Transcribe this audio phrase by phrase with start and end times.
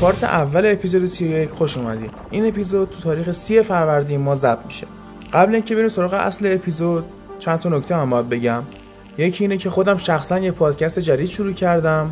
[0.00, 4.86] پارت اول اپیزود 31 خوش اومدید این اپیزود تو تاریخ 30 فروردین ما ضبط میشه.
[5.32, 7.04] قبل اینکه بریم سراغ اصل اپیزود
[7.38, 8.62] چند تا نکته هم باید بگم.
[9.18, 12.10] یکی اینه که خودم شخصا یه پادکست جدید شروع کردم.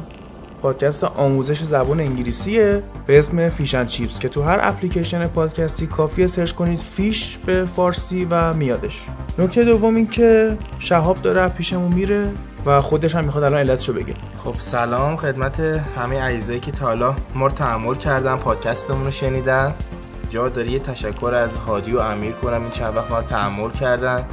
[0.66, 6.26] پادکست آموزش زبان انگلیسیه به اسم فیش اند چیپس که تو هر اپلیکیشن پادکستی کافیه
[6.26, 9.06] search کنید فیش به فارسی و میادش.
[9.38, 12.30] نکته دوم این که شهاب داره پیشمون میره
[12.66, 14.14] و خودش هم می‌خواد الان علتشو بگه.
[14.38, 15.60] خب سلام خدمت
[15.96, 17.46] همه عزیزایی که تا حالا ما
[17.92, 19.74] رو کردن پادکستمون رو شنیدن.
[20.30, 24.24] جا داری یه تشکر از هادی و امیر کنم این چند وقت ما رو کردن.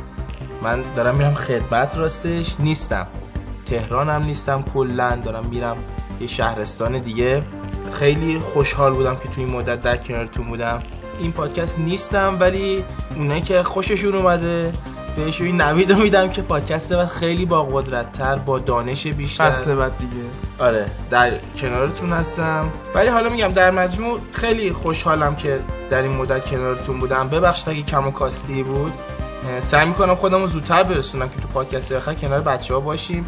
[0.64, 3.08] من دارم میرم خدمت راستش نیستم.
[3.66, 5.76] تهرانم نیستم کلا دارم میرم
[6.19, 7.44] یه شهرستان دیگه.
[7.92, 10.80] خیلی خوشحال بودم که تو این مدت در کنارتون بودم.
[11.20, 12.83] این پادکست نیستم ولی
[13.16, 14.73] اونایی که خوششون اومده
[15.16, 19.52] بهش این نوید میدم که پادکست بعد خیلی با قدرت تر با دانش بیشتر.
[19.52, 20.23] فصل بعد دیگه.
[20.59, 22.72] آره در کنارتون هستم.
[22.95, 27.30] ولی حالا میگم در مجموع خیلی خوشحالم که در این مدت کنارتون بودم.
[27.30, 28.94] ببخشید اگه کم و کاستی بود.
[29.59, 33.26] سعی می‌کنم خودم رو زودتر برسونم که تو پادکست آخر کنار بچه ها باشیم.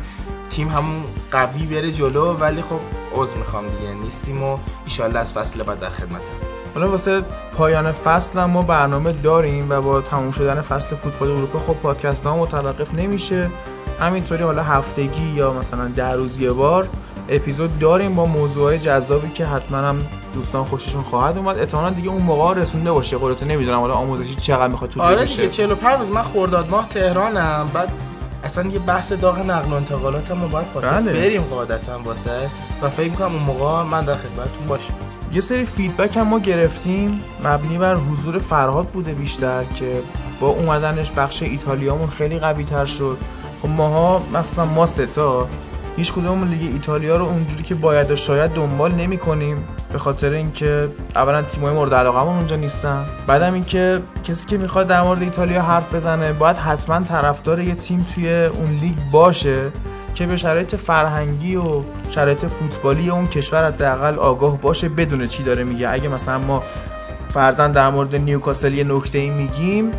[0.56, 2.80] تیم همون قوی بره جلو ولی خب
[3.16, 3.94] عذر می‌خوام دیگه.
[3.94, 6.32] نیستیم و ایشالله از فصل بعد در خدمتم.
[6.76, 7.22] حالا واسه
[7.58, 12.26] پایان فصل هم ما برنامه داریم و با تموم شدن فصل فوتبال اروپا خب پادکست
[12.26, 13.50] ها متوقف نمیشه.
[14.00, 16.88] همینطوری حالا هفتگی یا مثلا ده روز یه بار
[17.30, 20.00] اپیزود داریم با موضوعات جذابی که حتما هم
[20.34, 21.58] دوستان خوششون خواهد اومد.
[21.58, 23.18] احتمالاً دیگه اون موقع رسونده باشه.
[23.18, 27.70] قولتو نمی‌دونم حالا آموزشی چقدر می‌خواد تو آره دیگه 45 روز من خرداد ماه تهرانم.
[27.74, 27.90] بعد
[28.46, 31.14] اصلا یه بحث داغ نقل و انتقالات ما باید پادکست بله.
[31.14, 32.50] بریم قاعدتا واسه
[32.82, 34.94] و فکر می‌کنم اون موقع من در خدمتتون باشم.
[35.34, 37.22] یه سری feedback هم ما گرفتیم.
[37.44, 40.02] مبنی بر حضور فرهاد بوده بیشتر که
[40.40, 43.18] با اومدنش بخش ایتالیامون خیلی قوی تر شد.
[43.62, 45.48] خب ماها مخصوصا ما ستا
[45.98, 50.30] هیچ کدوم لیگ ایتالیا رو اونجوری که باید و شاید دنبال نمی کنیم به خاطر
[50.30, 53.06] اینکه اولا تیمای مورد علاقمون اونجا نیستن.
[53.28, 58.06] بعدم اینکه کسی که می‌خواد در مورد ایتالیا حرف بزنه باید حتما طرفدار یه تیم
[58.16, 59.72] توی اون لیگ باشه
[60.16, 65.64] که به شرایط فرهنگی و شرایط فوتبالی اون کشور حداقل آگاه باشه بدونه چی داره
[65.64, 65.90] میگه.
[65.90, 66.64] اگه مثلا ما
[67.30, 69.92] فرضا در مورد نیوکاسل یه نکته ای میگیم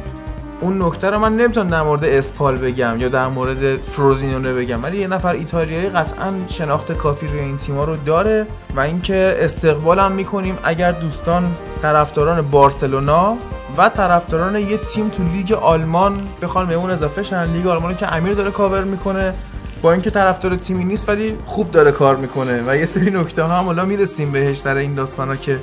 [0.60, 4.98] اون نکته رو من نمی‌تونم در مورد اسپال بگم یا در مورد فروزینونه بگم ولی
[4.98, 8.46] یه نفر ایتالیایی قطعا شناخت کافی روی این تیما رو داره
[8.76, 13.36] و اینکه استقبال هم می‌کنیم اگر دوستان طرفداران بارسلونا
[13.78, 17.44] و طرفداران یه تیم تو لیگ آلمان بخوان به اون اضافه شن.
[17.44, 19.34] لیگ آلمانی که امیر داره کاور می‌کنه
[19.82, 23.58] با اینکه طرفدار تیمی نیست ولی خوب داره کار می‌کنه و یه سری نکته ها
[23.58, 25.58] هم حالا می‌رسیم بهش در این داستانا که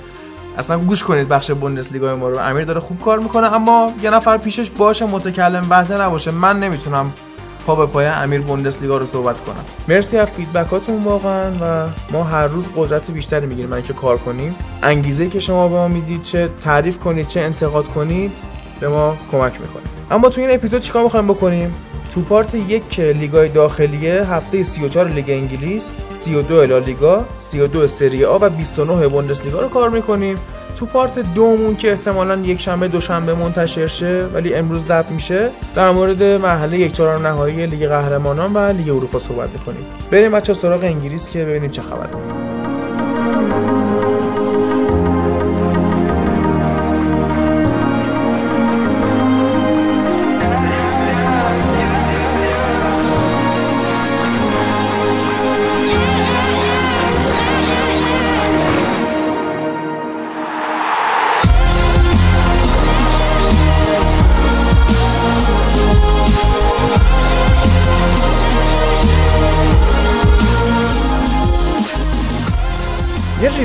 [0.57, 2.37] اصلا گوش کنید بخش بوندسلیگا ما رو.
[2.37, 6.31] امیر داره خوب کار می‌کنه اما یه نفر پیشش باشه متکلم بهتر نباشه.
[6.31, 7.11] من نمی‌تونم
[7.65, 9.65] پا به پای امیر بوندسلیگا رو صحبت کنم.
[9.87, 13.69] مرسی از فیدبکاتون واقعا و ما هر روز قدرت بیشتری می‌گیریم.
[13.69, 14.55] برای اینکه کار کنیم.
[14.83, 18.31] انگیزه که شما به ما می‌دید چه تعریف کنید چه انتقاد کنید
[18.79, 21.75] به ما کمک می‌کنه اما تو این اپیزود چیکار می‌خوایم بکنیم؟
[22.13, 28.49] تو پارت یک لیگای داخلیه هفته 34 لیگ انگلیس 32 لالیگا 32 سری آ و
[28.49, 30.37] 29 بوندسلیگا رو کار می‌کنیم.
[30.75, 35.91] تو پارت دومون که احتمالا یک شنبه دوشنبه منتشر شه ولی امروز ضبط میشه در
[35.91, 39.85] مورد مرحله یک چهارم نهایی لیگ قهرمانان و لیگ اروپا صحبت می‌کنیم.
[40.11, 42.52] بریم بچه سراغ انگلیس که ببینیم چه خبره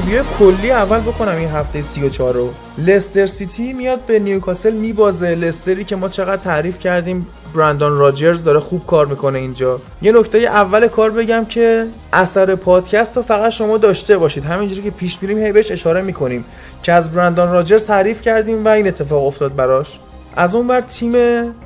[0.09, 2.51] review کلی اول بکنم این هفته 34 رو.
[2.79, 5.35] لستر سیتی میاد به نیوکاسل میبازه.
[5.35, 9.81] لستری که ما چقدر تعریف کردیم برندان راجرز داره خوب کار می‌کنه اینجا.
[10.03, 14.45] یه نکته اول کار بگم که اثر پادکست رو فقط شما داشته باشید.
[14.45, 16.45] همینجوری که پیش میریم هی بهش اشاره می‌کنیم
[16.83, 19.99] که از برندان راجرز تعریف کردیم و این اتفاق افتاد براش.
[20.37, 21.13] از اون بر تیم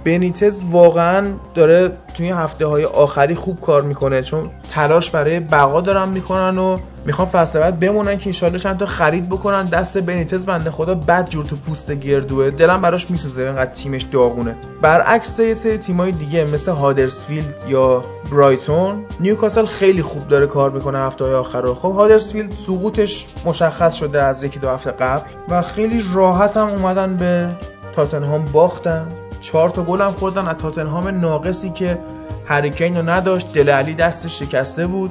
[0.04, 6.08] بنیتز واقعا داره توی هفته های آخری خوب کار می‌کنه چون تلاش برای بقا دارن
[6.08, 9.64] می‌کنن و می‌خوان فصل بعد بمونن که ایشالله چند تا خرید بکنن.
[9.64, 12.50] دست بنیتز بنده خدا بد جور تو پوست گردوه.
[12.50, 14.56] دلم براش میسوزه اینقدر تیمش داغونه.
[14.82, 20.99] برعکس یه سری تیمای دیگه مثل هادرسفیلد یا برایتون نیوکاسل خیلی خوب داره کار می‌کنه
[20.99, 26.05] هفته های آخر خب هادرسفیلد سقوطش مشخص شده از یکی دو هفته قبل و خیلی
[26.14, 27.48] راحت هم اومدن به
[27.93, 29.08] تاتنهام باختن.
[29.40, 30.48] چهار تا گل هم خوردن.
[30.48, 31.98] از تاتنهام ناقصی که
[32.46, 35.10] هریکین رو نداشت دلی علی دستش شکسته بود.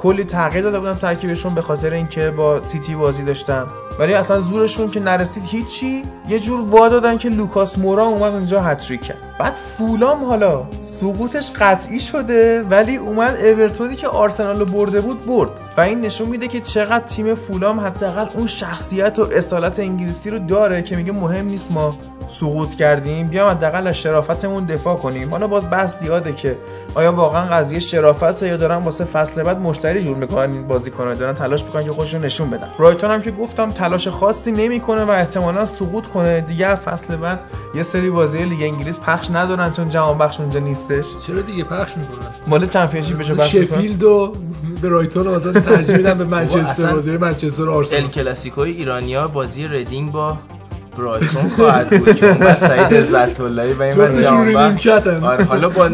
[0.00, 3.66] کلی تغییر داده بودم ترکیبشون به خاطر اینکه با سیتی بازی داشتن.
[3.98, 8.60] ولی اصلا زورشون که نرسید هیچی یه جور وا دادن که لوکاس مورا اومد اونجا
[8.60, 9.18] هت‌تریک کرد.
[9.38, 15.50] بعد فولام حالا سقوطش قطعی شده ولی اومد اورتونی که آرسنال رو برده بود برد.
[15.76, 20.38] و این نشون میده که چقدر تیم فولام حداقل اون شخصیت و اصالت انگلیسی رو
[20.38, 21.96] داره که میگه مهم نیست ما
[22.30, 25.30] سقوط کردیم بیام حداقل از شرافتمون دفاع کنیم.
[25.30, 26.56] حالا باز بحث زیاده که
[26.94, 31.32] آیا واقعا قضیه شرافت یا دارن واسه فصل بعد مشتری جور می‌کنن این بازیکن‌ها دارن
[31.32, 32.68] تلاش می‌کنن که خودشون نشون بدن.
[32.78, 36.40] برایتون هم که گفتم تلاش خاصی نمی‌کنه و احتمالا سقوط کنه.
[36.40, 37.40] دیگه فصل بعد
[37.74, 41.06] یه سری بازی لیگ انگلیس پخش ندارن چون جهان بخش اونجا نیستش.
[41.26, 44.32] چرا دیگه پخش می‌کنن؟ مال چمپیونشیپ بشه بس شفیلد و
[44.82, 48.02] برایتون آزاد ترجیح میدن به منچستر بازی منچستر آرسنال.
[48.02, 50.38] ال کلاسیکوی ایرانیا بازی ردینگ با
[51.00, 53.96] برایتون خواهد بود که اون سعید عزت اللهی و اینا
[54.54, 55.90] من جوان آره حالا با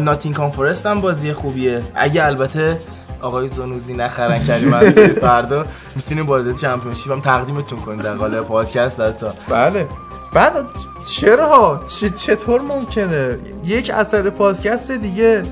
[0.00, 1.82] ناتینگهام فورست هم بازی خوبیه.
[1.94, 2.78] اگه البته
[3.20, 4.84] آقای زنوزی نخرن کریم از
[5.20, 5.64] فردا
[5.96, 9.88] می‌تونیم بازی چمپیونشیپ هم تقدیمتون کنیم در قالب پادکست حتی بله.
[10.32, 10.52] بعد
[11.06, 11.80] چرا؟
[12.16, 15.42] چطور ممکنه؟ یک اثر پادکست دیگه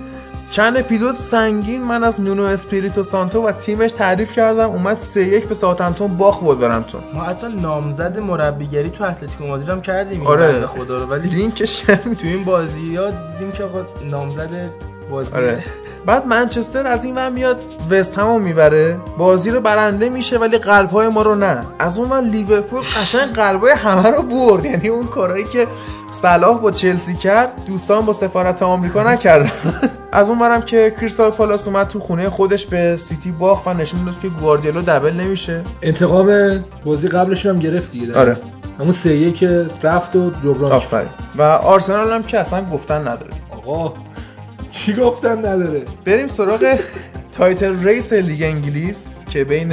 [0.52, 5.48] چند اپیزود سنگین من از نونو اسپریتو سانتو و تیمش تعریف کردم اومد سه یک
[5.48, 10.66] به ساوثهمپتون باخت بود تو ما حتی نامزد مربیگری تو اتلتیکو مادرید هم کردیم آره
[10.66, 14.70] خدا رو ولی لینکش تو این بازی ها دیدیم که آقا نامزد
[15.10, 15.64] بازی آره.
[16.06, 17.60] بعد منچستر از این ور میاد
[17.90, 18.96] وست همو می‌بره.
[19.18, 21.60] بازی رو برنده میشه ولی قلبهای ما رو نه.
[21.78, 24.64] از اون ور لیورپول قشنگ قلبهای همه رو برد.
[24.64, 25.66] یعنی اون کارهایی که
[26.12, 29.50] صلاح با چلسی کرد دوستان با سفارت آمریکا نکردن.
[30.12, 34.04] از اون ورم که کریستال پالاس اومد تو خونه خودش به سیتی باخت و نشون
[34.04, 35.64] داد که گواردیولا دبل نمیشه.
[35.82, 38.36] انتقام بازی قبلش هم گرفت دیگه آره.
[38.80, 41.08] همون سه که رفت و جبران آفرین.
[41.36, 43.30] و آرسنال هم که اصلا گفتن نداره.
[43.50, 43.94] آقا
[44.72, 46.78] چی گفتن نداره؟ بریم سراغ
[47.32, 49.72] title race لیگ انگلیس که بین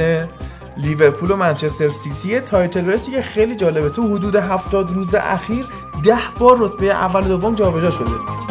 [0.76, 2.40] لیورپول و منچستر سیتی.
[2.40, 3.88] title race که خیلی جالبه.
[3.88, 5.66] تو حدود 70 روز اخیر
[6.04, 8.49] ده بار رتبه اول و دوم جابجا شده.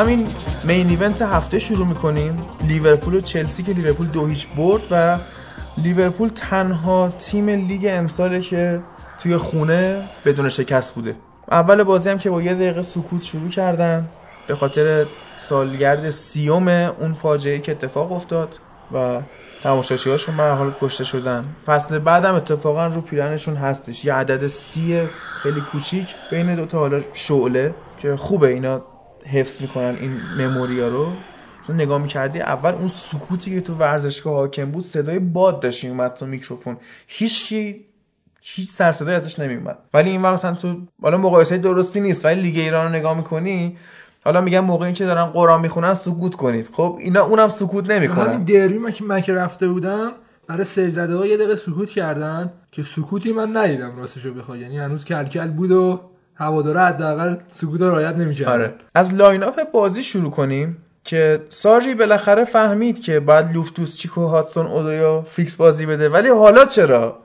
[0.00, 0.28] همین
[0.64, 2.42] main event هفته شروع می‌کنیم.
[2.68, 5.18] لیورپول و چلسی که لیورپول دو هیچ برد و
[5.78, 8.80] لیورپول تنها تیم لیگ امساله که
[9.22, 11.16] توی خونه بدون شکست بوده.
[11.50, 14.08] اول بازی هم که با یه دقیقه سکوت شروع کردن
[14.48, 15.06] به خاطر
[15.38, 18.58] سالگرد سی‌ام اون فاجعه که اتفاق افتاد
[18.94, 19.20] و
[19.62, 21.44] تماشاچی هاشون به حال کشته شدن.
[21.66, 24.04] فصل بعدم اتفاقا رو پیرهنشون هستش.
[24.04, 25.08] یه عدد سی
[25.42, 28.82] خیلی کوچیک بین دوتا حالا شعله که خوبه اینا
[29.26, 31.08] حفظ می‌کنن این مموریا رو.
[31.66, 36.14] تو نگاه می‌کردی اول اون سکوتی که تو ورزشگاه حاکم بود صدای باد داشت اومد
[36.14, 36.76] تو میکروفون.
[37.06, 37.84] هیچکی
[38.42, 42.58] هیچ سر صدای ازش نمیومد ولی این مثلا تو حالا مقایسه درستی نیست ولی لیگ
[42.58, 43.76] ایران رو نگاه می‌کنی
[44.24, 46.68] حالا میگم موقعی که دارن قرآن می‌خونن سکوت کنید.
[46.72, 48.26] خب اینا اونم سکوت نمی‌کنن.
[48.26, 50.12] همین دربی من که من که رفته بودم
[50.46, 54.78] برای سر زده ها یه دقیقه سکوت کردن که سکوتی من ندیدم راستشو بخوای یعنی
[54.78, 56.09] هنوز کلکل بود و
[56.40, 58.74] هواداره حداقل سکوت رعایت نمی‌کرد آره.
[58.94, 64.66] از lineup بازی شروع کنیم که ساری بالاخره فهمید که بعد لوفتوس چیک و هادسون
[64.66, 66.08] اودوی fix بازی بده.
[66.08, 67.18] ولی حالا چرا؟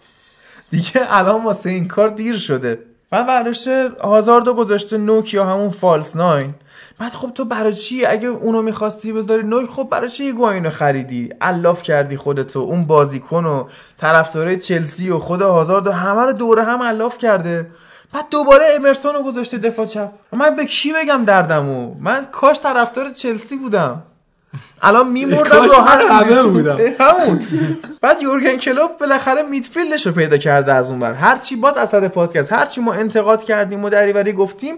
[0.70, 2.80] دیگه الان واسه این کار دیر شده.
[3.12, 6.54] من برداشته هازاردو گذاشته نوک یا همون false nine.
[7.00, 11.30] بعد خب تو برای چی؟ اگه اونو می‌خواستی بذاری نوک خب برای چی هیگواینو خریدی؟
[11.42, 13.64] الاف کردی خودتو اون بازیکن و
[13.98, 17.68] طرفدارای چلسی و خود هازاردو همه رو دور هم الاف کرده.
[18.16, 20.10] بعد دوباره امرسون رو گذاشته دفاع چپ.
[20.32, 24.04] من به کی بگم دردمو؟ من کاش طرفدار چلسی بودم.
[24.82, 26.78] الان میمردم راحت بودم.
[27.00, 27.40] همون.
[28.02, 31.78] بعد یورگن کلوپ بالاخره midfield ش رو پیدا کرده از اون ور هر چی بعد
[31.78, 34.76] اثر پادکست هر چی ما انتقاد کردیم و دریوری گفتیم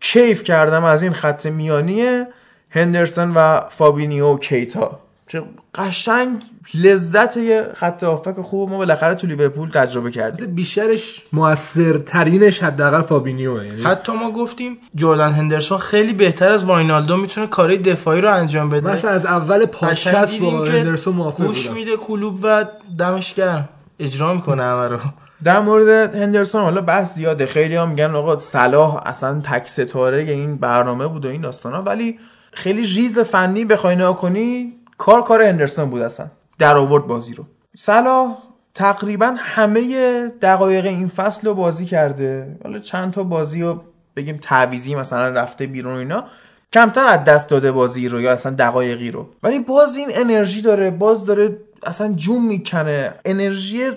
[0.00, 2.24] کیف کردم از این خط میانی
[2.70, 5.00] هندرسون و فابینیو و کیتا.
[5.30, 5.42] که
[5.74, 6.42] قشنگ
[6.74, 10.54] لذت یه خط هافک خوب ما بالاخره تو لیورپول تجربه کردیم.
[10.54, 17.46] بیشترش موثرترینش حداقل فابینیوه یعنی حتی ما گفتیم جردن هندرسون خیلی بهتر از واینالدو می‌تونه
[17.46, 18.90] کارهای دفاعی رو انجام بده.
[18.90, 22.66] مثلا از اول پادکست با هندرسون موافق گوش میده کلوب و
[22.98, 23.68] دمش گرم.
[23.98, 24.98] اجرا می‌کنه همه رو.
[25.44, 27.46] در مورد هندرسون حالا بحث زیاده.
[27.46, 32.18] خیلی هم میگن آقا صلاح اصلا تک ستاره این برنامه بود و این داستانا ولی
[32.52, 36.26] خیلی ریز فنی بخوای نگاه کنی کار کار هندرسون بود اصلا.
[36.58, 37.44] در آورد بازی رو.
[37.76, 38.38] صلاح
[38.74, 42.58] تقریبا همه دقایق این فصل رو بازی کرده.
[42.64, 43.82] حالا چند تا بازی رو
[44.16, 46.24] بگیم تعویزی مثلا رفته بیرون اینا.
[46.72, 49.26] کمتر از دست داده بازی رو یا اصلا دقایقی رو.
[49.42, 50.90] ولی باز این انرژی داره.
[50.90, 53.14] باز داره اصلا جون می‌کنه.
[53.24, 53.90] انرژی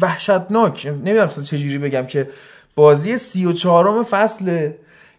[0.00, 0.86] وحشتناک.
[0.86, 2.30] نمی‌دونم چجوری بگم که
[2.74, 4.70] بازی سی و چهارم فصل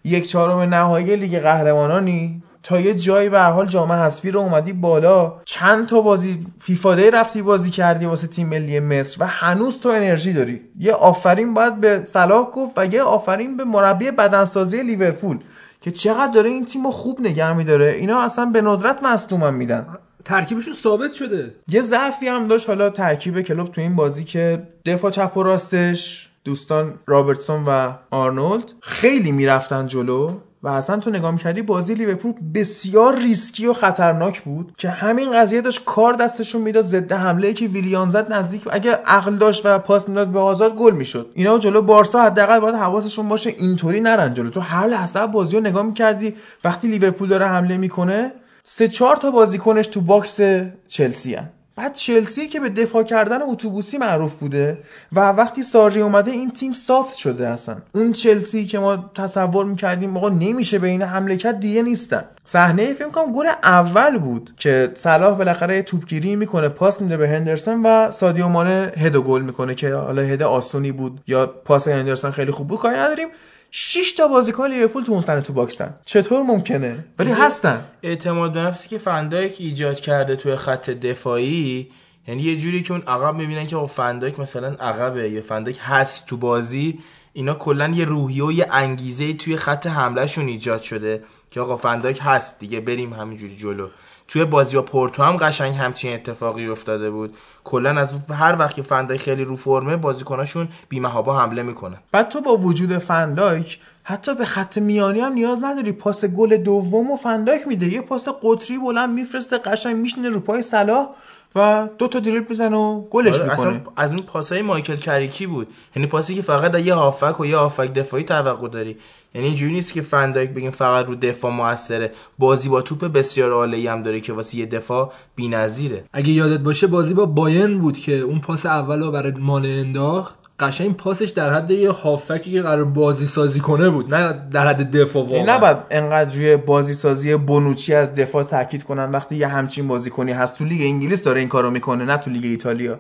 [0.04, 2.44] یک چهارم نهایی لیگ قهرمانانی.
[2.64, 5.34] تا یه جایی به حال جام حذفی رو اومدی بالا.
[5.46, 10.34] چند تا بازی فیفادی رفتی بازی کردی واسه تیم ملی مصر و هنوز تو انرژی
[10.34, 10.62] داری.
[10.80, 15.40] یه آفرین باید به صلاح گفت و یه آفرین به مربی بدنسازی لیورپول
[15.82, 17.88] که چقدر داره این تیم خوب نگه میداره.
[17.88, 19.86] اینا اصلا به ندرت مصدومم میدن.
[20.26, 21.56] ترکیبشون ثابت شده.
[21.68, 26.30] یه ضعفی هم داشت حالا ترکیب کلوپ تو این بازی که دفاع چپ و راستش
[26.44, 30.32] دوستان رابرتسون و آرنولد خیلی می‌رفتن جلو.
[30.64, 35.62] و اصلا تو نگاه می‌کردی بازی لیورپول بسیار ریسکی و خطرناک بود که همین قضیه
[35.62, 40.10] داشت کار دستشون می‌داد ضد حمله که ویلیان زد نزدیک اگه عقل داشت و پاس
[40.10, 44.50] می‌داد به هازارد گل می‌شد اینا جلو بارسا حداقل باید حواسشون باشه اینطوری نرن جلو
[44.50, 48.32] تو هر لحظه بازی رو نگاه می‌کردی وقتی لیورپول داره حمله می‌کنه
[48.64, 50.40] سه چهار تا بازیکنش تو box
[50.88, 51.50] چلسی هستن.
[51.76, 54.78] بعد چلسی که به دفاع کردن اتوبوسی معروف بوده
[55.12, 57.76] و وقتی ساری اومده این تیم soft شده اصلا.
[57.96, 62.24] اون چلسی که ما تصور می‌کردیم موقع نمیشه به این حمله کرد دیگه نیستن.
[62.46, 67.82] صحنه فکر کنم گل اول بود که صلاح بالاخره توپگیری می‌کنه پاس میده به هندرسون
[67.86, 72.52] و سادیو مانه head گل می‌کنه که حالا head آسونی بود یا پاس هندرسون خیلی
[72.52, 73.28] خوب بود کاری نداریم.
[73.74, 75.94] 6 تا بازیکن لیورپول تو اون سنه تو باکسن.
[76.06, 77.86] چطور ممکنه؟ ولی هستن.
[78.04, 81.92] اعتماد به نفسی که فندایک ایجاد کرده توی خط دفاعی
[82.28, 86.38] یعنی یه جوری که اون عقب می‌بینن که فندایک مثلا عقبه یا فندایک هست تو
[86.38, 87.00] بازی
[87.34, 92.20] اینا کلا یه روحیه و یه انگیزه توی خط حملهشون ایجاد شده که آقا فندایک
[92.22, 93.88] هست دیگه بریم همینجوری جلو.
[94.32, 97.38] توی بازی با پورتو هم قشنگ همچین اتفاقی افتاده بود.
[97.64, 102.42] کلا از هر وقت که فندای خیلی رو فرمه بازیکناشون بیمهابا حمله می‌کنه بعد تو
[102.42, 105.92] با وجود فندایک حتی به خط میانی هم نیاز نداری.
[105.92, 107.94] پاس گل دوم و فندایک میده.
[107.94, 111.10] یه پاس قطری بلند میفرسته قشنگ میشینه رو پای صلاح.
[111.56, 113.68] و دو تا دریبل می‌زنه و گلش آره، می‌کنه.
[113.68, 115.68] اصلا از اون پاسای مایکل کریکی بود.
[115.96, 118.98] یعنی پاسی که فقط یه هافک و یه هافک دفاعی توقع داری.
[119.34, 122.12] یعنی اینجوری نیست که فندایک بگیم فقط رو دفاع موثره.
[122.40, 126.04] بازی با توپ بسیار عالی هم داره که واسه یه دفاع بی‌نظیره.
[126.14, 130.41] اگه یادت باشه بازی با باین بود که اون پاس اول رو برای مانع انداخت.
[130.62, 134.98] قشنگ پاسش در حد یه هافکی که قرار بازی سازی کنه بود نه در حد
[134.98, 135.56] دفاع واقعا.
[135.56, 140.58] نباید انقدر روی بازی سازی بونوچی از دفاع تاکید کنن وقتی یه همچین بازیکنی هست.
[140.58, 143.00] تو لیگ انگلیس داره این کارو می‌کنه نه تو لیگ ایتالیا.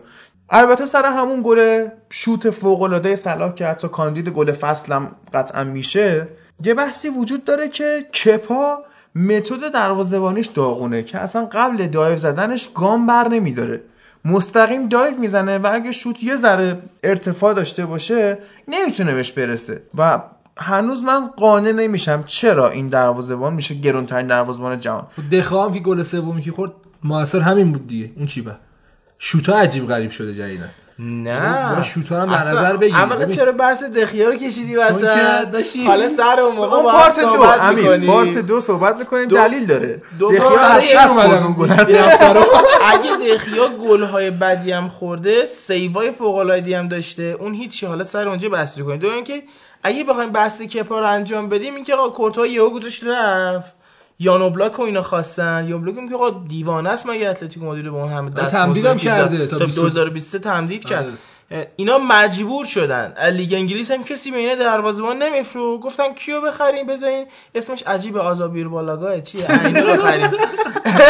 [0.49, 6.27] البته سر همون گل شوت فوق العاده صلاح که حتی کاندید گل فصلم قطعا میشه
[6.63, 8.77] یه بحثی وجود داره که کپا
[9.15, 13.81] متد دروازه‌بانیش داغونه که اصلا قبل دایو زدنش گام بر نمیداره.
[14.25, 18.37] مستقیم دایو می‌زنه و اگه شوت یه ذره ارتفاع داشته باشه
[18.67, 19.81] نمی‌تونه بهش برسه.
[19.97, 20.21] و
[20.57, 25.07] هنوز من قانع نمیشم چرا این دروازه‌بان میشه گرونترین دروازه‌بان جهان.
[25.31, 26.71] دخا هم که گل سومی که خورد
[27.03, 28.11] موثر همین بود دیگه.
[28.15, 28.55] اون چی به
[29.19, 30.69] شوتا عجیب غریب شده جدیدن
[31.03, 32.95] نه شوت‌ها هم در نظر بگیر.
[33.15, 33.35] ببین.
[33.35, 35.01] چرا بحث دخیا رو کشیدی وسط
[35.51, 38.07] داشتی- حالا سر اون موقع با هم دو صحبت می‌کنی.
[38.07, 41.17] پارت دو صحبت می‌کنیم دلیل داره دخیا از.
[41.43, 41.71] اون گل.
[42.93, 48.27] اگه دخیا گل‌های بدی هم خورده سیوای فوق العاده هم داشته اون هیچی حالا سر
[48.27, 49.43] اونجا بحث کنید دو اینکه
[49.83, 53.73] اگه بخوایم بحث کپا رو انجام بدیم اینکه آقا کورتوا یهو گذاشت رفت
[54.21, 55.65] یانو بلاک و اینا خواستن.
[55.67, 58.97] یا بلاک که آقا دیوانه است مگه اتلتیکو مادرید با اون همه دست تمدید هم
[58.97, 59.47] کرده.
[59.47, 61.05] تا تا 20 2023 تمدید کرد.
[61.05, 61.67] آره.
[61.75, 63.13] اینا مجبور شدن.
[63.31, 67.25] لیگ انگلیس هم کسی به اینا دروازه‌بان نمیفرو گفتن کیو بخریم بزنین
[67.55, 70.29] اسمش عجیب آزابیر بالاگاه چیه اینو بخریم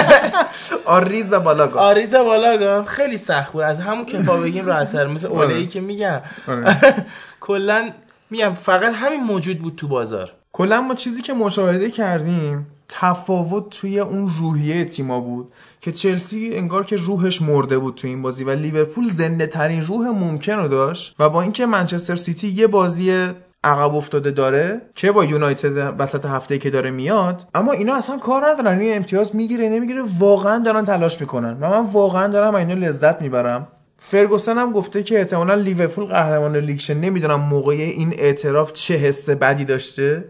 [0.85, 1.79] آریزا بالاگا.
[1.79, 2.83] آریزا بالاگا.
[2.83, 3.61] خیلی سخت بود.
[3.61, 5.07] از همون کپا بگیم راحت‌تر.
[5.07, 6.21] مثل اوله‌ای که میگم.
[7.39, 7.89] کلا
[8.29, 10.31] میگم فقط همین موجود بود تو بازار.
[10.53, 16.85] کلا ما چیزی که مشاهده کردیم تفاوت توی اون روحیه تیما بود که چلسی انگار
[16.85, 21.15] که روحش مرده بود تو این بازی و لیورپول زنده ترین روح ممکن رو داشت
[21.19, 23.27] و با اینکه منچستر سیتی یه بازی
[23.63, 28.49] عقب افتاده داره که با یونایتد وسط هفته که داره میاد اما اینا اصلا کار
[28.49, 28.79] ندارن.
[28.79, 31.57] این امتیاز می‌گیره نمی‌گیره واقعا دارن تلاش می‌کنن.
[31.61, 33.67] و من واقعا دارم اینو لذت می‌برم.
[33.97, 39.65] فرگوسن هم گفته که احتمالا لیورپول قهرمان لیگ نمی‌دونم موقع این اعتراف چه حس بدی
[39.65, 40.25] داشته.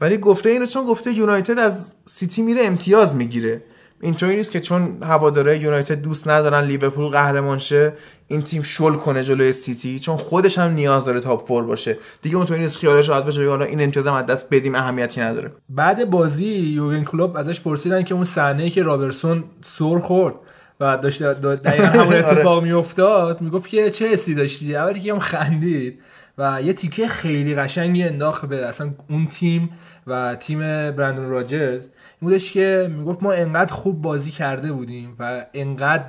[0.00, 3.62] ولی گفته اینو چون گفته یونایتد از سیتی میره امتیاز می‌گیره.
[4.00, 7.92] اینطوری نیست که چون هواداره یونایتد دوست ندارن لیورپول قهرمان شه
[8.28, 11.98] این تیم شل کنه جلوی سیتی چون خودش هم نیاز داره top four باشه.
[12.22, 15.52] دیگه اونطوری نیست خیالش راحت بشه حالا این امتیاز از دست بدیم اهمیتی نداره.
[15.68, 20.34] بعد بازی یورگن کلوپ ازش پرسیدن که اون صحنه که رابرتسون سر خورد
[20.80, 25.98] و داشت دقیقا همون اتفاق میافتاد می‌گفت که چه حسی داشتی؟ اولی که هم خندید
[26.38, 29.70] و یه تیکه خیلی قشنگی انداخت به اصلا اون تیم
[30.08, 30.58] و تیم
[30.90, 36.04] برندان راجرز این بودش که می‌گفت ما انقدر خوب بازی کرده بودیم و انقدر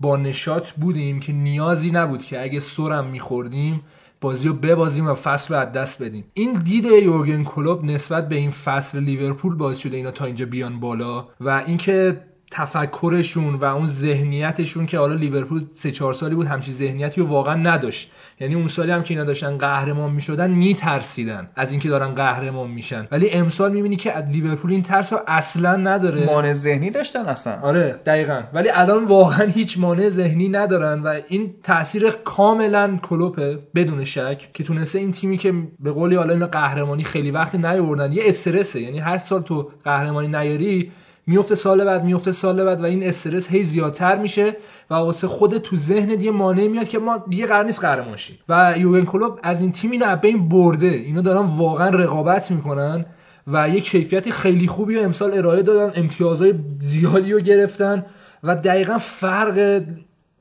[0.00, 3.82] با نشاط بودیم که نیازی نبود که اگه سرم میخوردیم
[4.20, 6.24] بازی رو ببازیم و فصل رو از دست بدیم.
[6.34, 10.80] این دید یورگن کلوب نسبت به این فصل لیورپول باعث شده اینا تا اینجا بیان
[10.80, 16.74] بالا و اینکه تفکرشون و اون ذهنیتشون که حالا لیورپول سه چهار سالی بود همچین
[16.74, 18.12] ذهنیتی رو واقعا نداشت.
[18.40, 23.08] یعنی اون سالی هم که اینا داشتن قهرمان می‌شدن میترسیدن از اینکه دارن قهرمان میشن.
[23.10, 26.26] ولی امسال می‌بینی که از لیورپول این ترس اصلا نداره.
[26.26, 27.60] مانع ذهنی داشتن اصلا.
[27.62, 28.42] آره دقیقا.
[28.52, 34.64] ولی الان واقعا هیچ مانع ذهنی ندارن و این تاثیر کاملا کلوپه بدون شک که
[34.64, 38.80] تونسته این تیمی که به قولی حالا قهرمانی خیلی وقت نیاوردن یه استرسه.
[38.80, 40.92] یعنی هر سال تو قهرمانی نیاری
[41.26, 44.56] میفته سال بعد میفته سال بعد و این استرس هی زیادتر میشه
[44.90, 48.38] و واسه خود تو ذهن دیگه مانع میاد که ما دیگه قرار نیست قهرمان شیم.
[48.48, 50.86] و یوگن کلوب از این تیم اینو این برده.
[50.86, 53.04] اینا دارن واقعا رقابت می‌کنن
[53.46, 58.06] و یه کیفیت خیلی خوبی رو امسال ارائه دادن امتیازهای زیادی رو گرفتن
[58.42, 59.82] و دقیقا فرق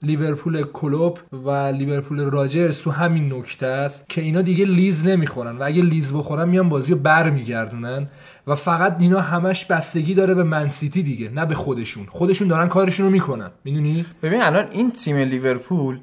[0.04, 5.64] لیورپول کلوب و لیورپول راجرز تو همین نکته است که اینا دیگه لیز نمی‌خورن و
[5.64, 8.08] اگه لیز بخورن میان بازی رو برمیگردونن.
[8.48, 12.06] و فقط اینا همش بستگی داره به من‌سیتی دیگه نه به خودشون.
[12.10, 13.52] خودشون دارن کارشون رو می‌کنن.
[13.64, 16.00] می‌دونی؟ ببین الان این تیم لیورپول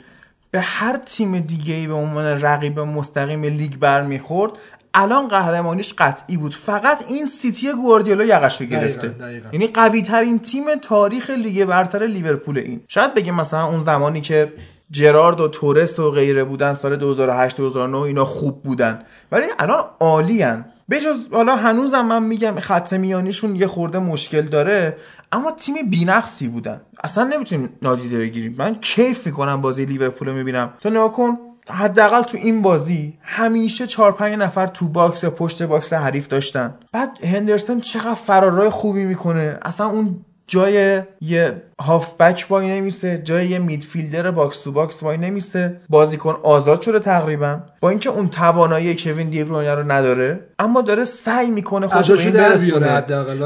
[0.50, 4.52] به هر تیم دیگه ای به عنوان رقیب مستقیم لیگ برمیخورد
[4.94, 6.54] الان قهرمانیش قطعی بود.
[6.54, 9.14] فقط این سیتی گواردیولا یقش رو گرفته.
[9.52, 12.80] یعنی قوی ترین تیم تاریخ لیگ برتر لیورپول این.
[12.88, 14.52] شاید بگیم مثلا اون زمانی که
[14.90, 19.02] جرارد و تورس و غیره بودن سال 2008 2009 اینا خوب بودن.
[19.32, 20.42] ولی الان عالی
[20.90, 24.96] بجز حالا هنوزم من میگم خط میانیشون یه خورده مشکل داره
[25.32, 26.80] اما تیم بینقصی بودن.
[27.04, 28.54] اصلا نمی‌تونیم نادیده بگیریم.
[28.58, 30.72] من کیف می‌کنم بازی لیورپول رو می‌بینم.
[30.80, 31.38] تو نگاه کن
[31.70, 36.74] حداقل تو این بازی همیشه 4 5 نفر تو box پشت box حریف داشتن.
[36.92, 39.58] بعد هندرسون چقدر فرارای خوبی می‌کنه.
[39.62, 45.80] اصلا اون جای یه هافبک وای نمیسه جای یه midfielder box to box وای نمیسه.
[45.88, 47.60] بازیکن آزاد شده تقریبا.
[47.80, 52.32] با اینکه اون توانایی کوین دی‌بروینه رو نداره اما داره سعی می‌کنه خودش رو این
[52.32, 52.98] برسونه.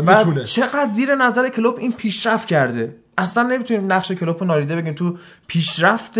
[0.06, 2.94] و چقدر زیر نظر کلوپ این پیشرفت کرده.
[3.18, 6.18] اصلا نمی‌تونیم نقش کلوپ رو نادیده بگیم تو پیشرفت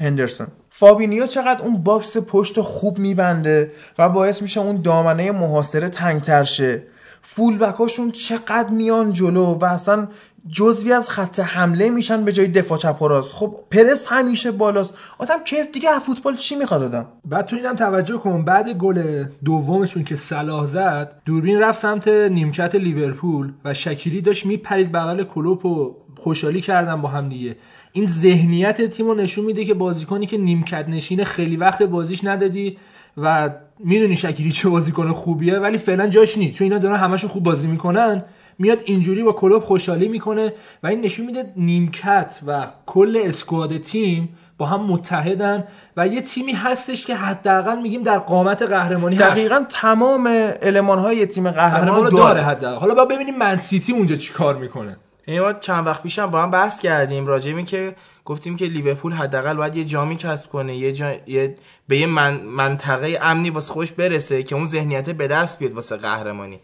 [0.00, 0.46] هندرسون.
[0.70, 6.82] فابینیو چقدر اون box پشت خوب میبنده و باعث میشه اون دامنه محاصره تنگتر شه.
[7.28, 10.08] full back اشون چقدر میان جلو و اصلا
[10.48, 13.34] جزوی از خط حمله میشن به جای دفاع چپ راست.
[13.34, 14.94] خب پرس همیشه بالاست.
[15.18, 18.44] آدم کیف دیگه از فوتبال چی می‌خواد آدم؟ بعد تو اینم توجه کن.
[18.44, 24.92] بعد گل دومشون که صلاح زد دوربین رفت سمت نیمکت لیورپول و شکیری داشت میپرید
[24.92, 27.56] بغل کلوپ و خوشحالی کردن با هم دیگه.
[27.92, 32.78] این ذهنیت تیم رو نشون میده که بازیکنی که نیمکت نشینه خیلی وقت بازیش ندادی.
[33.16, 36.58] و می‌دونی شکیری چه بازیکن خوبیه ولی فعلا جاش نیست.
[36.58, 38.24] چون اینا دارن همشون خوب بازی می‌کنن
[38.58, 40.52] میاد اینجوری با کلوب خوشحالی می‌کنه
[40.82, 45.64] و این نشون میده نیمکت و کل اسکواد تیم با هم متحدن
[45.96, 49.30] و یه تیمی هستش که حداقل میگیم در قامت قهرمانی هست.
[49.30, 50.30] دقیقا تمام
[50.62, 52.80] المان های تیم قهرمان داره, داره حداقل.
[52.80, 54.96] حالا با ببینیم من سیتی اونجا چی کار می‌کنه.
[55.26, 59.54] یعنی ما چند وقت پیشم با هم بحث کردیم راجع که گفتیم که لیورپول حداقل
[59.54, 61.14] باید یه جامی کسب کنه یه, جا...
[61.26, 61.54] یه...
[61.88, 62.40] به یه من...
[62.40, 66.60] منطقه امنی واسه خوش برسه که اون ذهنیت به دست بیاد واسه قهرمانی.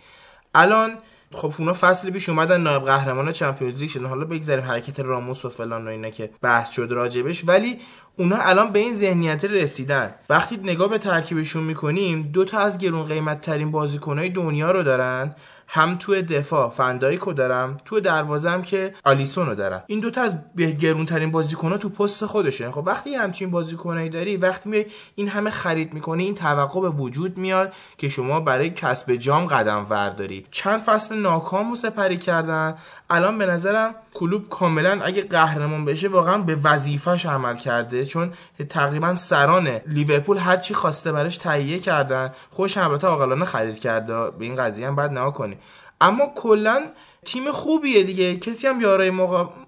[0.55, 0.99] الان
[1.35, 4.07] خب اونا فصل پیش اومدن نایب قهرمان چمپیونز لیگ شدن.
[4.07, 7.43] حالا بگذاریم حرکت راموس و فلان و اینا که بحث شد راجبش.
[7.49, 7.79] ولی
[8.17, 10.15] اونا الان به این ذهنیت رسیدن.
[10.31, 15.35] وقتی نگاه به ترکیبشون می‌کنیم دو تا از گرون قیمت ترین بازیکنهای دنیا رو دارن.
[15.75, 19.83] هم توی دفاع فندایکو دارم توی دروازه که آلیسون رو دارم.
[19.87, 20.35] این دوتا از
[20.79, 22.71] گرونترین بازیکن‌ها تو پست خودشه.
[22.71, 27.39] خب وقتی همچین بازیکنایی داری وقتی می این همه خرید می‌کنی این توقع به وجود
[27.39, 32.75] میاد که شما برای کسب جام قدم ورداری چند فصل ناکام رو سپری کردن.
[33.11, 38.05] الان به نظرم کلوب کاملا اگه قهرمان بشه واقعا به وظیفش عمل کرده.
[38.05, 38.33] چون
[38.69, 42.33] تقریبا سران لیورپول هر چی خواسته براش تهیه کردن.
[42.51, 44.31] خوش البته عاقلانه خرید کرده.
[44.31, 45.59] به این قضیه هم بعد نها کنی
[46.03, 46.81] اما کلا
[47.25, 48.37] تیم خوبیه دیگه.
[48.37, 49.11] کسی هم یارای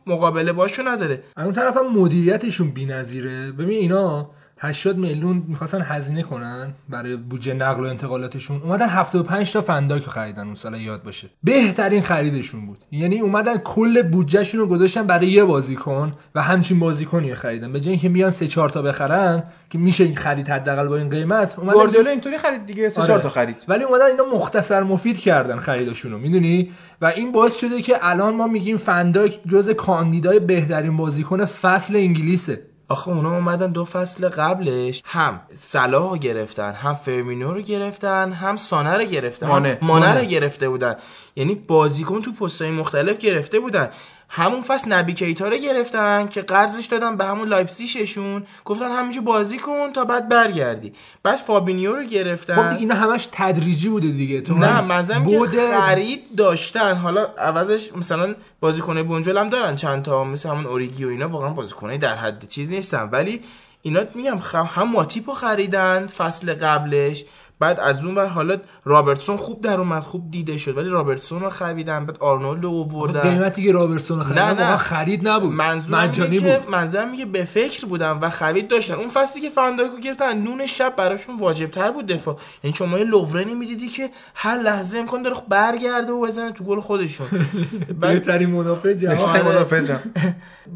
[0.06, 1.22] مقابله باشو نداره.
[1.36, 3.52] اون طرف هم مدیریتشون بی‌نظیره.
[3.52, 4.30] ببین اینا
[4.64, 8.62] 80 میلیون می‌خواستن هزینه کنن برای بودجه نقل و انتقالاتشون.
[8.62, 11.28] اومدن 75 تا فنداک خریدن اون سال یاد باشه.
[11.44, 12.78] بهترین خریدشون بود.
[12.90, 17.72] یعنی اومدن کل بودجهشون رو گذاشتن برای یه بازیکن و همچین بازیکنی خریدن.
[17.72, 21.10] به جای اینکه بیان 3 4 تا بخرن که میشه این خرید حداقل با این
[21.10, 23.22] قیمت اومدن گواردیولا اینطوری خرید دیگه 3 4 آره.
[23.22, 23.56] تا خرید.
[23.68, 28.34] ولی اومدن اینا مختصر مفید کردن خریدشون رو می‌دونی؟ و این باعث شده که الان
[28.34, 32.73] ما میگیم فن‌دایک جز کاندیدای بهترین بازیکن فصل انگلیسه.
[32.88, 38.56] آخه اونا اومدن دو فصل قبلش هم صلاح رو گرفتن هم فیرمینو رو گرفتن هم
[38.56, 40.96] سانه رو گرفتن مانه, مانه رو گرفته بودن.
[41.36, 43.90] یعنی بازیکن تو پستای مختلف گرفته بودن.
[44.28, 49.58] همون فصل نبی کیتا رو گرفتن که قرضش دادن به همون لایپزیششون گفتن همینجا بازی
[49.58, 50.92] کن تا بعد برگردی.
[51.22, 52.54] بعد فابینیو رو گرفتن.
[52.54, 54.40] خب دیگه اینا همش تدریجی بوده دیگه.
[54.40, 55.80] تو نه مثلا بوده...
[55.80, 56.96] خرید داشتن.
[56.96, 61.28] حالا عوضش مثلا بازیکن بنجل هم دارن چند تا مثل همون اوریگی و اینا.
[61.28, 63.08] واقعا بازیکنای در حد چیز نیستن.
[63.12, 63.40] ولی
[63.82, 67.24] اینا میگم هم ماتیپو خریدن فصل قبلش.
[67.58, 71.50] بعد از اون ور حالا رابرتسون خوب در اومد خوب دیده شد ولی رابرتسون رو
[71.50, 73.20] خریدن بعد آرنولد رو آوردن.
[73.20, 74.76] قیمتی که رابرتسون رو خریدن نه نه.
[74.76, 75.54] خرید نبود.
[75.54, 76.70] مجانی بود.
[76.70, 78.94] منظورم میگه به فکر بودن و خرید داشتن.
[78.94, 82.36] اون فصلی که فاندایکو گرفتن نون شب براشون واجب تر بود دفاع.
[82.64, 86.80] یعنی شما یه لوورنی می‌دیدی که هر لحظه امکان داره برگرده و بزنه تو گل
[86.80, 87.26] خودشون.
[88.00, 89.42] بهترین مدافع جهان.
[89.42, 90.00] مدافع جهان.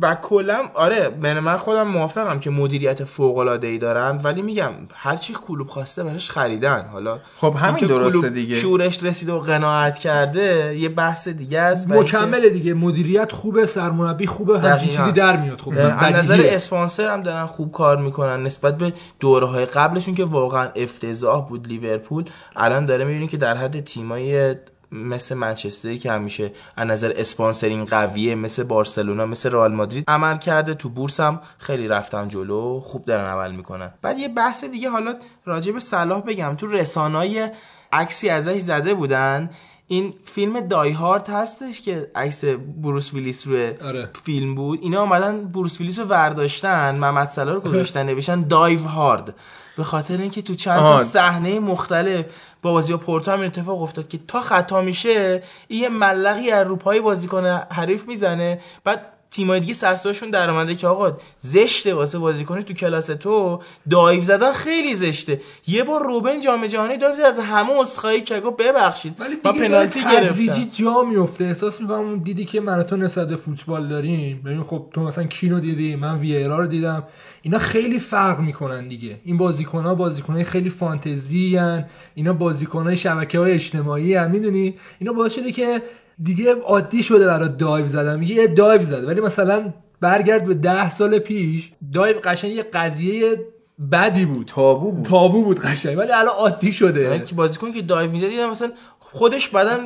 [0.02, 1.08] و کلا آره
[1.40, 6.04] من خودم موافقم که مدیریت فوق العاده ای دارن ولی میگم هر چی کلوب خواسته
[6.04, 6.67] براش خریدن.
[6.68, 8.56] حالا خب همین درسته دیگه.
[8.56, 11.88] شورش رسید و قناعت کرده یه بحث دیگه است.
[11.90, 12.74] مکمل دیگه.
[12.74, 15.60] مدیریت خوبه سرمربی خوبه هر چیزی در میاد.
[15.60, 18.42] خوب از نظر اسپانسر هم دارن خوب کار می‌کنن.
[18.42, 22.24] نسبت به دوره های قبلشون که واقعا افتضاح بود لیورپول
[22.56, 24.54] الان داره می‌بینیم که در حد تیمای
[24.92, 30.04] مثل منچستری که همیشه از نظر sponsoring قویه مثل بارسلونا مثل رئال مادرید.
[30.08, 33.90] عمل کرده تو بورس هم خیلی رفتن جلو خوب دارن عمل می‌کنن.
[34.02, 36.54] بعد یه بحث دیگه حالا راجع به صلاح بگم.
[36.54, 37.50] تو رسانه‌ها یه
[37.92, 39.50] عکسی ازش زده بودن.
[39.90, 42.44] این فیلم Die Hard هستش که عکس
[42.82, 44.10] بروس ویلیس روی آره.
[44.24, 44.78] فیلم بود.
[44.82, 49.34] اینا اومدن بروس ویلیس رو ورداشتن محمد صلاح رو گذاشتن نوشتن Dive Hard
[49.78, 52.24] به خاطر اینکه تو چند تا صحنه مختلف
[52.62, 57.46] با بازی پورتو هم اتفاق افتاد که تا خطا میشه یه ملقی از روپای بازیکن
[57.70, 58.60] حریف می‌زنه.
[58.84, 63.60] بعد تیمای دیگه سرساشون در اومده که آقا زشته واسه بازیکن تو کلاس تو.
[63.90, 65.40] دایو زدن خیلی زشته.
[65.66, 69.16] یه بار روبن جام جهانی دایو زد از همه اسخایی که گفت ببخشید.
[69.44, 70.64] ما پنالتی گرفتم.
[70.78, 71.44] جا میفته.
[71.44, 74.42] احساس می‌کنم اون دیدی که تو نسبت فوتبال داریم.
[74.44, 77.04] ببین خب تو مثلا کینو دیدی من وی رو دیدم.
[77.48, 79.20] اینا خیلی فرق می‌کنن دیگه.
[79.24, 81.84] این بازیکن ها بازیکن های خیلی فانتزی هن.
[82.14, 85.82] اینا بازیکن های شبکه های اجتماعی هم می‌دونی؟ اینا باعث شده که
[86.22, 88.18] دیگه عادی شده برای دایو زدن.
[88.18, 89.04] میگه یه دایو زد.
[89.04, 93.44] ولی مثلا برگرد به ده سال پیش دایو قشنگ یه قضیه
[93.92, 94.46] بدی بود.
[94.46, 95.04] تابو بود.
[95.06, 95.98] تابو بود قشنگ.
[95.98, 97.00] ولی الان عادی شده.
[97.00, 99.78] یعنی بازیکن که دایو می‌زد مثلا خودش بدن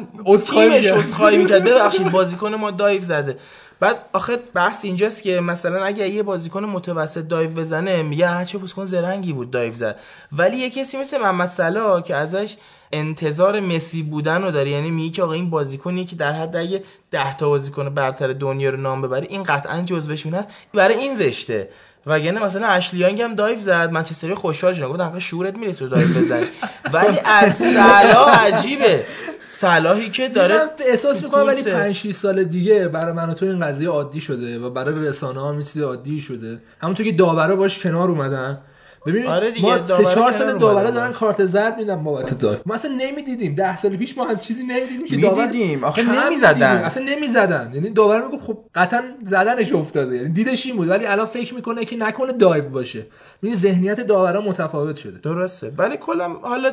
[0.50, 1.64] تیمش اسخای می‌کرد.
[1.64, 3.36] ببخشید بازیکن ما دایو زده.
[3.82, 8.58] بعد آخه بحث اینجاست که مثلا اگه یه بازیکن متوسط دایو بزنه میگه هر چه
[8.58, 9.96] بازیکن زرنگی بود دایو زد.
[10.32, 12.56] ولی یه کسی مثل محمد صلاح که ازش
[12.92, 16.82] انتظار مسی بودن رو داره یعنی میگه که آقا این بازیکنی که در حد اگه
[17.10, 21.68] 10 تا بازیکن برتر دنیا رو نام ببره این قطعا جزوشون هست برای این زشته.
[22.06, 24.88] وگرنه مثلا اشلیانگ هم دایو زد منچستری خوشحال شد.
[24.88, 26.46] گفتم شورت میره تو دایو بزنی.
[26.92, 29.04] ولی از صلاح عجیبه.
[29.44, 33.46] صلاحی که داره من احساس می‌کنم ولی 5 6 سال دیگه برای من و تو
[33.46, 36.58] این قضیه عادی شده و برای رسانه ها این عادی شده.
[36.80, 38.58] همونطور که داورا باش کنار اومدن.
[39.06, 42.74] ببین آره دیگه ما سه چهار سال داوره دارن کارت زرد میدن بابت دایف ما
[42.74, 43.54] اصلا نمی‌دیدیم.
[43.54, 46.76] ده سال پیش ما هم چیزی نمی‌دیدیم که داور دیدیم آخه نمی‌زدن.
[46.76, 47.70] اصلا نمی‌زدن.
[47.74, 50.16] یعنی داور میگه خب قطعا زدنش افتاده.
[50.16, 50.88] یعنی دیدش این بود.
[50.88, 53.06] ولی الان فکر می‌کنه که نکنه دایو باشه.
[53.42, 55.18] این ذهنیت داورا متفاوت شده.
[55.18, 55.72] درسته.
[55.78, 56.72] ولی کلا حالا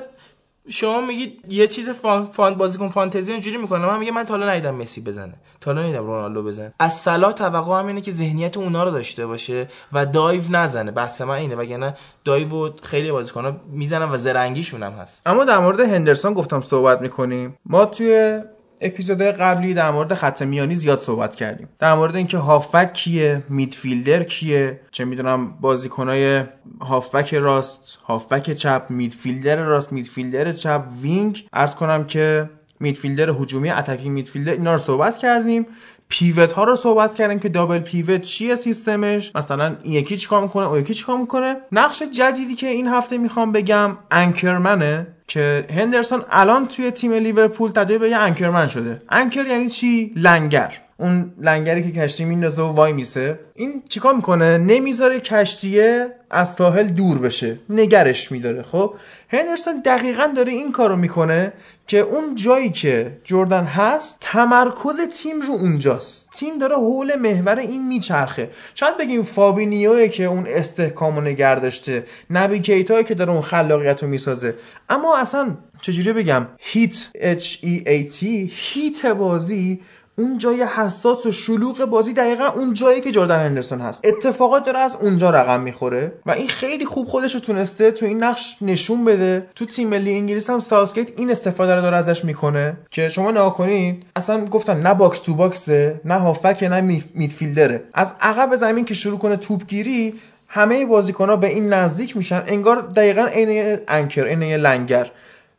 [0.70, 3.88] شما میگید یه چیز فان, فان بازیکن فانتزی اونجوری می‌کنه.
[3.88, 5.34] من میگه من تا حالا ندیدم مسی بزنه.
[5.62, 6.74] تا حالا ندیدم رونالدو بزنه.
[6.80, 10.92] از سلا توقع هم اینه که ذهنیت اونا رو داشته باشه و دایو نزنه.
[10.92, 11.56] بحث من اینه.
[11.56, 15.22] وگرنه دایو خیلی بازیکن‌ها می‌زنن و زرنگیشون هم هست.
[15.26, 17.58] اما در مورد هندرسون گفتم صحبت می‌کنیم.
[17.66, 18.42] ما توی
[18.82, 21.70] اپیزود قبلی در مورد خط میانی زیاد صحبت کردیم.
[21.80, 26.44] در مورد اینکه هافبک کیه میدفیلدر کیه چه می‌دونم بازیکنای
[26.82, 31.48] هافبک راست هافبک چپ midfielder راست midfielder چپ wing.
[31.54, 35.66] عرض کنم که midfielder هجومی attacking midfielder اینا رو صحبت کردیم.
[36.10, 40.68] pivot ها رو صحبت کردیم که double pivot چیه سیستمش؟ مثلا این یکی چیکار می‌کنه
[40.68, 45.68] اون یکی چیکار می‌کنه؟ نقش جدیدی که این هفته می‌خوام بگم anchor man ه که
[45.76, 49.02] هندرسون الان توی تیم لیورپول تبدیل به anchor man شده.
[49.10, 50.89] anchor یعنی چی؟ لنگر.
[51.00, 53.40] اون لنگری که کشتی میندازه و وای میسه.
[53.56, 57.60] این چیکار می‌کنه؟ نمی‌ذاره کشتیه از ساحل دور بشه.
[57.70, 58.94] نگرش میداره خب؟
[59.30, 61.54] هندرسون دقیقا داره این کارو می‌کنه
[61.88, 66.30] که اون جایی که جردن هست تمرکز تیم رو اونجاست.
[66.36, 68.50] تیم داره حول محور این میچرخه.
[68.76, 74.04] شاید بگیم فابینیوه که اون استحکام رو نگه داشته نبی کیتایی که داره اون خلاقیت
[74.04, 74.56] رو می‌سازه.
[74.90, 79.80] اما اصلا چجوری بگم؟ heat H E A T heat بازی
[80.20, 84.06] اون جای حساس و شلوغ بازی دقیقا اون جایی که جردن هندرسون هست.
[84.06, 88.24] اتفاقات داره از اونجا رقم می‌خوره و این خیلی خوب خودش رو تونسته تو این
[88.24, 89.48] نقش نشون بده.
[89.56, 93.54] تو تیم ملی انگلیس هم ساوثگیت این استفاده رو داره ازش می‌کنه که شما نگاه
[93.54, 97.84] کنید اصلا گفتن نه box to box ه نه هافبک نه midfielder ه.
[97.94, 100.14] از عقب زمین که شروع کنه توپگیری
[100.48, 102.44] همه بازیکن‌ها به این نزدیک میشن.
[102.48, 105.12] انگار دقیقا عین انکر عین لنگر.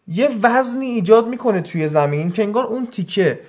[0.08, 3.40] یه وزنی ایجاد می‌کنه توی زمین که انگار اون تیکه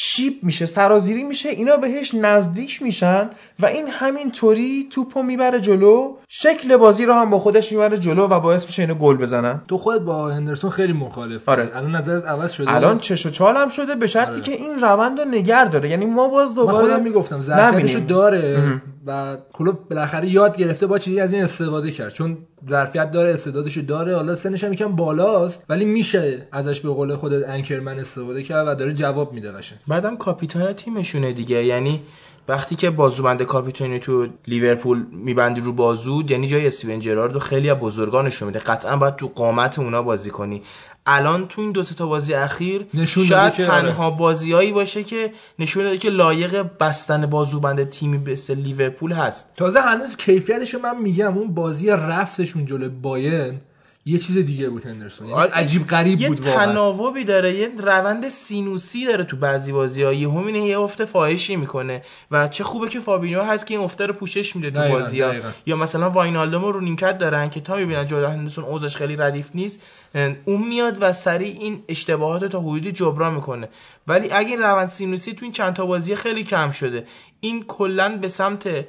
[0.00, 3.30] شیب میشه سرازیری میشه اینا بهش نزدیک میشن
[3.60, 6.16] و این همینطوری توپو می‌بره جلو.
[6.28, 9.60] شکل بازی رو هم با خودش می‌بره جلو و باعث میشه اینو گل بزنن.
[9.68, 11.48] تو خود با هندرسون خیلی مخالف.
[11.48, 11.70] آره.
[11.74, 14.40] الان نظرت عوض شده؟ الان چش و چال هم شده به شرطی آره.
[14.40, 15.90] که این روند رو نگر داره.
[15.90, 18.00] یعنی ما باز من دوباره خودم می‌گفتم ظرفیتشو.
[18.00, 18.58] داره.
[19.08, 22.12] و کلوب بالاخره یاد گرفته با چیزی از این استفاده کرد.
[22.12, 22.38] چون
[22.70, 24.16] ظرفیت داره استعدادشو داره.
[24.16, 28.74] حالا سنش هم یکم بالاست ولی میشه ازش به قول خودت انکرمن استفاده کرد و
[28.74, 29.78] داره جواب میده قشنگ.
[29.88, 31.64] بعدم کاپیتان تیمشونه دیگه.
[31.64, 32.00] یعنی
[32.48, 37.70] وقتی که بازوبند کاپیتانی تو لیورپول میبندی رو بازو یعنی جای استیون جرارد و خیلی
[37.70, 38.58] از بزرگانشون میده.
[38.58, 40.62] قطعا باید تو قامت اونا بازی کنی.
[41.06, 43.66] الان تو این دو تا بازی اخیر نشون شاید آره.
[43.66, 49.50] تنها بازیایی باشه که نشون داده که لایق بستن بازوبند تیمی مثل لیورپول هست.
[49.56, 53.60] تازه هنوز کیفیتشو من میگم اون بازی رفتشون جلو بایرن
[54.08, 55.26] یه چیز دیگه بود هندرسون.
[55.26, 56.66] یعنی آره، عجیب غریب یه بود واقعا.
[56.66, 61.56] تناوبی داره یه روند سینوسی داره تو بعضی بازی ها یه همینه یه افت فاحشی
[61.56, 64.98] می‌کنه و چه خوبه که فابینیو هست که این افته رو پوشش میده تو دقیقاً،
[64.98, 65.48] بازی ها دقیقاً.
[65.66, 69.80] یا مثلا واینالدوم رو نیمکت دارن که تا می‌بینن جردن هندرسون اوضاعش خیلی ردیف نیست.
[70.44, 73.68] اون میاد و سریع این اشتباهات تا حدودی جبران می‌کنه.
[74.06, 77.06] ولی اگه این روند سینوسی تو این چند تا بازی خیلی کم شده
[77.40, 78.86] این کلا به سمت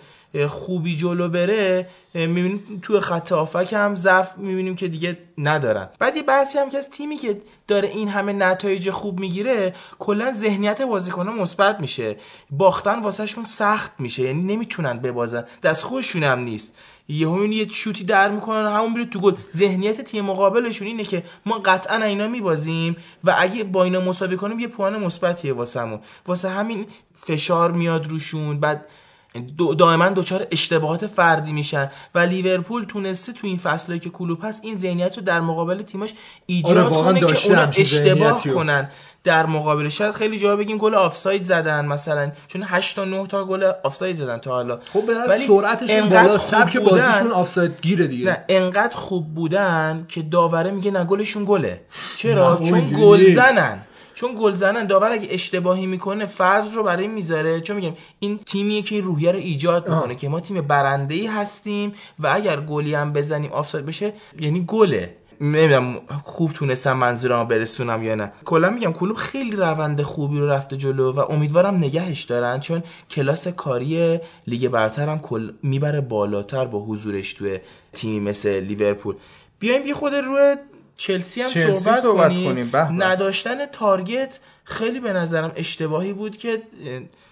[0.47, 5.89] خوبی جلو بره می‌بینیم تو خط آفک هم ضعف می‌بینیم که دیگه ندارن.
[5.99, 10.33] بعد یه بحثی هم که از تیمی که داره این همه نتایج خوب می‌گیره کلا
[10.33, 12.17] ذهنیت بازیکن‌ها مثبت میشه.
[12.51, 14.23] باختن واسهشون سخت میشه.
[14.23, 15.45] یعنی نمی‌تونن ببازن.
[15.63, 16.75] دست خودشون هم نیست.
[17.07, 19.35] یهو می‌بینی یه شوتی در می‌کنن همون میره تو گل.
[19.55, 24.59] ذهنیت تیم مقابلشون اینه که ما قطعا اینا میبازیم و اگه با اینا مساوی کنیم
[24.59, 25.99] یه پوان مثبتیه واسمون.
[26.27, 28.59] واسه همین فشار میاد روشون.
[28.59, 28.85] بعد
[29.57, 31.91] دو دائما دچار اشتباهات فردی میشن.
[32.15, 36.13] و لیورپول تونسته تو این فصلی که کلوب هست این ذهنیت رو در مقابل تیماش
[36.45, 38.43] ایجاد آره، کنه که اونا اشتباه.
[38.43, 38.89] کنن
[39.23, 39.89] در مقابل.
[39.89, 44.15] شاید خیلی جا بگیم گل آفساید زدن مثلا چون 8 تا 9 تا گل آفساید
[44.15, 44.79] زدن تا حالا.
[44.93, 48.25] خب ولی سرعتشون بالا خوب سبک بازیشون آفساید گیره دیگه.
[48.25, 51.81] نه انقدر خوب بودن که داوره میگه نه گلشون گله.
[52.15, 53.33] چرا؟ چون گل.
[53.35, 53.79] زنن.
[54.19, 57.61] چون گل زنن داور اگه اشتباهی می‌کنه فرض رو برای می‌ذاره.
[57.61, 61.27] چون میگم این تیمیه که این روحیه رو ایجاد می‌کنه که ما تیم برنده ای
[61.27, 65.15] هستیم و اگر گلی هم بزنیم آفساید بشه یعنی گله.
[65.41, 68.31] نمی‌دونم خوب تونستم منظورم برسونم یا نه.
[68.45, 73.47] کلا میگم کلوب خیلی روند خوبی رو رفته جلو و امیدوارم نگهش دارن چون کلاس
[73.47, 77.59] کاری لیگ برتر هم کل می‌بره بالاتر با حضورش توی
[77.93, 79.15] تیمی مثل لیورپول.
[79.59, 80.55] بیایم یه خود روی
[80.99, 82.69] چلسی هم چلسی صحبت, صحبت کنیم, کنیم.
[82.69, 82.91] به به.
[82.91, 86.61] نداشتن تارگت خیلی به نظرم اشتباهی بود که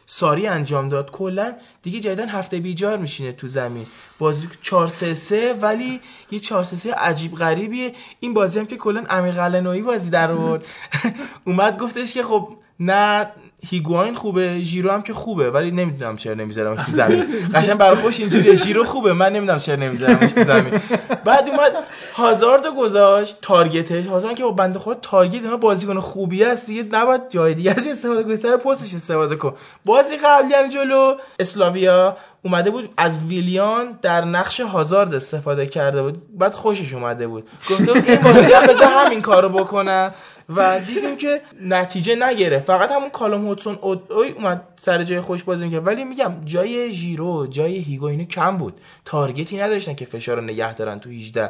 [0.05, 1.11] ساری انجام داد.
[1.11, 1.53] کلا
[1.83, 3.85] دیگه جدیدن هفته بیجار میشینه تو زمین.
[4.19, 6.01] بازی 4 3 3 ولی
[6.31, 7.93] یه 4 3 3 عجیب غریبیه.
[8.19, 10.65] این بازی هم که کلا امیر قلنویی بازی در آورد.
[11.45, 12.49] اومد گفتش که خب
[12.79, 13.31] نه
[13.65, 17.25] هیگواین خوبه ژیرو هم که خوبه ولی نمی‌دونم چرا نمیذارمش تو زمین.
[17.53, 20.81] قشنگ برای خودش اینجوریه ژیرو خوبه من نمی‌دونم چرا نمیذارمش تو زمین.
[21.25, 21.71] بعد اومد
[22.13, 24.05] هازارد گذاشت target ش.
[24.05, 27.87] هازارد که بابا بنده خدا target اینا بازیکن خوبی هست دیگه نباید جای دیگه ازش
[27.87, 29.53] استفاده کنی سر پستش استفاده کن.
[29.85, 36.37] بازی قبلی هم جلو اسلاویا اومده بود از ویلیان در نقش هازارد استفاده کرده بود
[36.37, 37.49] بعد خوشش اومده بود.
[37.69, 40.13] گفته بود این بازی هم همین کارو بکنم.
[40.49, 42.65] و دیدیم که نتیجه نگرفت.
[42.67, 45.87] فقط همون کالوم هادسون اودوی اومد سر جای خودش بازی می‌کرد.
[45.87, 48.81] ولی میگم جای ژیرو جای هیگواین و کم بود.
[49.05, 51.49] target ی نداشتن که فشار رو نگه دارن تو 18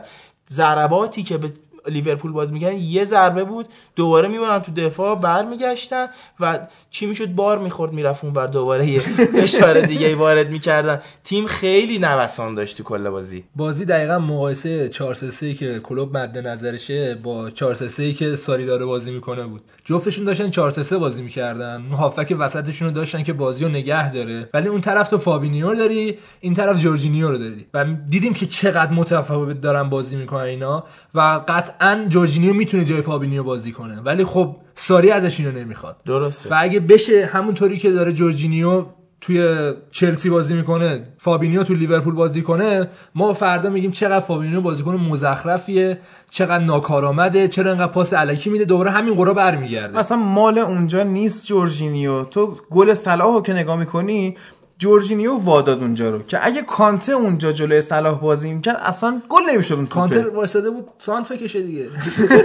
[0.49, 1.53] ضرباتی که به
[1.89, 6.07] لیورپول باز میگن یه ضربه بود دوباره می‌برن تو دفاع برمیگشتن
[6.39, 8.99] و چی می‌شد؟ بار می‌خورد می‌رفت اون بر دوباره یه
[9.41, 11.01] فشار دیگه وارد می‌کردن.
[11.23, 13.43] تیم خیلی نوسان داشت تو کل بازی.
[13.55, 18.85] بازی دقیقا مقایسه 4 3 که کلوب مد نظرشه با 4 3 که ساری داره
[18.85, 19.61] بازی می‌کنه بود.
[19.85, 21.81] جفتشون داشتن 4 3 بازی می‌کردن.
[21.81, 24.49] هافک وسطشون رو داشتن که بازی رو نگه داره.
[24.53, 27.65] ولی اون طرف تو فابینیو داری این طرف جورجینیو رو داری.
[27.73, 30.83] و دیدیم که چقدر متفاوت دارن بازی می‌کنن اینا.
[31.13, 31.76] و قطعا
[32.09, 35.97] جورجینیو می‌تونه جای فابینیو بازی کنه ولی خب ساری ازش اینو نمی‌خواد.
[36.05, 36.49] درسته.
[36.49, 38.85] و اگه بشه همونطوری که داره جورجینیو
[39.21, 44.95] توی چلسی بازی می‌کنه فابینیو تو لیورپول بازی کنه ما فردا میگیم چقدر فابینیو بازیکن
[44.95, 49.97] مزخرفیه چقدر ناکارآمده چرا انقدر پاس الکی میده دوباره همین غرا برمیگرده.
[49.97, 52.23] مثلا مال اونجا نیست جورجینیو.
[52.23, 54.37] تو گل صلاحو که نگاه می‌کنی
[54.79, 59.75] جورجینیو واداد اونجا رو که اگه کانته اونجا جلوی صلاح بازی می‌کرد اصلا گل نمی‌شد
[59.75, 61.89] اون کانته وایساده بود سانت بکشه دیگه.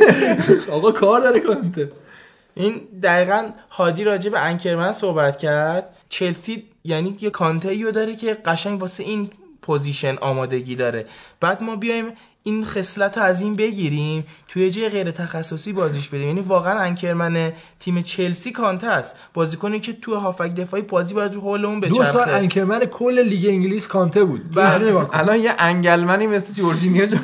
[0.76, 1.92] آقا کار داره کانته.
[2.54, 5.96] این دقیقا هادی راجع به anchor man صحبت کرد.
[6.08, 9.30] چلسی یعنی یه کانته داره که قشنگ واسه این
[9.62, 11.06] پوزیشن آمادگی داره.
[11.40, 12.06] بعد ما بیایم
[12.44, 17.52] این خصلت از این بگیریم توی جای غیر تخصصی بازیش بدیم یعنی واقعا anchor man
[17.80, 19.16] تیم چلسی کانته است.
[19.34, 22.84] بازیکنی که تو هافبک دفاعی بازی باید رو حول اون بچرخه دو سال anchor man
[22.84, 24.58] کل لیگ انگلیس کانته بود.
[25.12, 27.06] الان یه anchor man ی مثل جورجینیو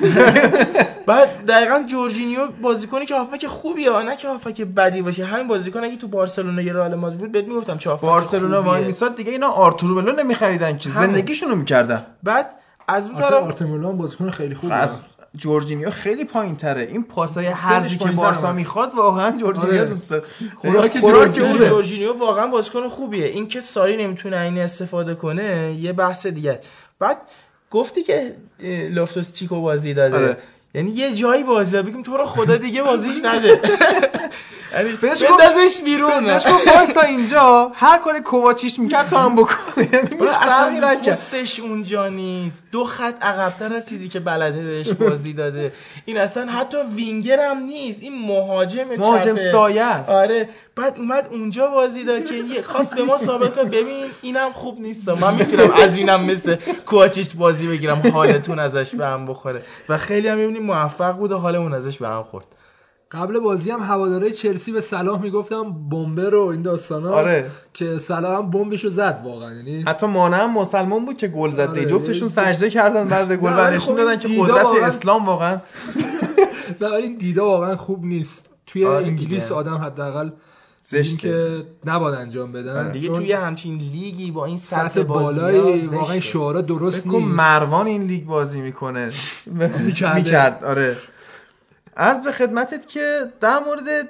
[1.06, 5.24] بعد دقیقا جورجینیو بازیکنی که هافبک خوبیه نه که هافبک بدی باشه.
[5.24, 9.16] همین بازیکن اگه تو بارسلونا یا رئال مادرید بود بهت می‌گفتم چه بارسلونا وای میساد
[9.16, 12.06] دیگه اینا آرتورو ملو نمیخریدن چه زندگیشونو می‌کردن.
[12.22, 12.54] بعد
[12.88, 14.88] از اون طرف آرتمولان بازیکن خیلی خوبه.
[15.36, 19.84] جورجینیو خیلی پایین تره این پاسای هرزی که بارسا می‌خواد واقعا جورجینیو آره.
[19.84, 20.22] دوست داره.
[20.56, 21.68] خوراک جورجینیو.
[21.68, 23.26] جورجینیو واقعا بازیکن خوبیه.
[23.26, 26.60] این که ساری نمی‌تونه این استفاده کنه یه بحث دیگه
[26.98, 27.16] بعد
[27.70, 28.36] گفتی که
[28.90, 30.16] لوفتوس چیکو بازی داده.
[30.16, 30.36] آره.
[30.74, 33.60] یعنی یه جایی بازی بگیم تو رو خدا دیگه بازیش نده.
[34.72, 36.26] یعنی بندازش بیرون.
[36.26, 37.72] بهش گفت وایسا اینجا.
[37.74, 39.88] هر کاری کوواچیش می‌کرد تو هم بکنه.
[39.92, 42.64] یعنی اصلا پستش اونجا نیست.
[42.72, 45.72] دو خط عقبتر از چیزی که بلده بهش بازی داده.
[46.04, 48.02] این اصلا حتی وینگر هم نیست.
[48.02, 49.36] این مهاجم مهاجم.
[49.36, 50.10] سایه است.
[50.10, 50.48] آره.
[50.76, 53.64] بعد اومد اونجا بازی داد که خواست به ما ثابت کنه.
[53.64, 55.08] ببین اینم خوب نیست.
[55.08, 58.02] من می‌تونم از اینم مثل کوچیش بازی بگیرم.
[58.12, 59.62] حالتون ازش به هم بخوره.
[59.88, 62.46] و خیلی هم می‌بینیم موفق بود و حالمون ازش به هم خورد
[63.10, 67.50] قبل بازی هم هواداره چلسی به صلاح می‌گفتم بمبر و این داستانا آره.
[67.74, 71.60] که صلاح هم بمبشو زد واقعا یعنی حتی مانع هم مسلمان بود که گل زد
[71.68, 71.84] آره.
[71.84, 75.60] جفتشون سجده کردن بعد گل و نشون خب دادن که قدرت واقعا- اسلام واقعا
[76.80, 79.52] نه ولی این دیدا واقعا خوب نیست توی آره انگلیس.
[79.52, 80.30] آدم حداقل
[80.90, 81.28] زشته.
[81.28, 82.92] این که نباید انجام بدن.
[82.92, 87.26] دیگه چون توی همچین لیگی با این سطح, سطح بازی بالایی واقعا شعارا درست نیست.
[87.26, 89.12] مروان این لیگ بازی می‌کنه.
[90.14, 90.96] می‌کرد آره.
[91.96, 94.08] عرض به خدمتت که در مورد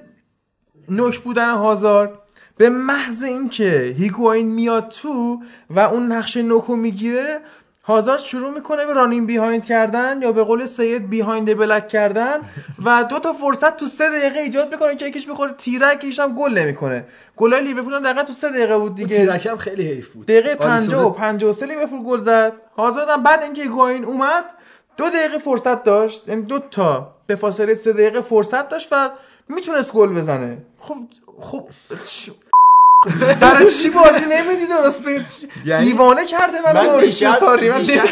[0.89, 2.19] نوک بودن هازار
[2.57, 7.41] به محض اینکه هیگواین میاد تو و اون نقش نوکو می‌گیره
[7.89, 12.39] هازارد شروع می‌کنه به رانین بیهایند کردن یا به قول سید بیهایند بلک کردن
[12.85, 16.35] و دو تا فرصت تو سه دقیقه ایجاد می‌کنه که یکیش می‌خوره تیرک یکیش هم
[16.35, 17.05] گل نمی‌کنه.
[17.37, 19.17] گلای لیورپول هم دقیقا تو سه دقیقه بود دیگه.
[19.17, 20.27] تیرکم خیلی حیف بود.
[20.27, 20.89] دقیقه آلیسون.
[20.89, 22.53] 50 و 53 لیورپول گل زد.
[22.77, 24.45] هازارد هم بعد اینکه گوین اومد
[24.97, 26.29] دو دقیقه فرصت داشت.
[26.29, 29.11] یعنی دو تا به فاصله سه دقیقه فرصت داشت و
[29.49, 30.59] می‌تونست گل بزنه.
[30.79, 30.97] خب
[31.41, 31.69] خب
[33.41, 35.01] برای چی بازی نمیدی درست
[35.65, 38.03] یعنی- دیوانه کرده من دیشب, ساری من دیشب,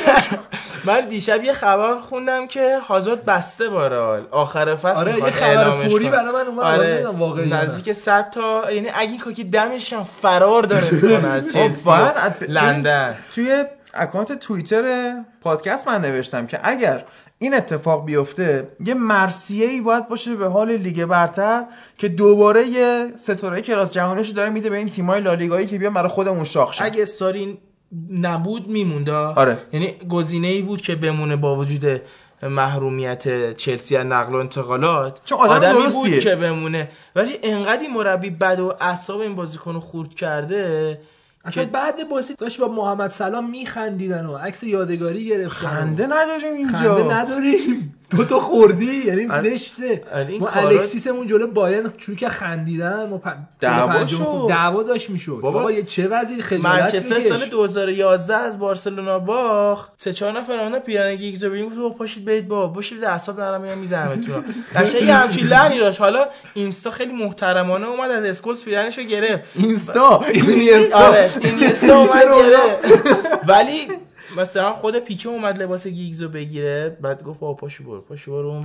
[0.85, 5.71] من دیشب یه خبر خوندم که هازارد بسته با رئال آخر فصل آره، یه خبر
[5.89, 6.11] فوری.
[6.11, 7.07] برای من اومد، آره
[7.45, 7.63] نه.
[7.63, 12.45] نزدیک 100 تا یعنی اگه کاکی دمش هم فرار داره می‌کنه از چلسی خب، اد-
[12.49, 13.65] لندن توی
[13.97, 17.05] اکانت توییتر پادکست من نوشتم که اگر
[17.39, 21.65] این اتفاق بیفته یه مرسیه ای باید باشه به حال لیگ برتر
[21.99, 26.09] که دوباره یه ستاره کلاس جهانیشو داره میده به این تیمای لالیگایی که بیان برای
[26.09, 27.59] خودمون شاخ شن اگه استاری
[28.11, 29.59] نبود میمونده آره.
[29.73, 32.01] یعنی گزینه ای بود که بمونه با وجود
[32.43, 36.03] محرومیت چلسی از نقل و انتقالات چون آدم آدمی درستیه.
[36.03, 41.01] بود که بمونه ولی انقدر این مربی بد و اعصاب این بازیکن رو خورد کرده
[41.47, 45.69] اصلا بعد بازی داشت با محمد سلام میخندیدن و عکس یادگاری گرفتن.
[45.69, 46.97] خنده نداریم اینجا.
[46.97, 47.95] خنده نداریم.
[48.11, 50.03] تو تو خوردی یعنی زشته.
[50.29, 53.29] این ما کارا- الکسیسمون جلو بایرن شروع که خندیدن ما پ...
[53.61, 54.47] دعوا شد.
[54.49, 55.33] دعوا داشت می‌شد.
[55.43, 57.21] بابا، بابا یه چه وضعی خجالت منچستر.
[57.21, 59.93] سال 2011 از بارسلونا باخت.
[59.99, 63.41] سه چهار نفر اونا پیرن گیگز رو ببین گفت بابا پاشید برید بابا باشید اعصاب
[63.41, 64.45] نرم میام میزنمتون
[64.77, 66.01] قشنگ یه همچین لحنی داشت.
[66.01, 69.43] حالا اینستا خیلی محترمانه اومد از اسکولز پیرنشو گرفت.
[69.55, 70.97] اینستا؟ اینستا.
[71.09, 73.05] آره اینستا اومد گرفت.
[73.49, 73.89] ولی
[74.37, 78.49] مثلا خود پیکه اومد لباس گیگز رو بگیره بعد گفت بابا پاشو برو پاشو برو
[78.49, 78.63] اون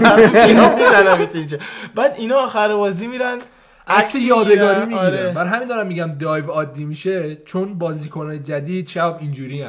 [0.00, 1.58] نرم اینا می‌زنم اینجا
[1.94, 3.38] بعد اینا آخر بازی میرن
[3.86, 4.80] عکس یادگاری.
[4.80, 5.32] می‌گیره آره.
[5.32, 9.62] بر همین دارم میگم دایو عادی میشه چون بازیکنان جدید شب اینجوری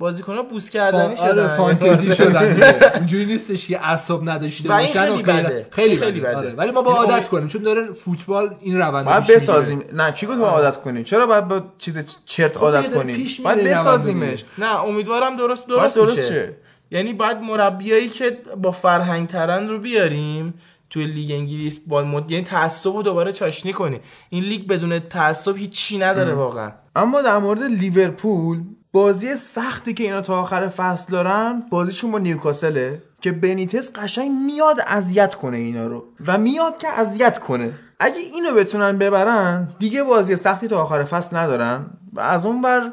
[0.00, 2.94] ان بازیکن‌ها بوس کردنی آره شدن فانتزی شدن دیگه.
[2.94, 5.22] اینجوری نیستش که اعصاب نداشته باشن خیلی.
[5.22, 5.66] بده.
[5.70, 6.38] خیلی خیلی بده بده.
[6.38, 6.52] آره.
[6.52, 9.26] ولی ما با عادت کنیم چون داره فوتبال این روند باید.
[9.26, 13.28] بسازیم نه کی گفت باید عادت کنی چرا باید با چیز چرت خب عادت کنیم
[13.44, 14.44] باید بسازیمش.
[14.58, 16.56] نه امیدوارم درست درست, درست میشه شه
[16.90, 20.54] یعنی باید مربیایی که با فرهنگ ترن رو بیاریم
[20.90, 22.30] توی لیگ انگلیس با مد...
[22.30, 27.38] یعنی تعصب رو دوباره چاشنی کنی این لیگ بدون تعصب هیچی نداره واقعا اما در
[27.38, 28.62] مورد لیورپول
[28.92, 34.76] بازی سختی که اینا تا آخر فصل دارن بازیشون با نیوکاسله که بنیتس قشنگ میاد
[34.86, 40.36] اذیت کنه اینا رو و میاد که اذیت کنه اگه اینو بتونن ببرن دیگه بازی
[40.36, 42.90] سختی تا آخر فصل ندارن و از اون بر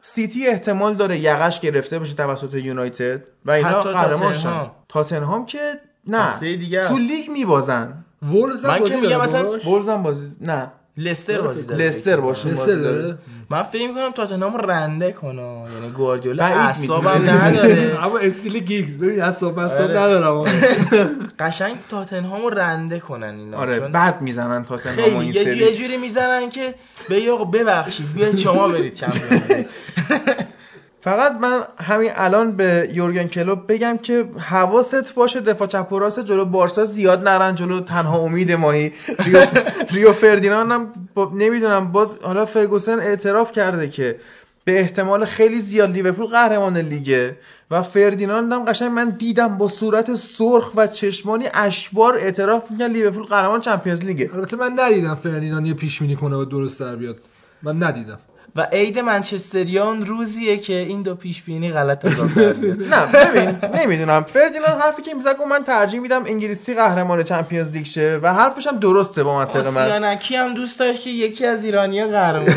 [0.00, 5.46] سیتی احتمال داره یقش گرفته بشه توسط یونایتد و اینا حتی قهرمان شن تاتنهام.
[5.46, 6.88] که نه هفته دیگه است.
[6.88, 11.40] تو لیگ میبازن وولز هم من که میگم مثلا باش؟ ولز هم بازی نه لستر
[11.40, 11.84] بازی داره.
[11.84, 13.02] لستر باشون لستر بازی داره.
[13.02, 13.18] داره.
[13.50, 15.42] من فکر می‌کنم تاتنهام رنده کنه.
[15.74, 17.30] یعنی گواردیولا اعصابم.
[17.30, 17.96] نداره.
[18.04, 18.98] اما استیل گیگز.
[18.98, 20.00] ببین اصاب اصاب آره.
[20.00, 20.44] ندارم
[21.38, 23.56] قشنگ تاتنهامو رنده کنن اینا.
[23.56, 25.58] آره بد می‌زنن تاتنهام و خیلی این سری.
[25.58, 26.74] یه جوری می‌زنن که
[27.08, 29.42] به آقا ببخشید بیاید شما برید چمپیونز.
[31.04, 36.20] فقط من همین الان به یورگن کلوپ بگم که حواست باشه دفاع چپ و راست
[36.20, 38.92] جلو بارسا زیاد نرن جلو تنها امید ماهی.
[39.24, 39.46] ریو,
[39.90, 44.16] ریو فردیناند هم با- نمی‌دونم باز حالا فرگوسن اعتراف کرده که
[44.64, 47.36] به احتمال خیلی زیاد لیورپول قهرمان لیگه
[47.70, 53.24] و فردیناند هم قشنگ من دیدم با صورت سرخ و چشمانی اشکبار اعتراف می‌کنه لیورپول
[53.24, 54.30] قهرمان Champions League ه.
[54.34, 57.16] البته من ندیدم فردیناند یه پیش‌بینی کنه و درست در بیاد.
[57.62, 58.18] من ندیدم.
[58.56, 62.30] و عید منچستریان روزیه که این دو پیش بینی غلط بیاد.
[62.94, 64.22] نه ببین نمی‌دونم.
[64.22, 68.66] فردیناند حرفی که می‌زد گفت من ترجیح میدم انگلیسی قهرمان Champions League شه و حرفش
[68.66, 69.82] هم درسته با منطق من.
[69.82, 72.54] آسیانکی هم دوست داشت که یکی از ایرانیا قهرمان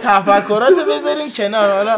[0.00, 1.70] تفکراتو بذاریم کنار.
[1.70, 1.96] حالا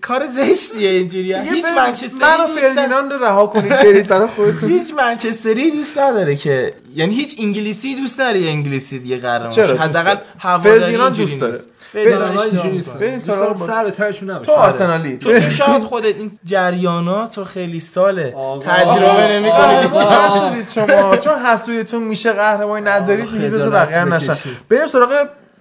[0.00, 1.34] کار زشتیه اینجوری.
[1.34, 4.68] هیچ من منچستری و دوست نداره- فردیناند رو رها کنید برید برای خودتون.
[4.70, 10.96] هیچ منچستری دوست نداره که یعنی هیچ انگلیسی دوست نداره انگلیسی دیگه قهرمان حداقل؟ هواداری
[11.10, 11.55] دوست داره.
[11.94, 15.18] بریم سراغ سر ترشون نباشه تو آرسنالی.
[15.18, 18.34] تو که شاید خودت این جریانات رو خیلی ساله.
[18.60, 19.28] تجربه.
[19.32, 20.64] نمی‌کنی.
[20.74, 24.56] شما چون حسودیتون میشه قهرمانی ندارید آه، میگید بذار بقیه نشن بکشید.
[24.70, 25.10] بریم سراغ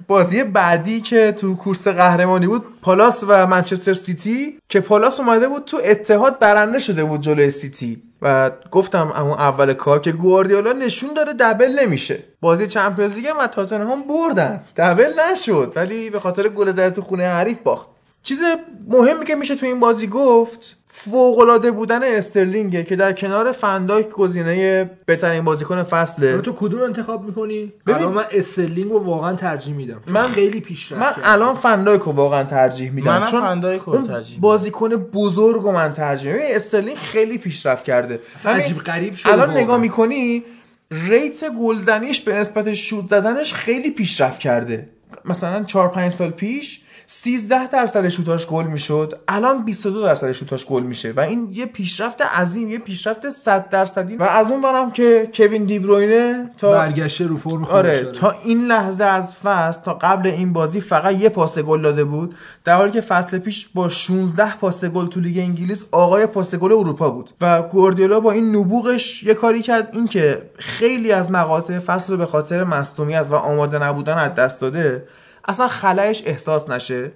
[0.07, 5.65] بازی بعدی که تو کورس قهرمانی بود پالاس و منچستر سیتی که پالاس اومده بود
[5.65, 8.01] تو اتحاد برنده شده بود جلوی سیتی.
[8.21, 12.23] و گفتم اون اول کار که گواردیولا نشون داره double نمیشه.
[12.41, 14.61] بازی Champions League و تاتنهام بردن.
[14.77, 15.73] double نشد.
[15.75, 17.94] ولی به خاطر گل زده تو خونه حریف باخت.
[18.25, 18.39] چیز
[18.87, 24.89] مهمی که میشه تو این بازی گفت فوق‌العاده بودن استرلینگه که در کنار فندایک گزینه
[25.05, 29.33] بهترین بازیکن فصله حالا تو کدوم رو انتخاب می‌کنی؟ ببین- الان من استرلینگ رو واقعا
[29.33, 31.23] ترجیح میدم چون من- خیلی پیشرفت من.
[31.23, 34.39] الان فندایک رو واقعا ترجیح میدم منم چون فندایک رو ترجیح.
[34.39, 39.47] بازیکن بزرگ رو من ترجیح میدم استرلینگ خیلی پیشرفت کرده اصلا عجیب غریب شده الان
[39.47, 39.63] واقعا.
[39.63, 40.43] نگاه می‌کنی
[40.91, 44.89] rate گلزنیش به نسبت شوت زدنش خیلی پیشرفت کرده
[45.25, 50.83] مثلا 4 5 سال پیش 13 درصد شوتاش گل می‌شد الان 22 درصد شوتاش گل
[50.83, 54.15] میشه و این یه پیشرفت عظیم یه پیشرفت 100 درصدی.
[54.15, 58.03] و از اون برم که کوین دیبروینه تا برگشته رو فرم آره.
[58.03, 62.35] تا این لحظه از فصل تا قبل این بازی فقط یه پاس گل داده بود.
[62.63, 66.71] در حالی که فصل پیش با 16 پاس گل تو لیگ انگلیس آقای پاس گل
[66.71, 67.29] اروپا بود.
[67.41, 72.19] و گواردیولا با این نبوغش یه کاری کرد این که خیلی از مقاطع فصل رو
[72.19, 75.03] به خاطر مصونیت و آماده نبودن از دست داده
[75.45, 77.11] اصلا خلأش احساس نشه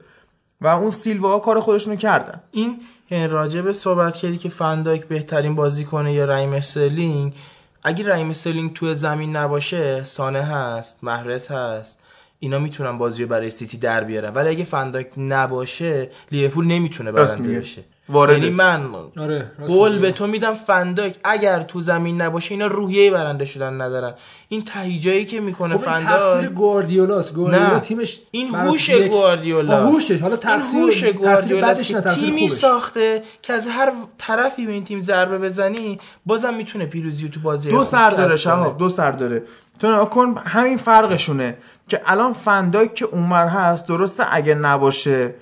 [0.62, 2.42] و اون سیلوا کار خودشونو کردن.
[2.52, 7.34] این یعنی راجع به صحبت کردی که فندایک بهترین بازی کنه یا رحیم استرلینگ
[7.84, 12.00] اگه رحیم استرلینگ توی زمین نباشه سانه هست محرز هست
[12.40, 14.34] اینا می‌تونن بازی برای سیتی در بیارن.
[14.34, 17.60] ولی اگه فندایک نباشه لیورپول نمی‌تونه برنده.
[17.60, 17.84] بشه.
[18.10, 18.90] وارده یعنی من
[19.20, 20.00] آره میگی.
[20.00, 24.14] به تو میدم فندایک اگر تو زمین نباشه اینا روحیه برنده شدن ندارن
[24.50, 27.80] این تهیجایی که می‌کنه خب این تقصیر فنداک گواردیولاست گواردیولا نه.
[27.80, 32.52] تیمش این هوش گواردیولا هوشش حالا این تقصیر هوش گواردیولا که تیمی خوبش.
[32.52, 37.40] ساخته که از هر طرفی به این تیم ضربه بزنی بازم می‌تونه پیروزی رو تو
[37.40, 38.38] بازی دو سر داره.
[38.38, 39.44] شهاب دو سر داره
[39.80, 41.58] تو کن همین فرقشونه
[41.88, 45.34] که الان فنداک که اونور هست درسته اگه نباشه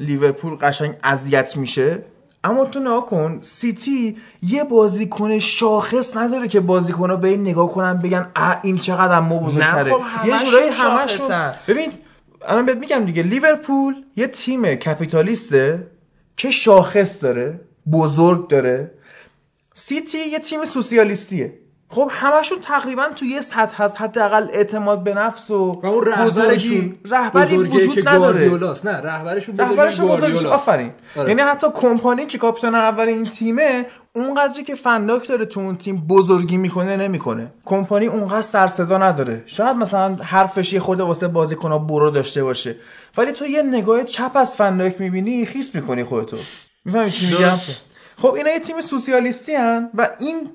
[0.00, 1.98] لیورپول قشنگ اذیت میشه.
[2.44, 7.98] اما تو نگاه کن سیتی یه بازیکن شاخص نداره که بازیکن‌ها به این نگاه کنن
[7.98, 9.92] بگن اه این چقدر ما بزرگتره.
[9.92, 10.68] خب یه جورایی.
[10.68, 11.92] همشون ببین
[12.42, 15.86] الان بهت میگم دیگه لیورپول یه تیم کپیتالیسته
[16.36, 17.60] که شاخص داره
[17.92, 18.90] بزرگ داره.
[19.74, 21.58] سیتی یه تیم سوسیالیستیه.
[21.92, 26.44] خب همشون تقریبا تو یه سطح هست حداقل اعتماد به نفس و, و اون رهبرشون
[26.44, 28.60] بزرگی رهبری وجود نداره.
[28.84, 30.44] نه رهبرشون رهبرشون بزرگش.
[30.44, 30.90] آفرین.
[31.16, 31.28] آره.
[31.28, 36.06] یعنی حتی کمپانی که کاپیتان اول این تیمه اونقدری که فنداک داره تو اون تیم
[36.08, 37.52] بزرگی می‌کنه نمی‌کنه.
[37.64, 39.42] کمپانی اونقدر سر صدا نداره.
[39.46, 42.76] شاید مثلا حرفش یه خورده واسه بازیکن‌ها برو داشته باشه.
[43.16, 46.36] ولی تو یه نگاه چپ از فنداک می‌بینی خیس می‌کنی خودتو.
[46.84, 47.52] می‌فهمی چی میگم.
[48.18, 50.50] خب اینا یه تیم سوسیالیستی هن و این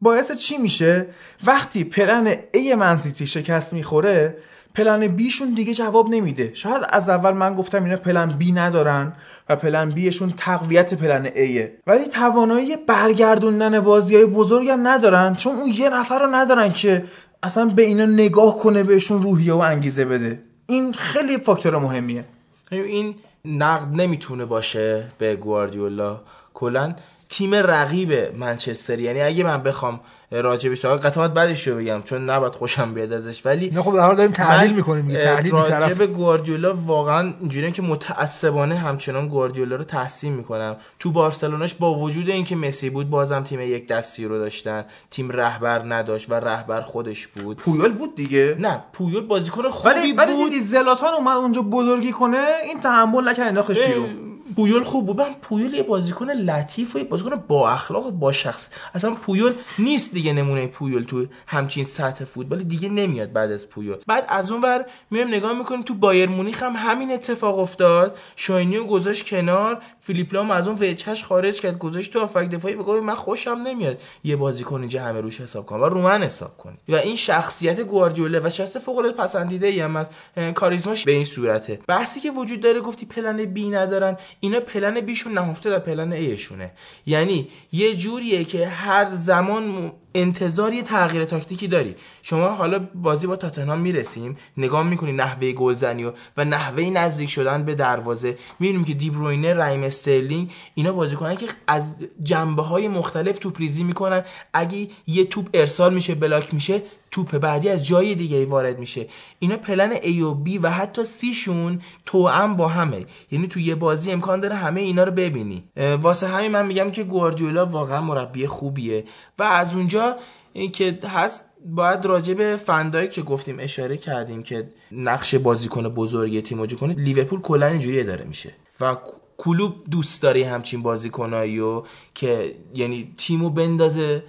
[0.00, 1.06] باعث چی میشه؟
[1.44, 4.36] وقتی پلن A منسیتی شکست می‌خوره
[4.74, 6.50] پلن بیشون دیگه جواب نمیده.
[6.54, 9.12] شاید از اول من گفتم اینا پلن بی ندارن
[9.48, 15.54] و پلن بیشون تقویت پلن ایه ولی توانایی برگردوندن بازی های بزرگ هم ندارن چون
[15.56, 17.04] اون یه نفر رو ندارن که
[17.42, 20.42] اصلا به اینا نگاه کنه بهشون روحیه و انگیزه بده.
[20.66, 22.24] این خیلی فاکتور مهمیه.
[22.70, 26.20] این نقد نمی‌تونه باشه به گواردیولا.
[26.54, 26.94] کلا
[27.28, 28.98] تیم رقیب منچستر.
[28.98, 30.00] یعنی اگه من بخوام
[30.30, 33.46] راجبش قطعات بعدش رو بگم چون نباید خوشم بیاد ازش.
[33.46, 37.70] ولی نه خب در حال داریم تحلیل می‌کنیم تحلیل این طرف راجب گواردیولا واقعا اینجوریه
[37.70, 40.76] که متعصبانه همچنان گواردیولا رو تحسین می‌کنم.
[40.98, 44.84] تو بارسلوناش با وجود اینکه مسی بود بازم تیم یک دستی رو داشتن.
[45.10, 47.56] تیم رهبر نداشت و رهبر خودش بود.
[47.56, 48.56] پویول بود دیگه.
[48.58, 50.50] نه پویول بازیکن خوبی ولی ولی بود.
[50.50, 54.27] دیدی زلاتان اومد اونجا بزرگی کنه این تحمل نکرد انداختش بیرون.
[54.56, 55.20] پویول خوب بود.
[55.20, 58.68] من پویول یه بازیکن لطیف و یه بازیکن با اخلاق و با شخص.
[58.94, 62.62] اصلا پویول نیست دیگه نمونه پویول تو همچین سطح فوتبال.
[62.62, 63.96] دیگه نمیاد بعد از پویول.
[64.06, 68.18] بعد از اون ور میایم نگاه می‌کنیم تو بایرن مونیخ هم همین اتفاق افتاد.
[68.36, 69.82] شواینیو گذاشت کنار.
[70.00, 71.78] فیلیپ لام از اون وجهش خارج کرد.
[71.78, 72.74] گذاشت تو هافبک دفاعی.
[72.74, 75.82] بگو من خوشم نمیاد یه بازیکن اینجا همه روش حساب کنم.
[75.82, 76.78] و رو من حساب کنید.
[76.88, 80.10] و این شخصیت گواردیولا و شخصیت فوق العاده پسندیده ای هم از
[80.54, 81.80] کاریزماش به این صورته.
[81.86, 84.16] بحثی که وجود داره گفتی plan B ندارن.
[84.40, 86.70] اینا plan B شون نهفته در plan A شونه
[87.06, 91.94] یعنی یه جوریه که هر زمان انتظار یه تغییر تاکتیکی داری.
[92.22, 97.64] شما حالا بازی با تاتنهام می‌رسیم نگاه می‌کنی نحوه گلزنی و و نحوه نزدیک شدن
[97.64, 98.38] به دروازه.
[98.58, 104.24] می‌بینیم که دیبروینه رحیم استرلینگ اینا بازیکنن که از جنبه های مختلف توپ ریزی می‌کنن.
[104.52, 109.06] اگه یه توپ ارسال میشه بلاک میشه توپ بعدی از جای دیگه ای وارد میشه.
[109.38, 113.06] اینا پلن A و B و حتی C شون توأم با همه.
[113.30, 115.64] یعنی تو یه بازی امکان داره همه اینا رو ببینی.
[116.02, 119.04] واسه همین من میگم که گواردیولا واقعا مربی خوبیه.
[119.38, 120.07] و از اونجا
[120.52, 126.42] این که هست باید راجع به فندایی که گفتیم اشاره کردیم که نقش بازیکن بزرگ
[126.42, 128.52] تیم بازی کنه لیورپول کلا اینجوری اداره میشه.
[128.80, 128.96] و
[129.38, 131.82] کلوب دوست داره همچین بازیکنایی و
[132.14, 134.22] که یعنی تیمو بندازه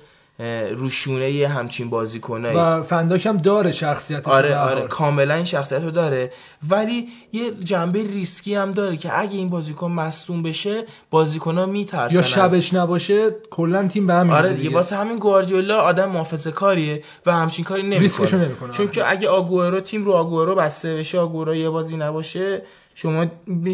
[0.75, 4.87] روشونه یه همچین بازیکنایی و فندایک هم داره شخصیتش آره آره.
[4.87, 6.31] کاملا این شخصیت رو داره
[6.69, 12.13] ولی یه جنبه ریسکی هم داره که اگه این بازیکن مصدوم بشه بازیکن ها میترسن
[12.15, 14.75] یا از- شبش نباشه کلا تیم به هم آره دیگه دیگه.
[14.75, 18.87] واسه همین گواردیولا آدم محافظه کاریه و همچین کاری نمی‌کنه ریسکشو نمی‌کنه، چون.
[18.87, 22.61] که اگه آگورو تیم رو آگورو بسته بشه آگورو یه بازی نباشه
[22.95, 23.25] شما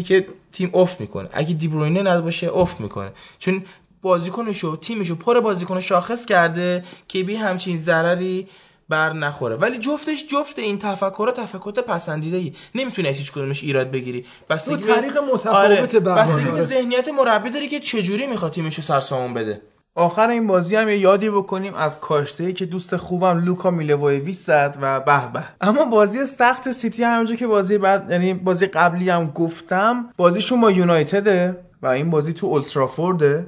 [0.06, 3.62] که تیم افت می‌کنه اگه دیبروینه نباشه افت می‌کنه چون
[4.06, 8.48] بازیکنشو تیمشو پر بازیکن شاخص کرده که بی همچین ضرری
[8.88, 9.56] بر نخوره.
[9.56, 12.52] ولی جفتش جفت این تفکر تفکرات پسندیده ای.
[12.74, 14.24] نمی‌تونه هیچ کدومش ایراد بگیری.
[14.50, 16.62] بستگی دو طریق به هر بستگی حال، به آره.
[16.62, 19.62] ذهنیت مربی داری که چجوری می‌خواد تیمشو سرسامون بده.
[19.94, 24.78] آخر این بازی هم یه یادی بکنیم از کاشته که دوست خوبم لوکا میلوویچ زد
[24.80, 25.44] و به به.
[25.60, 30.70] اما بازی سخت سیتی همونجا که بازی بعد یعنی بازی قبلی هم گفتم بازیشون با
[30.70, 33.46] یونایتده و این بازی تو اولترافورده.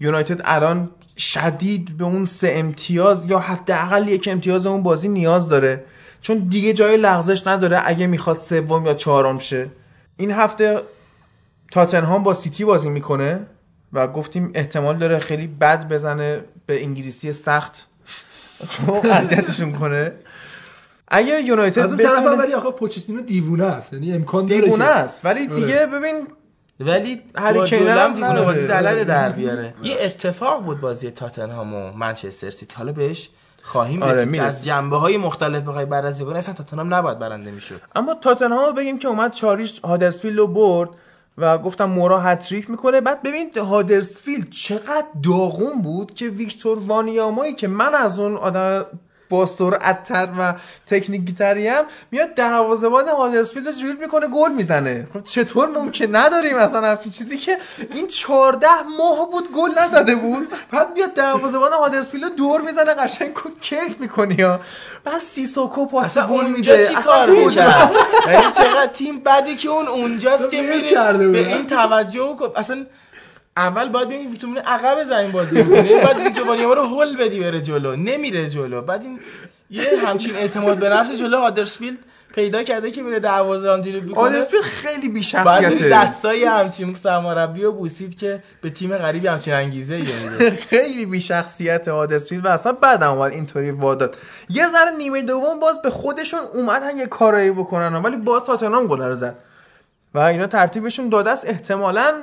[0.00, 5.84] یونایتد الان شدید به اون سه امتیاز یا حداقل یک امتیاز اون بازی نیاز داره.
[6.20, 9.70] چون دیگه جای لغزش نداره اگه می‌خواد سوم یا چهارم شه.
[10.16, 10.80] این هفته
[11.72, 13.46] تاتنهام با سیتی بازی می‌کنه
[13.92, 17.86] و گفتیم احتمال داره خیلی بد بزنه به انگلیسی سخت.
[18.68, 20.12] خب، اذیتشون کنه.
[21.08, 23.92] اگه یونایتد از اون طرف ولی آخه پوچتینو دیوونه است.
[23.92, 25.24] یعنی امکان داره دیوونه است.
[25.24, 25.56] ولی آره.
[25.60, 26.26] دیگه ببین
[26.80, 28.46] ولی هری کین هم دیوونه نداره.
[28.46, 33.30] بازی بلده در بیاره یه اتفاق بود بازی تاتنهام و منچستر سیتی حالا بهش
[33.62, 34.42] خواهیم آره، رسید که.
[34.42, 38.98] از جنبه های مختلف بخوای بررسی کنی اصلا تاتنهام نباید برنده می‌شد اما تاتنهام بگیم
[38.98, 40.88] که اومد چاریش هادرسفیلد رو برد
[41.38, 47.68] و گفتم مورا هتریک می‌کنه بعد ببین هادرسفیلد چقدر داغون بود که ویکتور وانیامایی که
[47.68, 48.86] من از اون آدم
[49.30, 50.54] باستور اتر و
[50.86, 55.08] تکنیکی تریم میاد دروازه‌بان هادرسفیلد رو جوری می‌کنه گل می‌زنه.
[55.14, 57.58] خب چطور ممکن؟ نداریم اصلا همچین چیزی که
[57.90, 58.68] این 14
[58.98, 60.48] ماه بود گل نزده بود.
[60.72, 64.60] بعد میاد دروازه‌بان هادرسفیلد رو دور می‌زنه قشنگ کیف می‌کنی ها
[65.04, 66.86] بعد سیسوکو پاس گل اونجا میده.
[66.86, 67.90] چی اصلا کار؟ می‌کرد؟
[68.26, 71.12] یعنی چقدر تیم بدی که اون اونجاست که میره.
[71.28, 72.86] به این توجه کن اصلا
[73.56, 77.60] اول باید ببینی ویتامین عقب زمین بازی می‌کنه بعد ویکتور وانیاما رو هول بدی بره
[77.60, 77.96] جلو.
[77.96, 78.82] نمیره جلو.
[78.82, 79.20] بعد این
[79.70, 81.98] یه همچین اعتماد به نفس جلو هادرسفیلد
[82.34, 87.62] پیدا کرده که میره دروازه هم دیره می‌کنه آدرسفیلد خیلی بعد بی‌شخصیته دستای همچین سرمربی
[87.62, 90.56] رو بوسید که به تیم غریبی همچین انگیزه میده.
[90.70, 94.16] خیلی بی‌شخصیت هادرسفیلد و اصلا بعدم اومد اینطوری واداد.
[94.48, 97.94] یه ذره نیمه دوم باز به خودشون اومدن یه کارایی بکنن.
[97.94, 99.34] ولی باز تاتنهام گل رو زد.
[100.14, 102.14] و اینا ترتیبشون داده است احتمالاً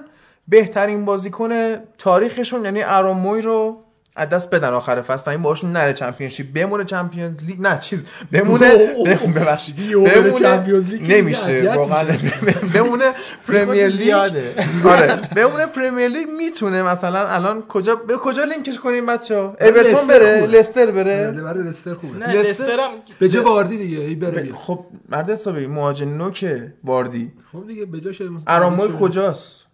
[0.48, 1.50] بهترین بازیکن
[1.98, 3.84] تاریخشون یعنی اراموی رو
[4.20, 6.54] از دست بدن آخر فصل و این باهاشون نره Championship.
[6.54, 12.06] بمونه Champions League نه چیز بمونه بمونه- ببخشید بمونه Champions League نمیشه واقعا.
[12.76, 13.12] بمونه
[13.48, 14.10] Premier League.
[14.14, 20.20] آره بمونه Premier League می‌تونه مثلا الان کجا به کجا لینکش کنیم بچه‌ها؟ اورتون لستر
[20.20, 20.46] بره.
[20.48, 21.32] لستر بره.
[21.32, 22.18] برای لستر خوبه.
[22.18, 22.90] نه لستر- لسترم
[23.20, 24.50] به جا واردی دیگه ای بره.
[24.54, 26.46] خب مرد حسابی مهاجم نوک
[26.84, 27.32] واردی.
[27.52, 29.67] خب دیگه به جاش آرون موی کجاست؟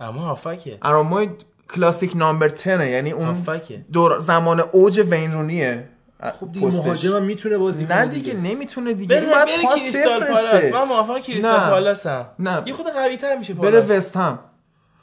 [0.00, 1.30] اما هافبکه آرون موی
[1.74, 5.88] classic number 10 یعنی اون هافبکه دور زمان اوج وین رونیه
[6.40, 6.66] خب دیگه.
[6.66, 9.20] مهاجم بره بازی نه کنه دیگه نمی‌تونه دیگه.
[9.20, 10.64] بره بره کریستال پالاس.
[10.64, 11.70] من موافق کریستال نه.
[11.70, 12.62] پالاسم نه.
[12.66, 13.90] یه خود قوی تر میشه بره پالاس.
[13.90, 14.32] وست هم.
[14.32, 14.40] وستهم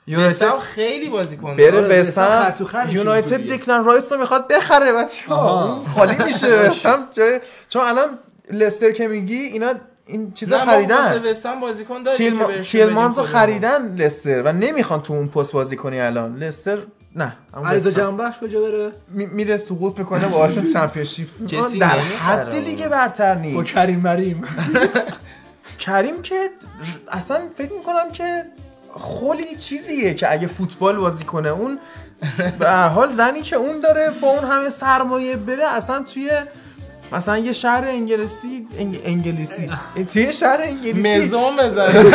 [0.07, 1.55] یونایتد خیلی بازی کنه.
[1.55, 2.43] بره آره، وست وست هم هم.
[2.43, 3.37] خر تو خر میشه یونایتد.
[3.37, 5.83] دیکلن رایس رو می‌خواد بخره بچه‌ها.
[5.95, 6.55] خالی میشه.
[6.69, 8.19] وست هم جای چون الان
[8.51, 9.73] لستر که میگی اینا
[10.06, 11.20] این چیزا خریدن.
[11.62, 12.47] بازیکن تیلما...
[12.51, 13.32] تیلمانز خودمون.
[13.32, 16.38] خریدن لستر و نمی‌خوان تو اون پست بازی کنی الان.
[16.38, 16.78] لستر
[17.16, 17.64] نه هم.
[17.80, 21.28] جنبخش کجا بره؟ می- میره سقوط می‌کنه باهاشون چمپیونشیپ.
[21.47, 22.56] کسی در حد.
[22.56, 24.43] لیگ برتر با نیست کریم مریم.
[25.80, 26.49] کریم که
[27.08, 28.45] اصلا فکر می‌کنم که
[29.20, 31.49] خیلی چیزیه که اگه فوتبال بازی کنه.
[31.49, 31.80] اون
[32.60, 36.32] به هر حال زنی که اون داره با اون همه سرمایه بره اصلا توی
[37.12, 39.01] مثلا یه شهر انگلیسی انگ...
[39.06, 39.70] انگلیسی.
[40.14, 41.26] توی یه شهر انگلیسی.
[41.26, 42.12] مزون بزنه.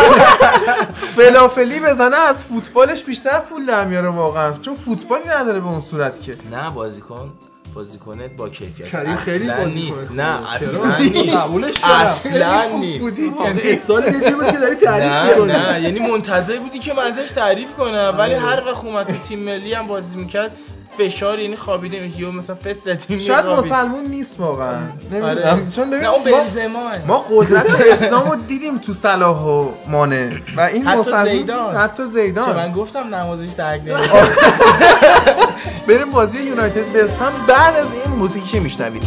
[1.16, 4.52] فلافلی بزنه از فوتبالش بیشتر پول در میاره واقعا.
[4.62, 6.36] چون فوتبالی نداره به اون صورت که.
[6.50, 7.32] نه بازیکن
[7.74, 8.88] بازیکنت با کیفیت.
[8.88, 10.12] کریم خیلی اصلاً نیست.
[10.16, 11.36] نه؟ اصلا نیست.
[11.36, 11.74] قبولش.
[11.84, 13.00] اصلا نیست.
[13.00, 13.32] بودی.
[13.44, 15.52] یعنی سال یه جوری بود که داری تعریف نه می‌کنی.
[15.52, 15.80] نه.
[15.82, 18.14] یعنی منتظر بودی که من ازش تعریف کنم.
[18.18, 20.50] ولی هر وقت اومد تو تیم ملی هم بازی می‌کرد
[21.08, 23.46] فشار یعنی خوابیده یا مثلا فست تیم شاید.
[23.46, 24.78] مسلمون نیست واقعا.
[25.12, 25.24] نمی‌دونم.
[25.54, 25.70] آره.
[25.76, 26.06] چون ببین
[26.66, 31.76] ما- ما قدرت اسلام رو دیدیم تو صلاح و مانه و این حتی مسلمون زیدان.
[31.76, 32.56] حتی زیدان.
[32.56, 34.28] من گفتم نمازش درک نمی‌کنه.
[35.88, 39.02] بریم بازی یونایتد وست هم بعد از این موزیکی میشنوید.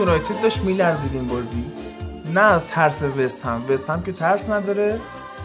[0.00, 1.64] یونایتد داشت میلرزید این بازی.
[2.34, 3.62] نه از ترس وست هم.
[3.70, 5.00] وست هم که ترس نداره.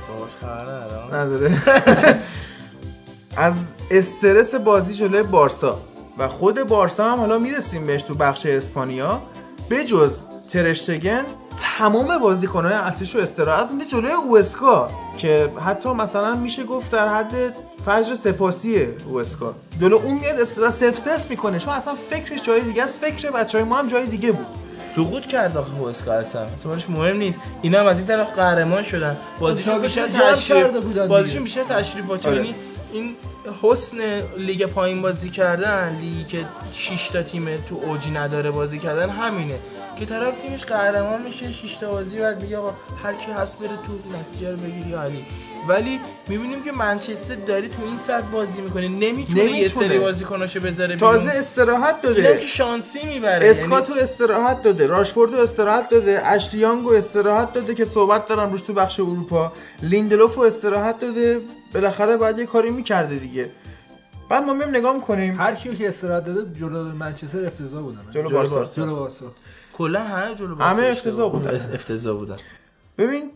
[0.09, 1.17] باهاش خبر.
[1.17, 1.57] نداره.
[3.37, 3.53] از
[3.91, 5.79] استرس بازی جلوی بارسا.
[6.17, 9.21] و خود بارسا هم حالا می‌رسیم بهش تو بخش اسپانیا.
[9.69, 10.19] بجز
[10.51, 11.23] ترشتگن
[11.77, 17.33] تمام بازیکن‌های اصلیش رو استراحت میده جلوی اوسکا که حتی مثلا میشه گفت در حد
[17.85, 21.59] فجر سپاسی اوسکا جلو اون میاد استراحت سف سف می‌کنه.
[21.59, 22.97] چون اصلا فکرش جای دیگه است.
[22.97, 24.45] فکر بچهای ما هم جای دیگه بود.
[24.95, 26.41] سقوط کرد آخه هوسکا اصلا.
[26.41, 27.39] اصلا براش مهم نیست.
[27.61, 29.17] اینا هم از این طرف قهرمان شدن.
[29.39, 31.43] بازیشون بیشتر جمع کرده تشریف بازیشون.
[31.43, 32.37] بیشتر تشریفاتی آره.
[32.37, 32.55] یعنی
[32.93, 33.15] این
[33.61, 33.97] حسن
[34.37, 39.55] لیگ پایین بازی کردن لیگی که 6 تا تیم تو اوجی نداره بازی کردن همینه.
[39.99, 42.73] که طرف تیمش قهرمان میشه 6 تا بازی بعد میگه آقا
[43.03, 45.25] هر کی هست بره تو نتیجه رو بگیری عالی
[45.67, 48.87] ولی می‌بینیم که منچستر داره تو این سطح بازی می‌کنه.
[48.87, 49.87] نمی‌تونه, یه نمی‌تونه.
[49.87, 53.49] سری بازیکناشو بذاره تازه بیرون استراحت اینم داده که شانسی می‌بره.
[53.49, 54.87] اسکاتو استراحت داده.
[54.87, 56.21] راشفوردو استراحت داده.
[56.27, 59.51] اشلی یانگو استراحت داده که صحبت دارم روش تو بخش اروپا.
[59.83, 61.39] لیندلوفو استراحت داده.
[61.73, 63.49] بالاخره باید یه کاری می‌کرده دیگه.
[64.29, 65.35] بعد ما میام نگاه می‌کنیم.
[65.35, 67.99] هر کیو که استراحت داده جلو منچستر افتضاح بودن.
[68.11, 68.65] جلو بارسا.
[68.65, 69.25] جلو بارسا.
[69.73, 71.55] کلا همه جلو همه بارسا افتضاح بودن.
[71.55, 72.35] اف- افتضاح بودن.
[72.97, 73.31] ببین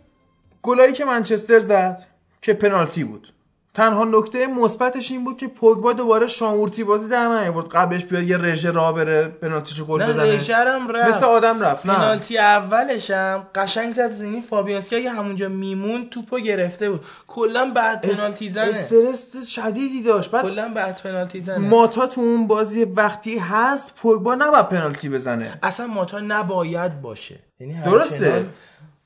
[0.63, 2.07] گلایی که منچستر زد
[2.41, 3.33] که پنالتی بود.
[3.73, 7.67] تنها نکته مثبتش این بود که پوگبا دوباره شامورتی بازی در نیاورد.
[7.67, 10.35] قبلش بیاد یه رژه را بره پنالتیشو گل نه بزنه.
[10.35, 11.15] رژرم رفت.
[11.15, 11.95] مثل آدم رفت نه.
[11.95, 17.05] پنالتی اولش هم قشنگ زد زمین فابیانسکی اگه همونجا میمون توپو گرفته بود.
[17.27, 18.67] کلا بعد پنالتی زنه.
[18.67, 20.31] استرس شدیدی داشت.
[20.31, 21.69] بعد کلا بعد پنالتی زنه.
[21.69, 25.59] ماتا تو اون بازی وقتی هست پوگبا نباید پنالتی بزنه.
[25.63, 27.39] اصلا ماتا نباید باشه.
[27.59, 28.45] یعنی درسته.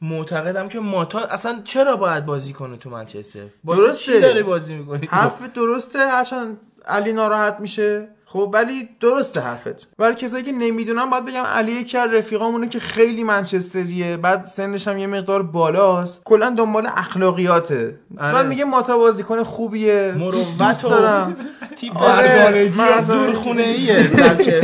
[0.04, 4.14] معتقدم که ماتا اصلا چرا باید بازی کنه تو منچستر؟ درسته.
[4.14, 8.08] چی داره بازی می‌کنی؟ حرف درسته هرچند علی ناراحت میشه.
[8.26, 9.88] خب ولی درسته حرفت.
[9.98, 14.18] برای کسایی که نمی‌دونن باید بگم علی یکی از رفیقامونه که خیلی منچستریه.
[14.18, 16.22] بعد سنش هم یه مقدار بالاست.
[16.24, 18.00] کلا دنبال اخلاقیاته.
[18.18, 18.34] آره.
[18.34, 20.14] بعد میگه ماتا بازیکن خوبیه.
[20.18, 21.36] مروت دارم.
[21.78, 23.02] تیپ آره،.
[23.02, 24.04] زورخونه ایه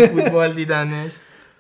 [0.07, 1.11] فوتبال دیدنش.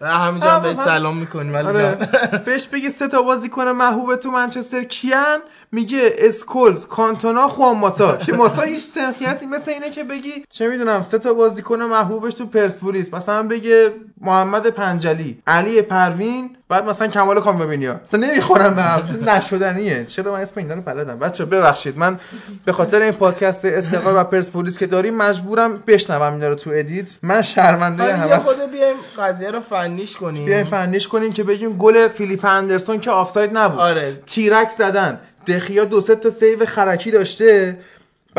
[0.01, 1.97] همینجا هم بهت سلام می‌کنیم ولی آره.
[2.31, 2.41] جان.
[2.45, 4.83] بهش بگی سه تا بازیکن محبوب تو منچستر.
[4.83, 5.39] کیان؟
[5.71, 8.17] میگه اسکولز کانتونا خوان ماتا.
[8.17, 12.45] که ماتا هیچ سنخیتی مثل اینه که بگی چه می‌دونم سه تا بازیکن محبوبش تو
[12.45, 13.13] پرسپولیس.
[13.13, 19.29] مثلا بگه محمد پنجلی علی پروین بعد مثلا کمال کامیابی‌نیا مثلا نمی‌خورن به هم.
[19.29, 20.05] نشدنیه.
[20.05, 21.97] چرا من اسم اینا رو بلدم؟ بچه ببخشید.
[21.97, 22.19] من
[22.65, 27.17] به خاطر این پادکست استقلال و پرسپولیس که داریم مجبورم بشنوم اینا رو تو edit.
[27.23, 30.45] من شرمنده هم یه خود بیایم قضیه رو فنیش کنیم.
[30.45, 33.79] بیایم فنیش کنیم که بگیم گل فیلیپ اندرسون که آفساید نبود.
[33.79, 34.13] آره.
[34.25, 35.19] تیرک زدن.
[35.47, 37.77] دخیا دو سه تا save خرکی داشته.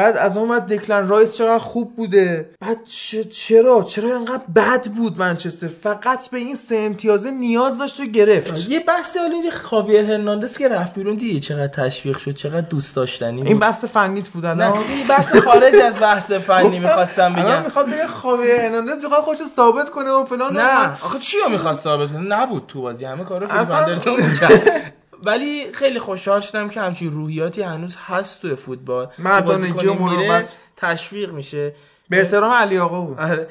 [0.00, 2.50] بعد از اون بعد دکلن رایس چقدر خوب بوده.
[2.60, 2.84] بعد
[3.30, 8.68] چرا؟ چرا انقدر بد بود منچستر؟ فقط به این سه امتیازه نیاز داشت و گرفت.
[8.68, 12.96] یه بحثی حالا اینجا خاویر هرناندز که رفت بیرون دیدی چقدر تشویق شد چقدر دوست
[12.96, 13.60] داشتنی این بود.
[13.60, 17.62] بحث فنیت بودن نه؟ این بحث خارج از بحث فنی می‌خواستم بگم.
[17.64, 21.84] می‌خواد بگه خاویر هرناندز می‌خواد خودش ثابت کنه و فلان نه آخه چی رو می‌خواست
[21.84, 24.92] ثابت کنه؟ نبود تو بازی همه کارو فیلیپ اصلا- می‌کرد.
[25.24, 29.08] ولی خیلی خوشحال شدم که همچین روحیاتی هنوز هست توی فوتبال.
[29.18, 30.56] مردانگی و مراقبت.
[30.76, 31.74] تشویق میشه.
[32.08, 33.20] به احترام علی آقا بود.
[33.20, 33.48] آره.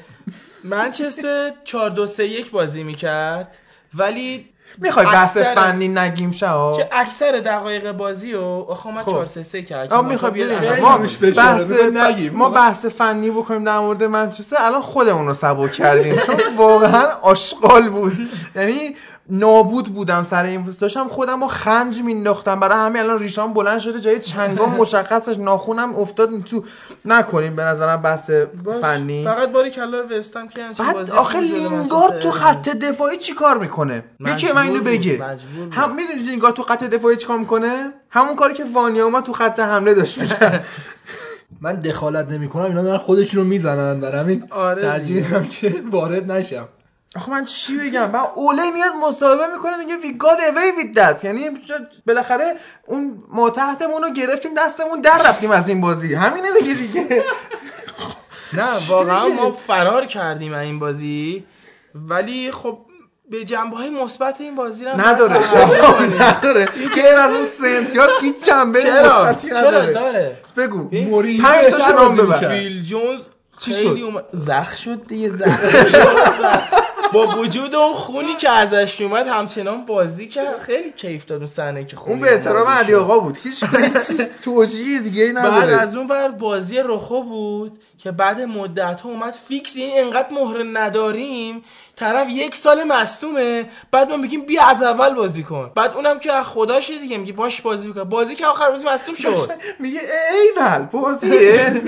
[0.64, 3.56] منچستر 4 2 3 1 بازی می‌کرد
[3.94, 4.48] ولی
[4.78, 9.12] می‌خوای بحث فنی نگیم شا که اکثر دقایق بازی رو؟ آخه من خب.
[9.12, 10.80] 4 3 3 کرد آ می‌خواد بیاد.
[10.80, 10.98] ما
[11.36, 12.32] بحث نگیم.
[12.32, 14.56] ما بحث فنی بکنیم در مورد منچستر.
[14.58, 16.16] الان خودمون رو سبک کردیم.
[16.16, 18.28] چون واقعا آشغال بود.
[18.56, 18.96] یعنی
[19.30, 24.00] نابود بودم سر این داشتم خودم رو خنج مینداختم برای همین الان ریشام بلند شده
[24.00, 26.30] جای چنگام مشخصش ناخونم افتاد.
[26.30, 26.64] این تو
[27.04, 28.30] نکنیم به نظرم بحث.
[28.80, 29.24] فنی.
[29.24, 33.58] فقط باری کلا وستام که همچین بعد بازی آخه لینگارد تو خط دفاعی چی کار
[33.58, 35.24] می‌کنه؟ یکی من اینو بگه.
[35.70, 39.94] هم می‌دونی لینگارد تو خط دفاعی چیکار می‌کنه؟ همون کاری که وانیاما تو خط حمله
[39.94, 40.64] داشت می‌کرد.
[41.60, 45.38] من دخالت نمی‌کنم اینا دارن خودشون رو می‌زنن برای همین آره ترجیح دیگه.
[45.38, 46.68] میدم که وارد نشم.
[47.16, 51.24] آخه من چی بگم؟ من اوله میاد مصاحبه می‌کنه میگه وی گاد اوی وید دت
[51.24, 51.50] یعنی
[52.06, 52.56] بالاخره
[52.86, 56.14] اون ما تحتمون رو گرفتیم دستمون در رفتیم از این بازی.
[56.14, 57.24] همینه دیگه دیگه.
[58.52, 61.44] نه واقعا ما فرار کردیم از این بازی.
[61.94, 62.78] ولی خب
[63.30, 65.46] به جنبه های مثبت این بازی رو نداره.
[65.46, 65.98] شما.
[66.20, 66.68] نداره.
[66.94, 69.92] که از اون سه امتیاز هیچ جنبه چرا؟ چرا نداره.
[69.92, 70.88] داره؟ بگو.
[71.04, 72.48] مورینیو پنج تاشو نام ببر.
[72.48, 73.20] فیل جونز
[73.58, 76.89] چی خیلی شد؟ اومد زخ شد دیگه زخ شد.
[77.12, 80.58] با وجود اون خونی که ازش میومد همچنان بازی کرد.
[80.58, 82.94] خیلی کیف داد اون صحنه که خونی اون به احترام علی.
[82.94, 83.38] آقا بود.
[83.38, 83.64] هیچ
[84.42, 85.72] توجیه دیگه ای بعد نداره.
[85.72, 90.62] از اون ور بازی روخو بود که بعد مدت ها اومد فیکس این انقدر مهره
[90.62, 91.64] نداریم
[92.00, 95.70] طرف یک سال مصدومه بعد ما میگیم بیا از اول بازی کن.
[95.74, 99.14] بعد اونم که از خداشه دیگه میگه باش بازی بکن بازی که آخر بازی مصدوم
[99.14, 99.50] شد.
[99.78, 100.00] میگه
[100.56, 101.82] ایول بازیه.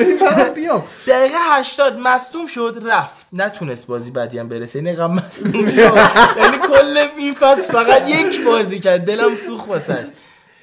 [0.54, 3.26] بیام دقیقه 80 مصدوم شد رفت.
[3.32, 4.78] نتونست بازی بعدی هم برسه.
[4.78, 5.98] این انقدر مصدوم شد.
[6.36, 9.04] یعنی کل این فصل فقط یک بازی کرد.
[9.04, 10.04] دلم سوخت واسش.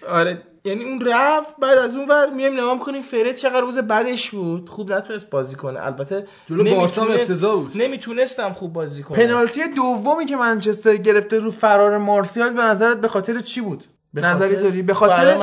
[0.10, 0.42] آره.
[0.64, 4.70] یعنی اون رفت بعد از اون ور میایم نگاه می‌کنیم فرد چقدر روز بعدش بود.
[4.70, 5.86] خوب نتونست بازی کنه.
[5.86, 7.72] البته جلو بارسا افتضاح بود.
[7.76, 9.18] نمی‌تونستم خوب بازی کنه.
[9.18, 13.84] پنالتی دومی که منچستر گرفته رو فرار مارسیال به نظرت به خاطر چی بود؟
[14.14, 15.38] نظری داری؟ به خاطر؟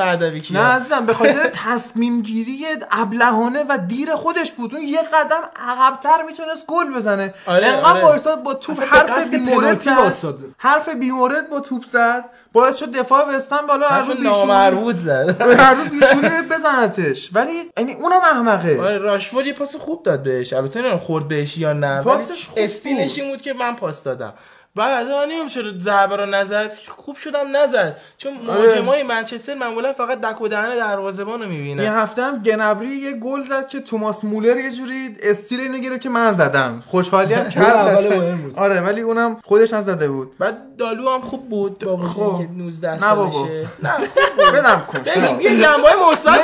[0.51, 4.75] نه عزیزم به خاطر تصمیم گیری ابلهانه و دیر خودش بود.
[4.75, 7.33] اون یه قدم عقبتر می‌تونست گل بزنه.
[7.45, 8.35] آره، انقدر آره.
[8.35, 10.35] با توپ حرف بیمورد زد.
[10.57, 12.29] حرف بیمورد با توپ زد.
[12.53, 15.41] باعث شد دفاع بستن بالا هر رو بیشون نامربوط زد.
[15.41, 17.29] هر رو بیشونه بزنتش.
[17.33, 18.81] ولی یعنی اونم احمقه.
[18.81, 20.53] آره راشفورد یه پاس خوب داد بهش.
[20.53, 22.01] البته نمی‌دونم خورد بهش یا نه.
[22.01, 23.19] پاسش ولی خوب استیلش بود.
[23.19, 24.33] این بود که من پاس دادم.
[24.77, 26.71] بعد من نمی‌دونم چرا ضربه رو نزد.
[26.87, 27.97] خوب شدم نزد.
[28.17, 28.61] چون آره.
[28.61, 33.11] مهاجمای منچستر معمولا فقط دک و دهن دروازه‌بان رو یه می‌بینن هفته هم گنبری یه
[33.13, 36.83] گل زد که توماس مولر یه جوری استیل اینو گرفت که من زدم.
[36.87, 38.51] خوشحالی هم کرد اول.
[38.55, 40.37] آره ولی اونم خودش نزده بود.
[40.37, 42.37] بعد دالو هم خوب بود با خب.
[42.37, 43.31] که 19 نه بابا.
[43.31, 43.67] سالشه.
[43.83, 44.99] نه بدم کن.
[44.99, 46.39] ببین یه جنبه مثبت.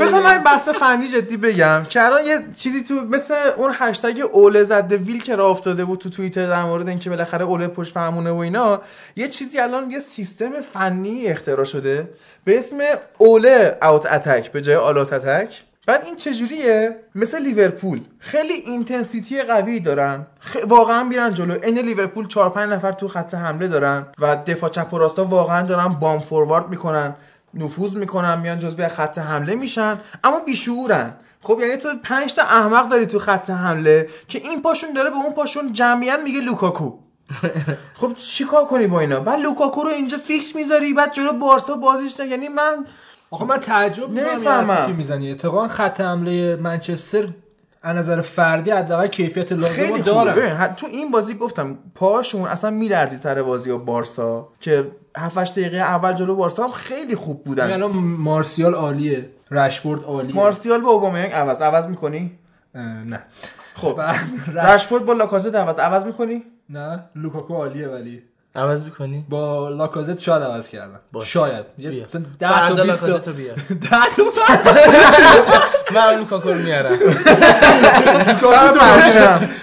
[0.00, 1.86] بذار من بحث فنی جدی بگم.
[1.90, 5.98] که الان یه چیزی تو مثل اون هشتگ اوله زده ویل که راه افتاده بود
[5.98, 8.80] تو توییتر در مورد اینکه بالاخره اوله پشت فرمونه و اینا
[9.16, 12.08] یه چیزی الان یه سیستم فنی اختراع شده
[12.44, 12.78] به اسم
[13.18, 18.00] اوله out attack به جای all-out attack بعد این چجوریه؟ مثل لیورپول.
[18.18, 20.26] خیلی intensity قوی دارن.
[20.52, 21.58] خ- واقعا میرن جلو.
[21.62, 25.66] این لیورپول 4 5 نفر تو خط حمله دارن و دفاع چپ و راستا واقعا
[25.66, 27.14] دارن bomb forward می‌کنن.
[27.54, 29.98] نفوذ می‌کنن میان جزو خط حمله میشن.
[30.24, 31.14] اما بیشعورن.
[31.42, 35.16] خب یعنی تو پنج تا احمق داری تو خط حمله که این پاشون داره به
[35.16, 36.98] اون پاشون جمعیت میگه لوکاکو.
[37.94, 42.20] خب چیکار کنی با اینا؟ بعد لوکاکو رو اینجا فیکس می‌ذاری بعد جلو بارسا بازیش
[42.20, 42.26] نه.
[42.26, 42.84] یعنی من
[43.30, 44.94] آخه من تعجب نمی‌فهمم.
[44.96, 45.30] می‌زنی.
[45.30, 47.26] اتفاقا خط حمله منچستر
[47.82, 53.42] از نظر فردی حداقل کیفیت لازم دارن تو این بازی گفتم پاشون اصلا میلرزی سر
[53.42, 57.90] بازی و بارسا که 7 دقیقه اول جلو بارسا هم خیلی خوب یعنی بودن الان
[57.96, 60.34] مارسیال عالیه رشفورد عالیه.
[60.34, 61.62] مارسیال با اوبامیانگ عوض.
[61.62, 62.38] عوض می‌کنی؟
[63.06, 63.22] نه.
[63.74, 64.00] خب.
[64.54, 65.78] رشفورد با لاکازت عوض.
[65.78, 68.22] عوض می‌کنی؟ نه؟ لوکاکو عالیه ولی.
[68.54, 71.00] عوض می‌کنی؟ با لاکازت شاید عوض کردم.
[71.24, 71.64] شاید.
[71.78, 72.04] یه بیا.
[72.04, 73.54] مثلا 10 فردا تا 20 تا بیار.
[73.90, 74.24] 10 تا
[75.94, 76.98] من لوکاکو رو میارم.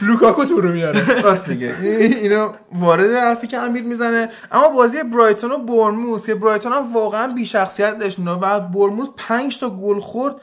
[0.01, 1.75] لوکاکو تو رو میاره راست میگه.
[1.81, 4.29] این- اینو وارد حرفی که امیر می‌زنه.
[4.51, 8.19] اما بازی برایتون و بورنموث که برایتون هم واقعا بی شخصیت داشت.
[8.19, 10.35] و بورنموث 5 تا گل خورد.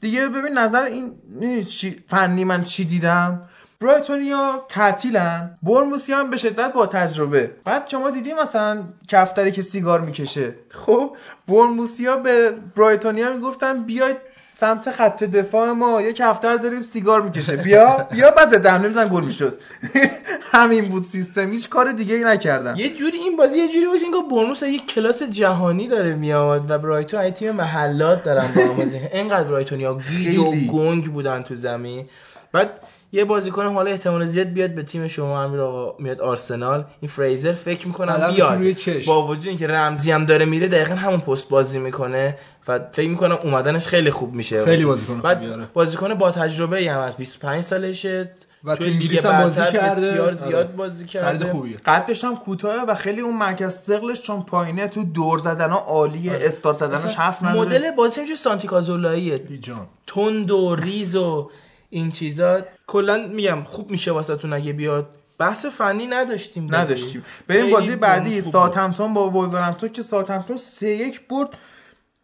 [0.00, 3.42] دیگه ببین نظر این چی فنی من چی دیدم؟
[3.82, 5.58] برایتونیا تعطیلن.
[5.62, 7.50] برموسی هم به شدت با تجربه.
[7.64, 10.54] بعد شما دیدی مثلا کفتری که سیگار می‌کشه.
[10.70, 11.16] خب
[11.48, 14.16] برموسیا به برایتونیا می‌گفتن بیاید
[14.54, 17.56] سمت خط دفاع ما یک کفتر داریم سیگار می‌کشه.
[17.66, 19.58] بیا بیا بعد دم نمیزن گل می‌شد.
[20.52, 21.50] همین بود سیستم.
[21.50, 22.76] هیچ کار دیگه ای نکردن.
[22.76, 26.70] یه جوری این بازی یه جوری بود که انگار برنوس یک کلاس جهانی داره میاد
[26.70, 29.00] و برایتون این تیم محلات دارن با بازی.
[29.12, 30.50] اینقدر برایتون یا گیج و.
[30.50, 32.06] گنگ بودن تو زمین.
[32.52, 32.80] بعد
[33.12, 36.84] یه بازیکن حالا احتمال زیاد بیاد به تیم شما امیر آقا میاد آرسنال.
[37.00, 38.76] این فریزر فکر می‌کنم بیاد.
[39.06, 42.38] با وجود اینکه رمزی هم داره میره دقیقا همون پست بازی می‌کنه
[42.68, 44.64] و فکر می‌کنم اومدنش خیلی خوب میشه.
[44.64, 45.68] خیلی بازیکن بعد آره.
[45.74, 48.30] بازیکن با تجربه ای هم از 25 سالشه.
[48.64, 50.06] و تو انگلیس هم بازی کرده.
[50.06, 50.32] بسیار آره.
[50.32, 51.52] زیاد بازی کرده.
[51.52, 51.76] خوبیه.
[51.76, 56.32] قدش هم کوتاه و خیلی اون مرکز ثقلش چون پایینه تو دور زدن ها عالیه.
[56.42, 57.60] استار زدنش حرف نداره.
[57.60, 59.86] مدل بازی میشه سانتی کازولاییه؟ جان.
[60.06, 61.50] تند و ریز و
[61.90, 62.60] این چیزا.
[62.90, 65.06] کلا میگم خوب میشه واسهتون اگه بیاد.
[65.38, 66.82] بحث فنی نداشتیم بازی.
[66.82, 67.24] نداشتیم.
[67.48, 68.40] بریم بازی بعدی.
[68.40, 71.48] ساوثهمپتون با وولورهمپتون که ساوثهمپتون 3 1 برد.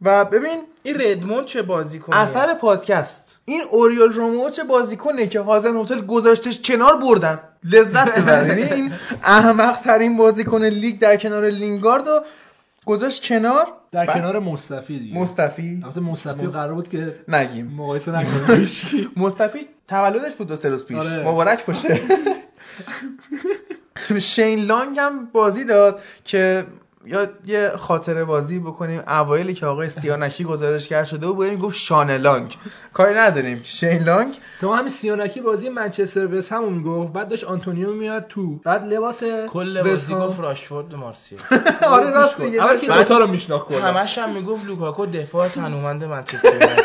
[0.02, 3.38] و ببین این ردموند چه بازی کنه؟ اثر پادکست.
[3.44, 7.40] این اوریول رومو چه بازیکنه که هازنهوتل گذاشتش کنار بردن.
[7.64, 8.92] لذت ببر یعنی این
[9.22, 12.20] احمق ترین بازیکن لیگ در کنار لینگارد و
[12.86, 13.66] گذاشت کنار.
[13.92, 15.18] در کنار مصطفی دیگه.
[15.18, 15.80] مصطفی.
[15.84, 17.66] البته مصطفی قرار بود که نگیم.
[17.66, 18.68] مقایسه نکنیم.
[19.16, 20.96] مصطفی تولدش بود دو سه روز پیش.
[20.96, 21.28] آره.
[21.28, 22.00] مبارک باشه.
[24.20, 26.66] شین لانگ هم بازی داد که
[27.04, 29.02] یا یه خاطره بازی بکنیم.
[29.08, 32.56] اوایلی که آقای سیانکی گزارشگر شده و بودیم گفت شان لانگ.
[32.92, 33.60] کاری نداریم.
[33.64, 38.56] شین لانگ؟ تو همین سیانکی بازی منچستر وست همون می‌گفت بعد داشت آنتونیو میاد تو.
[38.64, 41.40] بعد لباس کل بازی هم- گفت راشفورد و مارسیال
[41.94, 43.80] آره راست میگه اول که رو میشناخت کلا.
[43.80, 46.76] همش هم می‌گفت لوکاکو دفاع تنومند منچستر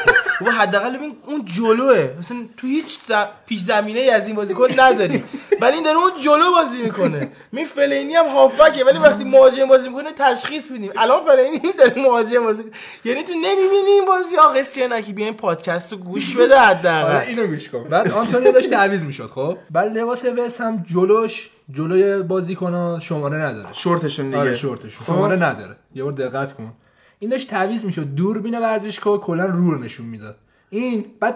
[0.42, 2.10] یونایتد بابا حداقل ببین اون جلوه.
[2.20, 3.12] مثلا تو هیچ ز...
[3.46, 5.24] پیش زمینه ای از این بازیکن نداری.
[5.62, 7.32] ولی این داره اون جلو بازی می‌کنه.
[7.52, 8.86] می فلینی هم هافبکه.
[8.86, 10.92] ولی وقتی مهاجم بازی می‌کنه تشخیص میدیم.
[10.98, 12.80] الان فلینی داره مهاجم بازی می‌کنه.
[13.06, 14.38] یعنی تو نمی‌بینی این بازی.
[14.38, 17.84] آقا سیانکی بیا این پادکست رو گوش بده آره حداقل اینو گوش کن.
[17.84, 23.68] بعد آنتونیو داشت تعویض می‌شد خب؟ بعد لباس وست هم جلوش جلوی بازیکن‌ها شماره نداره.
[23.74, 24.38] شورتشون دیگه.
[24.38, 25.06] آره شورتشون.
[25.06, 25.14] خب.
[25.14, 25.76] شماره نداره.
[25.96, 26.74] یه بار دقت کن.
[27.22, 28.15] این داشت تعویض می‌شد.
[28.15, 30.36] دوربین ورزشگاه کلا رو رو نشون می‌داد.
[30.69, 31.36] این بعد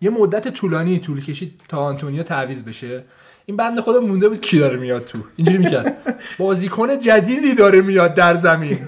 [0.00, 3.04] یه مدت طولانی طول کشید تا آنتونیو تعویض بشه.
[3.46, 5.18] این بنده خدا مونده بود کی داره میاد تو.
[5.36, 5.96] اینجوری می‌کرد.
[6.38, 8.78] بازیکن جدیدی داره میاد در زمین.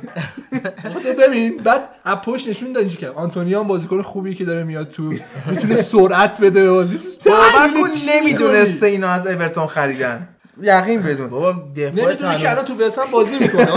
[0.93, 3.13] خودت ببین بعد از پشت نشون داد کرد.
[3.13, 5.03] آنتونیو هم بازیکن خوبی که داره میاد تو.
[5.51, 6.63] می‌تونه سرعت بده.
[6.63, 10.29] به بازی باور کن نمی‌دونسته؟ اینا از اورتون خریدن.
[10.63, 11.29] یقین بدون.
[11.31, 13.71] بابا دفاع نمی‌دونی که الان تو وستهم بازی می‌کنه.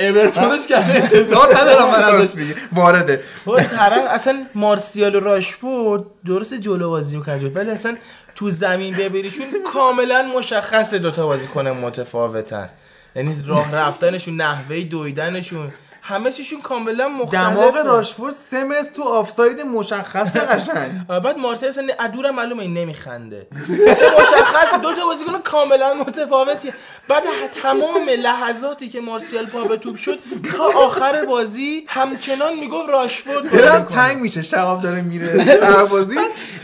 [0.00, 2.34] اورتونش که انتظار ندارم من ازش.
[2.72, 3.20] وارده.
[3.44, 7.96] بابا طرف اصلا مارسیال و راشفورد درست جلو بازی می‌کنن ولی اصلا
[8.34, 12.68] تو زمین ببریشون کاملا مشخصه دوتا بازیکن متفاوتن.
[13.16, 15.72] یعنی راه رفتنشون نحوه دویدنشون.
[16.06, 17.50] همه چیشون کاملا مختلفه.
[17.50, 21.06] دماغ راشفورد سه متر تو آفساید مشخص قشنگ.
[21.06, 23.46] بعد مارسل اصلا ادورم معلومه این نمیخنده.
[23.68, 26.72] چه مشخص؟ دو تا بازیکن کاملا متفاوتی.
[27.08, 27.22] بعد
[27.62, 30.18] تمام لحظاتی که مارسیال پا به توپ شد
[30.56, 33.84] تا آخر بازی همچنان می‌گفت راشفورد بازی دلم.
[33.84, 36.16] تنگ میشه شقاب داره میره سربازی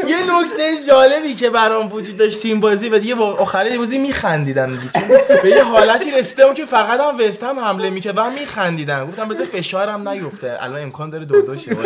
[0.06, 4.44] یه نکته جالبی که برام وجود داشت این بازی و دیگه با آخر بازی چون
[5.42, 9.06] به یه حالتی رسیدم که فقط هم وست هم حمله می‌کرد و هم میخندیدم.
[9.06, 10.58] گفتم بذار فشارم نیفته.
[10.60, 11.76] الان امکان داره دو دو شه.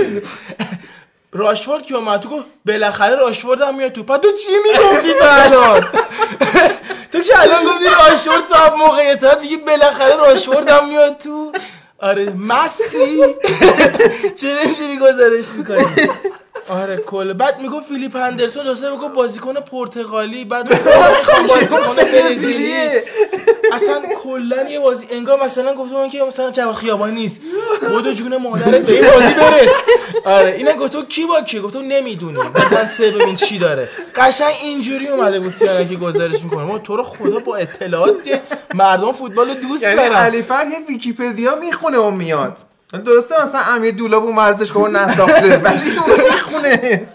[1.32, 4.18] راشفورد که اومد تو گفت بالاخره راشفورد هم میاد تو پا.
[4.18, 5.80] تو چی می‌گفتی تو الان؟
[7.12, 11.52] تو که الان گفتی راشفورد صاحب موقعیت میگی بالاخره راشفورد هم میاد تو.
[11.98, 13.24] آره مسی.
[14.36, 15.86] چرا اینجوری گزارش می‌کنی؟
[16.68, 17.32] آره کل.
[17.32, 20.68] بعد می‌گفت فیلیپ هندرسون دوسته می‌گفت بازیکن پرتغالی بعد
[21.48, 22.74] بازیکن برزیلی.
[23.72, 27.40] اصلا کلا یه بازی انگار مثلا گفته من که مثلا جواد خیابانی نیست.
[27.88, 29.68] خود جون مادرت به این بازی برس.
[30.24, 32.38] آره اینا گفت تو کی با کی؟ گفت تو نمی‌دونی.
[32.54, 33.88] مثلا سه ببین چی داره.
[34.16, 36.64] قشنگ اینجوری اومده بود سیانکی گزارش می‌کنه.
[36.64, 38.40] ما تو رو خدا با اطلاعات که
[38.74, 40.12] مردم فوتبال دوست یعنی دارن.
[40.12, 42.58] علی فر یه ویکیپدیا می‌خونه و میاد.
[43.02, 47.06] درسته مثلا امیر دولاب اون ورزشگاه رو نساخته ولی اون می‌خونه.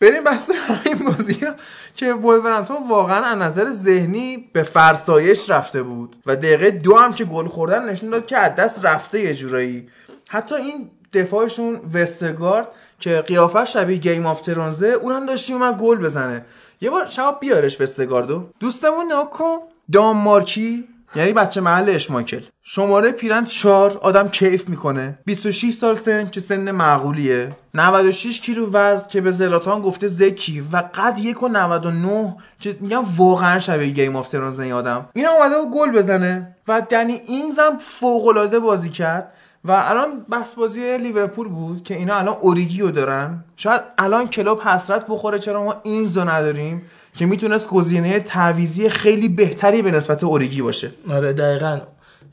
[0.00, 1.52] بریم بحث همین بازی ها
[1.94, 7.24] که وولورهمپتون واقعا از نظر ذهنی به فرسایش رفته بود و دقیقه دو هم که
[7.24, 9.88] گل خوردن نشون داد که از دست رفته یه جورایی.
[10.28, 12.68] حتی این دفاعشون وستگارد
[13.00, 16.44] که قیافه شبیه Game of Thrones ه اونم داشتی اومد گل بزنه.
[16.80, 18.48] یه بار شب بیارش وستگاردو.
[18.60, 19.56] دوستمون ناکن
[19.92, 22.40] دانمارکی یعنی بچه محل اشماکل.
[22.62, 25.18] شماره پیرن 4 آدم کیف می‌کنه.
[25.24, 27.56] 26 سال سن چه سن معقولیه.
[27.74, 33.04] 96 کیلو وزن که به زلاتان گفته زکی و قد 1 و 99 که میگم
[33.16, 35.08] واقعا شبیه Game of Thrones این آدم.
[35.12, 39.32] این اومده و گل بزنه و دنی اینگز هم فوق العاده بازی کرد
[39.64, 43.44] و الان بس بازی لیورپول بود که اینا الان اوریگیو دارن.
[43.56, 46.82] شاید الان کلوپ حسرت بخوره چرا ما اینگز رو نداریم.
[47.14, 50.90] که می‌تونست گزینه تعویزی خیلی بهتری به نسبت اوریگی باشه.
[51.10, 51.80] آره دقیقا.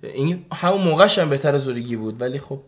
[0.04, 2.60] این همون موقعش هم بهتر از اوریگی بود ولی خب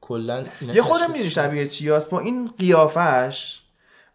[0.00, 3.60] کلا اینا یه خورده تشخیص می‌دونی شبیه چیاست با این قیافش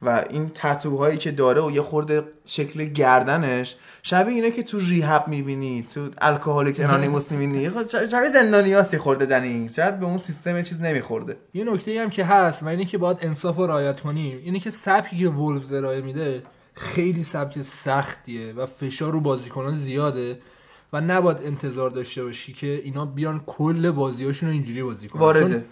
[0.01, 5.27] و این تتوهایی که داره و یه خورده شکل گردنش شبیه اینه که تو rehab
[5.27, 7.69] می‌بینی تو Alcoholic Anonymous می‌بینی.
[8.11, 9.69] شبیه زندانیاست یه خورده دنی.
[9.75, 11.37] شاید به اون سیستم چیز نمیخورده.
[11.53, 14.69] یه نکته هم که هست و اینه که باید انصاف رو رعایت کنیم اینه که
[14.69, 16.43] سبکی که وولفز ارائه میده
[16.75, 20.39] خیلی سبک سختیه و فشار رو بازیکنان زیاده
[20.93, 25.21] و نباید انتظار داشته باشی که اینا بیان کل بازیاشون رو اینجوری بازی کنن.
[25.21, 25.39] وارده.
[25.39, 25.63] چون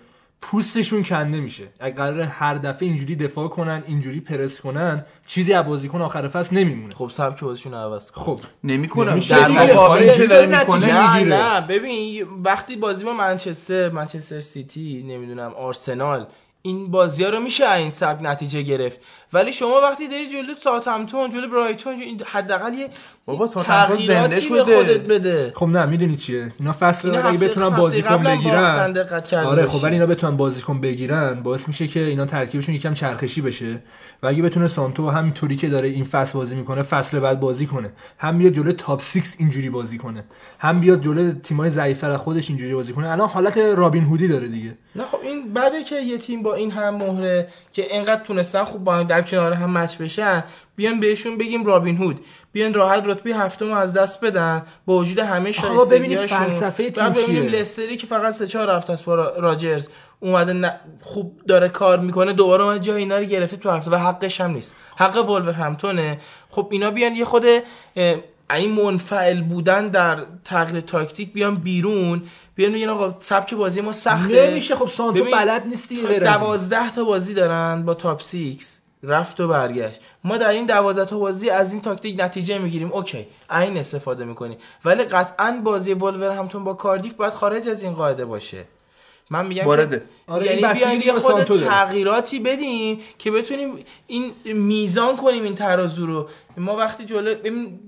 [0.41, 1.67] پوستشون کنده میشه.
[1.79, 6.57] اگر قرار هر دفعه اینجوری دفاع کنن اینجوری پرس کنن چیزی از بازیکن آخر فصل
[6.57, 6.93] نمیمونه.
[6.93, 8.21] خب سبک بازیشون عوض کن.
[8.21, 8.39] خب.
[8.63, 9.19] نمی‌کنم.
[9.19, 9.47] در.
[9.47, 11.35] مقابل که داره نتیجه می‌کنه نه می‌گیره.
[11.37, 16.25] نه ببین وقتی بازی با منچستر منچستر سیتی نمی‌دونم آرسنال
[16.61, 18.99] این بازی ها رو میشه این سبک نتیجه گرفت.
[19.33, 22.89] ولی شما وقتی داری جلو ساوثهمپتون جلو برایتون این حداقل یه
[23.25, 24.75] بابا ساوثهمپتون تغییراتی زنده شده.
[24.75, 25.53] خودت بده.
[25.55, 28.97] خب نه می‌دونی چیه؟ اینا فصل اینا اگه بتونن بازیکن بگیرن.
[29.45, 29.67] آره.
[29.67, 33.79] خب ولی اینا بتونن بازیکن بگیرن باعث میشه که اینا ترکیبشون یکم چرخشی بشه.
[34.23, 37.91] و اگه بتونه سانتو همینطوری که داره این فصل بازی می‌کنه فصل بعد بازی کنه.
[38.17, 40.23] هم بیاد جلوی تاپ 6 اینجوری بازی کنه.
[40.59, 43.11] هم بیاد جلوی تیمای ضعیفتر خودش اینجوری بازی کنه.
[43.11, 44.77] الان حالت رابین هودی داره دیگه.
[44.95, 48.83] نه خب این بعده که یه تیم با این هم مهره که اینقدر تونستن خوب
[48.83, 50.43] با هم کنار هم مچ بشن
[50.75, 52.19] بیان بهشون بگیم رابین هود.
[52.51, 54.61] بیان راحت رتبه هفتم از دست بدن.
[54.85, 58.93] با وجود همه آقا ببینید شایستگیاشون فلسفه تیم ببینیم؟ لستری که فقط سه چهار هفته
[58.93, 59.87] است با را- راجرز.
[60.19, 63.95] اومده نه- خوب داره کار می‌کنه دوباره اومد جای اینا رو گرفته تو هفته و
[63.95, 64.75] حقش هم نیست.
[64.95, 66.19] حق وولور همتونه
[66.49, 67.43] خب اینا بیان یه خود
[68.51, 72.23] این منفعل بودن در تغییر تاکتیک بیان بیرون.
[72.55, 74.49] بیان بگن آقا سبک بازی ما سخته.
[74.49, 74.75] نمیشه.
[74.75, 76.37] خب سانتو بلد نیستی غیر از این.
[76.37, 80.01] دوازده تا بازی دارن با top six رفت و برگشت.
[80.23, 82.91] ما در این 12 تا بازی از این تاکتیک نتیجه می‌گیریم.
[82.91, 88.25] okay این استفاده می‌کنیم ولی قطعا بازی ولورهمپتون با کاردیف باید خارج از این قاعده
[88.25, 88.63] باشه.
[89.29, 89.63] من میگم.
[89.63, 91.43] که آره، یعنی به یه خود.
[91.43, 96.29] تغییراتی بدیم که بتونیم این میزان کنیم این ترازو رو.
[96.57, 97.35] ما وقتی جلو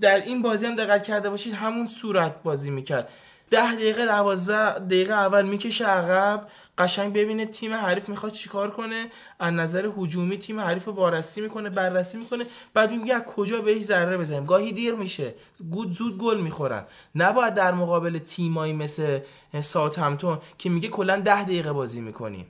[0.01, 3.09] در این بازی هم دقت کرده باشید همون صورت بازی می‌کرد.
[3.51, 6.47] ده دقیقه دوازده دقیقه اول می‌کشه عقب.
[6.77, 12.17] قشنگ ببینه تیم حریف می‌خواد چیکار کنه از نظر هجومی تیم حریف وارسی می‌کنه بررسی
[12.17, 14.45] می‌کنه بعد میگه از کجا بهش ضربه بزنیم.
[14.45, 15.33] گاهی دیر میشه.
[15.71, 16.85] گود زود گل می‌خورن.
[17.15, 19.19] نباید در مقابل تیمایی مثل
[19.61, 22.45] ساوت همتون که میگه کلا ده دقیقه بازی می‌کنیم.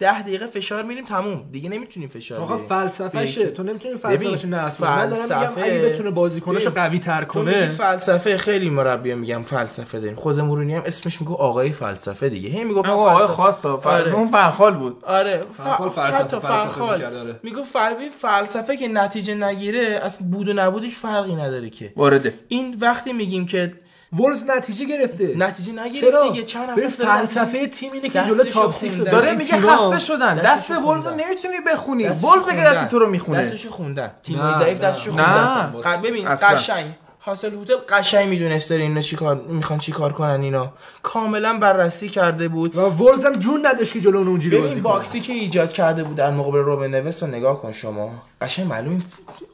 [0.00, 1.44] ده دقیقه فشار میریم تموم.
[1.52, 2.56] دیگه نمی‌تونیم فشار آقا.
[2.56, 4.62] فلسفهشه به- تو نمی‌تونی فلسفهش دارم
[5.04, 7.68] میگم فلسفه- اگه بتونه بازیکناشو ببین، قوی تر کنه.
[7.68, 10.16] فلسفه خیلی مربی میگم فلسفه داریم.
[10.16, 12.48] خوزه مورونی هم اسمش میگه آقای فلسفه دیگه.
[12.48, 14.14] هی میگه آقا آقای خاص آره.
[14.14, 15.04] اون فنخال بود.
[15.06, 15.44] آره.
[15.58, 17.38] فنخال ف- فلسفه- حتی فلسفه.
[17.42, 17.94] میگه فر...
[17.94, 21.92] ببین فلسفه که نتیجه نگیره از بود و نبودش فرقی نداره که.
[21.96, 22.34] وارده.
[22.48, 23.72] این وقتی میگیم که
[24.18, 25.34] ولز نتیجه گرفته.
[25.36, 29.10] نتیجه نگرفت چرا؟ دیگه چند ببین هفته فلسفه تیم اینه که جلو تاپ 6 خوندن.
[29.10, 29.32] داره.
[29.36, 30.36] میگه خسته شدن.
[30.36, 31.14] دست ولز رو.
[31.14, 32.04] نمی‌تونی بخونی.
[32.08, 32.56] ولز که.
[32.56, 33.42] دست تو رو می‌خونه.
[33.42, 34.10] دستشو خوندن.
[34.22, 34.92] تیمای نه، ضعیف نه.
[34.92, 35.72] خوندن.
[35.82, 36.48] ق- ببین اصلا.
[36.48, 36.86] قشنگ.
[37.22, 40.72] حاصل هوتل قشنگ می‌دونست داره اینا چیکار می‌خوان چیکار کنن اینا.
[41.02, 42.76] کاملا بررسی کرده بود.
[42.76, 44.92] و ولز هم جون نداشت که جلو اون اونجوری بازی ببین کنه.
[44.92, 48.10] باکسی که ایجاد کرده بود در مقابل روبن نوس رو نگاه کن شما.
[48.40, 49.02] قشنگ معلوم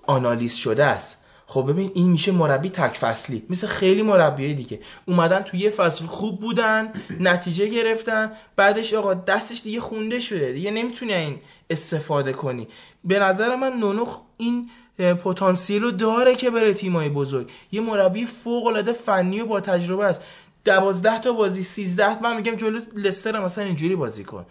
[0.07, 1.23] آنالیز شده است.
[1.49, 4.81] خب ببین این میشه مربی تک فصلی مثل خیلی مربیای دیگه.
[5.07, 10.53] اومدن توی یه فصل خوب بودن نتیجه گرفتن بعدش آقا دستش دیگه خونده شده.
[10.53, 11.39] دیگه نمی‌تونی این
[11.71, 12.69] استفاده کنی.
[13.05, 17.51] به نظر من نونو این پتانسیل رو داره که بره تیمای بزرگ.
[17.73, 20.23] یه مربی فوق العاده فنی و با تجربه است.
[20.65, 24.47] دوازده تا بازی سیزده من میگم جلو لستر مثلا اینجوری بازی کن.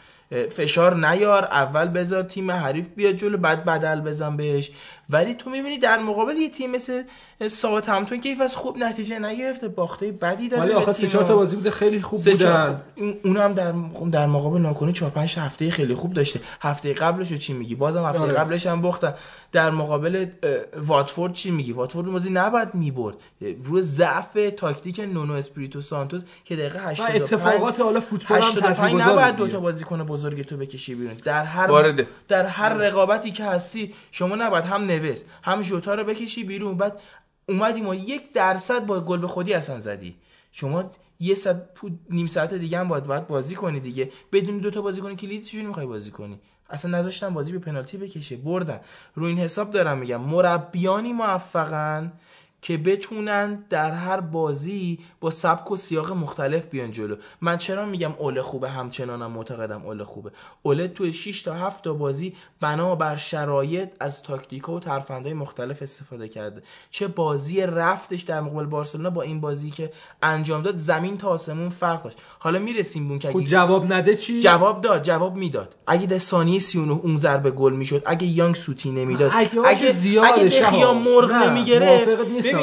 [0.52, 4.72] فشار نیار اول بذار تیم حریف بیاد جلو بعد بدل بزن بهش.
[5.10, 7.04] ولی تو می‌بینی در مقابل یه تیم مثل
[7.48, 11.08] ساعت همتون که از خوب نتیجه نگرفته باخته بدی داره ولی آخه سه.
[11.08, 12.82] چهار تا بازی بوده خیلی خوب بودن.
[12.96, 13.74] اون- اون هم در
[14.12, 16.40] در مقابل ناکنی 4 5 هفته خیلی خوب داشته.
[16.62, 18.34] هفته قبلش چی میگی؟ بازم هفته آره.
[18.34, 19.14] قبلش هم باختن.
[19.52, 20.26] در مقابل
[20.78, 23.16] واتفورد چی میگی؟ واتفورد بازی نباید می‌برد.
[23.64, 28.78] روی ضعف تاکتیک نونو اسپریتو سانتوس که دقیقه و 85 اتفاقات حالا فوتبال هم 85
[28.78, 31.14] تاثیرگذار نباید دو تا بازیکن بزرگ تو بکشی بیرون.
[31.24, 31.68] در هر.
[32.28, 36.78] در هر رقابتی که هستی شما نباید هم نوست هم ژوتا رو بکشی بیرون.
[36.78, 37.02] بعد
[37.50, 40.16] اومدی ما یک درصد با گل به خودی اصلا زدی.
[40.52, 41.36] شما یه
[41.76, 44.12] پو- نیم ساعت دیگه هم باید باید بازی کنی دیگه.
[44.32, 46.40] بدون دو تا بازیکن کلیدی چجوری می‌خوای بازی کنی.
[46.70, 48.38] اصلا نذاشتن بازی به پنالتی بکشه.
[48.38, 48.80] بردن.
[49.16, 50.22] رو این حساب دارم میگم.
[50.22, 52.14] مربیانی موفقن.
[52.66, 57.16] که بتونن در هر بازی با سبک و سیاق مختلف بیان جلو.
[57.42, 60.32] من چرا میگم اوله خوبه؟ همچنانم معتقدم اوله خوبه.
[60.64, 65.82] اوله توی 6 تا 7 تا بازی بنا بر شرایط از تاکتیک و ترفندهای مختلف
[65.82, 66.64] استفاده کرده.
[66.90, 69.92] چه بازی رفتش در مقابل بارسلونا با این بازی که
[70.24, 72.18] انجام داد زمین تا آسمون فرق داشت.
[72.40, 75.76] حالا می‌رسیم بون که اگه جواب نده چی؟ جواب داد جواب می‌داد.
[75.88, 80.44] اگه در ثانیه 39 اون ضربه گل می‌شد اگه یانگ سوتی نمی‌داد اگه اگه اگه
[80.44, 80.94] دخیا.
[80.94, 82.08] مرغ نمی‌گرفت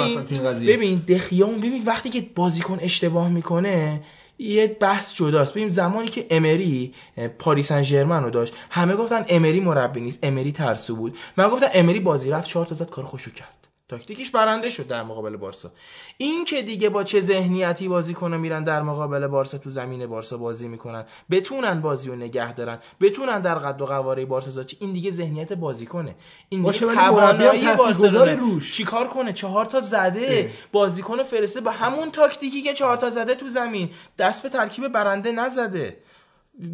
[0.01, 0.76] اصلا تو این قضیه.
[0.76, 4.01] ببین دخیا ببین وقتی که بازیکن اشتباه می‌کنه
[4.38, 5.53] یه بحث جداست.
[5.53, 6.95] ببین زمانی که امری
[7.38, 11.18] پاریس سن ژرمن رو داشت همه گفتن امری مربی نیست امری ترسو بود.
[11.36, 13.68] من گفتم امری بازی رفت چهار تا زد کار خوشو کرد.
[13.93, 15.72] تاکتیکش برنده شد در مقابل بارسا.
[16.18, 20.36] این که دیگه با چه ذهنیتی بازی کنه میرن در مقابل بارسا تو زمین بارسا
[20.36, 21.05] بازی می‌کنن.
[21.30, 22.78] بتونن بازی رو نگه دارن.
[23.01, 26.14] بتونن در قد و قواره بارسا زاچی این دیگه ذهنیت بازیکنه
[26.49, 28.34] این باشه، دیگه توانایی بارسلونه.
[28.34, 28.72] روش.
[28.72, 30.51] چیکار کنه؟ چهار تا زده.
[30.72, 31.61] بازیکن فرسته.
[31.61, 33.90] با همون تاکتیکی که چهار تا زده تو زمین.
[34.18, 35.97] دست به ترکیب برنده نزده.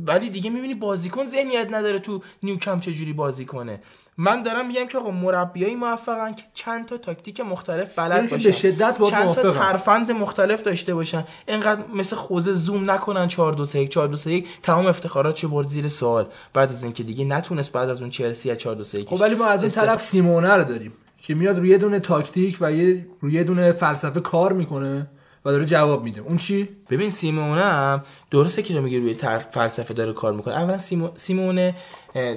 [0.06, 3.80] ولی دیگه می‌بینی بازیکن ذهنیت نداره تو نیوکم چجوری بازی کنه.
[4.20, 8.44] من دارم میگم که آقا مربیای موفقن که چند تا تاکتیک مختلف بلد که باشن.
[8.44, 9.50] به شدت باهات چند تا.
[9.50, 11.24] ترفند مختلف داشته باشن.
[11.48, 15.48] اینقدر مثل خوزه زوم نکنن 4 2 3 1 4 2 3 1 تمام افتخاراتشو
[15.48, 16.26] برد زیر سوال.
[16.54, 19.34] بعد از اینکه دیگه نتونست بعد از اون چلسی 4 2 3 1 خب ولی
[19.34, 20.92] ما از اون طرف سیمونه رو داریم
[21.22, 25.06] که میاد روی دونه تاکتیک و یه روی دونه فلسفه کار می‌کنه.
[25.52, 26.20] داره جواب میده.
[26.20, 29.14] اون چی؟ ببین سیمونه هم درسته که تو میگی روی
[29.50, 30.54] فلسفه داره کار می‌کنه.
[30.54, 31.74] اولا سیمو- سیمونه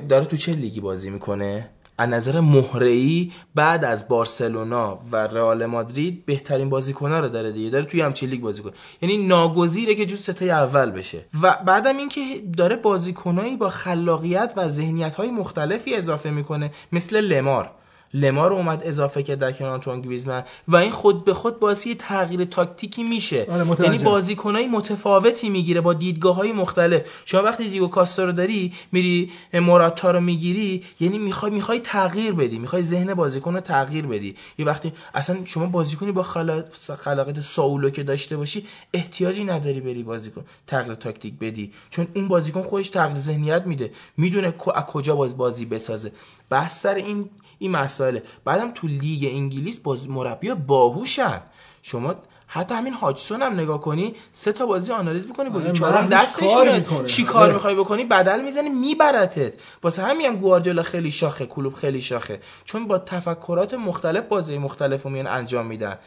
[0.10, 6.26] داره تو چه لیگی بازی می‌کنه؟ از نظر مهره‌ای بعد از بارسلونا و رئال مادرید
[6.26, 7.70] بهترین بازیکن‌ها رو داره دیگه.
[7.70, 11.26] داره توی همچین لیگ بازی کنه یعنی ناگزیره که جز ستای اول بشه.
[11.42, 12.22] و بعدم اینکه
[12.58, 17.72] داره بازیکنایی با خلاقیت و ذهنیت‌های مختلفی اضافه می‌کنه مثل لمار.
[18.14, 21.86] لما رو اومد اضافه کرد در کنار آنتوان گریزمان و این خود به خود باعث
[21.86, 23.48] یه تغییر تاکتیکی میشه.
[23.50, 23.84] آره،.
[23.84, 27.02] یعنی بازیکنای متفاوتی می‌گیره با دیدگاه های مختلف.
[27.26, 32.60] شما وقتی دیگو کاستا رو داری میری موراتا رو می‌گیری یعنی می‌خوای می‌خوای تغییر بدی
[32.60, 34.36] می‌خوای ذهن بازیکن رو تغییر بدی.
[34.58, 40.04] یه وقتی اصلا شما بازیکنی با خلا- خلاقیت ساولو که داشته باشی احتیاجی نداری بری
[40.04, 41.72] بازیکن تغییر تاکتیک بدی.
[41.90, 43.92] چون اون بازیکن خودش تغییر ذهنیت میده.
[44.18, 46.12] می‌دونه از کجا باز بازی بسازه.
[46.50, 47.30] بحث سر این
[47.60, 47.72] این
[48.02, 51.42] مسائله بعدم تو لیگ انگلیس باز مربی باهوشن.
[51.82, 52.16] شما
[52.48, 56.14] حتی همین هاجسون هم نگاه کنی سه تا بازی آنالیز می‌کنی بازی آره، چهارم مغزش
[56.14, 57.06] دستش میاد.
[57.06, 57.54] چی کار آره.
[57.54, 59.54] می‌خوای بکنی؟ بدل می‌زنی میبرتت.
[59.84, 62.42] واسه همین هم گواردیولا خیلی شاخه کلوب خیلی شاخه.
[62.66, 66.00] چون با تفکرات مختلف بازی مختلف رو میان انجام میدن.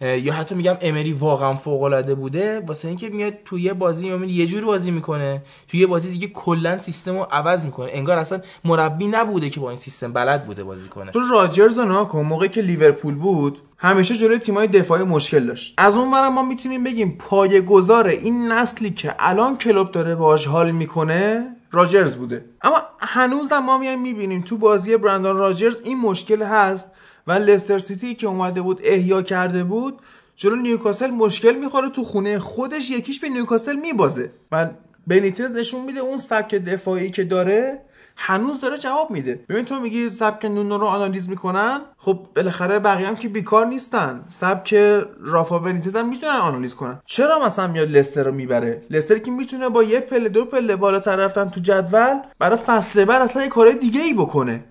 [0.00, 4.32] یا حتی میگم امری واقعا فوق العاده بوده واسه اینکه میاد توی یه بازی می‌بینی
[4.32, 7.90] یه جور بازی می‌کنه توی یه بازی دیگه کلا سیستم رو عوض می‌کنه.
[7.92, 11.10] انگار اصلا مربی نبوده که با این سیستم بلد بوده بازی کنه.
[11.10, 15.74] تو راجرز رو نگاه کن موقعی که لیورپول بود همیشه جلوی تیمای دفاعی مشکل داشت.
[15.78, 20.70] از اون ما می‌تونیم بگیم پایه گذار این نسلی که الان کلوب داره باهاش حال
[20.70, 22.44] می‌کنه راجرز بوده.
[22.62, 26.92] اما هنوزم ما میایم می‌بینیم تو بازی برندان راجرز این مشکل هست
[27.26, 29.98] و لستر سیتی که اومده بود احیا کرده بود
[30.36, 34.30] جلو نیوکاسل مشکل می‌خوره تو خونه خودش یکیش به نیوکاسل میبازه.
[34.52, 34.66] و
[35.06, 37.80] بنیتز نشون میده اون سبک دفاعی که داره
[38.16, 39.40] هنوز داره جواب میده.
[39.48, 44.24] ببین تو میگی سبک نونو رو آنالیز می‌کنن؟ خب بالاخره بقیه هم که بیکار نیستن.
[44.28, 44.74] سبک
[45.20, 47.00] رافا بنیتز هم می‌تونن آنالیز کنن.
[47.04, 51.16] چرا مثلا میاد لستر رو می‌بره؟ لستر که می‌تونه با یه پله دو پله بالاتر
[51.16, 54.64] رفتن تو جدول برای فصل بعد اصلا یه کارهای دیگه ای بکنه.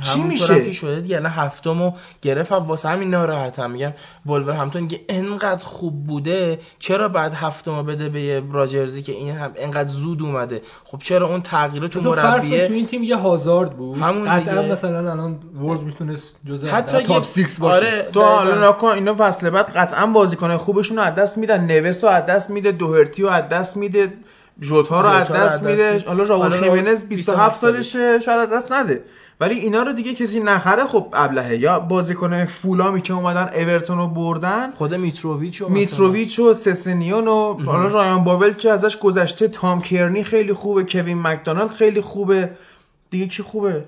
[0.00, 1.92] چی میشه؟ که شده دیگه الان هفتمو
[2.22, 3.92] گرفت واسه همین ناراحتم میگم
[4.26, 9.36] ولور همتون که انقدر خوب بوده چرا بعد هفتمو بده به یه راجرزی که این
[9.36, 13.16] هم انقدر زود اومده؟ خب چرا اون تغییرات تو کن تو مربیه این تیم یه
[13.16, 13.98] هازارد بود.
[13.98, 14.72] همون قطعا دیگه.
[14.72, 17.76] مثلا الان ورد می‌تونست جزء حتی تاپ یه 6 باشه.
[17.76, 18.22] آره تو.
[18.22, 21.64] حالا نکن اینا فصل بعد قطعا بازیکنای خوبشون رو از دست میدن.
[21.64, 24.12] نوس رو از دست میده دوهرتی رو از دست میده
[24.62, 26.04] ژوتا رو از دست میده.
[26.06, 29.04] حالا راول خیمنز 27 27 سالشه شاید از دست نده.
[29.40, 31.56] ولی اینا رو دیگه کسی نخره خب ابلهه.
[31.56, 35.68] یا بازیکن فولامی که اومدن اورتون رو بردن خود میتروویچ و.
[35.68, 41.22] میتروویچ و سسنیون و حالا رایان بابل که ازش گذشته تام کرنی خیلی خوبه کوین
[41.22, 42.50] مکدونالد خیلی خوبه.
[43.10, 43.84] دیگه کی خوبه؟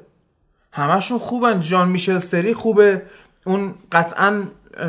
[0.72, 1.60] همشون خوبن.
[1.60, 3.02] جان میشل سری خوبه.
[3.44, 4.42] اون قطعا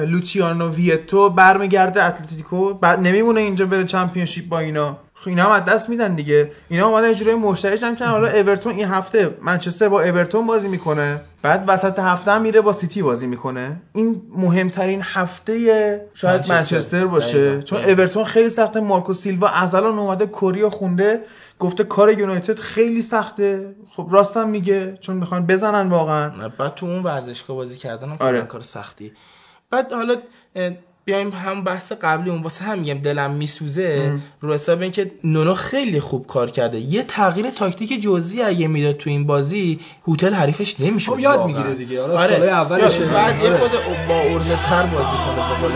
[0.08, 2.74] لوچیانو ویتو برمیگرده اتلتیکو.
[2.74, 4.98] بعد نمیمونه اینجا بره Championship با اینا.
[5.30, 6.52] اینا هم از دست میدن دیگه.
[6.70, 8.12] اینا اومدن یه جورایی مشتریش هم کردن.
[8.12, 11.22] حالا اورتون این هفته منچستر با اورتون بازی می‌کنه.
[11.42, 13.82] بعد وسط هفته هم میره با سیتی بازی می‌کنه.
[13.94, 15.54] این مهمترین هفته
[16.14, 16.56] شاید منچستر.
[16.56, 17.46] منچستر باشه.
[17.46, 17.62] دقیقاً.
[17.62, 17.84] چون.
[17.84, 18.80] اورتون خیلی سخته.
[18.80, 21.20] مارکو سیلوا از الان اومده کوریا خونده.
[21.60, 23.76] گفته کار یونایتد خیلی سخته.
[23.90, 24.98] خب راستم میگه.
[25.00, 26.50] چون می‌خوان بزنن واقعا.
[26.58, 28.42] بعد تو اون ورزشگاه بازی کردن هم آره.
[28.42, 29.12] کار سختی.
[29.70, 30.16] بعد حالا
[31.06, 36.00] بیایم هم بحث قبلی اون واسه هم میگم دلم میسوزه رو حساب اینکه نونو خیلی
[36.00, 41.12] خوب کار کرده یه تغییر تاکتیک جزئی اگه می‌داد تو این بازی هوتل حریفش نمی‌شد
[41.12, 41.46] خب یاد.
[41.46, 42.02] می‌گیره دیگه.
[42.02, 42.36] حالا آره.
[42.36, 43.00] اولشه.
[43.02, 43.58] یاد- بعد یه آره.
[43.58, 43.72] خود
[44.08, 45.74] با ارزه تر بازی کنه به قول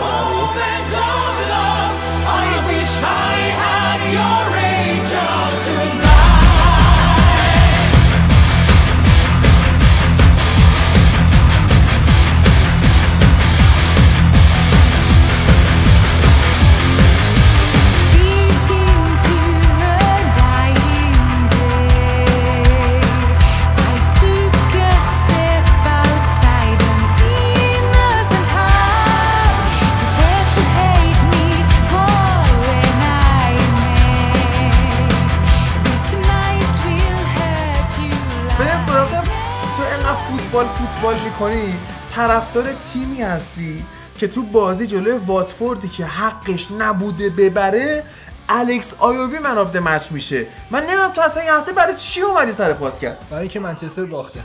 [40.48, 41.74] فوتبال فوتبال می‌کنی
[42.14, 43.84] طرفدار تیمی هستی
[44.18, 48.04] که تو بازی جلوی واتفوردی که حقش نبوده ببره
[48.48, 50.46] الکس آیوبی man of match میشه.
[50.70, 54.40] من نمی‌دونم تو اصلا این هفته برای چی اومدی سر پادکست؟ برای اینکه منچستر باخته.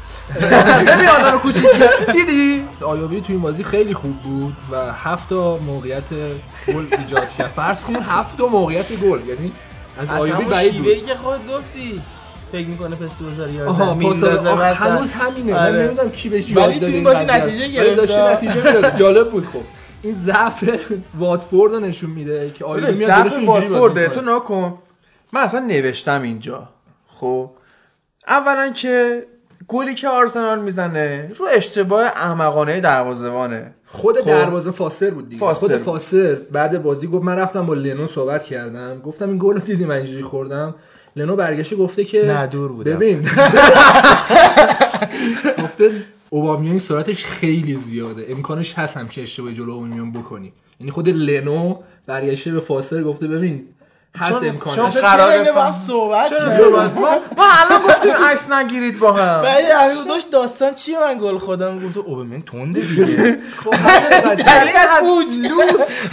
[0.87, 1.67] ببین آدم کوچیکی
[2.11, 6.09] دیدی؟ آیوبی تو این بازی خیلی خوب بود و هفت تا موقعیت
[6.67, 7.53] گل ایجاد کرد.
[7.55, 9.19] فرض کن هفت تا موقعیت گل.
[9.27, 9.51] یعنی
[9.99, 10.83] از آیوبی بعید بود.
[10.83, 12.01] شیوهی که خود گفتی.
[12.53, 14.49] فکر می‌کنه پس 2011 آها میندازه.
[14.55, 15.85] هنوز همینه من آره.
[15.85, 17.25] نمی‌دونم کی بهش ولی یاد تو داده این بازی.
[17.25, 17.97] نتیجه ولی گرفت.
[17.97, 19.59] داشته نتیجه می‌داد جالب بود خب
[20.01, 20.69] این ضعف
[21.19, 24.07] واتفورد رو نشون میده که داداش میاد ضعف می‌کنه.
[24.07, 24.77] تو نکن
[25.31, 26.69] من اصلا نوشتم اینجا
[27.07, 27.49] خب
[28.27, 29.25] اولا که
[29.67, 34.25] گلی که آرسنال می‌زنه رو اشتباه احمقانه دروازه‌بانه خود خب.
[34.25, 35.81] دروازه فاسر بود دیگه فاستر خود بود.
[35.81, 39.85] فاسر بعد بازی گفت من رفتم با لنو صحبت کردم گفتم این گل رو دیدی
[39.85, 40.75] من اینجوری خوردم
[41.15, 42.93] لنو برگشته گفته که نه، دور بودم.
[42.93, 43.21] ببین.
[45.63, 45.91] گفته
[46.29, 48.25] اوبامیان سرعتش خیلی زیاده.
[48.29, 50.53] امکانش هست هم که اشتباه جلو اوبامیان بکنی.
[50.79, 53.63] یعنی خود لنو برگشته به فاصل گفته ببین
[54.17, 56.31] هست امکانش چون اینو با صحبت؟
[57.37, 59.41] ما الان گفتیم عکس نگیرید با هم.
[59.41, 63.05] بعد امیر داشت داستان چیه من گل خودم؟ گفت اوبامیان تنده دیگه.
[64.47, 66.09] دلیل از لوس.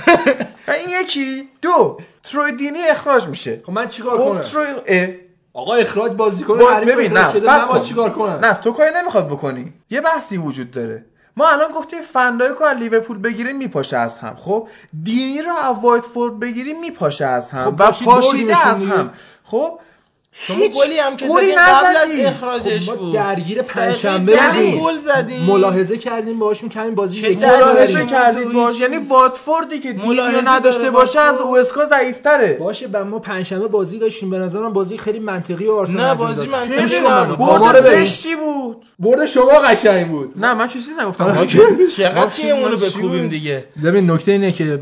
[0.69, 1.49] و این یکی.
[1.63, 1.99] دو.
[2.23, 3.61] تروی دینی اخراج میشه.
[3.67, 5.15] خب من چیکار خب کنم.
[5.55, 7.35] آقا اخراج بازیکن ببین نه
[7.73, 7.81] من.
[7.81, 9.73] چیکار کنم؟ نه تو کاری نمی‌خواد بکنی.
[9.91, 11.05] یه بحثی وجود داره.
[11.41, 14.69] ما الان گفتیم فندای از لیورپول بگیریم میپاشه از هم خب
[15.03, 18.83] دینی رو از وایتفورد بگیریم میپاشه از هم خب و پاشید پاشیده از.
[18.83, 19.11] هم
[19.45, 19.81] خب
[20.33, 22.27] شما هیچ گلی هم که زدین قبل از.
[22.27, 27.47] اخراجش ما بود درگیر پنجشنبه بودیم گل زدیم ملاحظه کردیم باهاشون کمی بازی چه یکی
[27.47, 28.07] ملاحظه.
[28.07, 28.81] کردید باش.
[28.81, 31.41] یعنی واتفوردی که ملاحظه رو نداشته باشه از.
[31.41, 36.07] اوسکا ضعیفتره باشه و ما پنجشنبه بازی داشتیم به نظرم بازی خیلی منطقی و آرسنال
[36.07, 36.47] نه، بازی.
[36.47, 37.39] منطقی نبود.
[37.39, 37.81] برد.
[37.81, 41.59] زشتی بود برد شما قشنگ بود نه من چیزی نگفتم که
[41.97, 44.81] چقدر چیز تیممون رو بکوبیم؟ دیگه ببین نکته اینه که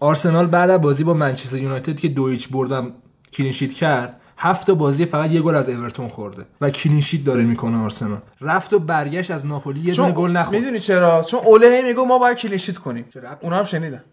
[0.00, 2.92] آرسنال بعد از بازی با منچستر یونایتد که دو هیچ بردم
[3.32, 8.18] کلینشیت کرد هفت بازی فقط یه گل از اورتون خورده و کلینشیت داره می‌کنه آرسنال.
[8.40, 10.56] رفت و برگشت از ناپولی یه دونه گل نخورد.
[10.58, 13.04] می‌دونی چرا؟ چون اوله هی میگه ما باید کلینشیت کنیم.
[13.40, 14.04] اونا هم شنیدن.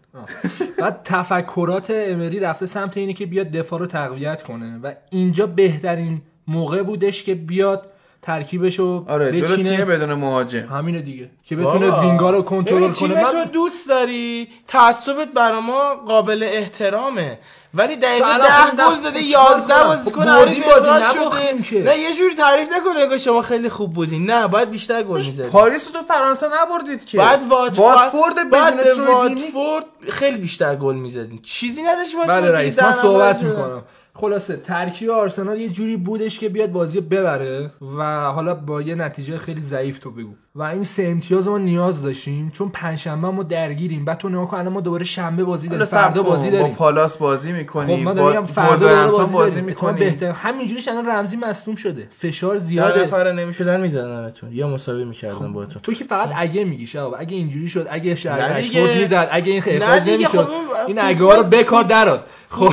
[0.78, 6.22] بعد تفکرات امری رفته سمت اینه که بیاد دفاع رو تقویت کنه و اینجا بهترین
[6.48, 7.92] موقع بودش که بیاد
[8.22, 9.56] ترکیبش رو آره جلو.
[9.56, 10.66] تیم بدون مهاجم.
[10.66, 11.30] همینه دیگه.
[11.44, 12.00] که بتونه بابا.
[12.00, 12.92] وینگا رو کنترل کنه.
[12.92, 17.38] تیم تو من دوست داری؟ تعصبت برا ما قابل احترامه.
[17.74, 21.82] ولی دقیقه ده گل زده چیکار یازده کنم؟ بازی اخراج شده.
[21.82, 24.30] نه یه جوری تعریف نکنه که شما خیلی خوب بودین.
[24.30, 27.18] نه باید بیشتر گل می‌زدی پاریس تو فرانسه نبردید که.
[27.18, 31.40] بعد وات واتفورد بدون واتفورد خیلی بیشتر گل می‌زدین.
[31.42, 33.42] چیزی نداشت واتفورد بله رئیس من صحبت.
[33.42, 33.82] می‌کنم.
[34.14, 38.94] خلاصه ترکیب آرسنال یه جوری بودش که بیاد بازی رو ببره و حالا با یه
[38.94, 40.34] نتیجه خیلی ضعیف تو بگو.
[40.54, 44.04] و این سه امتیاز ما نیاز داشتیم چون پنجشنبه ما درگیریم.
[44.04, 45.84] بعد تو نگاه کن الان ما دوباره شنبه بازی داریم.
[45.84, 46.74] فردا کن، بازی با داریم.
[46.74, 49.96] پالاس بازی خب می‌کنیم ما با فردا بازی, بازی می‌کنیم.
[49.96, 50.30] بهتر.
[50.30, 52.08] همینجوریش الان رمزی مصدوم شده.
[52.18, 53.02] فشار ده زیاده.
[53.02, 57.36] نفر نمی‌شدن میزدنتون یا مساوی می‌کردن با تو تو که فقط اگه میگی شباب اگه
[57.36, 58.98] اینجوری شد اگه شهر دیگه.
[58.98, 59.28] می‌زد.
[59.30, 60.48] اگه این اخراج نمی‌شد خب
[60.86, 62.72] این اگه رو بکار درات خب.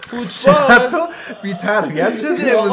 [0.00, 0.98] فوتبال تو
[1.42, 2.72] بی تربیت شدی امروز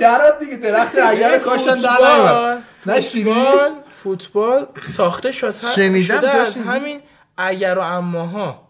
[0.00, 3.70] درات دیگه درخت اگر کاشتن در فوتبال
[4.02, 6.58] فوتبال ساخته شد شنیدم، شده از.
[6.58, 7.00] همین
[7.36, 8.68] اگر و اماها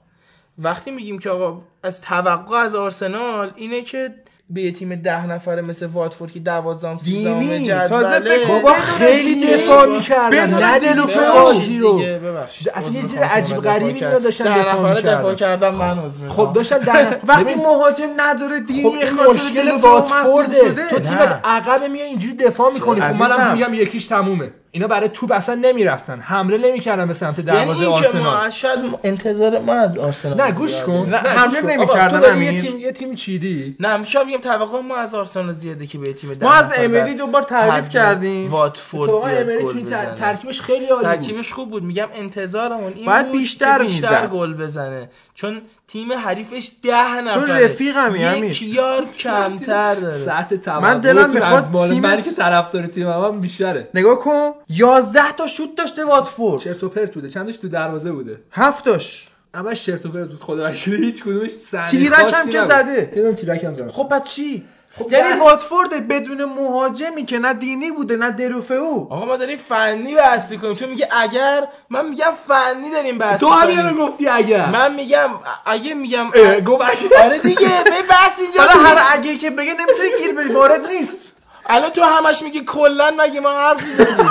[0.59, 4.15] وقتی میگیم که آقا از توقع از آرسنال اینه که
[4.51, 7.40] به یه تیم ده نفره مثل واتفورد که دوازدهم سیزدهم.
[7.59, 9.47] جدوله تازه فکر کن بابا خیلی.
[9.55, 14.18] دفاع می‌کردن تو بازی رو دیگه ببخشید اصلا یه چیز عجیب غریبی دفاع اینا.
[14.18, 15.35] داشتن ده دفاع نفره دفاع.
[15.35, 15.98] کردم من
[16.28, 20.97] خب داشتن در وقتی مهاجم نداره خب دینی مشکل دلوفه و مصدوم واتفورده شده تو
[20.98, 21.02] نه.
[21.02, 23.55] تیمت عقب میای اینجوری دفاع می‌کنی خب منم.
[23.56, 27.94] میگم یکیش تمومه اینا برای توپ اصلا نمی‌رفتن حمله نمی‌کردن به سمت یعنی دروازه ما
[27.97, 30.82] آرسنال شاید انتظار ما از آرسنال نه گوش.
[30.82, 31.60] کن نه، حمله.
[31.60, 32.62] نمی‌کردن، یه.
[32.62, 36.38] تیم یه تیم چیدی نه میشه بگیم توقع ما از آرسنال زیاده که به تیم
[36.42, 39.84] ما از امری دوبار تعریف کردیم واتفورد امری.
[40.18, 44.26] ترکیبش خیلی عالی بود ترکیبش خوب بود میگم انتظارمون این باید بود بیشتر بیشتر.
[44.26, 45.60] گل بزنه چون
[45.92, 47.46] تیم حریفش ده نفره.
[47.46, 48.44] چون رفیقمی، امیر.
[48.44, 50.12] یک یارد کمتر داره.
[50.18, 53.88] سطح توقعتون من دلم می‌خواد تیمت- من که طرفدار تیم هم بیشتره.
[53.94, 54.50] نگاه کن.
[54.68, 56.62] 11 تا شوت داشته واتفورد.
[56.62, 57.28] چرت و پرت بوده.
[57.30, 60.40] چندش تو دروازه بوده؟ هفتاش همش چرت و پرت بود.
[60.40, 62.60] خدا هیچ کدومش صحنه تیرک هم که.
[62.60, 63.12] زده.
[63.16, 64.64] یه دونه تیرک هم زده خب بعد چی؟
[64.98, 69.08] خب یعنی واتفورد بدون مهاجمی که نه دینی بوده نه دلوفه او.
[69.12, 73.48] آقا ما داریم فنی بحث کنیم تو میگه اگر من میگم فنی داریم بحث تو
[73.50, 74.66] هم گفتی اگر.
[74.66, 75.30] من میگم
[75.66, 79.72] اگه میگم اه، گفت اگر آره دیگه به بحث اینجا حالا هر اگه که بگه
[79.72, 81.36] نمی‌تونه گیر بدی وارد نیست.
[81.66, 84.30] الان تو همش میگی کلا مگه ما حرف زدیم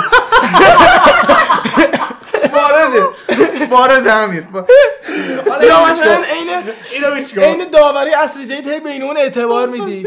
[2.54, 3.08] وارده.
[3.70, 4.44] وارده امیر.
[5.62, 6.62] یا مثلا عین
[7.34, 10.06] کن عین داوری عصر جدید هی بین اون اعتبار میدی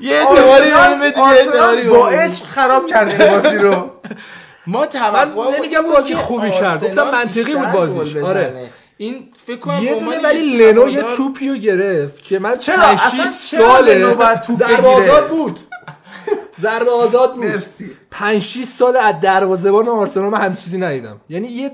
[0.00, 0.72] یه اعتباری
[1.16, 2.08] آرسنال با.
[2.08, 3.90] عشق خراب کردیم بازی رو
[4.66, 6.84] ما توقع نمیگم بازی خوبی کرد.
[6.84, 8.16] گفتم منطقی بود بازیش.
[8.16, 8.70] آره.
[8.96, 12.56] این فکر کنم یه به دونه ولی لنو یه هوادار- توپی رو گرفت که من
[12.56, 15.60] چرا؟ اصلا ساله بگیره؟ آزاد بود
[16.62, 21.48] ضربه آزاد بود مرسی 5 6 سال از دروازه‌بان آرسنال من همین چیزی ندیدم یعنی
[21.48, 21.70] یه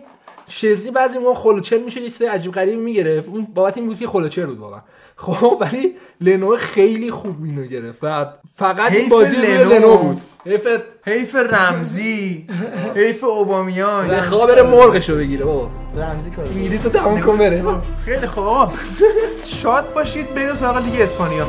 [0.48, 3.28] شزی بعضی موقع خلوچل میشه یه چیز عجیب غریبی می‌گرفت.
[3.28, 4.80] اون بابت این بود که خلوچل بود واقعا.
[5.16, 8.26] خب ولی لنو خیلی خوب اینو گرفت و
[8.56, 9.72] فقط این بازی لنو.
[9.72, 10.20] لنو بود.
[10.46, 10.66] حیف
[11.04, 12.46] حیف رمزی.
[12.96, 14.08] حیف اوبامیان.
[14.08, 15.70] بخوا بره مرغشو بگیره بابا.
[15.96, 17.64] رمزی کار انگلیس رو تموم کن بره.
[18.04, 18.68] خیلی خوب.
[19.44, 21.46] شاد باشید بریم سراغ لیگ اسپانیا.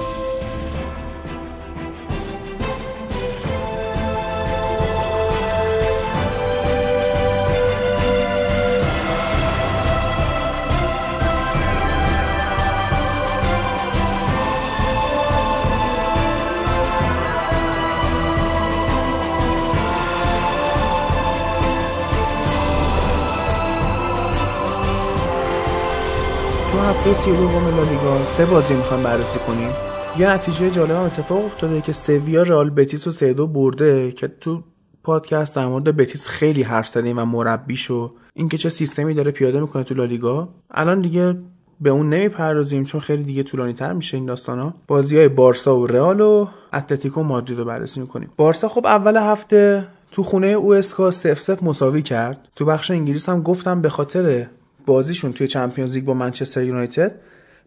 [27.10, 28.26] هفته 32 لالیگا.
[28.26, 29.70] سه بازی می‌خوایم بررسی کنیم.
[30.18, 34.28] یه نتیجه جالب هم اتفاق افتاده که سویا رئال بتیس و سه دو برده که
[34.28, 34.64] تو
[35.04, 39.60] پادکست در مورد بتیس خیلی حرف زدیم و مربیش و اینکه چه سیستمی داره پیاده
[39.60, 40.50] می‌کنه تو لالیگا.
[40.72, 41.38] الان دیگه
[41.82, 44.74] به اون نمی‌پردازیم چون خیلی دیگه طولانی تر میشه این داستانا.
[44.88, 48.30] بازی های بارسا و رئال و اتلتیکو مادرید رو بررسی می‌کنیم.
[48.38, 52.48] بارسا خب اول هفته تو خونه او اسکا سف سف مساوی کرد.
[52.56, 54.48] تو بخش انگلیس هم گفتم به خاطر
[54.90, 57.16] بازیشون توی چمپیونز لیگ با منچستر یونایتد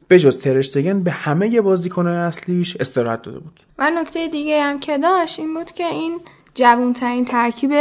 [0.09, 3.61] به جز ترشتگن به همه بازیکنهای اصلیش استراحت داده بود.
[3.79, 6.21] و نکته دیگه هم که داشت این بود که این
[6.55, 7.73] جوانترین ترکیب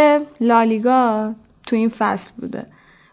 [0.42, 1.34] لالیگا
[1.68, 2.66] تو این فصل بوده.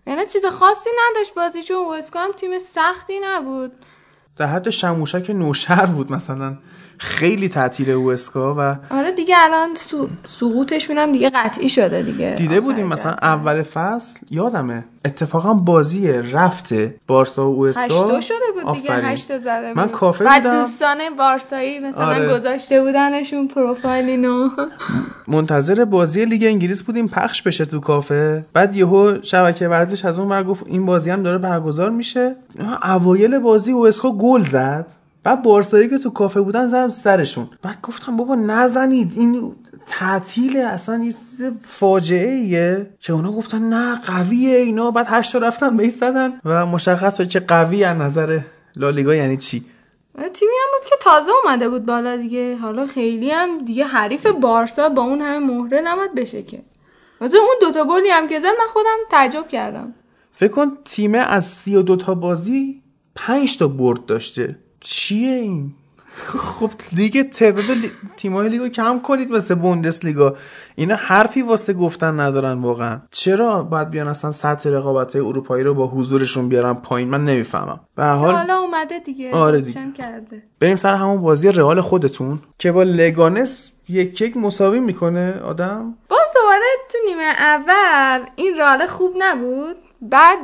[0.07, 3.73] یعنی چیز خاصی نداشت بازی چون وسکا هم تیم سختی نبود.
[4.37, 6.57] در حد شموشک نوشهر بود مثلا.
[6.99, 9.69] خیلی تعطیل او اسکا و آره دیگه الان.
[10.27, 13.13] سقوطشون هم دیگه قطعی شده دیگه دیده بودیم مثلا.
[13.13, 18.93] اول فصل یادمه اتفاقا بازی رفته بارسا و او اسکا هشتو شده بود دیگه.
[18.95, 20.63] هشتو زده من بود کافه بعد بودم.
[20.63, 22.35] دوستان بارسایی مثلا آره.
[22.35, 24.49] گذاشته بودنشون پروفایلینو
[25.29, 30.29] منتظر بازی لیگ انگلیس بودیم پخش بشه تو کافه بعد یهو شبکه ورزش از اون
[30.29, 32.37] ور گفت این بازی هم داره برگزار میشه
[32.85, 34.87] اوایل بازی او اسکا گل زد
[35.29, 37.49] بعد بارسایی که تو کافه بودن زدم سرشون.
[37.63, 39.55] بعد گفتم بابا نزنید این
[39.87, 44.91] تعطیل اصلا یه چیز فاجعه ایه که اونا گفتن نه قویه اینا.
[44.91, 46.41] بعد هشت تا رفتن بهش زدن.
[46.45, 48.41] و مشخص شد که قوی از نظر
[48.77, 49.65] لالیگا یعنی چی؟
[50.15, 52.57] تیمی هم بود که تازه اومده بود بالا دیگه.
[52.57, 56.63] حالا خیلی هم دیگه حریف بارسا با اون همه مهره نباید بشه که.
[57.21, 59.95] مثلا اون دوتا گلی هم که زد من خودم تعجب کردم.
[60.33, 62.83] فکر کن تیم از سی و دوتا بازی
[63.15, 64.59] پنج تا برد داشته.
[64.81, 65.73] چیه این؟
[66.27, 67.91] خب دیگه تعداد لی...
[68.17, 70.37] تیمای لیگو کم کنید مثل بوندس لیگا
[70.77, 73.01] اینا حرفی واسه گفتن ندارن واقعا.
[73.11, 77.81] چرا باید بیان اصلا سطح رقابت های اروپایی رو با حضورشون بیارن پایین؟ من نمی‌فهمم.
[77.97, 79.35] به حال حالا اومده دیگه.
[79.35, 79.93] آره دیگه.
[79.93, 80.43] کرده.
[80.61, 85.95] بریم سر همون بازی رئال خودتون که با لگانس یک یک مساوی می‌کنه آدم.
[86.09, 89.77] باز دوباره تو نیمه اول این رال خوب نبود.
[90.03, 90.39] بعد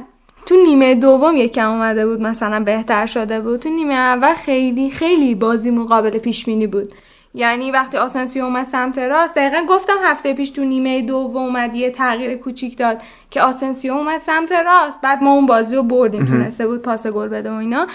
[0.47, 3.61] تو نیمه دوم یکم اومده بود مثلا بهتر شده بود.
[3.61, 6.93] تو نیمه اول خیلی خیلی بازی مقابل پیش بینی بود.
[7.35, 11.91] یعنی وقتی آسنسیو اومد سمت راست دقیقا گفتم هفته پیش تو نیمه دوم اومد یه
[11.91, 15.01] تغییر کوچیک داد که آسنسیو اومد سمت راست.
[15.01, 17.87] بعد ما اون بازی رو بردیم تونسته بود پاس گل بده و اینا.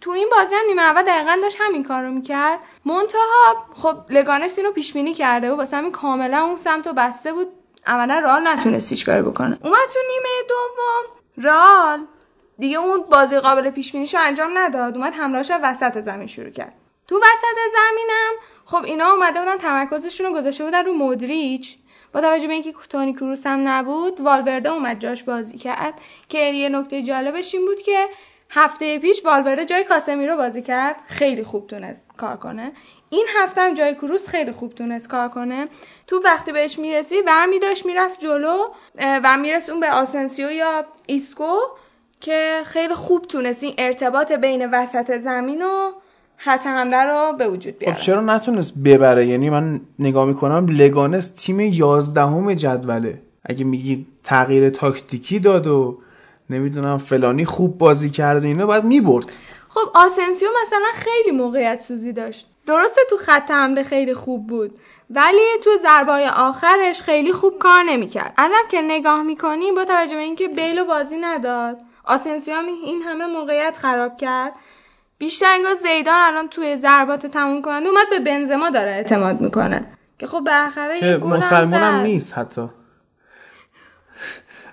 [0.00, 2.58] تو این بازی هم نیمه اول دقیقا داشت همین کار رو می‌کرد.
[2.84, 7.32] منتها خب لگانست اینو پیش بینی کرده و واسه همین کاملا اون سمت رو بسته
[7.32, 7.46] بود.
[7.86, 9.58] عملا رئال نتونست هیچ کاری بکنه.
[9.62, 11.23] اومد تو نیمه دوم.
[11.38, 12.06] رئال
[12.58, 14.96] دیگه اون بازی قابل پیش بینیشو انجام نداد.
[14.96, 16.72] اومد رو وسط زمین شروع کرد.
[17.08, 18.32] تو وسط زمینم
[18.64, 21.76] خب اینا اومده بودن تمرکزشون رو گذاشته بودن رو مودریچ.
[22.12, 26.00] با توجه به اینکه تونی کروس هم نبود والورده اومد جاش بازی کرد.
[26.28, 28.08] که یه نکته جالبش این بود که
[28.50, 30.96] هفته پیش والورده جای کاسمیرو بازی کرد.
[31.06, 32.72] خیلی خوب تونست کار کنه.
[33.14, 35.68] این هفته هم جای کروس خیلی خوب تونست کار کنه.
[36.06, 38.56] تو وقتی بهش می‌رسی برمی داشت می‌رفت جلو
[38.98, 41.56] و می‌رسوند اون به آسنسیو یا ایسکو
[42.20, 45.90] که خیلی خوب تونست این ارتباط بین وسط زمین و
[46.36, 51.28] خط حمله رو به وجود خب بیاره چرا نتونست ببره؟ یعنی من نگاه می‌کنم لگانس
[51.28, 53.22] تیم یازدهم جدوله.
[53.44, 55.98] اگه میگی تغییر تاکتیکی داد و
[56.50, 59.32] نمی‌دونم فلانی خوب بازی کرد و اینا باید می‌برد.
[59.68, 62.48] خب آسنسیو مثلا خیلی موقعیت سوزی داشت.
[62.66, 64.78] درسته تو خط حمله خیلی خوب بود
[65.10, 68.34] ولی تو ضربای آخرش خیلی خوب کار نمی‌کرد.
[68.36, 73.02] الان که نگاه می‌کنی با توجه به اینکه بیل رو بازی نداد آسنسیو هم این
[73.02, 74.52] همه موقعیت خراب کرد
[75.18, 79.86] بیشتر انگار زیدان الان توی ضربات تموم کننده اومد به بنزما داره اعتماد می‌کنه.
[80.18, 82.04] که خب بالاخره یه گل هم مسلمان هم زد.
[82.06, 82.68] نیست حتی.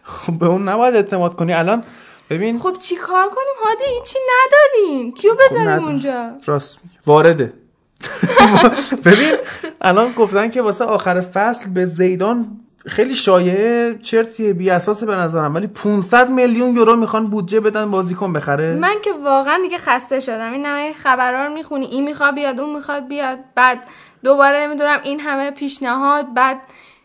[0.03, 1.53] خب به اون نباید اعتماد کنی.
[1.53, 1.83] الان
[2.29, 5.11] ببین خب چی کار کنیم؟ هادی هیچی نداریم.
[5.11, 5.85] کیو بذاریم ندارم.
[5.85, 6.79] اونجا؟ راست.
[7.05, 7.53] وارده.
[9.05, 9.33] ببین
[9.81, 12.57] الان گفتن که واسه آخر فصل به زیدان
[12.87, 15.55] خیلی شایعه چرتیه بی اساسه به نظرم.
[15.55, 18.75] ولی 500 میلیون یورو می‌خوان بودجه بدن بازیکن بخره.
[18.75, 20.51] من که واقعا دیگه خسته شدم.
[20.51, 21.85] این همه خبرها رو می‌خونی.
[21.85, 23.39] این می‌خواد بیاد اون می‌خواد بیاد.
[23.55, 23.83] بعد
[24.23, 26.57] دوباره نمی‌دونم این همه پیشنهاد بعد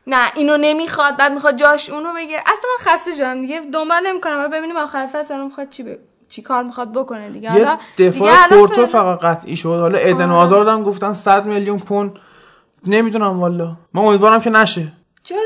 [0.07, 2.41] نه اینو نمی‌خواد بعد می‌خواد جاش اونو بگیره.
[2.41, 3.61] اصلا خسته شدم دیگه.
[3.73, 4.51] دنبال نمی‌کنم.
[4.51, 5.87] ببینیم آخر فصل الان می‌خواد چی ب...
[6.29, 7.67] چی کار می‌خواد بکنه دیگه؟ یه
[7.99, 9.69] دفاع پورتو فقط قطعی شد.
[9.69, 10.33] حالا ادن آره.
[10.33, 12.13] آزارد هم گفتن 100 میلیون پوند.
[12.87, 13.77] نمی‌دونم والا.
[13.95, 14.93] من امیدوارم که نشه.
[15.25, 15.39] چرا؟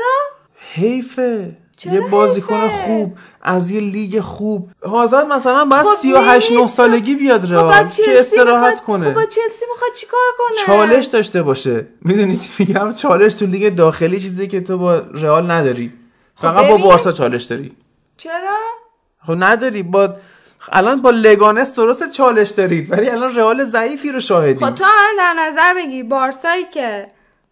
[0.73, 1.57] حیفه.
[1.85, 3.17] یه بازیکن؟ خوب.
[3.41, 4.69] از یه لیگ خوب.
[4.85, 7.69] هازارد مثلا خب 38 9 نمی‌تون- سالگی بیاد خب رئال.
[7.69, 11.87] بعد که استراحت کنه؟ خب با چلسی می‌خواد چیکار کنه؟ چالش داشته باشه.
[12.01, 15.93] می‌دونی چی میگم؟ چالش تو لیگ داخلی چیزی که تو با رئال نداری.
[16.35, 16.83] فقط با خب.
[16.83, 17.75] بارسا چالش داری.
[18.17, 18.57] چرا؟
[19.25, 19.83] خب نداری.
[19.83, 20.15] با
[20.71, 24.67] الان با لگانس درست چالش دارید ولی الان رئال ضعیفی رو شاهدیم.
[24.69, 27.07] خب تو الان در نظر بگی بارسایی که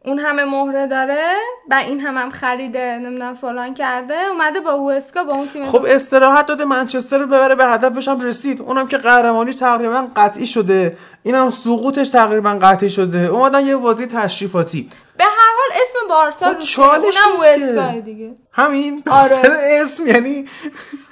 [0.05, 1.33] اون همه مهره داره
[1.69, 5.85] و این هم هم خریده نمی‌دونم فلان کرده اومده با اوسکا با اون تیم خب
[5.87, 8.61] استراحت داده منچستر رو ببره به هدفش هم رسید.
[8.61, 10.97] اونم که قهرمانیش تقریبا قطعی شده.
[11.23, 13.17] اینم سقوطش تقریبا قطعی شده.
[13.17, 14.89] اومدن یه بازی تشریفاتی.
[15.17, 17.37] به هر حال اسم بارسا خب چالش اونم.
[17.37, 18.33] اوسکا دیگه.
[18.51, 19.03] همین.
[19.11, 19.41] آره.
[19.81, 20.45] اسم یعنی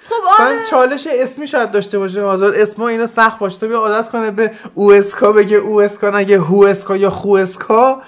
[0.10, 0.64] خب آره.
[0.70, 2.56] چالش اسمی شاید داشته باشه آزاد.
[2.56, 3.60] اسما اینا سخت باشه.
[3.60, 8.02] تو بیا عادت کنه به اوسکا بگه اوسکا نگه هوسکا یا خوسکا.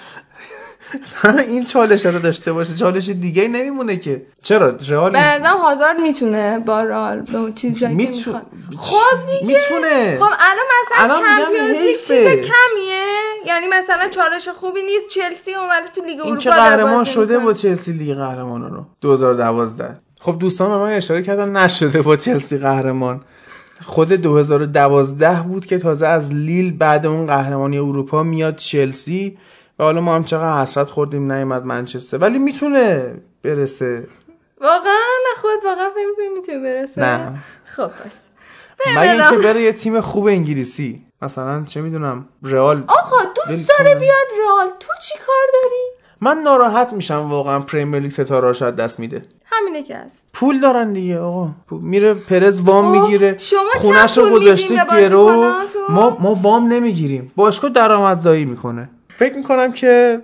[1.01, 2.75] مثلا این چالش رو داشته باشه.
[2.75, 4.21] چالش دیگه نمیمونه که.
[4.43, 8.45] چرا؟ رئال به نظرم هازارد می‌تونه با رئال به چیزی که میتو- می‌خواد.
[8.77, 9.45] خب دیگه.
[9.45, 10.17] می‌تونه.
[10.17, 11.97] خب الان مثلا چمپیونز لیگ.
[11.97, 13.03] چیز کمیه؟
[13.45, 15.07] یعنی مثلا چالش خوبی نیست.
[15.09, 17.39] چلسی اومده تو لیگ این اروپا که داره قهرمان شده.
[17.39, 18.85] با چلسی لیگ قهرمانان رو.
[19.01, 23.21] 2012 خب دوستان به من اشاره کردن نشده با چلسی قهرمان.
[23.85, 29.37] خود 2012 بود که تازه از لیل بعد اون قهرمانی اروپا میاد چلسی
[29.79, 32.17] و حالا ما هم چقدر حسرت خوردیم نیومد منچستر.
[32.17, 33.13] ولی می‌تونه
[33.43, 34.07] برسه.
[34.61, 37.39] واقعا نه خود واقعا فکر می‌تونه برسه؟ نه.
[37.65, 38.21] خب بس
[38.87, 39.47] مگه اینکه.
[39.47, 41.05] بره یه تیم خوب انگلیسی.
[41.21, 42.83] مثلا چه می‌دونم رئال.
[42.87, 43.95] آقا دوست داره.
[43.95, 44.67] بیاد رئال.
[44.79, 49.21] تو چی کار داری؟ من ناراحت میشم واقعا پریمیر لیگ ستاره شاید دست میده.
[49.45, 50.23] همینه که هست.
[50.33, 51.49] پول دارن دیگه آقا.
[51.71, 53.37] میره پرز وام خب، می‌گیره
[53.77, 55.51] خونش رو گذاشته گرو؟
[55.89, 57.31] ما ما وام نمی‌گیریم.
[57.35, 58.89] باشگاه درآمدزایی می‌کنه.
[59.17, 60.21] فکر می‌کنم که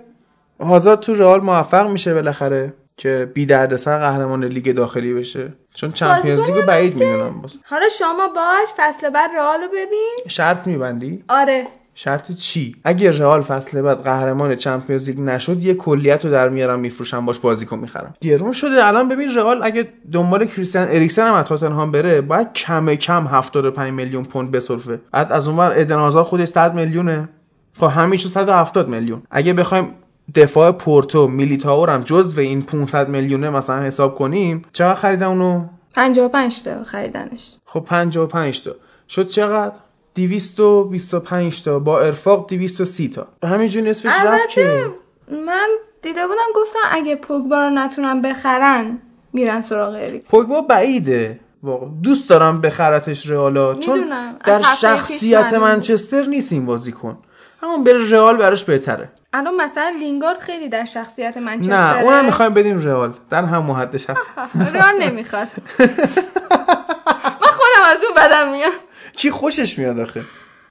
[0.60, 5.52] هازارد تو رئال موفق میشه بالاخره که بی دردسر قهرمان لیگ داخلی بشه.
[5.74, 7.52] چون Champions League و بازیکن بعید می‌دونم باز.
[7.64, 10.16] حالا شما باش فصل بعد رئال رو ببین.
[10.28, 11.66] شرط میبندی؟ آره.
[11.98, 16.80] شرط چی؟ اگه رئال فصل بعد قهرمان Champions League نشد یه کلیه‌ت رو در میارم
[16.80, 18.14] میفروشم باش بازیکن می‌خرم.
[18.20, 18.86] گرون شده.
[18.86, 23.92] الان ببین رئال اگه دنبال کریستیان اریکسن هم از تاتنهام بره باید کم کم 75
[23.92, 25.00] میلیون پوند بسرفه.
[25.12, 27.28] بعد از اونور ادن هازارد خودش 100 میلیونه.
[27.78, 29.22] خب همیشه 170 میلیون.
[29.30, 29.94] اگه بخوایم
[30.34, 35.64] دفاع پورتو میلیتائو هم جزو این 500 میلیونه مثلا حساب کنیم چقدر خریدن اونو؟
[35.94, 37.56] 55 تا خریدنش.
[37.64, 38.72] خب 55 تا.
[39.08, 39.72] شد چقدر؟
[40.16, 43.26] 225 تا با ارفاق 230 تا.
[43.44, 44.90] همینجوری نصفش رفت که
[45.30, 45.68] من
[46.02, 48.98] دیده بودم گفتن اگه پوگبا رو نتونن بخرن
[49.32, 51.40] میرن سراغ اریکسن پوگبا بعیده.
[51.62, 53.74] واقعا دوست دارم بخرتش رئالا.
[53.74, 54.04] چون
[54.44, 55.54] در شخصیت.
[55.54, 57.18] منچستر نیست این بازیکن.
[57.62, 59.08] همون بره رئال براش بهتره.
[59.32, 63.14] الان مثلا لینگارد خیلی در شخصیت منچستر نه اونم می‌خوایم بدیم رئال.
[63.30, 64.24] در هم حد شخص
[64.72, 65.48] رئال نمی‌خواد.
[67.42, 68.72] من خودم از اون بدم میاد.
[69.16, 70.22] کی خوشش میاد آخه؟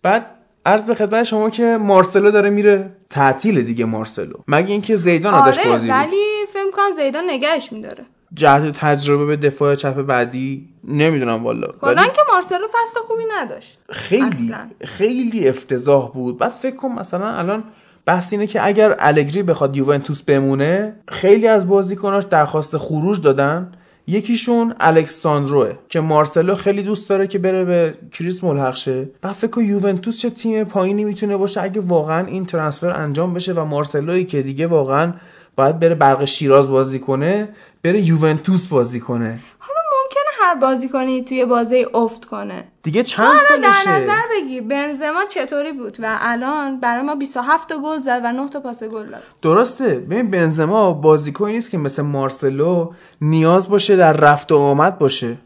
[0.03, 0.25] بعد
[0.65, 4.33] عرض به خدمت شما که مارسلو داره میره تعطیل دیگه مارسلو.
[4.47, 5.95] مگه اینکه زیدان ازش آره بازی بود.
[5.95, 8.05] ولی فکر کنم زیدان نگهش میداره.
[8.33, 11.67] جهت تجربه به دفاع چپ بعدی نمی‌دونم والا.
[11.81, 13.79] کلا که مارسلو فصل خوبی نداشت.
[13.89, 14.69] خیلی اصلاً.
[14.85, 16.37] خیلی افتضاح بود.
[16.37, 17.63] بعد فکر کن مثلا الان
[18.05, 23.71] بحث اینه که اگر الگری بخواد یوونتوس بمونه خیلی از بازیکناش درخواست خروج دادن.
[24.07, 29.61] یکیشون الکساندروه که مارسلو خیلی دوست داره که بره به کریس ملحق شه بعد فکر
[29.61, 34.41] یوونتوس چه تیم پایینی می‌تونه باشه اگه واقعا این ترانسفر انجام بشه و مارسلوی که
[34.41, 35.13] دیگه واقعا
[35.55, 37.49] باید بره برق شیراز بازی کنه
[37.83, 39.39] بره یوونتوس بازی کنه.
[39.59, 39.81] حالا
[40.15, 42.63] ممکنه هر بازیکنی توی بازی افت کنه.
[42.83, 47.69] دیگه چند حالا در سالشه نظر بگی بنزما چطوری بود؟ و الان برای ما 27
[47.69, 49.23] تا گل زد و 9 تا پاس گل داد.
[49.41, 49.95] درسته.
[49.95, 55.37] ببین بنزما بازیکنی نیست که مثل مارسلو نیاز باشه در رفت و آمد باشه.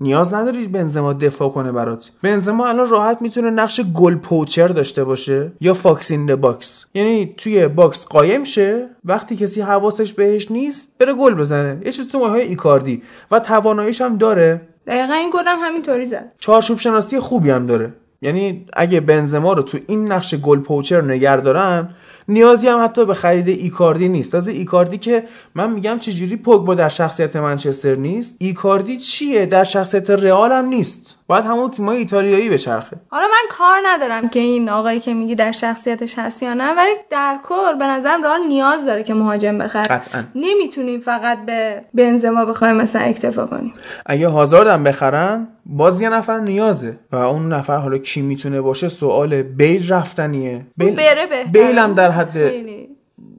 [0.00, 2.10] نیاز نداری بنزما دفاع کنه برات.
[2.22, 6.84] بنزما الان راحت می‌تونه نقش goal poacher داشته باشه یا fox in box.
[6.94, 11.82] یعنی توی box قایم شه وقتی کسی حواسش بهش نیست بره گل بزنه.
[11.84, 13.02] یه چیز تو مایه ایکاردی.
[13.30, 14.60] و تواناییش هم داره.
[14.86, 16.32] دقیقا این گلم همینطوری زد.
[16.38, 17.92] چارچوب شناسی خوبی هم داره.
[18.22, 21.88] یعنی اگه بنزما رو تو این نقش گل پوچر نگر دارن
[22.30, 24.32] نیازی هم حتی به خرید ایکاردی نیست.
[24.32, 25.24] تازه ایکاردی که
[25.54, 31.16] من میگم چجوری پوگبا در شخصیت منچستر نیست ایکاردی چیه؟ در شخصیت رئال هم نیست.
[31.30, 32.96] باید همون تیمای ایتالیایی بچرخه.
[33.08, 36.90] حالا من کار ندارم که این آقایی که میگی در شخصیتش هست یا نه ولی
[37.10, 39.82] در کل به نظرم رئال نیاز داره که مهاجم بخره.
[39.82, 40.24] قطعا.
[40.34, 43.74] نمی‌تونیم فقط به بنزما بخوایم مثلا اکتفا کنیم.
[44.06, 46.98] اگه هازارد هم بخرن باز یه نفر نیازه.
[47.12, 50.66] و اون نفر حالا کی می‌تونه باشه؟ سوال بیل رفتنیه.
[50.76, 52.89] بیل, بره بیل هم در حد خیلی.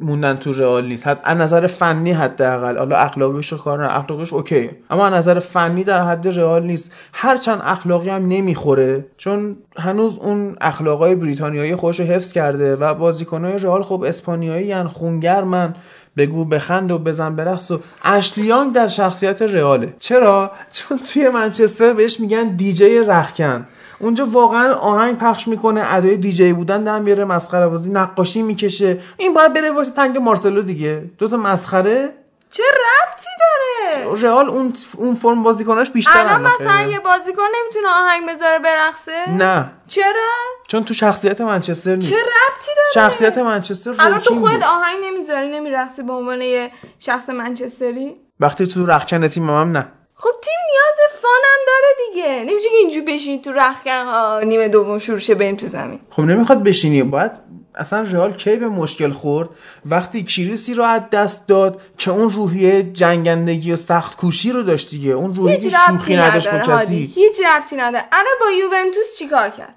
[0.01, 1.07] موندن تو رئال نیست.
[1.07, 2.77] حد از نظر فنی حداقل.
[2.77, 4.69] حالا اخلاقیش کار نه اخلاقیش اوکی.
[4.89, 6.91] اما از نظر فنی در حد رئال نیست.
[7.13, 9.05] هرچند اخلاقی هم نمی‌خوره.
[9.17, 14.87] چون هنوز اون اخلاقای بریتانیایی خودش رو حفظ کرده و بازیکنهای رئال خب اسپانیایی هن
[14.87, 15.75] خونگرمن.
[16.17, 19.93] بگو بخند و بزن برقص و اشلیانگ در شخصیت رئاله.
[19.99, 23.67] چرا؟ چون توی منچستر بهش میگن دیجی رخکن.
[24.01, 28.99] اونجا واقعا آهنگ پخش می‌کنه ادای دیجی بودن در میاره مسخره بازی نقاشی می‌کشه.
[29.17, 31.03] این باید بره واسه تنگ مارسلو دیگه.
[31.17, 32.13] دوتا مسخره.
[32.51, 38.29] چه ربطی داره؟ رئال اون اون فرم بازیکناش بیشتر الان مثلا یه بازیکن نمی‌تونه آهنگ
[38.29, 39.71] بذاره برقصه؟ نه.
[39.87, 40.31] چرا؟
[40.67, 42.09] چون تو شخصیت منچستر نیست.
[42.09, 44.63] چه ربطی داره؟ شخصیت منچستر الان تو بود.
[44.63, 49.87] آهنگ نمی‌ذاری نمیرقصی به عنوان یه شخص منچستری؟ وقتی تو رخکن تیم هم نه.
[50.21, 52.51] خب تیم نیاز فانم داره دیگه.
[52.51, 55.99] نمیشه که اینجوری بشین تو رخکن ها نیمه دوم شروع شه بریم تو زمین.
[56.09, 57.03] خب نمی‌خواد بشینی.
[57.03, 57.31] باید
[57.75, 59.49] اصلا رئال کی به مشکل خورد؟
[59.85, 64.89] وقتی کریسی رو از دست داد که اون روحیه جنگندگی و سخت کوشی رو داشت
[64.89, 65.11] دیگه.
[65.11, 67.11] اون روحیه شوخی نداشت با کسی.
[67.15, 68.05] هیچ ربطی نداره.
[68.11, 69.75] الان با یوونتوس چیکار کرد؟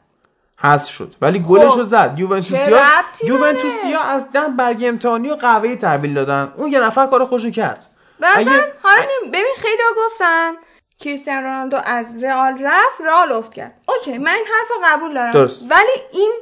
[0.58, 1.14] حذف شد.
[1.20, 2.14] ولی گلش رو زد.
[2.18, 2.80] یوونتوسیا
[3.24, 6.52] یوونتوسیا از ده برگ امتحانی و قهوه تحویل دادن.
[6.56, 7.86] اون یه نفر کار خوشو کرد.
[8.36, 9.02] اگه- حالا
[9.32, 10.52] ببین خیلی ها گفتن
[10.98, 13.74] کریستیانو رونالدو از رئال رفت رئال افت کرد.
[13.88, 15.32] اوکی من این حرف رو قبول دارم.
[15.32, 15.62] درست.
[15.70, 16.32] ولی این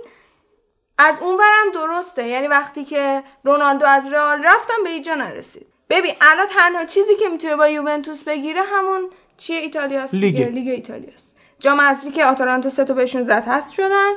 [0.98, 2.28] از اون ورم درسته.
[2.28, 5.66] یعنی وقتی که رونالدو از رئال رفتم به اینجا نرسید.
[5.90, 10.40] ببین الان تنها چیزی که می‌تونه با یوونتوس بگیره همون چیه ایتالیاست لیگ.
[10.40, 11.32] لیگ ایتالیاست.
[11.60, 14.10] جام حذفی که آتالانتا سه تا بهشون زد هست شدن.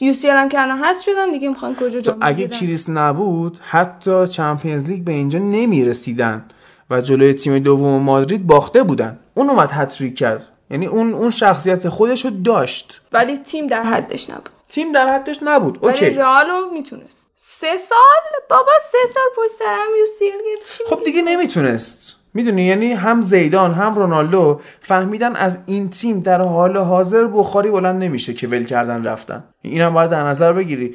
[0.00, 4.26] یو سی هم که الان هست شدن دیگه می‌خوان کجا جام اگه؟ کریس نبود حتی
[4.26, 6.44] چمپیونز لیگ به اینجا نمی‌رسیدن.
[6.90, 9.18] و جلوی تیم دوم مادرید باخته بودن.
[9.34, 10.46] اون اومد هتریک کرد.
[10.70, 13.00] یعنی اون اون شخصیت خودش رو داشت.
[13.12, 14.50] ولی تیم در حدش نبود.
[14.68, 15.84] تیم در حدش نبود.
[15.84, 16.10] ولی اوکی.
[16.10, 17.26] رئالو می‌تونست.
[17.36, 20.78] سه سال؟ بابا سه سال پشت یو ال گرفت.
[20.78, 22.16] چی خب دیگه نمی‌تونست.
[22.34, 28.02] می‌دونی یعنی هم زیدان هم رونالدو فهمیدن از این تیم در حال حاضر بخاری بلند
[28.02, 29.44] نمیشه که ول کردن رفتن.
[29.62, 30.94] اینم باید در نظر بگیری.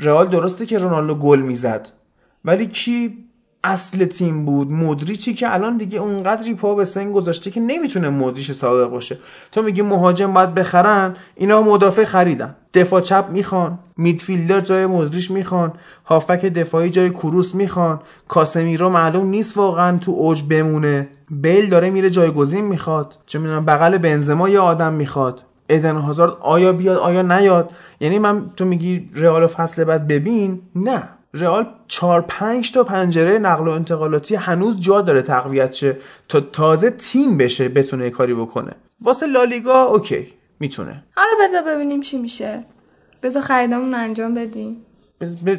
[0.00, 1.88] رئال درسته که رونالدو گل می‌زد.
[2.44, 3.24] ولی کی
[3.64, 4.72] اصل تیم بود.
[4.72, 9.18] مدریچی که الان دیگه اونقدری پا به سن گذاشته که نمی‌تونه مدریچ سابق باشه.
[9.52, 12.56] تو میگی مهاجم باید بخرن؟ اینا مدافع خریدن.
[12.74, 13.78] دفاع چپ می‌خوان.
[13.96, 15.72] میدفیلدر جای مدریش می‌خوان.
[16.04, 18.00] هافک دفاعی جای کروس می‌خوان.
[18.28, 21.08] کاسمیرو معلوم نیست واقعا تو اوج بمونه.
[21.30, 23.18] بیل داره میره جایگزین می‌خواد.
[23.26, 25.42] چه می‌دونم بغل بنزما یه آدم می‌خواد.
[25.68, 27.70] ادن هازارد آیا بیاد آیا نیاد؟
[28.00, 31.02] یعنی من تو میگی رئال فصل بعد ببین؟ نه.
[31.34, 35.96] رئال چهار پنج تا پنجره نقل و انتقالاتی هنوز جا داره تقویت شه
[36.28, 38.72] تا تازه تیم بشه بتونه کاری بکنه.
[39.00, 41.04] واسه لالیگا اوکی می‌تونه.
[41.16, 42.64] حالا بذار ببینیم چی میشه.
[43.22, 44.86] بذار خریدامون انجام بدیم.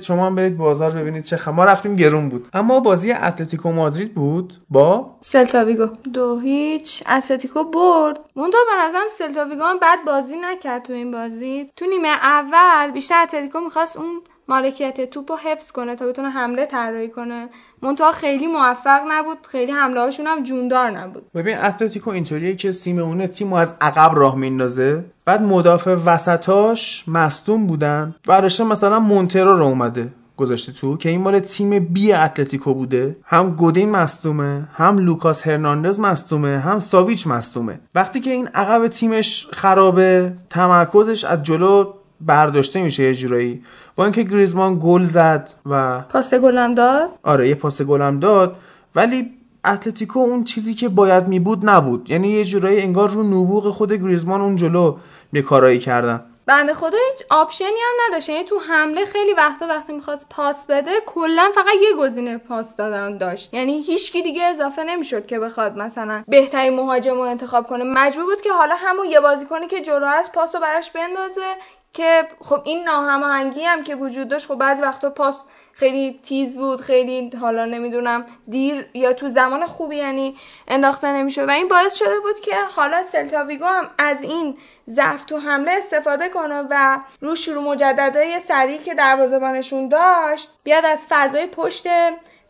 [0.02, 1.56] شما هم برید بازار ببینید چه خبر.
[1.56, 2.48] ما رفتیم گرون بود.
[2.54, 7.04] اما بازی اتلتیکو مادرید بود با سلتاویگو دو هیچ.
[7.10, 8.20] اتلتیکو برد.
[8.36, 11.72] منتها به نظرم سلتاویگو هم بد بازی نکرد تو این بازی.
[11.76, 16.66] تو نیمه اول بیشتر اتلتیکو می‌خواست اون مالکیت توپ رو حفظ کنه تا بتونه حمله
[16.66, 17.50] طراحی کنه.
[17.82, 21.24] منتها خیلی موفق نبود خیلی حمله هاشون هم جوندار نبود.
[21.36, 25.06] ببین اتلتیکو اینطوریه که سیمونه تیمو از عقب راه میندازه.
[25.26, 31.40] بعد مدافع وسطاش مصدوم بودن بعدش مثلا مونترو رو اومده گذاشته تو که این مال
[31.40, 33.18] تیم B اتلتیکو بوده.
[33.24, 37.80] هم گودین مصدومه هم لوکاس هرناندز مصدومه هم ساویچ مصدومه.
[37.96, 41.94] وقتی که این عقب تیمش خرابه تمرکزش از جلو
[42.26, 43.64] برداشته میشه یه جورایی.
[43.96, 48.56] با اینکه گریزمان گل زد و پاس گلم داد؟ آره یه پاس گلم داد
[48.96, 49.32] ولی
[49.66, 52.10] اتلتیکو اون چیزی که باید می بود نبود.
[52.10, 54.98] یعنی یه جورایی انگار رو نبوغ خود گریزمان اون جلو
[55.34, 56.22] یه کارایی کردن.
[56.46, 58.30] بنده خدا هیچ option ی هم نداشت.
[58.30, 63.18] یعنی تو حمله خیلی وقتا وقتی می‌خواست پاس بده کلا فقط یه گزینه پاس دادن
[63.18, 63.54] داشت.
[63.54, 67.84] یعنی هیچکی دیگه اضافه نمی‌شد که بخواد مثلا بهترین مهاجم رو انتخاب کنه.
[67.84, 71.56] مجبور بود که حالا همون یه بازیکنی که جلو هست پاس رو براش بندازه.
[71.94, 76.82] که خب این ناهماهنگی هم که وجود داشت خب بعضی وقتا پاس خیلی تیز بود
[76.82, 80.36] خیلی حالا نمی‌دونم دیر یا تو زمان خوبی یعنی
[80.68, 81.48] انداخته نمی‌شد.
[81.48, 84.58] و این باعث شده بود که حالا سلتاویگو هم از این
[84.90, 91.06] ضعف تو حمله استفاده کنه و رو شروع مجددهای سریعی که دروازه‌بانشون داشت بیاد از
[91.10, 91.88] فضای پشت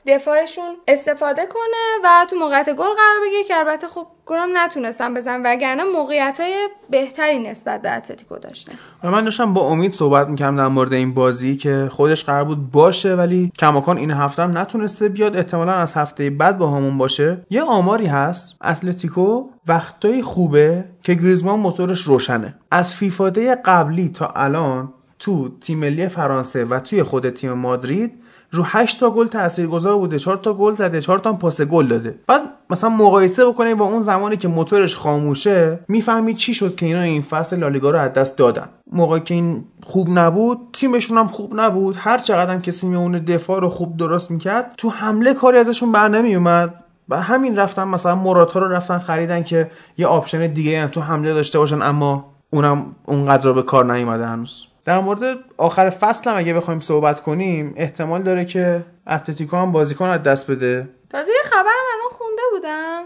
[0.07, 5.41] دفاعشون استفاده کنه و تو موقعیت گل قرار بگیره که البته خب گلم نتونستن بزن
[5.45, 8.73] وگرنه موقعیت های بهتری نسبت به اتلتیکو داشتن.
[9.03, 12.71] و من داشتم با امید صحبت می‌کردم در مورد این بازی که خودش قرار بود
[12.71, 15.37] باشه ولی کماکان این هفته هم نتونسته بیاد.
[15.37, 17.45] احتمالا از هفته بعد با همون باشه.
[17.49, 18.55] یه آماری هست.
[18.63, 22.55] اتلتیکو وقتای خوبه که گریزمان موتورش روشنه.
[22.71, 28.20] از فیفاده قبلی تا الان تو تیم ملی فرانسه و توی خود تیم مادرید
[28.51, 32.19] رو 8 تا گل تاثیرگذار بوده 4 تا گل زده 4 تا پاس گل داده.
[32.27, 37.01] بعد مثلا مقایسه بکنیم با اون زمانی که موتورش خاموشه می‌فهمی چی شد که اینا
[37.01, 38.69] این فصل لالیگا رو از دست دادن.
[38.91, 41.95] موقعی که این خوب نبود تیمشون هم خوب نبود.
[41.99, 46.07] هر چقدر هم کسی میونه دفاع رو خوب درست می‌کرد تو حمله کاری ازشون بر
[46.07, 51.01] نمیومد و همین رفتن مثلا موراتا رو رفتن خریدن که یه option دیگه هم تو
[51.01, 54.67] حمله داشته باشن اما اونم اونقدر رو به کار نیومده هنوز.
[54.85, 60.05] در مورد آخر فصل هم اگه بخوایم صحبت کنیم احتمال داره که اتلتیکو هم بازیکن
[60.05, 60.89] از دست بده.
[61.09, 63.03] تازه یه خبر من خونده بودم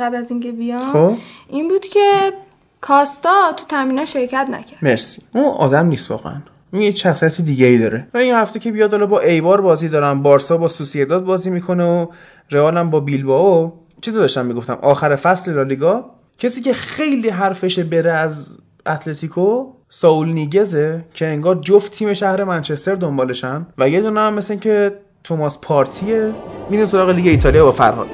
[0.00, 0.92] قبل از اینکه بیام.
[0.92, 1.14] خب؟
[1.48, 2.32] این بود که
[2.80, 4.78] کاستا تو تمرینات شرکت نکرد.
[4.82, 5.22] مرسی.
[5.34, 6.36] اون آدم نیست واقعا.
[6.72, 8.08] اون یه شخصیت دیگه ای داره.
[8.14, 11.84] و این هفته که بیاد حالا با ایبار بازی دارن بارسا با سوسیداد بازی می‌کنه
[11.84, 12.06] و
[12.50, 13.72] رئال هم با بیلبائو.
[14.00, 16.10] چیزو داشتم می‌گفتم آخر فصل لالیگا.
[16.38, 18.56] کسی که خیلی حرفش بره از
[18.86, 24.56] اتلتیکو ساول نیگزه که انگار جفت تیم شهر منچستر دنبالشن و یه دونه هم مثل
[24.56, 24.92] که
[25.24, 26.34] توماس پارتیه
[26.70, 28.06] میریم سراغ لیگ ایتالیا با فرهاد.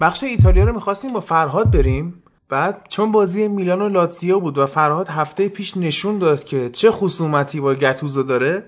[0.00, 2.22] بخش ایتالیا رو می‌خواستیم با فرهاد بریم.
[2.50, 6.90] بعد چون بازی میلان و لاتزیو بود و فرهاد هفته پیش نشون داد که چه
[6.90, 8.64] خصومتی با گتوزو داره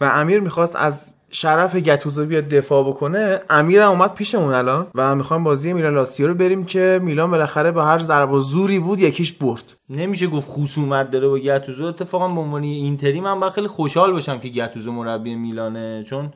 [0.00, 5.14] و امیر می‌خواست از شرف گتوزو بیاد دفاع بکنه امیر هم اومد پیشمون الان و
[5.14, 9.00] می‌خوام بازی میلان لاتزیو رو بریم که میلان بالاخره به هر ضرب و زوری بود
[9.00, 9.76] یکیش برد.
[9.90, 14.48] نمیشه گفت خصومت داره با گتوزو اتفاقا به عنوان اینتری من خیلی خوشحال باشم که
[14.48, 16.32] گتوزو مربی میلانه چون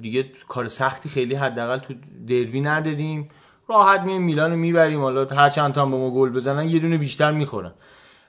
[0.00, 1.94] دیگه کار سختی خیلی حداقل تو
[2.28, 3.28] دربی نداریم.
[3.68, 6.78] راحت میایم میلان رو می‌بریم حالا هر چند تا هم به ما گل بزنن یه
[6.78, 7.72] دونه بیشتر می‌خورن.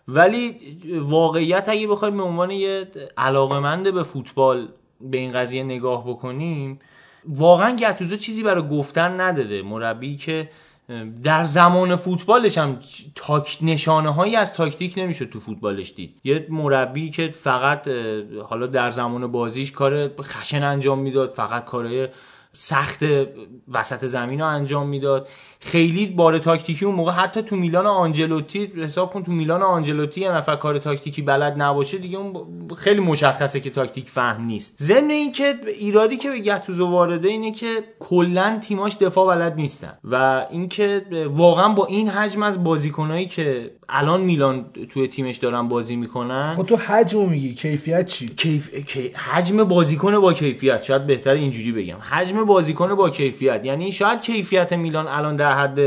[0.07, 0.57] ولی
[0.99, 2.87] واقعیت اگه بخوایم به عنوان یه
[3.17, 4.67] علاقمند به فوتبال
[5.01, 6.79] به این قضیه نگاه بکنیم
[7.27, 10.49] واقعا گتوزو چیزی برای گفتن نداره مربی که
[11.23, 12.79] در زمان فوتبالش هم
[13.15, 16.15] تاک نشانه هایی از تاکتیک نمی‌شد تو فوتبالش دید.
[16.23, 17.87] یه مربی که فقط
[18.49, 22.07] حالا در زمان بازیش کار خشن انجام می‌داد فقط کارهای
[22.57, 23.03] سخت
[23.73, 25.27] وسط زمین رو انجام می‌داد.
[25.59, 30.31] خیلی بار تاکتیکی اون موقع حتی تو میلان آنجلوتی حساب کن تو میلان آنجلوتی یه
[30.31, 32.33] نفر کار تاکتیکی بلد نباشه دیگه اون
[32.77, 34.75] خیلی مشخصه که تاکتیک فهم نیست.
[34.83, 37.67] ضمن اینکه ایرادی که به گتوزو وارده اینه که
[37.99, 44.21] کلا تیماش دفاع بلد نیستن و اینکه واقعا با این حجم از بازیکنایی که الان
[44.21, 46.53] میلان توی تیمش دارن بازی می‌کنن.
[46.57, 48.75] خب تو حجمو میگی کیفیت چی؟ کیف...
[48.75, 51.97] کی- حجم بازیکن با کیفیت شاید بهتر اینجوری بگم.
[51.97, 53.65] حجم بازیکن با کیفیت.
[53.65, 55.79] یعنی شاید کیفیت میلان الان در حد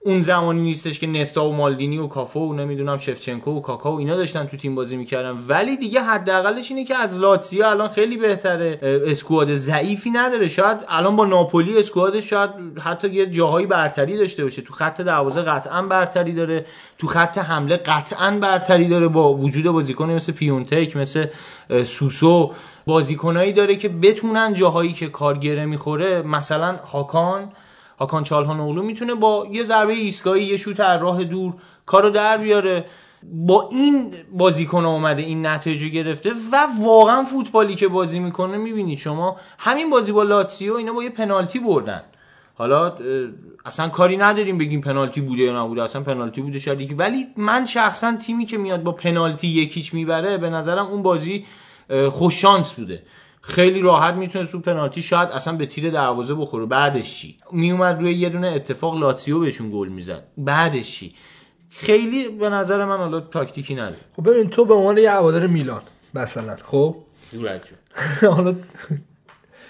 [0.00, 3.98] اون زمانی نیستش که نستا و مالدینی و کافو و نمی‌دونم شفچنکو و کاکا و
[3.98, 5.38] اینا داشتن تو تیم بازی می‌کردن.
[5.48, 8.78] ولی دیگه حداقلش اینه که از لاتزیو الان خیلی بهتره.
[8.82, 10.48] اسکواد ضعیفی نداره.
[10.48, 12.50] شاید الان با ناپولی اسکوادش شاید
[12.84, 14.62] حتی یه جاهایی برتری داشته باشه.
[14.62, 16.66] تو خط دروازه قطعا برتری داره.
[16.98, 21.26] تو خط حمله قطعا برتری داره با وجود بازیکنی مثل پیونتک مثل
[21.84, 22.52] سوسو.
[22.88, 27.52] بازیکنایی داره که بتونن جاهایی که کارگره می‌خوره مثلا هاکان
[28.00, 31.54] هاکان چالهان اولو می‌تونه با یه ضربه ایستگاهی یه شوت از راه دور
[31.86, 32.84] کارو در بیاره.
[33.22, 39.36] با این بازیکن اومده این نتایج گرفته و واقعا فوتبالی که بازی می‌کنه می‌بینید شما
[39.58, 42.02] همین بازی با لاتسیو اینا با یه پنالتی بردن.
[42.54, 42.92] حالا
[43.64, 48.16] اصلا کاری نداریم بگیم پنالتی بوده یا نبوده اصلا پنالتی بوده شاید ولی من شخصا
[48.16, 51.44] تیمی که میاد با پنالتی یکیچ می‌بره به نظرم اون بازی
[51.90, 53.02] اه، خوش شانس بوده.
[53.42, 56.66] خیلی راحت می‌تونه سو پنالتی شاید اصلا به تیر دروازه بخوره.
[56.66, 60.24] بعدش چی؟ میومد روی یه دونه اتفاق لاتسیو بهشون گل می‌زد.
[60.38, 61.14] بعدش چی؟
[61.70, 63.96] خیلی به نظر من حالا تاکتیکی نداره.
[64.16, 65.82] خب ببین تو به عنوان یه هوادار میلان
[66.14, 66.96] مثلا خب؟
[67.30, 67.60] دورت.
[68.36, 68.54] حالا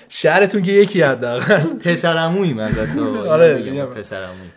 [0.08, 1.62] شهرتون که یکی حداقل.
[1.62, 2.72] پسرعمویی من.
[3.28, 3.84] آره،.
[3.86, 4.50] پسرعمویی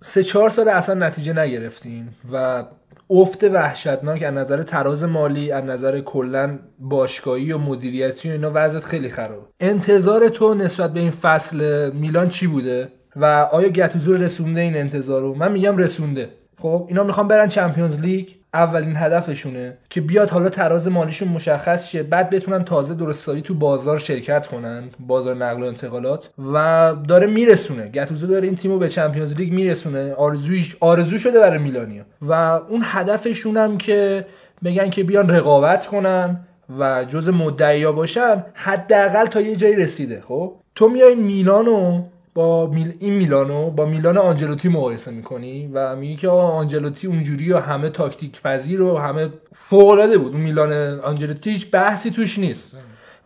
[0.00, 2.64] سه چهار سال اصلا نتیجه نگرفتین و
[3.10, 8.84] افت وحشتناک از نظر تراز مالی از نظر کلا باشگاهی و مدیریتی و اینا وضعیت
[8.84, 9.48] خیلی خراب.
[9.60, 15.20] انتظار تو نسبت به این فصل میلان چی بوده؟ و آیا گتوزو رسونده این انتظار
[15.20, 16.28] رو؟ من میگم رسونده.
[16.58, 22.02] خب اینا می‌خوان برن چمپیونز لیگ؟ اولین هدفشونه که بیاد حالا تراز مالیشون مشخص شه
[22.02, 27.88] بعد بتونن تازه درستایی تو بازار شرکت کنن بازار نقل و انتقالات و داره میرسونه.
[27.88, 30.12] گتوزو داره این تیمو به چمپیونز لیگ میرسونه.
[30.12, 32.02] آرزویش آرزو شده برای میلانیا.
[32.22, 34.26] و اون هدفشون هم که
[34.64, 36.40] بگن که بیان رقابت کنن
[36.78, 42.04] و جز مدعیا باشن حداقل تا یه جایی رسیده خب؟ تو میای میلانو
[42.36, 42.92] با میل...
[42.98, 47.88] این میلانو با میلان آنجلوتی مقایسه می‌کنی و میگی که آقا آنجلوتی اونجوری و همه
[47.88, 50.32] تاکتیک پذیر و همه فوق العاده بود.
[50.32, 52.72] اون میلان آنجلوتی هیچ بحثی توش نیست.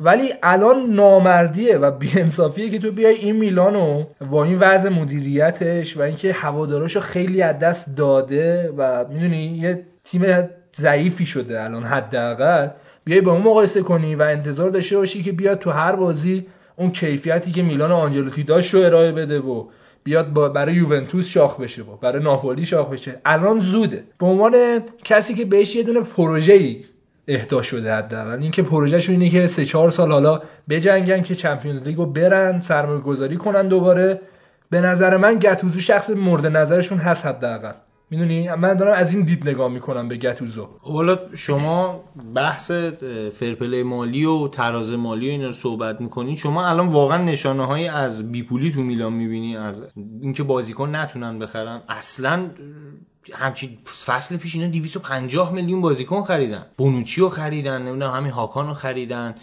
[0.00, 6.00] ولی الان نامردیه و بیانصافیه که تو بیای این میلانو با این وضع مدیریتش و
[6.00, 10.22] اینکه هواداراشو خیلی از دست داده و می‌دونی یه تیم
[10.76, 12.68] ضعیفی شده الان حداقل.
[13.04, 16.46] بیای با اون مقایسه کنی و انتظار داشته باشی که بیاد تو هر بازی
[16.80, 19.64] اون کیفیتی که میلان آنجلوتی داشت رو ارائه بده و
[20.04, 23.20] بیاد با برای یوونتوس شاخ بشه و برای ناپولی شاخ بشه.
[23.24, 24.04] الان زوده.
[24.18, 24.54] به عنوان
[25.04, 26.84] کسی که بهش یه دونه پروژه‌ای
[27.28, 28.42] اهدا شده حداقل.
[28.42, 33.36] اینکه پروژهشون اینه که سه چهار سال حالا بجنگن که چمپیونز لیگو برن سرمایه گذاری
[33.36, 34.20] کنن دوباره.
[34.70, 37.72] به نظر من گتوزو شخص مورد نظرشون هست حداقل.
[38.10, 40.68] می‌دونی؟ من دارم از این دید نگاه می‌کنم به گتوزو.
[40.80, 42.04] حالا شما
[42.34, 42.70] بحث
[43.32, 47.88] فرپله مالی و تراز مالی و اینا رو صحبت می‌کنین شما الان واقعا نشانه هایی
[47.88, 49.82] از بیپولی تو میلان می‌بینی از
[50.20, 51.82] اینکه بازیکن نتونن بخرن.
[51.88, 52.50] اصلا
[53.32, 56.66] همچین فصل پیش اینا 250 میلیون بازیکن خریدن.
[56.76, 59.34] بونوچی رو خریدن نمی‌دونم همین هاکان رو خریدن.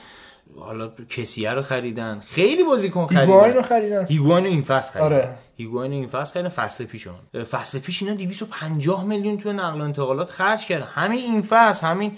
[0.60, 2.22] حالا کسیه رو خریدن.
[2.26, 3.22] خیلی بازیکن خریدن.
[3.22, 4.06] هیگواین رو خریدن.
[4.06, 5.06] هیگواین این فصل خریدن.
[5.06, 5.30] آره.
[5.58, 6.50] هیگواین رو این فصل خریدن.
[6.50, 10.86] فصل پیش اون فصل پیش اینا 250 میلیون توی نقل و انتقالات خرج کردن.
[10.94, 12.12] همین این فصل همین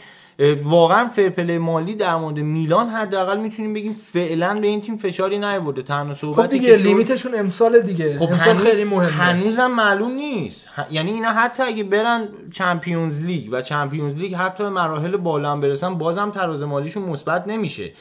[0.64, 5.40] واقعا fair play مالی در مورد میلان حداقل می‌تونیم بگیم فعلا به این تیم فشاری
[5.40, 8.18] نیورده تنها خب صحبتی دیگه که شد- limit شون امسال دیگه.
[8.20, 9.12] خب امسال هنوز خیلی مهمه.
[9.12, 10.66] هنوزم معلوم نیست.
[10.78, 15.52] ه- یعنی اینا حتی اگه برن Champions League و Champions League حتی به مراحل بالا
[15.52, 17.92] هم برسن بازم تراز مالیشون مثبت نمیشه.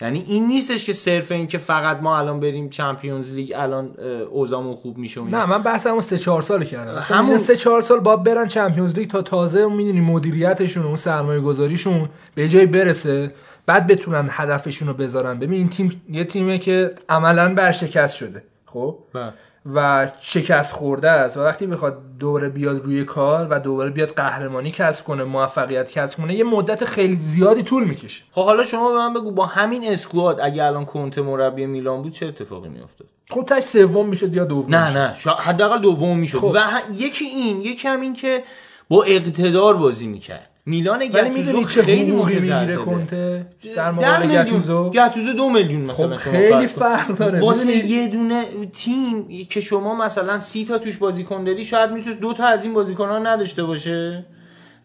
[0.00, 4.06] یعنی این نیستش که صرف این که فقط ما الان بریم Champions League الان اه،
[4.06, 5.20] اوضاعمون خوب میشه.
[5.20, 8.94] نه من بحثمو سه چهار سال کردم همون- همون سه چهار سال باید برن Champions
[8.98, 13.34] League تا تازه می‌دونی مدیریتشون و اون سرمایه گذاریشون به جای برسه
[13.66, 18.98] بعد بتونن هدفشون رو بذارن ببین این تیم یه تیمه که عملا برشکست شده خب
[19.12, 19.32] بله.
[19.74, 21.36] و شکست خورده است.
[21.36, 26.18] و وقتی بخواد دوباره بیاد روی کار و دوباره بیاد قهرمانی کسب کنه موفقیت کسب
[26.18, 28.24] کنه یه مدت خیلی زیادی طول می‌کشه.
[28.32, 32.12] خب حالا شما به من بگو با همین اسکواد اگه الان کنته مربی میلان بود
[32.12, 34.98] چه اتفاقی میافتاد؟ خب تاش سوم می‌شد یا دوم نه می‌شد.
[34.98, 35.34] نه شا...
[35.34, 36.38] حداقل دوم می‌شد.
[36.38, 36.52] خب.
[36.54, 38.42] و ه- یکی این یکی هم این که
[38.88, 40.50] با اقتدار بازی می‌کرد.
[40.68, 42.34] میلان ولی گتوزو می‌دونی چه خیلی حقوقی.
[42.34, 44.26] می‌گیره کنته در مقابل.
[44.26, 46.66] گتوزو گتوزو دو میلیون مثلا خب خیلی.
[46.66, 47.40] فرق داره.
[47.40, 52.20] واسه می‌دونی؟ یه دونه تیم که شما مثلا سی تا توش بازیکن داری شاید می‌تونست
[52.20, 54.26] دو تا از این بازیکن ها نداشته باشه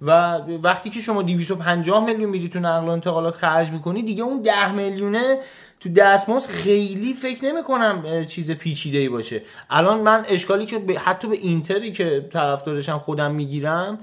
[0.01, 4.41] و وقتی که شما 250 میلیون میدی تو نقل و انتقالات خرج می‌کنی دیگه اون
[4.41, 5.37] 10 میلیونه
[5.79, 11.27] تو دستمزد خیلی فکر نمی کنم چیز پیچیده ای باشه الان من اشکالی که حتی
[11.27, 13.99] به اینتری که طرفدارشم خودم می‌گیرم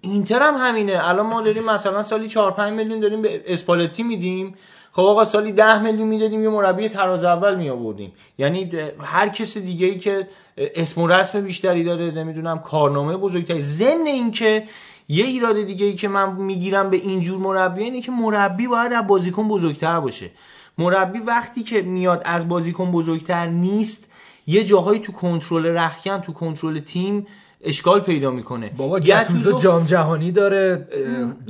[0.00, 1.00] اینتر هم همینه.
[1.02, 4.54] الان ما داریم مثلا سالی 4 5 میلیون داریم به اسپالتی میدیم.
[4.92, 9.58] خب آقا سالی 10 میلیون می‌دادیم یه مربی تراز اول می آوردیم یعنی هر کس
[9.58, 13.60] دیگه ای که اسم و رسم بیشتری داره نمی‌دونم کارنامه بزرگتری.
[13.60, 14.64] ضمن اینکه
[15.08, 19.06] یه ایراد دیگه ای که من می‌گیرم به اینجور مربی اینه که مربی باید از
[19.06, 20.30] بازیکن بزرگتر باشه.
[20.78, 24.10] مربی وقتی که میاد از بازیکن بزرگتر نیست
[24.46, 27.26] یه جاهایی تو کنترل رخکن تو کنترل تیم
[27.64, 28.70] اشکال پیدا می‌کنه.
[28.76, 30.88] بابا گتوزو جام جهانی داره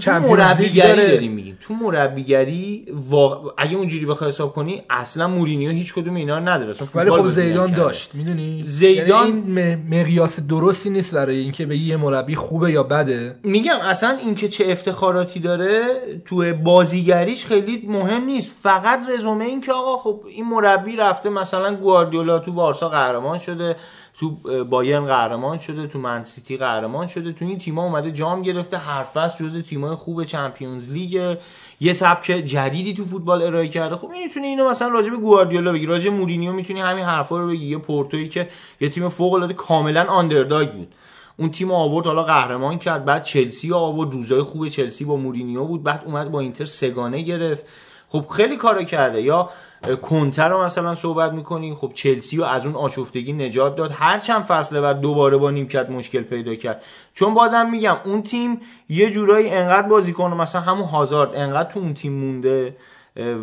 [0.06, 1.09] مربیگری داره.
[1.09, 1.59] داریم میگیم.
[1.60, 3.55] تو مربیگری واق...
[3.59, 6.70] اگه اونجوری بخوای حساب کنی اصلا مورینیو هیچ کدوم اینا نداره.
[6.70, 7.72] اصلا ولی خب زیدان.
[7.72, 12.70] داشت می‌دونی؟ زیدان- یعنی این م- مقیاس درستی نیست برای اینکه بگی یه مربی خوبه
[12.72, 13.36] یا بده.
[13.43, 15.82] میگم اصلا اینکه چه افتخاراتی داره
[16.24, 18.56] تو بازیگریش خیلی مهم نیست.
[18.62, 23.76] فقط رزومه این که آقا خب این مربی رفته مثلا گواردیولا تو بارسا قهرمان شده.
[24.20, 24.31] تو
[24.65, 29.45] بایرن قهرمان شده تو منسیتی قهرمان شده تو این تیم‌ها اومده جام گرفته هر فصل
[29.45, 31.36] جزو تیم‌های خوب چمپیونز لیگ.
[31.81, 33.97] یه سبک جدیدی تو فوتبال ارائه کرده.
[33.97, 35.86] خب می‌تونی اینو مثلا راجع به گواردیولا بگی.
[35.86, 37.66] راجع مورینیو می‌تونی همین حرفا رو بگی.
[37.66, 38.49] یه پورتویی که
[38.81, 40.95] یه تیم فوق العاده کاملا آندرداگ بود.
[41.36, 44.12] اون تیم آورد حالا قهرمان کرد بعد چلسی آورد.
[44.12, 47.66] روزای خوب چلسی با مورینیو بود بعد اومد با اینتر سگانه گرفت.
[48.09, 49.23] خب خیلی کارو کرده.
[49.23, 49.51] یا
[49.82, 51.74] اه، کنته رو مثلا صحبت می‌کنی.
[51.74, 53.90] خب چلسی رو از اون آشفتگی نجات داد.
[53.94, 56.82] هر چند فصله بعد دوباره با نیمکت مشکل پیدا کرد.
[57.12, 61.94] چون بازم میگم اون تیم یه جورایی انقدر بازیکن مثلا همون هازارد انقدر تو اون
[61.94, 62.76] تیم مونده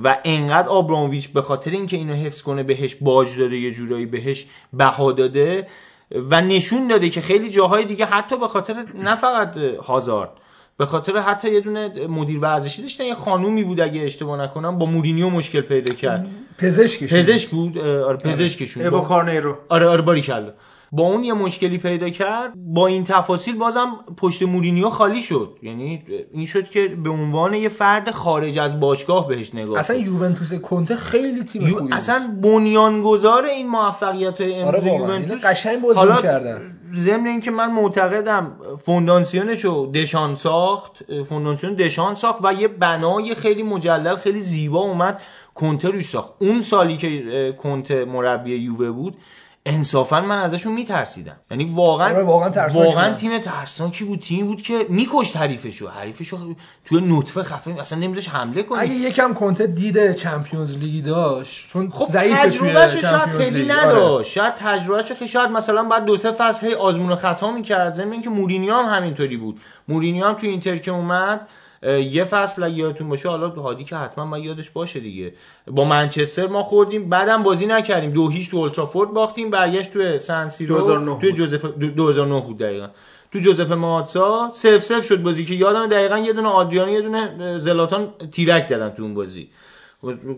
[0.03, 4.47] و انقدر آبرامویچ به خاطر اینکه اینو حفظ کنه بهش باج داده یه جورایی بهش
[4.73, 5.67] بها داده
[6.11, 10.31] و نشون داده که خیلی جاهای دیگه حتی به خاطر نه فقط هازارد
[10.77, 14.85] به خاطر حتی یه دونه مدیر ورزشی داشتن یه خانومی بود اگه اشتباه نکنم با
[14.85, 16.27] مورینیو مشکل پیدا کرد.
[16.57, 17.77] پزشکش پزشک بود.
[17.77, 19.57] اه، آره پزشکشون ایوا با- کارنیرو.
[19.69, 20.51] آره آره باریکلا.
[20.91, 23.87] با اون یه مشکلی پیدا کرد با این تفاصیل بازم
[24.17, 26.03] پشت مورینیو خالی شد یعنی
[26.33, 29.95] این شد که به عنوان یه فرد خارج از باشگاه بهش نگاه اصلا.
[29.95, 31.87] یوونتوس کنته خیلی تیم یو-.
[31.91, 36.79] اصلا بنیانگذار این موفقیت آره امروز واقعا یوونتوس قشنگ بازی حالا می‌کردن.
[36.95, 38.51] ضمن اینکه من معتقدم
[38.81, 45.21] فونداسیونشو دشان ساخت فونداسیون دشان ساخت و یه بنای خیلی مجلل خیلی زیبا اومد
[45.55, 49.17] کنته روش ساخت اون سالی که کنته مربی یووه بود
[49.65, 53.13] انصافا من ازشون میترسیدم یعنی واقعا آره، واقعا واقعا.
[53.13, 56.37] تیم ترسناکی بود تیمی بود که میکشت حریفشو حریفشو
[56.85, 61.69] توی نطفه خفه اصلا نمیذاش حمله کنه اگه یکم کنته دید Champions League ی داشت
[61.69, 63.71] چون خب ضعیفه توی تجربهش شاید خیلی لیگ.
[63.71, 63.85] آره.
[63.85, 67.93] نداشت شاید تجربهش خیلی شاید مثلا بعد دو سه فصل هی آزمون و خطا می‌کرد
[67.93, 71.47] ضمن اینکه مورینیو هم همینطوری بود مورینیو هم تو اینتر که اومد
[71.85, 75.33] یه فصل اگه یادتون باشه حالا هادی که حتما ما یادش باشه دیگه.
[75.67, 78.11] با منچستر ما خوردیم بعدم بازی نکردیم.
[78.11, 80.77] دو هیچ تو اولدترافورد باختیم برگشت تو سن سیرو.
[80.77, 82.87] 2009 تو جوزپه دو- 2009 بود دقیقا.
[83.31, 87.57] تو جوزپ ماتسا سف سف شد بازی که یادم دقیقا یه دونه آدریانی یه دونه
[87.59, 89.49] زلاتان تیرک زدن تو اون بازی.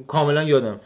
[0.07, 0.79] کاملا یادم.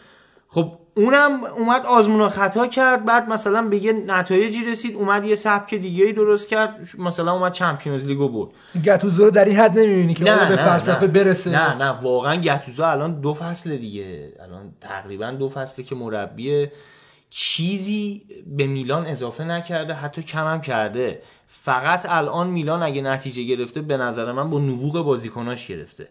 [0.50, 5.36] خب اونم اومد آزمون و خطا کرد بعد مثلا به یه نتایجی رسید اومد یه
[5.36, 8.50] سبک دیگه ای درست کرد مثلا اومد چمپیونز لیگو برد.
[8.86, 11.08] گتوزو در این حد نمی‌بینی که آیا به فلسفه نه.
[11.08, 11.50] برسه.
[11.50, 14.34] نه نه واقعا گتوزو الان دو فصل دیگه.
[14.44, 16.68] الان تقریبا دو فصله که مربی
[17.30, 18.22] چیزی
[18.58, 21.22] به میلان اضافه نکرده حتی کم هم کرده.
[21.48, 26.08] فقط الان میلان اگه نتیجه گرفته به نظر من با نبوغ بازیکناش گرفته.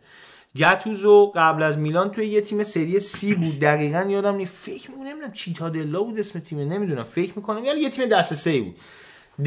[0.56, 3.60] گتوزو قبل از میلان توی یه تیم سری سی بود.
[3.60, 7.02] دقیقا یادم نی فکر می‌کنم نمی‌دونم چیتادلا بود اسم تیم نمی‌دونم.
[7.02, 8.77] فکر می‌کنم یعنی یه تیم دست سه بود.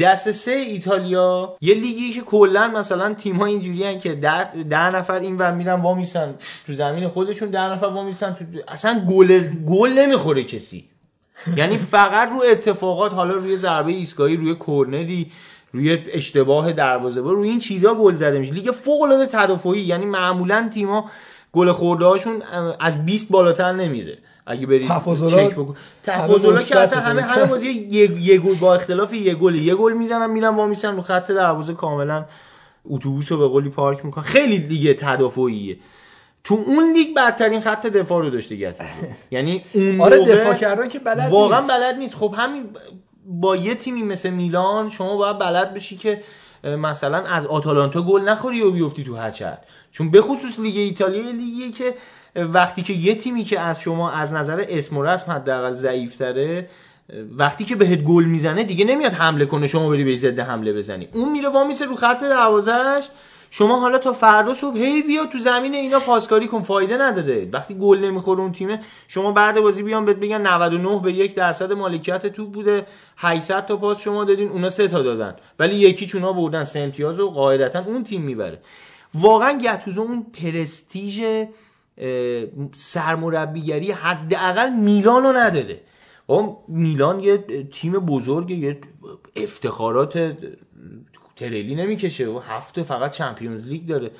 [0.00, 5.18] دست سه ایتالیا یه لیگی که کلا مثلا تیم ها اینجوری که ده, ده نفر
[5.18, 6.34] این ور میرن وا میسن
[6.66, 10.88] تو زمین خودشون ده نفر وا میسن تو اصلا گل گل نمی‌خوره کسی.
[11.56, 15.32] یعنی فقط رو اتفاقات حالا روی ضربه ایستگاهی روی کرنری
[15.74, 18.52] روی اشتباه دروازه روی این چیزا گل زده میشه.
[18.52, 21.10] لیگ فوق العاده تدافعی یعنی معمولا تیما
[21.52, 22.42] گل خورده هاشون
[22.80, 24.18] از 20 بالاتر نمیره.
[24.46, 25.76] اگه برید تفاضلات چک بکن.
[26.02, 27.00] تفاضلات که اصلا.
[27.00, 30.96] همه همه بازی یه گل با اختلاف یه گل یه گل می‌زنن میرن وا میسن
[30.96, 32.24] رو خط دروازه کاملا
[32.84, 34.24] اتوبوس رو به قولی پارک می‌کنن.
[34.24, 35.76] خیلی دیگه تدافعیه.
[36.44, 40.98] تو اون لیگ بدترین خط دفاع رو داشته گتوزو یعنی اون آره دفاع کردن که
[40.98, 41.70] بلد واقعا نیست.
[41.70, 42.14] بلد نیست.
[42.14, 42.64] خب همین
[43.24, 46.22] با یه تیمی مثل میلان شما باید بلد بشی که
[46.64, 49.54] مثلا از آتالانتا گل نخوری و بیفتی تو هچل
[49.90, 51.94] چون به خصوص لیگ ایتالیا یه لیگیه که
[52.36, 56.68] وقتی که یه تیمی که از شما از نظر اسم و رسم حداقل ضعیفتره
[57.38, 61.08] وقتی که بهت گل می‌زنه دیگه نمیاد حمله کنه شما بری به ضد حمله بزنی.
[61.12, 63.08] اون میره وامیسه رو خط دروازه‌اش
[63.56, 67.48] شما حالا تا فردا صبح هی بیا تو زمین اینا پاسکاری کن فایده نداره.
[67.52, 71.72] وقتی گل نمی‌خوره اون تیمه شما بعد بازی بیان بهت بگن 99 به یک درصد
[71.72, 72.86] مالکیت توپ بوده
[73.16, 75.36] 800 تا پاس شما دادین اونا سه تا دادن.
[75.58, 78.58] ولی یکی چونا بردن سه امتیاز و قاعدتا اون تیم می‌بره.
[79.14, 81.22] واقعا گتوزو اون پرستیژ
[82.72, 85.80] سرمربیگری حداقل میلانو نداره.
[86.68, 87.38] میلان یه
[87.72, 88.78] تیم بزرگ یه
[89.36, 90.36] افتخارات
[91.36, 94.10] تریلی نمی‌کشه و هفته فقط چمپیونز لیگ داره.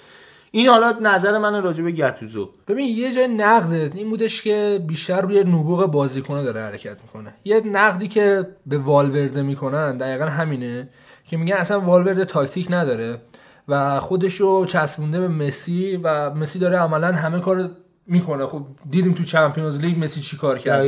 [0.50, 5.20] این حالا نظر من راجع به گتوزو ببین یه جای نقدت این بودش که بیشتر
[5.20, 7.34] روی نبوغ بازیکنه داره حرکت می‌کنه.
[7.44, 10.88] یه نقدی که به والورده می‌کنن دقیقا همینه
[11.28, 13.20] که میگن اصلا والورده تاکتیک نداره
[13.68, 17.70] و خودشو چسبونده به مسی و مسی داره عملا همه کار
[18.06, 18.46] می‌کنه.
[18.46, 20.86] خب دیدیم تو چمپیونز لیگ مسی چی کار کرد.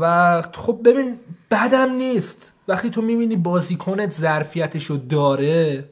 [0.00, 1.18] و خب ببین
[1.50, 2.52] بدم نیست.
[2.68, 5.84] وقتی تو می‌بینی بازیکنت ظرفیتشو داره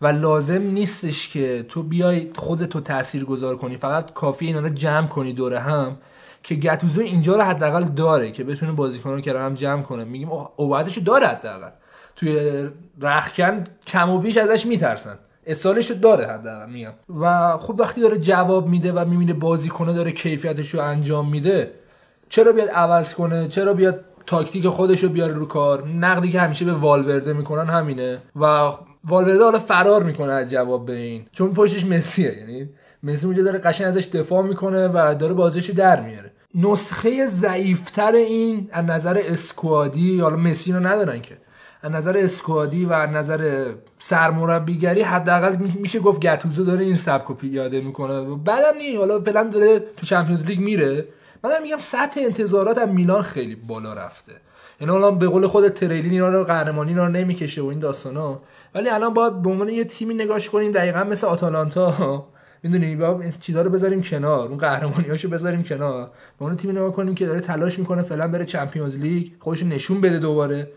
[0.00, 5.06] و لازم نیستش که تو بیای خودتو تأثیر گذار کنی فقط کافی اینا رو جمع
[5.06, 5.96] کنی دوره هم
[6.42, 10.04] که گتوزو اینجا رو حداقل داره که بتونه بازیکن رو کنار هم جمع کنه.
[10.04, 11.70] میگیم اوبعتشو داره حداقل.
[12.16, 12.68] توی
[13.00, 15.18] رخکن کم و بیش ازش میترسن.
[15.46, 16.92] استالشو داره حداقل میگم.
[17.20, 21.72] و خب وقتی داره جواب میده و می‌بینه بازیکنه داره کیفیتش رو انجام میده
[22.28, 25.88] چرا بیاد عوض کنه؟ چرا بیاد تاکتیک خودش رو بیاره رو کار.
[25.88, 28.18] نقدی که همیشه به والورده می‌کنن همینه.
[28.36, 28.46] و
[29.04, 31.24] والورده حالا فرار می‌کنه از جواب به این.
[31.32, 32.38] چون پشتش مسیه.
[32.38, 32.68] یعنی
[33.02, 36.32] مسی اونجا داره قشنگ ازش دفاع می‌کنه و داره بازیشو در میاره.
[36.54, 41.36] نسخه ضعیفتر این از نظر اسکوادی حالا مسی رو ندارن که.
[41.82, 47.34] از نظر اسکوادی و از نظر سرمربیگری حداقل می- میشه گفت گتوزو داره این سبکو
[47.34, 48.36] پیاده می‌کنه.
[48.44, 51.04] بعدم نی حالا فعلا داره تو چمپیونز لیگ میره.
[51.44, 54.32] من دارم میگم سطح انتظارات از میلان خیلی بالا رفته.
[54.80, 58.40] یعنی الان به قول خود تریلین اینا رو قهرمانی اینا رو نمی‌کشه و این داستانا.
[58.74, 62.26] ولی الان باید به عنوان یه تیمی نگاش کنیم دقیقا مثل آتالانتا.
[62.62, 66.10] می‌دونی با چیزا رو بذاریم کنار اون قهرمانیاشو بذاریم کنار.
[66.38, 70.00] به اون تیمی نگاه کنیم که داره تلاش می‌کنه فعلا بره چمپیونز لیگ خودش نشون
[70.00, 70.70] بده دوباره.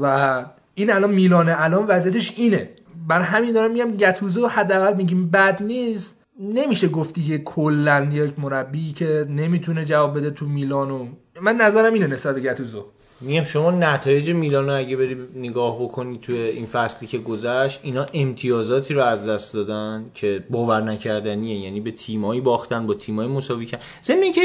[0.00, 2.68] و این الان میلان الان وضعیتش اینه.
[3.08, 6.19] بر همین دارم میگم گتوزو حداقل میگیم بد نیست.
[6.40, 11.06] نمیشه گفتی که کلا یک مربی که نمی‌تونه جواب بده تو میلانو.
[11.42, 12.84] من نظرم اینه نسبت به گتوزو
[13.20, 18.06] میگم شما نتایج میلان رو اگه بری نگاه بکنی توی این فصلی که گذشت اینا
[18.14, 21.58] امتیازاتی رو از دست دادن که باور نکردنیه.
[21.58, 23.84] یعنی به تیمایی باختن با تیمایی مساوی کردن.
[24.02, 24.40] ضمن اینکه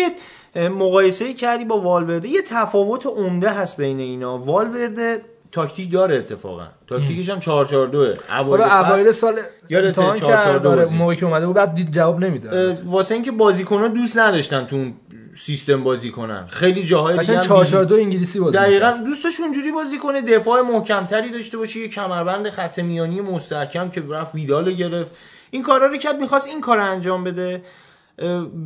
[0.56, 4.38] مقایسه کردی با والورده یه تفاوت عمده هست بین اینا.
[4.38, 5.22] والورده
[5.56, 9.36] تاکتیک داره اتفاقا تاکتیکش هم 4 4 2 حالا اوایل سال
[9.70, 10.96] کرد دو آره، بازی.
[10.98, 14.94] موقعی که اومده بود بعد دید جواب نمیده واسه اینکه بازیکن‌ها دوست نداشتن تو اون
[15.36, 17.86] سیستم بازی کنن خیلی جاهای دیگه قشنگ هم 4 دیدی.
[17.86, 18.92] 2 انگلیسی بازی دقیقا.
[19.06, 24.36] دوستش اونجوری بازی کنه دفاع محکمتری داشته باشه یه کمربند خط میانی مستحکم که رفت
[24.36, 25.12] ویدال گرفت
[25.52, 27.64] این کارا رو کرد می‌خواست این کار انجام بده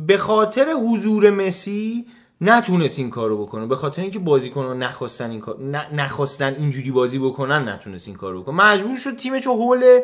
[0.06, 2.06] به خاطر حضور مسی
[2.40, 3.66] نتونست این کارو بکنه.
[3.66, 5.58] به خاطر اینکه بازیکن‌ها نخواستن این کار
[5.92, 8.54] نخواستن اینجوری بازی بکنن نتونست این کارو بکنه.
[8.54, 10.00] مجبور شد تیمش رو حول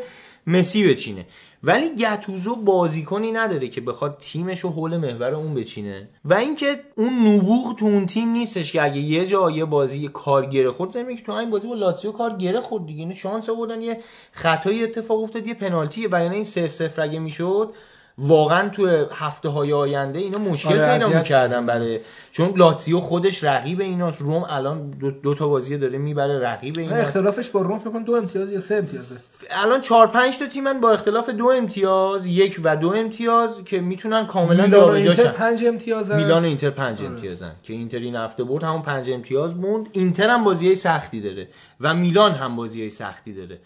[0.47, 1.27] مسی بچینه.
[1.63, 6.09] ولی گتوزو بازیکنی نداره که بخواد تیمش رو حول محور اون بچینه.
[6.25, 10.09] و اینکه اون نبوغ تو اون تیم نیستش که اگه یه جا یه بازی یه
[10.09, 13.01] کار گره خورد زمین که تو این بازی با لاتزیو کار گره خورد دیگه.
[13.01, 14.01] یعنی شانس آوردن یه
[14.33, 17.75] خطایی اتفاق افتاد یه پنالتی و یعنی این سف سف اگه می‌شد
[18.19, 23.81] واقعا تو هفته های آینده اینا مشکل آره، پیدا می‌کردن برای چون لاتزیو خودش رقیب
[23.81, 27.01] ایناست روم الان دو, دو تا بازی داره می‌بره رقیب ایناست.
[27.01, 29.15] اختلافش با روم فکر کنم دو امتیاز یا سه امتیازه.
[29.51, 34.27] الان چهار پنج تا تیمن با اختلاف دو امتیاز یک و دو امتیاز که می‌تونن
[34.27, 35.33] کاملا جابجا اینتر شن.
[35.33, 36.17] 5 امتیازن.
[36.17, 39.89] میلان و اینتر پنج امتیازن که اینتر این هفته برد همون پنج امتیاز موند.
[39.93, 41.49] اینتر هم بازی سختی داره
[41.81, 43.59] و میلان هم بازی سختی داره.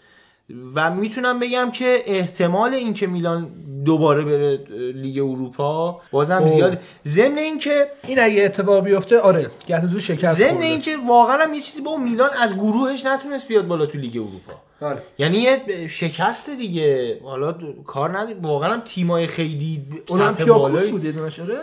[0.75, 3.51] و می‌تونم بگم که احتمال اینکه میلان
[3.85, 4.57] دوباره بره
[4.95, 6.47] لیگ اروپا بازم خب.
[6.47, 6.79] زیاده.
[7.07, 11.81] ضمن اینکه این اگه اتفاق بیفته آره گتوزو شکست ضمن اینکه واقعا هم یه چیزی
[11.81, 14.70] با میلان از گروهش نتونست بیاد بالا تو لیگ اروپا.
[14.81, 15.01] آره.
[15.17, 17.19] یعنی یه شکست دیگه.
[17.23, 17.55] حالا
[17.85, 21.05] کار نداره واقعا هم تیمای خیلی اولمپیاکوس بود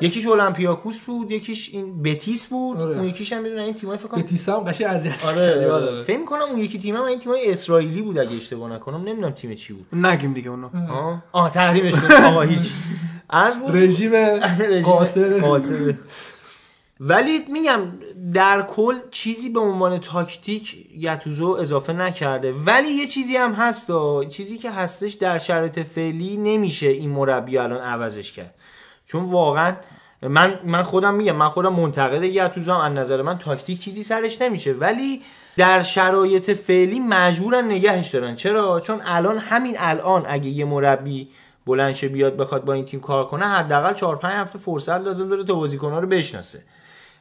[0.01, 2.97] یکیش اولمپیاکوس بود یکیش این بتیس بود آره.
[2.99, 6.01] اون یکیش هم می‌دونن این تیمای فکر کنم بتیس هم قشنگ اذیت آره, آره.
[6.03, 9.05] فکر کنم اون یکی تیم هم این تیمای اسرائیلی بود اگه اشتباه نکنم.
[9.09, 9.87] نمی‌دونم تیم چی بود.
[9.93, 10.69] نگیم دیگه اونو.
[10.91, 11.23] آه.
[11.33, 11.53] آه.
[11.53, 12.71] تحریمش آقا هیچ.
[13.31, 13.77] عرض بود.
[13.77, 14.13] رژیم
[14.61, 15.95] رژیم قاصد قاصد.
[17.01, 17.81] ولی میگم
[18.33, 22.53] در کل چیزی به عنوان تاکتیک یتوزو اضافه نکرده.
[22.53, 27.59] ولی یه چیزی هم هست و چیزی که هستش در شرایط فعلی نمیشه این مربی
[27.59, 28.55] الان عوضش کرد.
[29.05, 29.77] چون واقعا
[30.23, 34.43] من من خودم میگم من خودم منتقد یتوزو هم از نظر من تاکتیک چیزی سرش
[34.43, 34.73] نمیشه.
[34.73, 35.23] ولی
[35.57, 38.35] در شرایط فعلی مجبورن نگهش دارن.
[38.35, 41.29] چرا؟ چون الان همین الان اگه یه مربی
[41.67, 45.45] بلند بیاد بخواد با این تیم کار کنه حداقل 4 5 هفته فرصت لازم داره
[45.45, 46.63] تا بازیکن‌ها رو بشناسه.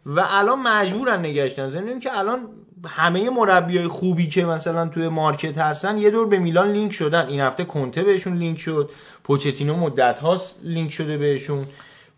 [0.07, 1.21] و الان مجبورن
[1.53, 2.39] دارن ضمن که الان
[2.87, 7.27] همه مربیای خوبی که مثلا توی market هستن یه دور به میلان لینک شدن.
[7.27, 8.89] این هفته کنته بهشون لینک شد.
[9.23, 11.65] پوچتینو مدت هاست لینک شده بهشون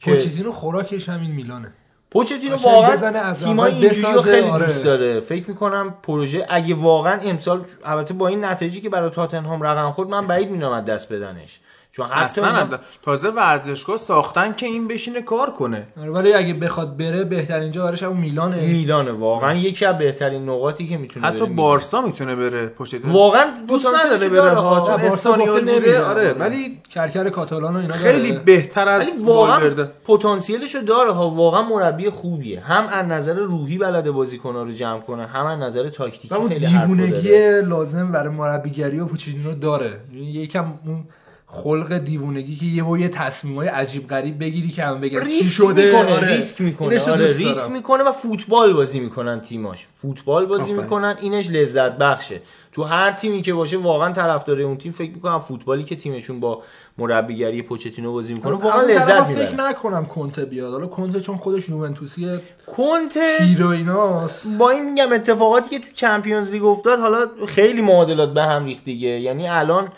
[0.02, 1.74] پوچتینو خوراکش همین میلانه.
[2.12, 4.66] پوچتینو واقعا تیمای اینجوری خیلی آره.
[4.66, 5.20] دوست داره.
[5.20, 10.10] فکر می‌کنم پروژه اگه واقعا امسال البته با این نتایجی که برای تاتنهام رقم خورد
[10.10, 11.60] من بعید از دست بدنش.
[11.92, 12.68] چون اصلا.
[13.02, 17.84] تازه ورزشگاه ساختن که این بشینه کار کنه آره ولی اگه بخواد بره بهترین جا
[17.84, 21.56] براش همون میلانه میلانه واقعا یکی از بهترین نقاطی که می‌تونه حتی بره میلان.
[21.56, 26.04] بارسا می‌تونه بره پشت واقعا دوست پتانسیلش نداره داره بره ها، بارسا نمیره.
[26.04, 28.44] آره ولی کرکر کاتالان و اینا خیلی داره.
[28.44, 33.78] بهتر از ولی واقعا والورده پتانسیلشو داره ها واقعا مربی خوبیه هم از نظر روحی
[33.78, 37.62] بلده بازیکن‌ها رو جمع کنه هم از نظر تاکتیکی خیلی دیوونگی داره.
[37.62, 41.04] لازم برای مربیگری و پوچینو داره یعنی یکم اون
[41.52, 45.86] خلق دیوونگی که یه و یه تصمیمای عجیب غریب بگیری که هم بگن چی شده.
[45.86, 46.28] می‌کنه آره.
[46.28, 47.02] ریسک می‌کنه.
[47.02, 47.72] آره ریسک دارم.
[47.72, 49.88] می‌کنه و فوتبال بازی می‌کنن تیماش.
[50.02, 50.80] فوتبال بازی آفرین.
[50.80, 52.42] می‌کنن اینش لذت بخشه.
[52.72, 56.64] تو هر تیمی که باشه واقعا طرفدار اون تیم فکر می‌کنم فوتبالی که تیمشون با
[56.98, 60.72] مربیگری پوچتینو بازی می‌کنه از واقعا لذت فکر می‌برن نکنم کنته بیاد.
[60.72, 65.92] حالا کنته چون خودش یوونتوسی کنته تیر و ایناست؟ با این میگم اتفاقاتی که تو
[65.94, 69.10] چمپیونز لیگ افتاد حالا خیلی معادلات به هم ریخت دیگه.
[69.10, 69.92] یعنی الان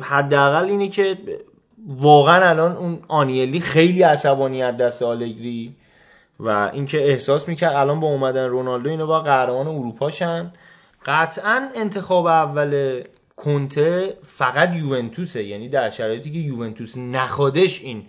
[0.00, 1.18] حداقل اینه که
[1.86, 5.74] واقعا الان اون آنیلی خیلی عصبانی از دست آلگری
[6.40, 10.52] و اینکه احساس می‌کرد الان با اومدن رونالدو اینو با قهرمان اروپا شن
[11.06, 13.02] قطعا انتخاب اول
[13.36, 18.02] کنته فقط یوونتوسه یعنی در شرایطی که یوونتوس نخوادش این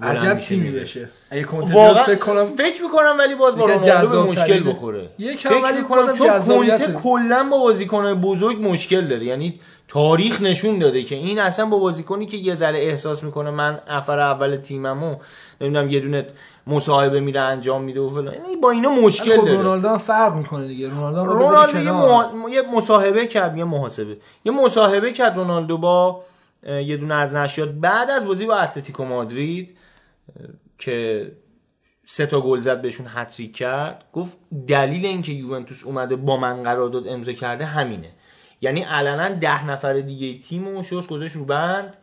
[0.00, 0.70] عجب میشه تیمی.
[0.70, 4.24] بشه اگه کنته واقعا فکر کنم فکر می‌کنم ولی باز با رونالدو.
[4.24, 6.92] مشکل بخوره یکم فکر می‌کنم چون کنته.
[6.92, 9.60] کلا با بازیکنهای بزرگ مشکل داره یعنی
[9.92, 14.20] تاریخ نشون داده که این اصلا با بازیکنی که یه ذره احساس می‌کنه من نفر
[14.20, 15.16] اول تیممو
[15.60, 16.26] نمی‌دونم یه دونه
[16.66, 18.34] مصاحبه میره انجام میده و فلان.
[18.34, 19.58] یعنی با اینا مشکل خب داره.
[19.58, 20.88] رونالدو فرق می‌کنه دیگه.
[20.88, 21.92] رونالدو رونالدو یه.
[21.92, 24.16] مها- یه مصاحبه کرد یه محاسبه.
[24.44, 26.22] یه مصاحبه کرد رونالدو با
[26.66, 29.76] یه دونه از نشریات بعد از بازی با اتلتیکو مادرید
[30.78, 31.26] که
[32.06, 34.36] سه تا گل زد بهشون هتریک کرد گفت
[34.68, 38.08] دلیل اینکه یوونتوس اومده با من قرارداد امضا کرده همینه.
[38.62, 41.96] یعنی علنا ده نفر دیگه تیم و شست گذاشت رو بند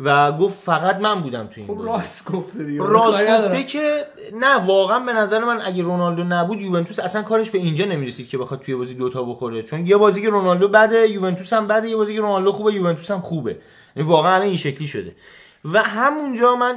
[0.00, 1.86] و گفت فقط من بودم تو این خب.
[1.86, 2.82] راست گفته دیگه.
[2.82, 3.64] راست گفته.
[3.64, 4.04] که
[4.34, 8.38] نه واقعا به نظر من اگه رونالدو نبود یوونتوس اصلا کارش به اینجا نمی‌رسید که
[8.38, 9.62] بخواد توی بازی دوتا بخوره.
[9.62, 13.10] چون یه بازی که رونالدو بده یوونتوس هم بده یه بازی که رونالدو خوبه یوونتوس
[13.10, 13.56] هم خوبه.
[13.96, 15.14] یعنی واقعا این شکلی شده.
[15.64, 16.74] و همونجا من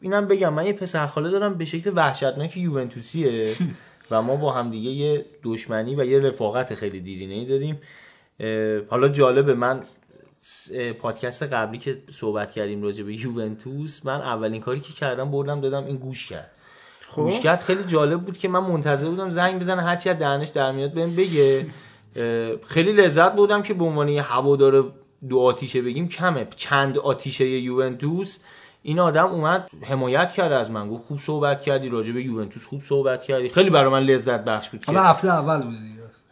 [0.00, 3.54] اینم بگم من یه پسر خاله دارم به شکل وحشتناک یوونتوسیه
[4.10, 7.78] و ما با هم دیگه یه دشمنی و یه رفاقت خیلی دیرینه داریم.
[8.88, 9.82] حالا جالبه من
[11.00, 15.84] پادکست قبلی که صحبت کردیم راجع به یوونتوس من اولین کاری که کردم بردم دادم
[15.84, 16.50] این گوش کرد.
[17.14, 20.72] گوش کرد خیلی جالب بود که من منتظر بودم زنگ بزنه هرچی از دهنش در
[20.72, 21.66] میاد بهم بگه.
[22.66, 24.92] خیلی لذت بردم که به عنوان یه هوادار
[25.28, 26.46] دو آتیشه بگیم کمه.
[26.56, 28.38] چند آتیشه یوونتوس.
[28.82, 32.82] این آدم اومد حمایت کرد از من گفت خوب صحبت کردی راجع به یوونتوس خوب
[32.82, 33.48] صحبت کردی.
[33.48, 35.76] خیلی برای من لذت بخش بود که حالا هفته اول بوده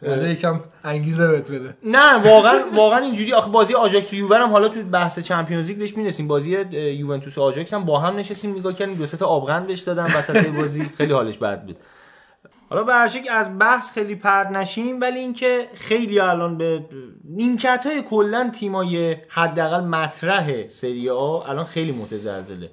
[0.01, 1.77] بعد یکم انگیزه بهت بده.
[1.83, 3.33] نه واقعا واقعا اینجوری.
[3.33, 6.27] آخه بازی آژاکس و یووه هم حالا تو بحث Champions League بهش می‌رسیم.
[6.27, 9.67] بازی یوونتوس و آژاکس هم با هم نشستیم نگاه کردیم دو سه تا آب قند
[9.67, 11.77] بهش دادم وسط بازی خیلی حالش بد بود.
[12.69, 16.85] حالا به هر از بحث خیلی پرد نشیم ولی اینکه خیلی الان به
[17.23, 22.69] نیمکت های کلا تیمای حداقل مطرح سری آ الان خیلی متزلزله.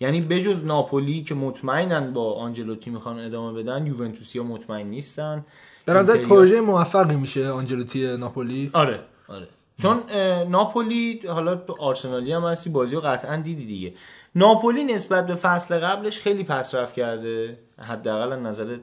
[0.00, 5.44] یعنی بجز ناپولی که مطمئنن با آنجلوتی می‌خوان ادامه بدن یوونتوسیا مطمئن نیستن.
[5.86, 8.70] به نظر پروژه موفقی میشه آنجلوتی ناپولی.
[8.72, 9.00] آره.
[9.28, 9.48] آره.
[9.82, 10.02] چون
[10.48, 13.92] ناپولی حالا تو آرسنالی هم هستی بازی رو قطعا دیدی دیگه.
[14.34, 17.58] ناپولی نسبت به فصل قبلش خیلی پیشرفت کرده.
[17.78, 18.76] حداقل از نظر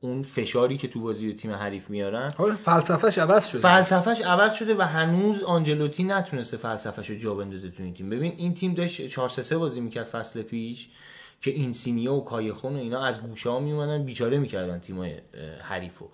[0.00, 2.30] اون فشاری که تو بازی به تیم حریف میارن.
[2.64, 3.60] فلسفهش عوض شده.
[3.60, 8.10] فلسفهش عوض شده و هنوز آنجلوتی نتونسته فلسفهش رو جا بندازه تو این تیم.
[8.10, 10.88] ببین این تیم داشت 4 3 بازی می‌کرد فصل پیش.
[11.40, 15.12] که اینسینیو و کایخون و اینا از گوشه ها میومدن بیچاره می‌کردن تیمای
[15.62, 16.04] حریفو.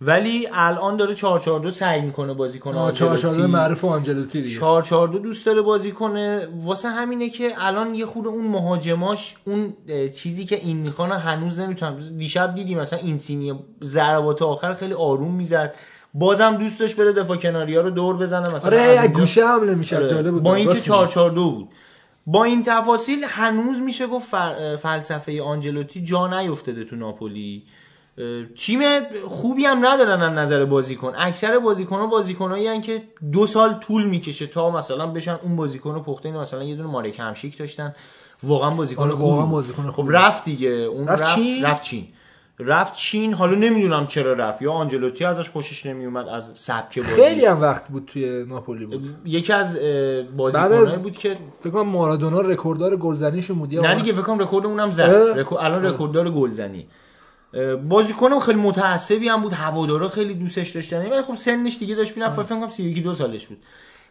[0.00, 2.78] ولی الان داره 4 4 2 سعی می‌کنه بازی کنه.
[2.78, 3.52] آه، چهار چهار آنجلوتی.
[3.52, 4.58] معروف آنجلوتی دیگه.
[4.58, 6.48] 4 4 2 دوست داره بازی کنه.
[6.60, 9.72] واسه همینه که الان یه خود اون مهاجماش اون
[10.14, 11.96] چیزی که این می‌خوان هنوز نمی‌تونن.
[12.18, 13.54] دیشب دیدی مثلا اینسینی
[13.84, 15.74] ضربات آخر خیلی آروم می‌زد.
[16.14, 20.02] بازم دوست داشت بره دفاع کناری ها رو دور بزنه مثلا آره گوشه حمله می‌کرد.
[20.02, 20.10] آره.
[20.10, 20.42] جالب بود.
[20.42, 21.68] با اینکه راست 4 4 2 بود.
[22.26, 27.62] با این تفاصیل هنوز میشه گفت فل- فلسفه آنجلوتی جا نیفتاده تو ناپولی
[28.58, 28.80] تیم
[29.28, 34.46] خوبی هم ندارن از نظر بازیکن اکثر بازیکن ها بازیکنایی که دو سال طول می‌کشه
[34.46, 37.94] تا مثلا بشن اون بازیکن رو پخته مثلا یه دونه مارک همشیک داشتن
[38.42, 39.50] واقعا بازیکن آره، واقعا بود.
[39.50, 40.12] بازیکن خب خوبی.
[40.12, 42.06] رفت دیگه اون رفت رفت چین؟ رفت چین
[42.58, 44.62] رفت چین حالا نمی‌دونم چرا رفت.
[44.62, 47.10] یا آنجلوتی ازش خوشش نمیومد از سبک بازی.
[47.10, 49.14] خیلی هم وقت بود توی ناپولی بود.
[49.24, 54.22] یکی از از- بود که فکر کنم مارادونا رکورددار گلزنیشون بود یا نه دیگه فکر
[54.22, 56.86] کنم رکورد اونم زد؟ رکورد- الان رکورددار گلزنی.
[57.88, 62.42] بازیکن خیلی متعصبی هم بود هوادارا خیلی دوستش داشتن ولی خب سنش دیگه داشت می‌رفت.
[62.42, 63.58] فکر کنم 31 دو سالش بود.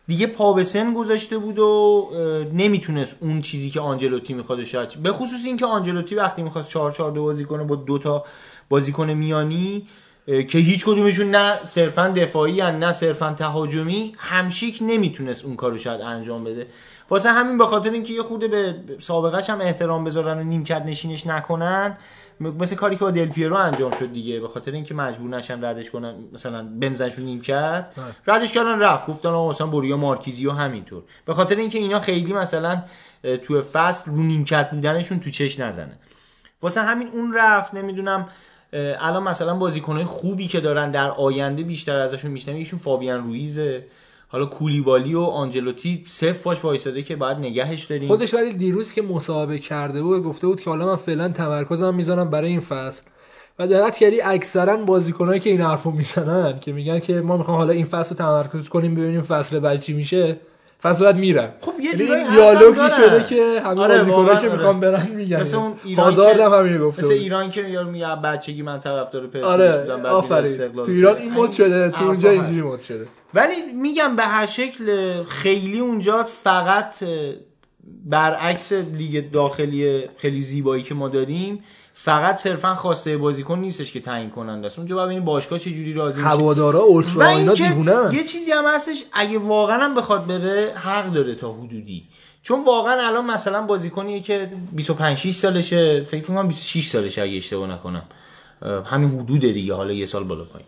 [0.08, 2.10] دیگه پا به سن گذاشته بود و
[2.54, 7.12] نمی‌تونست اون چیزی که آنجلوتی می‌خواد شاید به خصوص اینکه آنجلوتی وقتی می‌خواست 4 4
[7.12, 8.26] 2 بازی کنه با دو تا
[8.70, 9.88] بازیکن میانی
[10.26, 16.02] که هیچ کدومشون نه صرفا دفاعی هن، نه صرفا تهاجمی همشیک نمی‌تونست اون کارو شاید
[16.02, 16.68] انجام بده.
[17.10, 21.98] واسه همین به خاطر اینکه یه به سابقش هم احترام بذارن و نیمکت نشینش نکنن
[22.40, 25.92] مثل کاری که با دل پیرو انجام شد دیگه به خاطر اینکه مجبور نشن ردش
[25.92, 27.90] کنن مثلا بنزنشون نیمکت
[28.28, 29.08] ردش کردن رفت.
[29.08, 31.04] گفتن آقا مثلا بوریا مارکیزی و همینطور.
[31.26, 32.84] به خاطر اینکه اینا خیلی مثلا
[33.42, 36.00] تو فصل رو نیمکت بودنشون تو چش نزنه.
[36.62, 38.30] واسه همین اون رفت نمی‌دونم
[38.74, 43.86] الان مثلا بازیکنهای خوبی که دارن در آینده بیشتر ازشون میشنم یکیشون فابیان رویزه.
[44.28, 48.08] حالا کولیبالی و آنجلوتی صفر باش وایساده که باید نگهش داریم.
[48.08, 52.30] خودش ولی دیروز که مصاحبه کرده بود گفته بود که حالا من فعلا تمرکزم می‌ذارم
[52.30, 53.04] برای این فصل.
[53.60, 57.74] و دقت کردی اکثرا بازیکنایی که این حرفو می‌زنن که میگن که ما می‌خوام حالا
[57.74, 60.40] این فصل رو تمرکز کنیم ببینیم فصل بعد چی میشه.
[60.86, 62.90] فصل بعد میرن خب یه یعنی هم دیالوگی.
[62.98, 64.58] شده که همه آره، بازیکنایی واقعا که آره.
[64.58, 67.14] می‌خوان برن میگن مثل اون ایران هازارد هم همین گفته مثل.
[67.14, 71.18] ایران که یارو میگه بچگی من طرفدار پرسپولیس آره بودم بعد آفرین تو ایران.
[71.18, 72.62] این مد شده تو اونجا اینجوری.
[72.62, 76.96] مد شده ولی میگم به هر شکل خیلی اونجا فقط
[78.06, 81.64] برعکس لیگ داخلی خیلی زیبایی که ما داریم
[81.98, 84.78] فقط صرفا خواسته بازیکن نیستش که تعیین کننده است.
[84.80, 86.30] اونجا باید ببینید باشگاه چه جوری راضی میشه.
[86.30, 91.36] هوادارا اولترا اینا دیوونه یه چیزی هم هستش اگه واقعا هم بخواد بره حق داره
[91.36, 92.04] تا حدودی.
[92.42, 96.04] چون واقعا الان مثلا بازیکنیه که 25 6 سالشه.
[96.04, 98.04] فکر کنم 26 سالشه اگه اشتباه نکنم.
[98.86, 100.68] همین حدود دیگه حالا یه سال بالا پایین.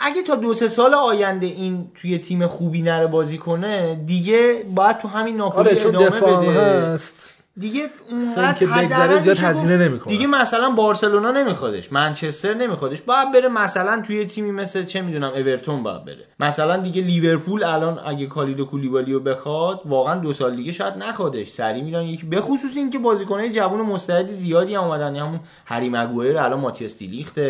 [0.00, 4.98] اگه تا دو سه سال آینده این توی تیم خوبی نره بازی کنه دیگه باید
[4.98, 6.60] تو همین ناپولی آره چون ادامه دفاع بده.
[6.60, 7.36] هست.
[7.58, 10.16] دیگه اونقدر که بگذره زیاد هزینه نمی‌کنه.
[10.16, 15.82] دیگه مثلا بارسلونا نمیخوادش منچستر نمیخوادش باید بره مثلا توی تیمی مثل چه می‌دونم اورتون
[15.82, 16.24] باید بره.
[16.40, 21.48] مثلا دیگه لیورپول الان اگه کالیدو کولیبالی رو بخواد واقعا دو سال دیگه شاید نخوادش.
[21.48, 26.38] سری میرن یکی به خصوص اینکه بازیکنای جوان مستعدی زیادی هم اومدن همون هری مگوایر
[26.38, 27.40] الان ماتیاس دیلیخت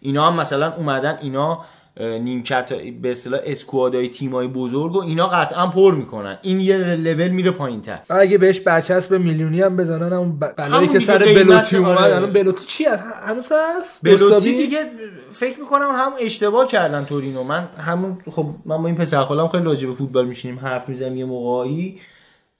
[0.00, 1.64] اینا هم مثلا اومدن اینا
[2.00, 6.38] نیمکت به اصطلاح اسکوادای تیمای بزرگ و اینا قطعا پر می‌کنن.
[6.42, 7.98] این یه لول میره پایینتر.
[8.10, 12.16] اگه بهش برچسب میلیونی هم بزنن اون ب- بلایی که سر بلوتی اومد آره.
[12.16, 14.78] الان بلوتی چی هست؟ هنوز هست؟ بلوتی؟ دیگه
[15.30, 17.42] فکر می‌کنم هم اشتباه کردن تورینو.
[17.42, 21.16] من همون خب من با این پسر خالم خیلی راجع به فوتبال میشینیم حرف می‌زنیم
[21.16, 22.00] یه موقعی.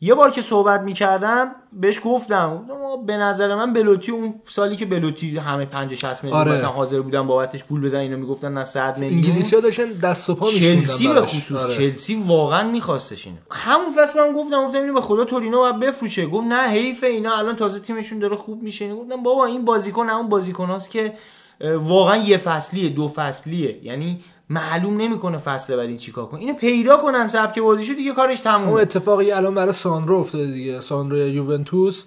[0.04, 2.66] یه بار که صحبت می‌کردم بهش گفتم
[3.06, 6.52] به نظر من بلوتی اون سالی که بلوتی همه 50 60 میلیون آره.
[6.52, 10.30] مثلا حاضر بودن بابتش پول بدن اینو می‌گفتن نه 100 میلیون انگلیسی ها داشتن دست
[10.30, 11.22] و پا چلسی به.
[11.22, 11.74] خصوص آره.
[11.74, 16.26] چلسی واقعا میخواستش اینو همون فصل من گفتم گفتم اینو به خدا تورینو باید بفروشه
[16.26, 20.28] گفت نه حیف اینا الان تازه تیمشون داره خوب میشه گفتم بابا این بازیکن همون
[20.28, 21.12] بازیکناست که
[21.60, 26.40] واقعا یه فصلیه دو فصلیه یعنی معلوم نمی‌کنه فصل بعدی چیکار کنه.
[26.40, 30.80] اینو پیدا کنن سبک بازیشو دیگه کارش اون تمومه اتفاقی الان برای ساندرو افتاده دیگه.
[30.80, 32.04] ساندرو یوونتوس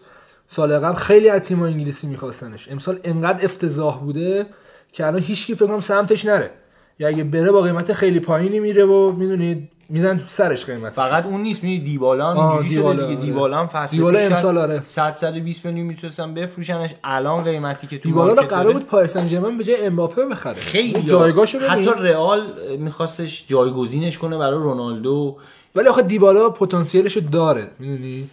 [0.48, 2.70] سال قبل خیلی از تیم‌های انگلیسی میخواستنش.
[2.72, 4.46] امسال انقدر افتضاح بوده
[4.92, 6.52] که الان هیچکی فکر کنم سمتش نره.
[7.00, 11.26] یا اگه بره با قیمت خیلی پایینی میره و می‌دونید میزن تو سرش قیمت فقط
[11.26, 13.18] اون نیست می‌دونی دیبالا هم اینجوری شده دیبالا، دیگه.
[13.18, 13.26] آره.
[13.26, 14.84] دیبالا هم فصل دیبالا امسال آره.
[14.86, 16.96] 100 120 میلیون می‌تونستن بفروشنش.
[17.04, 20.56] الان قیمتی که تو دیبالا رو قرار بود پاریس سن ژرمن به جای امباپه بخره.
[20.56, 21.70] خیلی جایگاهشو ببین.
[21.70, 22.42] حتی رئال
[22.78, 25.38] میخواستش جایگزینش کنه برای رونالدو.
[25.76, 28.30] ولی آخه دیبالا پتانسیلشو داره می‌دونی؟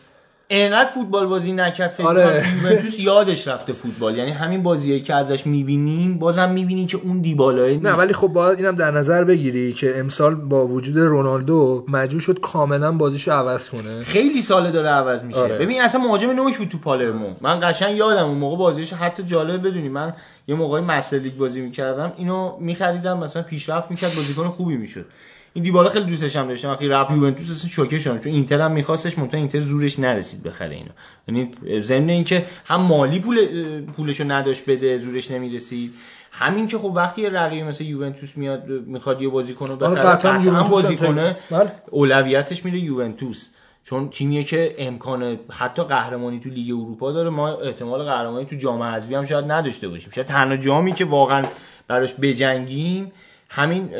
[0.50, 2.44] انقدر فوتبال بازی نکرد فکر آره.
[2.62, 4.18] یوونتوس یادش رفته فوتبال.
[4.18, 7.86] یعنی همین بازیایی که ازش می‌بینیم بازم می‌بینی که اون دیبالای نیست.
[7.86, 12.40] نه ولی خب باید اینم در نظر بگیری که امسال با وجود رونالدو مجبور شد
[12.40, 14.02] کاملا بازیشو عوض کنه.
[14.02, 15.38] خیلی ساله داره عوض میشه.
[15.38, 15.58] آره.
[15.58, 17.34] ببین اصلا مهاجم نوک بود تو پالرمو.
[17.40, 20.14] من قشنگ یادم اون موقع بازیش حتی جالب بدونی من
[20.48, 25.06] یه موقعی مستر بازی می‌کردم اینو میخریدم مثلا پیشرفت می‌کرد بازیکن خوبی می‌شد.
[25.55, 26.70] این دیبالا خیلی دوستش هم داشتم.
[26.70, 30.74] وقتی رفت یوونتوس اصلا شوکه شدم چون اینتر هم میخواستش منتها اینتر زورش نرسید بخره
[30.74, 30.90] اینو
[31.28, 33.47] یعنی ضمن اینکه هم مالی پول
[33.81, 35.94] پولشو نداشت بده زورش نمی‌رسید.
[36.31, 40.10] همین که خب وقتی یه رقیب مثل یوونتوس میاد می‌خواد یه بازیکن رو آره، بخره
[40.10, 41.72] قطعاً هم بازیکنه بله.
[41.90, 43.51] اولویتش میره یوونتوس.
[43.85, 48.82] چون تیمیه که امکان حتی قهرمانی تو لیگ اروپا داره ما احتمال قهرمانی تو جام
[48.82, 50.10] حذفی هم شاید نداشته باشیم.
[50.14, 51.43] شاید تنها جامی که واقعا
[51.89, 53.12] براش بجنگیم
[53.55, 53.90] همین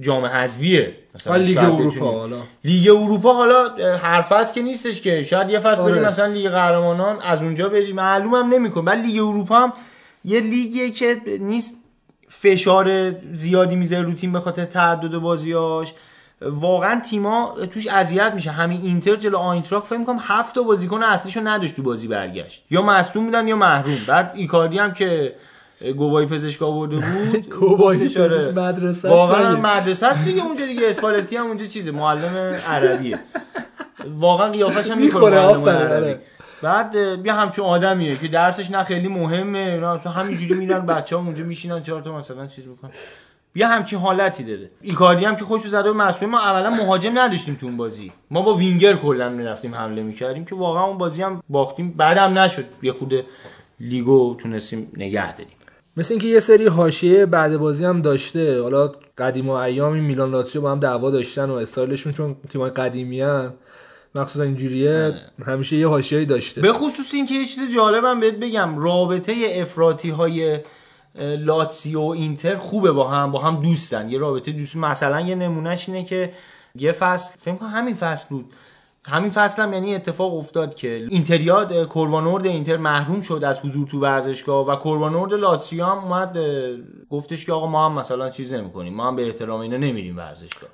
[0.00, 2.12] جام حذفیه مثلا لیگ اروپا.
[2.12, 2.38] حالا.
[2.64, 5.22] لیگ اروپا حالا هر فصل که نیستش که.
[5.22, 5.92] شاید یه فصل آره.
[5.92, 7.96] بریم مثلا لیگ قهرمانان از اونجا بریم.
[7.96, 9.72] معلوم هم نمیکن ولی لیگ اروپا هم
[10.24, 11.74] یه لیگیه که نیست
[12.28, 15.94] فشار زیادی می‌ذاره رو تیم به خاطر تعدد بازیاش.
[16.40, 21.40] واقعا تیما توش اذیت میشه همین اینتر جلو آینتراخت فکر کنم هفت تا بازیکن اصلیشو
[21.44, 22.64] نداشت تو بازی برگشت.
[22.70, 23.98] یا مصدوم بودن یا محروم.
[24.06, 25.34] بعد ایکاردی هم که
[25.96, 27.50] گواهی پزشک آورده بود.
[27.50, 28.28] گواهی آره.
[28.28, 30.88] پزشک مدرسه واقعا است مدرسه هست دیگه اونجا دیگه.
[30.88, 31.90] اسپالتی هم اونجا چیزه.
[31.90, 33.18] معلم عربیه.
[34.14, 35.94] واقعا قیافش هم می‌کنه معلم آفرین، عربی.
[35.94, 36.20] آره.
[36.62, 41.44] بعد بیا همچون آدمیه که درسش نه خیلی مهمه اینا همینجوری میرن بچه ها اونجا
[41.44, 42.90] میشینن چهار تا مثلا چیز می‌کنن.
[43.52, 44.70] بیا همچین حالتی داره.
[44.82, 48.12] ایکاردی هم که خوش زده مسئول ما اولا مهاجم نداشتیم تو اون بازی.
[48.30, 51.90] ما با وینگر کلا می‌رفتیم حمله می‌کردیم که واقعا اون بازی هم باختیم.
[51.96, 52.64] بعدم نشد.
[52.82, 53.14] یه خود
[53.80, 55.52] لیگو تونستیم نگه داریم.
[55.98, 58.62] مثل اینکه یه سری حاشیه بعد بازی هم داشته.
[58.62, 63.22] حالا قدیم و ایامی میلان لاتزیو با هم دعوا داشتن و استایلشون چون تیمای قدیمی
[63.22, 63.54] ان
[64.14, 65.14] مخصوصا اینجوریه
[65.46, 66.60] همیشه یه حاشیه‌ای داشته.
[66.60, 68.78] به خصوص اینکه یه چیز جالبم بهت بگم.
[68.78, 70.58] رابطه افراطی های
[71.38, 74.10] لاتسیو و اینتر خوبه با هم با هم دوستن.
[74.10, 74.76] یه رابطه دوست.
[74.76, 76.32] مثلا یه نمونهش اینه که
[76.74, 78.44] یه فصل فکر کنم همین فصل بود.
[79.08, 83.86] همین فصل هم یعنی اتفاق افتاد که اینتریا کوروا نورد اینتر محروم شد از حضور
[83.86, 86.38] تو ورزشگاه و کوروا نورد لاتسیو هم اومد
[87.10, 90.70] گفتش که آقا ما هم مثلا چیز نمی‌کنیم ما هم به احترام اینا نمیریم ورزشگاه.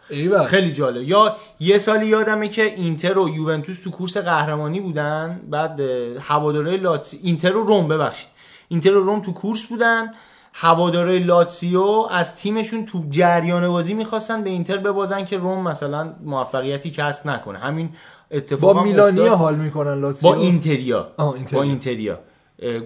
[0.47, 1.03] خیلی جالب.
[1.03, 5.81] یا یه سالی یادمه که اینتر و یوونتوس تو کورس قهرمانی بودن بعد
[6.21, 8.29] هوادارای لاتسی اینتر و روم ببخشید.
[8.69, 10.11] اینتر و روم تو کورس بودن
[10.57, 16.91] هوادارهای لاتسیو از تیمشون تو جریان بازی می‌خواستن به اینتر ببازن که روم مثلا موفقیتی
[16.91, 17.59] کسب نکنه.
[17.59, 17.91] همین
[18.35, 19.39] اتفاق با میلانیا افتاد.
[19.39, 21.09] حال می‌کنن لاتزیو با اینتریا.
[21.53, 22.19] با اینتریا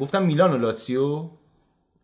[0.00, 1.24] گفتم میلان و لاتسیو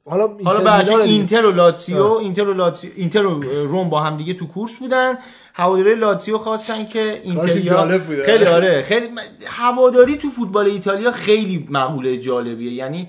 [0.06, 0.96] حالا حالا اینتر.
[0.96, 5.18] اینتر و لاتسیو اینتر و لاتسیو اینتر و روم با هم دیگه تو کورس بودن
[5.54, 8.24] هوادارای لاتسیو خواستن که اینتریا جالب بوده.
[8.24, 9.08] خیلی آره خیلی
[9.46, 13.08] هواداری تو فوتبال ایتالیا خیلی مقوله جالبیه یعنی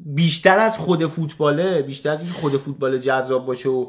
[0.00, 3.86] بیشتر از خود فوتباله بیشتر از اینکه خود فوتبال جذاب باشه و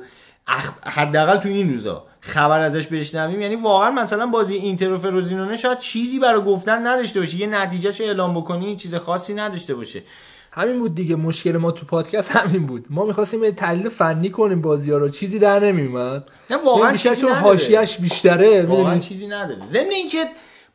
[0.50, 0.72] اخ...
[0.84, 3.42] حداقل تو این روزا خبر ازش بشنویم.
[3.42, 7.38] یعنی واقعا مثلا بازی اینتر و فروزینونه شاید چیزی برای گفتن نداشته باشه.
[7.38, 10.04] یه نتیجهش اعلام بکنی چیز خاصی نداشته باشه.
[10.52, 11.16] همین بود دیگه.
[11.16, 12.86] مشکل ما تو پادکست همین بود.
[12.90, 15.10] ما می‌خواستیم یه تحلیل فنی کنیم بازی ها رو.
[15.10, 17.46] چیزی در نمیومد نه واقعا بیشتر چیزی چون نداره.
[17.46, 19.66] حاشیه‌اش بیشتره واقعا چیزی نداره.
[19.68, 20.26] ضمن اینکه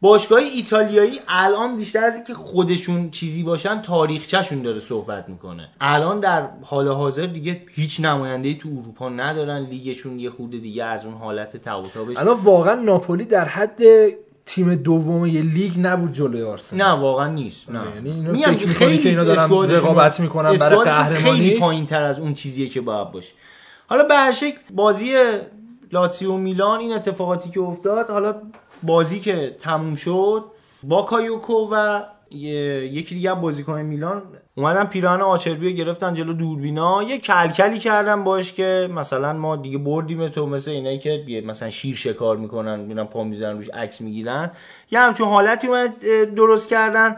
[0.04, 5.68] باشگاه ایتالیایی الان بیشتر از اینکه خودشون چیزی باشن تاریخچهشون داره صحبت می‌کنه.
[5.80, 11.04] الان در حال حاضر دیگه هیچ نماینده تو اروپا ندارن لیگشون یه خورده دیگه از
[11.04, 13.80] اون حالت تابوتابش الان واقعا ناپولی در حد
[14.46, 16.88] تیم دوم یه لیگ نبود جلوی آرسنال.
[16.88, 17.80] نه واقعا نیست نه.
[17.94, 22.68] یعنی میگم که اینا دارن رقابت می‌کنن برای قهرمانی؟ خیلی پایین تر از اون چیزیه
[22.68, 23.34] که باید باشه.
[23.86, 25.14] حالا به هر شکل بازی
[25.92, 28.34] لاتسیو میلان این اتفاقاتی که افتاد حالا
[28.86, 30.44] بازی که تموم شد
[30.82, 34.22] با کایوکو و یکی دیگه از بازیکن میلان
[34.54, 37.02] اومدن پیراهن آچربی رو گرفتن جلو دوربینا.
[37.02, 41.96] یه کلکلی کردن باش که مثلا ما دیگه بردیم تو مثل اینایی که مثلا شیر
[41.96, 44.50] شکار می‌کنن میرن پا می‌زنن روش عکس می‌گیرن.
[44.90, 46.00] یه همچون حالتی اومد
[46.34, 47.16] درست کردن.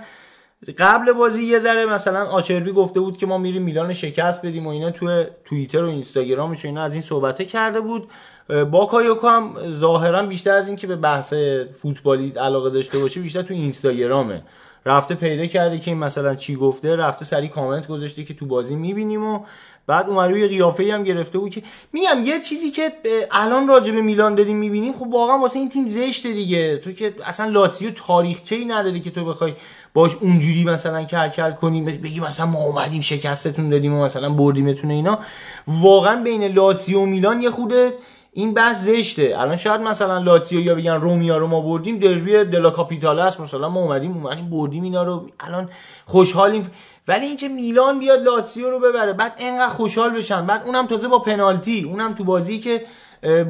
[0.78, 4.70] قبل بازی یه ذره مثلا آچربی گفته بود که ما میریم میلان شکست بدیم و
[4.70, 8.08] اینا تو توییتر و اینستاگرامش و اینا از این صحبته کرده بود.
[8.50, 11.34] اه، با کایوکو هم ظاهرا بیشتر از این که به بحث
[11.82, 14.42] فوتبالی علاقه داشته باشه بیشتر تو اینستاگرامه.
[14.86, 18.76] رفته پیدا کرده که این مثلا چی گفته رفته سری کامنت گذاشته که تو بازی
[18.76, 19.40] می‌بینیم و
[19.86, 21.62] بعد اومد روی قیافه هم گرفته بود که
[21.92, 22.92] میگم یه چیزی که
[23.30, 26.76] الان راجع به میلان داریم می‌بینیم خب واقعا واسه این تیم زشته دیگه.
[26.76, 29.54] تو که اصلا لاتزیو تاریخچه‌ای نداری که تو بخوای
[29.94, 34.90] باش اونجوری مثلا کل کل کنیم بگی مثلا ما اومدیم شکستتون دادیم و مثلا بردیمتون
[34.90, 35.18] اینا.
[35.66, 37.92] واقعا بین لاتزیو و میلان یه خوده
[38.38, 39.34] این بحث زشته.
[39.38, 43.40] الان شاید مثلا لاتزیو یا بگن رومیا رو ما بردیم دربی دلا کاپیتال است.
[43.40, 45.26] مثلا ما اومدیم اومدیم بردیم اینا رو.
[45.40, 45.68] الان
[46.06, 46.62] خوشحالیم.
[47.08, 50.46] ولی اینکه میلان بیاد لاتزیو رو ببره بعد انقدر خوشحال بشن.
[50.46, 51.82] بعد اونم تازه با پنالتی.
[51.82, 52.84] اونم تو بازی که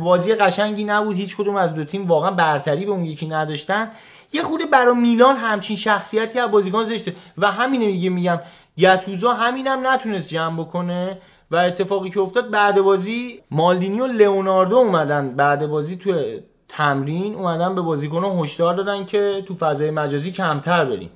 [0.00, 1.16] بازی قشنگی نبود.
[1.16, 3.90] هیچ کدوم از دو تیم واقعا برتری به اون یکی نداشتن.
[4.32, 7.16] یه خورده برای میلان همچین شخصیتی از بازیکن زشته.
[7.38, 8.40] و همینه میگم
[8.78, 11.18] گتوزا همینم نتونست جمع بکنه.
[11.50, 15.36] و اتفاقی که افتاد بعد بازی مالدینی و لئوناردو اومدن.
[15.36, 21.10] بعد بازی تو تمرین اومدن به بازیکنان هشدار دادن که تو فضای مجازی کمتر بریم.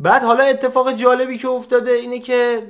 [0.00, 2.62] بعد حالا اتفاق جالبی که افتاده اینه که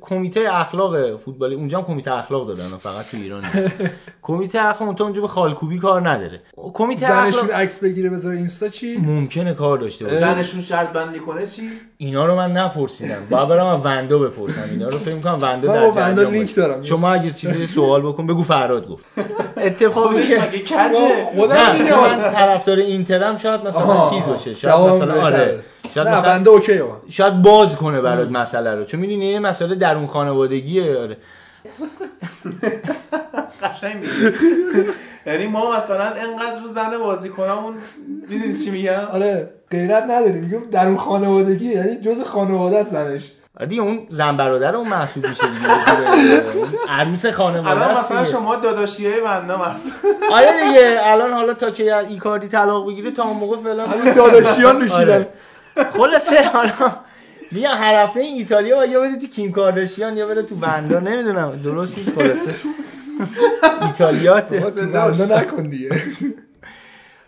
[0.00, 3.70] کمیته اخلاق فوتبالی اونجا هم کمیته اخلاق دادن فقط تو ایران نیست.
[4.22, 6.40] کمیته اخلاق اونجا اونجا به خالکوبی کار نداره.
[6.74, 10.20] کمیته زنشون اخلاق عکس بگیره بذاره اینستا چی؟ ممکنه کار داشته باشه.
[10.20, 11.62] زنشون شرط بندی کنه چی؟
[11.98, 13.18] اینا رو من نپرسیدم.
[13.30, 14.62] باید برم از وندا بپرسم.
[14.70, 16.54] اینا رو فکر کنم وندا در وندا جریان لینک.
[16.54, 16.82] دارم.
[16.82, 19.04] شما اگه چیزی سوال بکن بگو فراد گفت.
[19.56, 20.78] اتفاقی که چون
[21.48, 24.10] من طرفدار اینترم شاید مثلا.
[24.10, 25.22] چیز باشه شاید مثلا.
[25.22, 25.60] آره.
[25.94, 28.84] شاید مثلا بنده اوکی شاید باز کنه برات مسئله رو.
[28.84, 31.16] چون می‌دونی یه مسئله درون خانوادگیه آره.
[33.62, 34.34] قشنگ میگی.
[35.26, 37.74] یعنی ما مثلا انقدر رو زن بازیکنامون
[38.30, 40.44] می‌دونی چی میگم؟ آره غیرت نداریم.
[40.44, 43.32] میگم در اون خانوادگی یعنی جز خانواده است زنش
[43.68, 46.42] دیگه اون زن برادر اون محسوب میشه دیگه.
[46.88, 48.24] عروس خانواده الان است مثلا.
[48.24, 49.92] شما داداشیه بنده مثلا
[50.32, 54.78] آره دیگه الان حالا تا که ایکاردی طلاق بگیره تا اون موقع فعلا همین داداشیان
[54.78, 55.12] نوشیدن.
[55.12, 55.28] آره.
[55.96, 56.96] خلاصه حالا
[57.52, 61.62] بیا هر هفته این ایتالیا یا بره تو کیم کارداشیان یا بره تو بندا نمی‌دونم.
[61.62, 62.54] درست نیست خلاصه.
[63.82, 65.90] ایتالیات تو بنده نکن دیگه.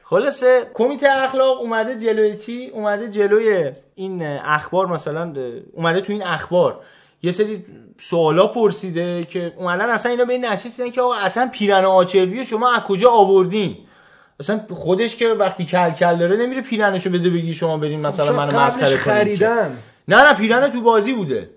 [0.02, 5.34] خلاصه کمیته اخلاق اومده جلوی چی؟ اومده جلوی این اخبار مثلا
[5.72, 6.80] اومده تو این اخبار.
[7.22, 7.64] یه سری
[7.98, 12.72] سوالا پرسیده که اومدن اصلا اینا به این نشستن که آقا اصلا پیرن آچربی شما
[12.72, 13.76] از کجا آوردین؟
[14.40, 18.60] اصلا خودش که وقتی کل کل داره نمیره پیرنشو بده بگی شما برین مثلا منو
[18.60, 18.96] مسخره.
[18.96, 19.78] خریدن.
[20.08, 21.50] نه نه پیرن تو بازی بوده.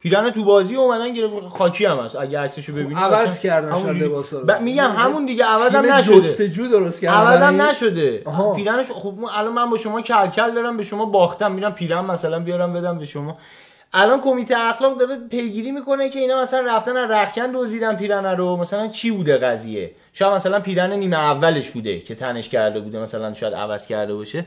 [0.00, 1.34] پیرن تو بازی اومدن گرفت.
[1.48, 2.16] خاکی هم هست.
[2.16, 4.40] اگه عکسشو ببینید عوض کردن همونجوری- لباسا.
[4.44, 6.20] ب- میگم همون دیگه عوض هم نشده.
[6.20, 7.16] جستجو درست کردن.
[7.16, 8.24] عوض هم یعنی- نشده.
[8.56, 11.52] پیرنش خب الان من با شما کلکل دارم به شما باختم.
[11.52, 13.36] میرم پیرن مثلا بیارم بدم به شما.
[13.92, 18.56] الان کمیته اخلاق داره پیگیری می‌کنه که اینا مثلا رفتن از رخکن دزدیدن پیرن رو.
[18.56, 23.34] مثلا چی بوده قضیه؟ شاید مثلا پیرن نیمه اولش بوده که تنش کرده بوده مثلا
[23.34, 24.46] شاید عوض کرده باشه.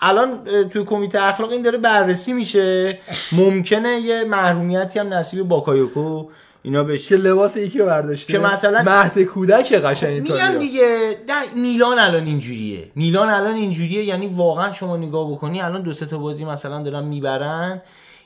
[0.00, 2.98] الان توی کمیته اخلاق این داره بررسی میشه.
[3.32, 6.24] ممکنه یه محرومیتی هم نصیب باکایوکو
[6.62, 7.08] اینا بشه.
[7.08, 8.32] که لباس یکی رو برداشته.
[8.32, 11.16] که مثلا- مهد کودک قشنگ میگم دیگه
[11.56, 12.90] میلان الان اینجوریه.
[12.94, 17.04] میلان الان اینجوریه یعنی واقعا شما نگاه بکنی الان دو سه تا بازی مثلا دارن
[17.04, 17.82] می‌برن.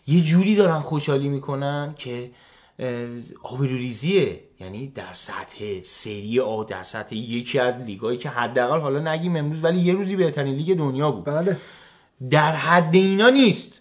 [0.08, 2.30] یه جوری دارن خوشحالی می‌کنن که
[3.42, 4.40] آبروریزیه.
[4.60, 9.64] یعنی در سطح سری آ در سطح یکی از لیگایی که حداقل حالا نگیم امروز
[9.64, 11.24] ولی یه روزی بهترین لیگ دنیا بود.
[11.24, 11.56] بله.
[12.30, 13.77] در حد اینا نیست.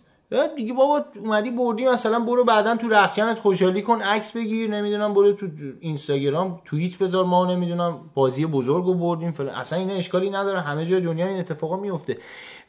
[0.55, 5.33] دیگه بابا اومدی بردی مثلا برو بعدا تو رخکنت خوشحالی کن عکس بگیر نمی‌دونم برو
[5.33, 5.47] تو
[5.79, 9.55] اینستاگرام توییت بذار ما نمی‌دونم بازی بزرگو بردیم فلان.
[9.55, 12.17] اصلا اینا اشکالی نداره همه جای دنیا این اتفاقا میفته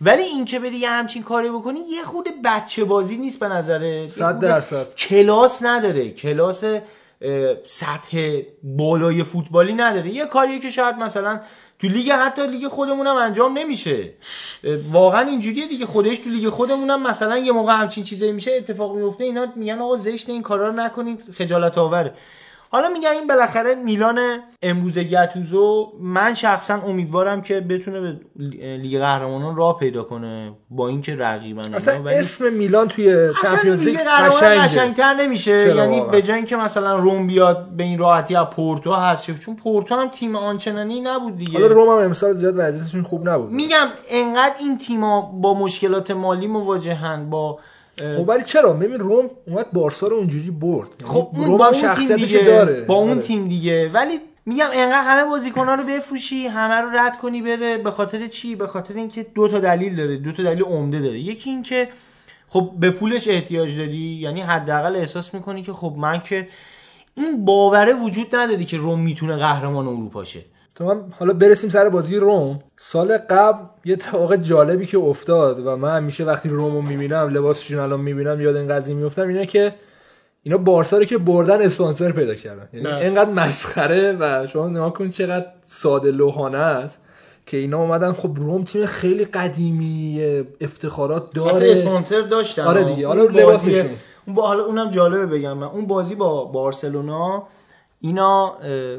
[0.01, 4.09] ولی این که بری یه همچین کاری بکنی یه خود بچه بازی نیست به نظره
[4.09, 4.94] صد درصد.
[4.94, 6.64] کلاس نداره کلاس
[7.64, 10.10] سطح بالای فوتبالی نداره.
[10.10, 11.40] یه کاریه که شاید مثلا
[11.78, 14.12] تو لیگ حتی لیگ خودمونم انجام نمیشه.
[14.90, 15.86] واقعا اینجوریه دیگه.
[15.86, 19.96] خودش تو لیگ خودمونم مثلا یه موقع همچین چیزایی میشه اتفاق میفته اینا میگن آقا
[19.96, 22.14] زشت این کارا رو نکنید خجالت آوره
[22.70, 24.18] حالا میگم این بالاخره میلان
[24.62, 28.16] امروز گتوسو من شخصا امیدوارم که بتونه به
[28.76, 33.82] لیگ قهرمانان راه پیدا کنه با اینکه رقیبن اینا، اصلا ولی- اسم میلان توی Champions
[33.82, 33.98] League
[34.64, 35.76] قشنگتر نمیشه.
[35.76, 39.94] یعنی؟ به جای اینکه مثلا روم بیاد به این راحتی از پورتو هست چون پورتو
[39.94, 41.52] هم تیم آنچنانی نبود دیگه.
[41.52, 43.50] حالا روم هم امسال زیاد وضعیتشون خوب نبود.
[43.50, 47.58] میگم انقدر این تیما با مشکلات مالی مواجهن با
[47.98, 50.88] خب ولی چرا؟ ببین روم اومد بارسا رو اونجوری برد.
[51.00, 52.84] یعنی خب اون روم با هم اون تیم شخصیتش دیگه داره.
[52.84, 53.20] با اون آره.
[53.20, 53.88] تیم دیگه.
[53.88, 57.78] ولی میگم انقدر همه بازیکن‌ها رو بفروشی همه رو رد کنی بره.
[57.78, 61.18] به خاطر چی؟ به خاطر اینکه دو تا دلیل داره دو تا دلیل عمده داره.
[61.18, 61.88] یکی اینکه
[62.48, 63.96] خب به پولش احتیاج داری.
[63.96, 66.48] یعنی حداقل احساس می‌کنی که خب من که
[67.16, 70.40] این باوره وجود نداره که روم می‌تونه قهرمان اروپا شه.
[70.78, 75.76] تو من حالا برسیم سر بازی روم سال قبل یه اتفاق جالبی که افتاد و
[75.76, 79.74] من همیشه وقتی روم رو می‌بینم لباسشون الان می‌بینم یاد این قضیه میفتم اینه که
[80.42, 82.96] اینا بارسا رو که بردن اسپانسر پیدا کردن یعنی نه.
[82.96, 87.00] اینقدر مسخره و شما نگاه کن چقدر ساده لوحانه است
[87.46, 90.22] که اینا اومدن خب روم تیم خیلی قدیمی
[90.60, 92.84] افتخارات حتی داره اسپانسر داشتن آره.
[92.84, 93.06] دیگه.
[93.06, 93.90] حالا لباسشون.
[94.26, 97.48] اون با حالا اونم جالبه بگم من اون بازی با بارسلونا
[98.00, 98.54] اینا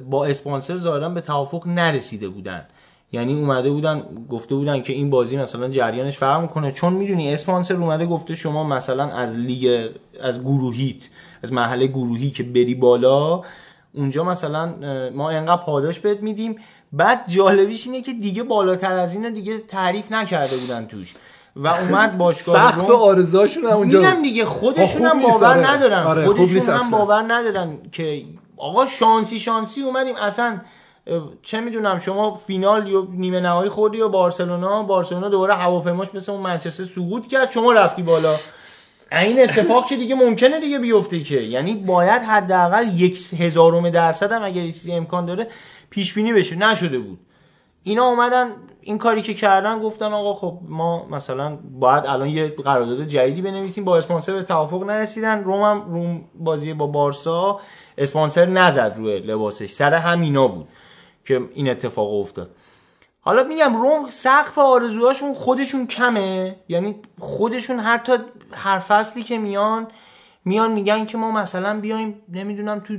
[0.09, 2.65] با اسپانسر ظاهرا به توافق نرسیده بودن.
[3.11, 6.71] یعنی اومده بودن گفته بودن که این بازی مثلا جریانش فرق می‌کنه.
[6.71, 9.89] چون می‌دونی اسپانسر اومده گفته شما مثلا از لیگ
[10.21, 11.09] از گروهیت
[11.43, 13.41] از محله گروهی که بری بالا
[13.93, 14.73] اونجا مثلا
[15.13, 16.55] ما انقدر پاداش بهت میدیم.
[16.93, 21.13] بعد جالبیش اینه که دیگه بالاتر از اینو دیگه تعریف نکرده بودن توش.
[21.55, 22.91] و اومد باشگاه روم.
[22.91, 25.71] آرزوهاشون اونجا میگم دیگه خودشون خوب هم باور آره.
[25.71, 26.03] ندارن.
[26.03, 26.91] آره، خودشون هم.
[26.91, 28.23] باور ندارن که
[28.59, 30.15] آقا شانسی شانسی اومدیم.
[30.15, 30.61] اصلا
[31.43, 36.41] چه می‌دونم شما فینال یا نیمه نهایی خوردی یا بارسلونا بارسلونا دوباره هواپیماش مثل اون
[36.41, 38.35] منچستر سقوط کرد شما رفتی بالا.
[39.11, 44.43] این اتفاق که دیگه ممکنه دیگه بیفته که؟ یعنی باید حداقل یک هزارم درصد هم
[44.43, 45.47] اگر چیزی امکان داره
[45.89, 46.55] پیش بینی بشه.
[46.55, 47.19] نشده بود.
[47.83, 53.03] اینا اومدن این کاری که کردن گفتن آقا خب ما مثلا باید الان یه قرارداد
[53.03, 55.43] جدیدی بنویسیم با اسپانسر به توافق نرسیدن.
[55.43, 57.59] روم هم روم بازی با بارسا
[57.97, 60.67] اسپانسر نزد روی لباسش سر همینا بود
[61.25, 62.49] که این اتفاق افتاد.
[63.21, 68.13] حالا میگم روم سقف آرزوهاشون خودشون کمه یعنی خودشون حتی
[68.51, 69.87] هر فصلی که میان
[70.45, 72.97] میان میگن که ما مثلا بیایم نمی‌دونم تو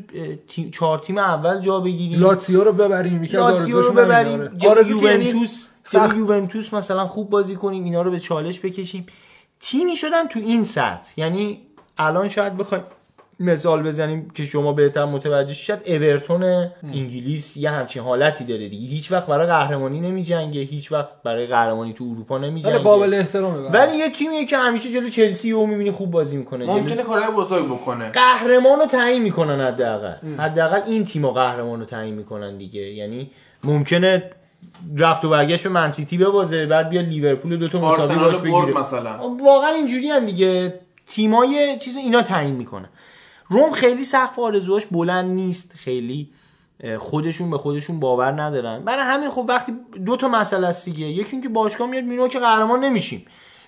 [0.48, 2.20] تیم چهار تیم اول جا بگیریم.
[2.20, 4.58] لاتسیو رو ببریم لاتسیو رو ببریم.
[4.58, 6.16] که یعنی یوونتوس سخت.
[6.16, 9.06] یوونتوس مثلا خوب بازی کنیم اینا رو به چالش بکشیم.
[9.60, 11.08] تیمی شدن تو این سطح.
[11.16, 11.60] یعنی
[11.98, 12.84] الان شاید بخوایم
[13.40, 15.78] مثال بزنیم که شما بهتر متوجه شید.
[15.86, 16.42] اورتون
[16.82, 18.86] انگلیس یه همچین حالتی داره دیگه.
[18.86, 22.78] هیچ وقت برای قهرمانی نمی جنگه هیچ وقت برای قهرمانی تو اروپا نمی ولی جنگه
[22.78, 23.70] قابل احترامه.
[23.70, 26.66] ولی یه تیمیه که همیشه جلو چلسی و می‌بینی خوب بازی می‌کنه.
[26.66, 28.10] جلو ممکنه کارهای بزرگ بکنه.
[28.10, 30.14] قهرمان رو تعیین می‌کنن حداقل.
[30.38, 32.80] حداقل این تیم‌ها قهرمان رو تعیین می‌کنن دیگه.
[32.80, 33.30] یعنی
[33.64, 34.30] ممکنه
[34.98, 38.64] رفت و برگشت به منسیتی ببازه بعد بیا لیورپول دو تا مساوی آرسنال باش برد
[38.64, 38.78] بگیره.
[38.80, 39.18] مثلا.
[39.44, 40.80] واقعا اینجوری هم دیگه.
[41.06, 42.88] تیمای چیز اینا تعیین می‌کنن.
[43.50, 45.72] روم خیلی سقف آرزوهاش بلند نیست.
[45.76, 46.30] خیلی
[46.98, 48.84] خودشون به خودشون باور ندارن.
[48.84, 49.72] برای همین خب وقتی
[50.06, 51.06] دو تا مسئله است دیگه.
[51.06, 53.24] یکی اینکه باشگاه میاد مینو که قهرمان نمیشیم.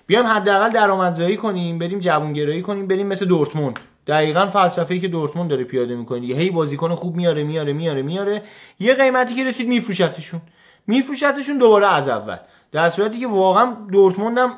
[0.07, 3.79] بیایم حداقل درآمدزایی کنیم بریم جوونگرایی کنیم بریم مثل دورتموند.
[4.07, 8.41] دقیقا فلسفه‌ای که دورتموند داره پیاده می‌کنه هی بازیکن خوب میاره میاره میاره میاره.
[8.79, 10.41] یه قیمتی که رسید میفروشتشون.
[10.87, 12.37] میفروشتشون دوباره از اول.
[12.71, 14.51] در صورتی که واقعا دورتموند هم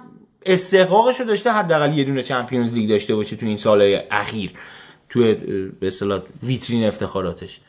[0.45, 4.51] استحقاقش رو داشته حداقل یه دونه چمپیونز لیگ داشته باشه تو این سالهای اخیر.
[5.15, 5.33] توی
[5.79, 7.59] به اصطلاح ویترین افتخاراتش.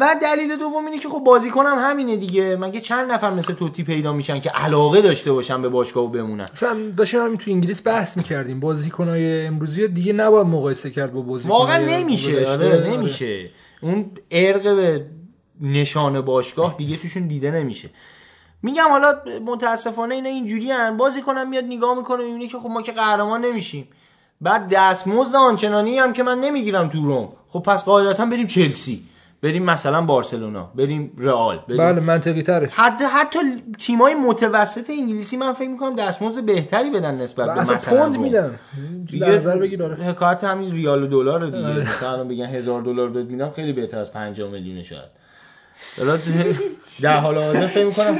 [0.00, 2.56] و دلیل دوم اینه که خب بازیکن هم همینه دیگه.
[2.56, 6.46] مگه چند نفر مثل توتی پیدا میشن که علاقه داشته باشن به باشگاه و بمونن؟
[6.52, 8.60] مثلا داشتیم همین تو انگلیس بحث می‌کردیم.
[8.60, 12.32] بازیکنهای امروزی رو دیگه نباید مقایسه کرد با بازیکنهای واقعا نمیشه.
[12.32, 12.52] گذشته.
[12.52, 13.50] آره نمیشه.
[13.80, 15.06] اون ارق به
[15.60, 17.90] نشان باشگاه دیگه توشون دیده نمیشه.
[18.62, 19.14] میگم حالا
[19.46, 23.44] متاسفانه اینا اینجوری هن بازی کنم میاد نگاه می‌کنه می‌بینه که خب ما که قهرمان
[23.44, 23.88] نمیشیم.
[24.40, 27.28] بعد دستمزد آنچنانی هم که من نمی‌گیرم تو روم.
[27.48, 29.02] خب پس قاعدتا بریم چلسی.
[29.42, 30.70] بریم مثلا بارسلونا.
[30.74, 31.60] بریم رئال.
[31.68, 32.70] بریم بله منطقی تره.
[32.72, 33.38] حتی حتی
[33.78, 38.18] تیمای متوسط انگلیسی من فکر می‌کنم دستمزد بهتری بدن نسبت به اصلا مثلا پوند.
[38.18, 38.58] میدن.
[39.12, 39.94] نظر بگیر آره.
[39.94, 41.66] حکایت همین ریال و دلار رو دیگه.
[41.66, 41.80] آره.
[41.80, 45.10] مثلا بگن هزار دلار بهت میدم خیلی بهتر از 5 میلیون شاید.
[47.02, 48.18] در حال حاضر فکر می‌کنم.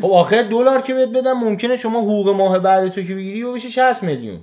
[0.00, 3.52] خب آخر دلار که بهت بدم ممکنه شما حقوق ماه بعد تو که بگیری و
[3.52, 4.40] بشه 60 میلیون.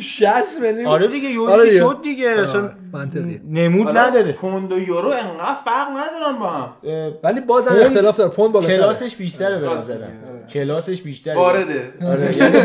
[0.00, 0.86] 60 میلیون.
[0.86, 1.78] آره دیگه یه آره دیگه.
[1.78, 2.28] شد دیگه.
[2.28, 4.32] اصلا منطقی نمود حالا نداره.
[4.32, 6.72] پوند و یورو انقدر فرق ندارن با هم.
[7.22, 8.30] ولی بازم پوند اختلاف داره.
[8.30, 8.76] پوند بالاتره.
[8.76, 9.98] کلاسش بیشتره به نظرم.
[10.02, 10.46] آره.
[10.52, 11.34] کلاسش بیشتره.
[11.34, 11.92] وارده.
[12.06, 12.58] آره یعنی,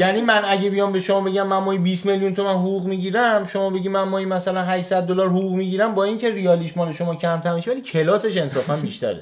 [0.00, 3.70] یعنی من اگه بیام به شما بگم من ماهی 20 میلیون تومن حقوق می‌گیرم شما
[3.70, 7.70] بگی من ماهی مثلا 800 دلار حقوق می‌گیرم با اینکه ریالیش مال شما کمتر میشه
[7.70, 9.20] ولی کلاسش انصافا بیشتره.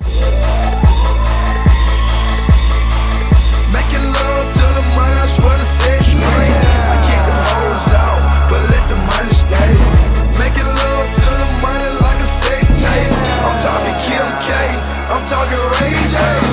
[15.26, 16.51] talking rain.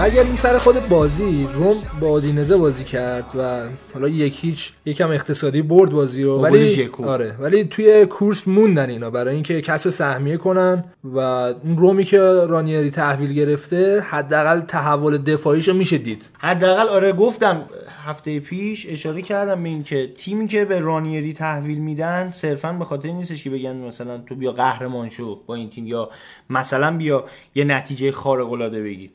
[0.00, 3.60] برگردیم سر خود بازی روم با آدینزه بازی کرد و
[3.94, 6.90] حالا یک هیچ یکم اقتصادی برد بازی رو ولی.
[7.04, 12.18] آره ولی توی کورس موندن اینا برای اینکه کسب سهمیه کنن و اون رومی که
[12.48, 17.64] رانیری تحویل گرفته حداقل تحول دفاعیشو میشه دید حداقل آره گفتم
[18.04, 23.08] هفته پیش اشاره کردم به اینکه تیمی که به رانیری تحویل میدن صرفا به خاطر
[23.08, 26.10] نیستش که بگن مثلا تو بیا قهرمان شو با این تیم یا
[26.50, 27.24] مثلا بیا
[27.54, 29.10] یه نتیجه خارق العاده بگیر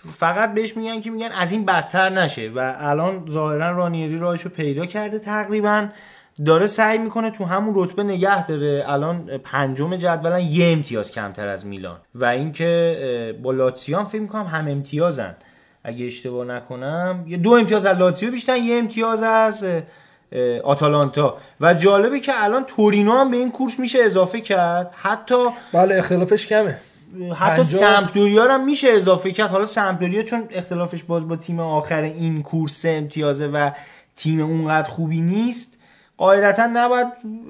[0.00, 4.86] فقط بهش میگن که میگن از این بدتر نشه و الان ظاهرا رانیری راهشو پیدا
[4.86, 5.88] کرده تقریبا.
[6.44, 8.84] داره سعی می‌کنه تو همون رتبه نگه داره.
[8.86, 11.96] الان پنجم جدولن یه امتیاز کمتر از میلان.
[12.14, 15.36] و اینکه با لاتسیو هم فکر می‌کنم هم امتیازن.
[15.84, 19.66] اگه اشتباه نکنم یه دو امتیاز از لاتسیو بیشتر یه امتیاز از
[20.64, 21.38] آتالانتا.
[21.60, 24.90] و جالبه که الان تورینو هم به این کورس میشه اضافه کرد.
[24.96, 26.78] حتی بله اختلافش کمه.
[27.36, 27.64] حتی.
[27.64, 29.50] سمپدوریا هم میشه اضافه کرد.
[29.50, 33.70] حالا سمپدوریا چون اختلافش باز با تیم آخر این کورس امتیازه و
[34.16, 35.78] تیم اونقدر خوبی نیست
[36.16, 37.06] قاعدتا نباید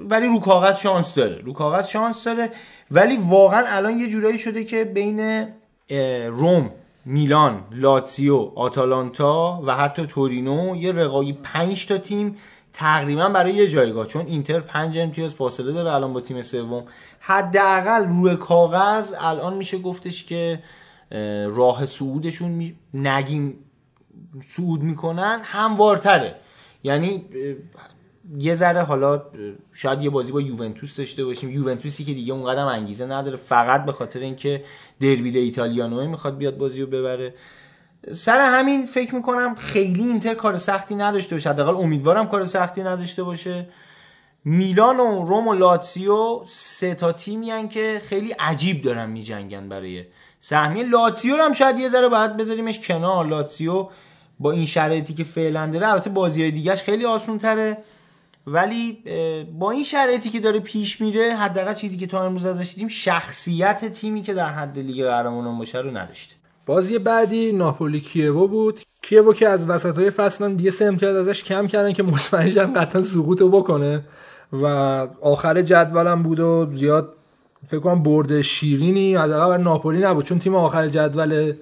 [0.09, 1.41] ولی رو کاغذ شانس داره.
[1.41, 2.51] رو کاغذ شانس داره.
[2.91, 5.47] ولی واقعا الان یه جورایی شده که بین
[6.27, 6.71] روم
[7.05, 12.35] میلان لاتسیو آتالانتا و حتی تورینو یه رقابی پنج تا تیم
[12.73, 14.05] تقریبا برای یه جایگاه.
[14.05, 16.83] چون اینتر پنج امتیاز فاصله داره الان با تیم سوم.
[17.29, 20.59] حداقل روی کاغذ الان میشه گفتش که
[21.11, 23.55] اه، راه صعودشون نگیم
[24.41, 26.35] صعود می‌کنن هموارتره.
[26.83, 27.25] یعنی
[28.39, 29.23] یه ذره حالا
[29.73, 31.49] شاید یه بازی با یوونتوس داشته باشیم.
[31.49, 34.63] یوونتوسی که دیگه اونقدر انگیزه نداره فقط به خاطر اینکه
[35.01, 37.33] دربی ایتالیانوی می‌خواد بیاد بازی رو ببره.
[38.11, 41.49] سر همین فکر می‌کنم خیلی اینتر کار سختی نداشته باشه.
[41.49, 43.69] حداقل امیدوارم کار سختی نداشته باشه.
[44.49, 50.05] میلان و روم و لاتسیو سه تا تیمی هن که خیلی عجیب دارن میجنگن برای
[50.39, 50.83] سهمیه.
[50.83, 53.27] لاتسیو هم شاید یه ذره باید بذاریمش کنار.
[53.27, 53.87] لاتسیو
[54.39, 57.77] با این شرایطی که فعلا داره البته بازی دیگهش خیلی آسون تره
[58.47, 59.03] ولی
[59.59, 63.85] با این شرایطی که داره پیش میره حداقل چیزی که تا امروز ازش دیدیم شخصیت
[63.85, 66.35] تیمی که در حد لیگ قهرمانان باشه رو نداشته.
[66.65, 68.79] بازی بعدی ناپولی کیوو بود.
[69.01, 73.01] کیوو که از وسط های فصل هم دیگه سه ازش کم کردن که مطمئنشن قطعا
[73.01, 74.03] سقوط بکنه.
[74.53, 74.65] و
[75.21, 77.13] آخر جدولم بود و زیاد
[77.67, 81.53] فکر کنم برد شیرینی حداقل برای ناپولی نبود چون تیم آخر جدول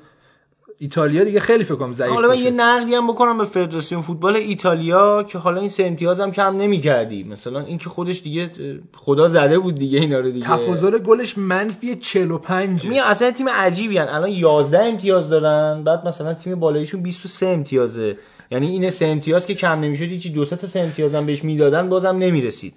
[0.79, 4.35] ایتالیا دیگه خیلی فکر کنم ضعیف حالا من یه نقدی هم بکنم به فدراسیون فوتبال
[4.35, 7.23] ایتالیا که حالا این سه امتیاز هم کم نمی‌کردی.
[7.23, 8.51] مثلا این که خودش دیگه
[8.95, 10.45] خدا زده بود دیگه اینا رو دیگه.
[10.45, 14.07] تفاضل گلش منفی 45 می اصلا تیم عجیبی هن.
[14.07, 18.17] الان 11 امتیاز دارن بعد مثلا تیم بالاییشون 23 امتیازه.
[18.51, 21.43] یعنی این سه امتیاز که کم نمی‌شد هیچی دو سه تا سه امتیاز هم بهش
[21.43, 22.73] می‌دادن بازم نمی‌رسید.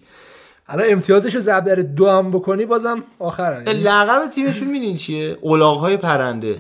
[0.68, 5.36] الان امتیازش رو ضرب در دو هم بکنی بازم آخرن یعنی لقب تیمشون می‌دونی چیه؟
[5.60, 6.57] های پرنده.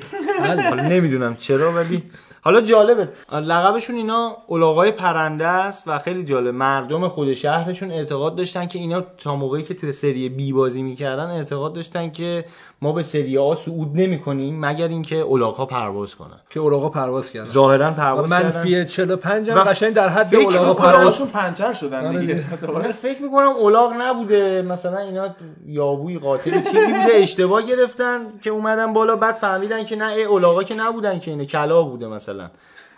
[0.68, 2.02] حالا نمی‌دونم چرا ولی
[2.42, 3.08] حالا جالبه.
[3.32, 6.54] لقبشون اینا الاغای پرنده است و خیلی جالب.
[6.54, 11.26] مردم خود شهرشون اعتقاد داشتن که اینا تا موقعی که توی سری بی بازی می‌کردن
[11.26, 12.44] اعتقاد داشتن که
[12.82, 16.40] ما به سری آ صعود نمی‌کنیم مگر اینکه الاغا پرواز کنن.
[16.50, 17.50] که اولاغا پرواز کردن.
[17.50, 18.44] ظاهرا پرواز کردن.
[18.44, 22.20] منفی 45 هم و قشنگ در حد فکر اولاغا می‌کنم پرواز هاشون پنچر شدن آره.
[22.20, 22.44] دیگه.
[22.74, 24.62] من فکر می‌کنم اولاغ نبوده.
[24.62, 25.34] مثلا اینا
[25.66, 29.16] یابوی قاتل چیزی بوده اشتباه گرفتن که اومدن بالا.
[29.16, 32.50] بعد فهمیدن که نه ای اولاغا که نبودن که اینه کلا بوده مثلا.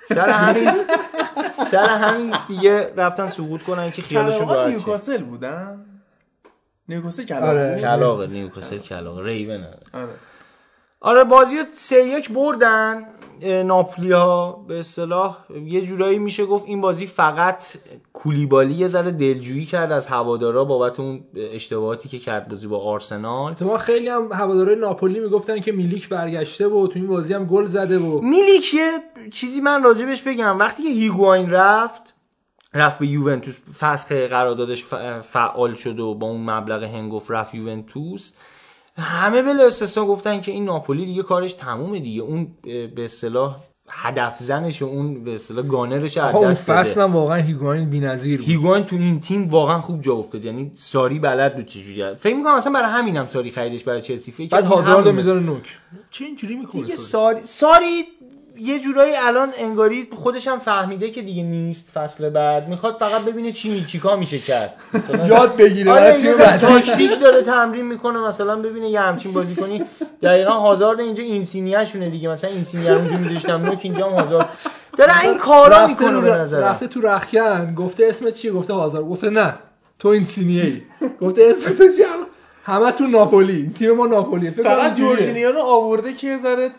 [0.08, 0.70] سر همین
[1.70, 4.68] سر همین دیگه رفتن سقوط کنن که خیالشون راحت.
[4.68, 5.84] نیوکاسل بودن؟
[6.92, 7.78] نیوکاسل کلاغا آره.
[7.80, 9.64] کلاغ نیوکاسل کلاغ ریون
[9.94, 10.08] آره.
[11.00, 13.06] آره بازی رو سه یک بردن
[13.64, 17.64] ناپولی ها به اصطلاح یه جورایی میشه گفت این بازی فقط
[18.12, 23.54] کولیبالی یه ذره دلجویی کرد از هوادارا بابت اون اشتباهاتی که کرد بازی با آرسنال.
[23.54, 27.64] تو خیلی هم هوادارهای ناپولی می‌گفتن که میلیک برگشته و تو این بازی هم گل
[27.64, 28.90] زده و میلیک یه
[29.32, 30.58] چیزی من راجبش بگم.
[30.58, 32.14] وقتی که هیگواین رفت
[32.74, 34.84] رفت به یوونتوس فسخ قراردادش
[35.20, 38.32] فعال شد و با اون مبلغ هنگوف رفت یوونتوس.
[38.98, 42.22] همه بلا استثنا گفتن که این ناپولی دیگه کارش تمومه دیگه.
[42.22, 43.56] اون به اصطلاح
[43.88, 47.02] هدف زنش و اون به اصطلاح گانرش از دست داده.
[47.02, 48.48] هم واقعا هیگواین بی‌نظیر بود.
[48.48, 50.44] هیگواین تو این تیم واقعا خوب جا افتاد.
[50.44, 52.14] یعنی ساری بلد بود چجوری.
[52.14, 54.32] فکر می‌کنم اصلا برای همینم ساری خریدش برای چلسی.
[54.32, 55.12] فکر بعد هازاردو همونه.
[55.12, 55.78] می‌ذاره نوک.
[56.10, 58.04] چه اینجوری می‌کنه دیگه ساری ساری
[58.58, 62.68] یه جورایی الان انگاری خودش هم فهمیده که دیگه نیست فصل بعد.
[62.68, 64.74] می‌خواد فقط ببینه چی می چیکار میشه کرد.
[65.28, 66.58] یاد بگیره آره.
[66.58, 69.84] تاکتیک داره تمرین می‌کنه مثلا ببینه یه همچین بازی کنی.
[70.22, 72.28] دقیقا هازارد اینجا اینسینیه شونه دیگه.
[72.28, 74.48] مثلا اینسینیه رو اونجا میذاشتم نوک اینجا هم هازارد.
[74.98, 79.30] داره این کارا می‌کنه به نظر رفته تو رخکن گفته اسمت چیه؟ گفته هازار گفته
[79.30, 79.54] نه
[79.98, 80.82] تو این سینیه ای
[81.20, 82.06] گفته اسم تو چیه
[82.64, 83.70] همه تو ناپولی.
[83.78, 84.94] تیم ما ناپولی فقط.
[84.94, 86.70] جورجینیو رو آورده که یه ذره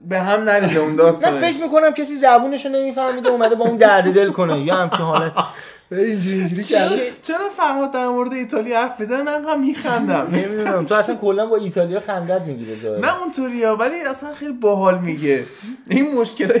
[0.00, 4.14] به هم نریزه اون نه داستانش فکر می‌کنم کسی زبونشو نمیفهمیده اومده با اون درد
[4.14, 4.60] دل کنه.
[4.60, 5.32] یا همچین حالت.
[5.90, 7.12] اینجوری اینجوری کرده.
[7.22, 10.28] چرا فرهاد در مورد ایتالیا حرف بزنه؟ من هم میخندم.
[10.36, 10.84] نمی‌دونم.
[10.84, 13.00] تو اصلا کلا با ایتالیا خندت می‌گیره ظاهراً.
[13.00, 15.44] نه اونطوریا ولی اصلا خیلی باحال میگه.
[15.90, 16.60] این مشکل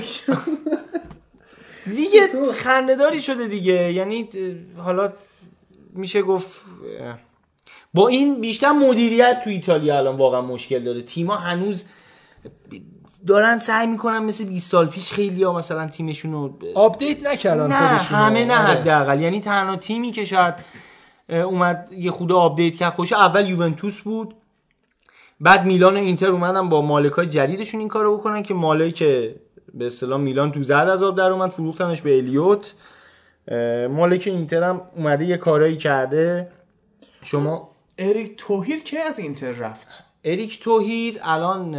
[1.96, 3.92] دیگه خنده‌داری شده دیگه.
[3.92, 4.28] یعنی
[4.76, 5.12] حالا
[5.92, 6.64] میشه گفت
[7.94, 11.02] با این بیشتر مدیریت تو ایتالیا الان واقعا مشکل داره.
[11.02, 11.84] تیما هنوز
[13.28, 17.88] دارن سعی می‌کنن مثل 20 سال پیش خیلی ها مثلا تیمشون رو update نکردن نه
[17.88, 18.80] خودشون همه نه آره.
[18.80, 19.20] حداقل.
[19.20, 20.54] یعنی تنها تیمی که شاید
[21.28, 22.92] اومد یه خود update کرد.
[22.92, 24.34] خوش اول یوونتوس بود.
[25.40, 29.02] بعد میلان و اینتر اومدن با مالکای جدیدشون این کارو بکنن که مالک
[29.74, 32.74] به اصطلاح میلان تو زرد از آب در اومد فروختنش به الیوت.
[33.90, 36.48] مالک اینتر هم اومده یه کارایی کرده.
[37.22, 41.76] شما اریک توهیر که از اینتر رفت؟ اریک توهیر الان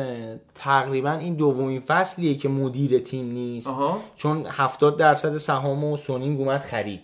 [0.56, 3.68] تقریبا این دومین فصلیه که مدیر تیم نیست.
[3.68, 4.00] آها.
[4.16, 7.00] چون 70 درصد سهام و سونینگ اومد خرید.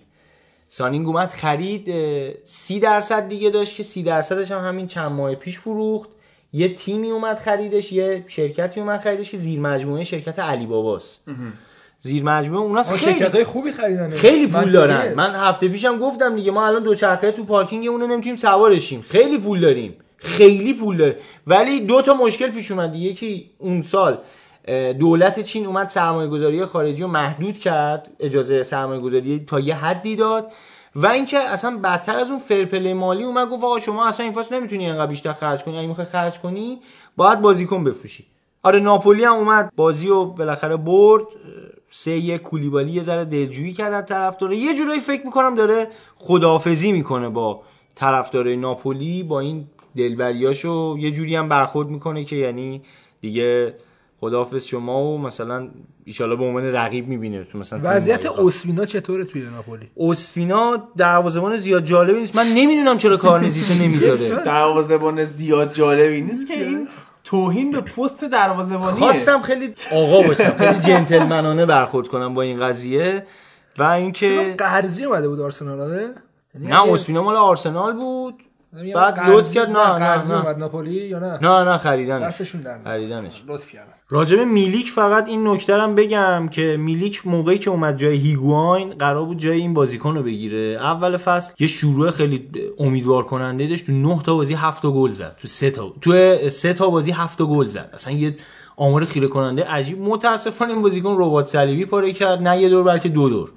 [0.67, 5.35] سانینگ اومد خرید اه، 30 درصد دیگه داشت که 30 درصدش هم همین چند ماه
[5.35, 6.09] پیش فروخت.
[6.53, 11.19] یه تیمی اومد خریدش یه شرکتی اومد خریدش که زیر مجموعه شرکت علی باباست.
[11.99, 14.71] زیر مجموعه اوناست آه، خیلی شرکت های خوبی خریدن خیلی پول.
[14.71, 15.13] دارن.
[15.13, 19.01] من هفته پیشم گفتم دیگه ما الان دوچرخه تو پارکینگ اونو نمی‌تونیم سوارشیم.
[19.01, 19.93] خیلی پول داریم.
[20.17, 21.15] خیلی پول داریم
[21.47, 22.95] ولی دو تا مشکل پیش اومد.
[22.95, 24.17] یکی اون سال
[24.99, 30.15] دولت چین اومد سرمایه گذاری خارجی رو محدود کرد اجازه سرمایه گذاری تا یه حدی
[30.15, 30.51] داد.
[30.95, 34.55] و اینکه اصلا بدتر از اون فرپلی مالی اومد گفت آقا شما اصلا این فصل
[34.55, 35.77] نمی‌تونی اینقدر بیشتر خرج کنی.
[35.77, 36.79] اگه می‌خوای خرج کنی
[37.17, 38.25] باید بازیکن بفروشی.
[38.63, 39.71] آره ناپولی هم اومد.
[39.75, 41.23] بازی رو بالاخره برد.
[41.89, 45.87] سه یک کولیبالی یه ذره دلجویی کرد از طرفدار یه جورایی فکر می‌کنم داره
[46.17, 47.61] خداحافظی می‌کنه با
[47.95, 52.81] طرفدارای ناپولی با این دلبریاشو یه جوری هم برخورد می‌کنه که یعنی
[53.21, 53.73] دیگه
[54.19, 55.69] خداحافظ شما و مثلا
[56.05, 57.43] ایشالا به عنوان رقیب می‌بینه.
[57.43, 62.35] تو مثلا وضعیت این اوسمینا چطوره توی ناپولی؟ اسپینا دروازه‌بان زیاد جالبی نیست.
[62.35, 64.29] من نمی‌دونم چرا کارنزیسو نمی‌ذاره.
[64.45, 66.87] دروازه‌بان زیاد جالبی نیست که این
[67.23, 73.25] توهین به پست دروازه‌بانیه خواستم خیلی آقا باشم خیلی جنتلمنانه برخورد کنم با این قضیه
[73.77, 75.91] و اینکه قرضی اومده بود آرسنال
[76.55, 78.33] یعنی نه اسپینا مال آرسنال بود.
[78.95, 82.23] بعد قرضی- لطف کرد نه نه نه اومد ناپولی یا نه؟ نه نه خریدنش.
[82.23, 82.77] دستشون در.
[82.83, 83.43] خریدنش.
[83.47, 83.91] لطف کردن.
[84.09, 89.25] راجب میلیک فقط این نکته هم بگم که میلیک موقعی که اومد جای هیگواین قرار
[89.25, 90.57] بود جای این بازیکن رو بگیره.
[90.81, 93.85] اول فصل یه شروع خیلی امیدوار کننده داشت.
[93.85, 95.35] تو 9 تا بازی 7 تا گل زد.
[95.41, 97.89] تو 3 تا تو 3 تا بازی 7 تا گل زد.
[97.93, 98.35] اصلا یه
[98.77, 100.01] آمار خیره کننده عجیب.
[100.01, 102.41] متاسفانه این بازیکن ربات صلیبی پاره کرد.
[102.41, 103.51] نه یه دور بلکه دو دور.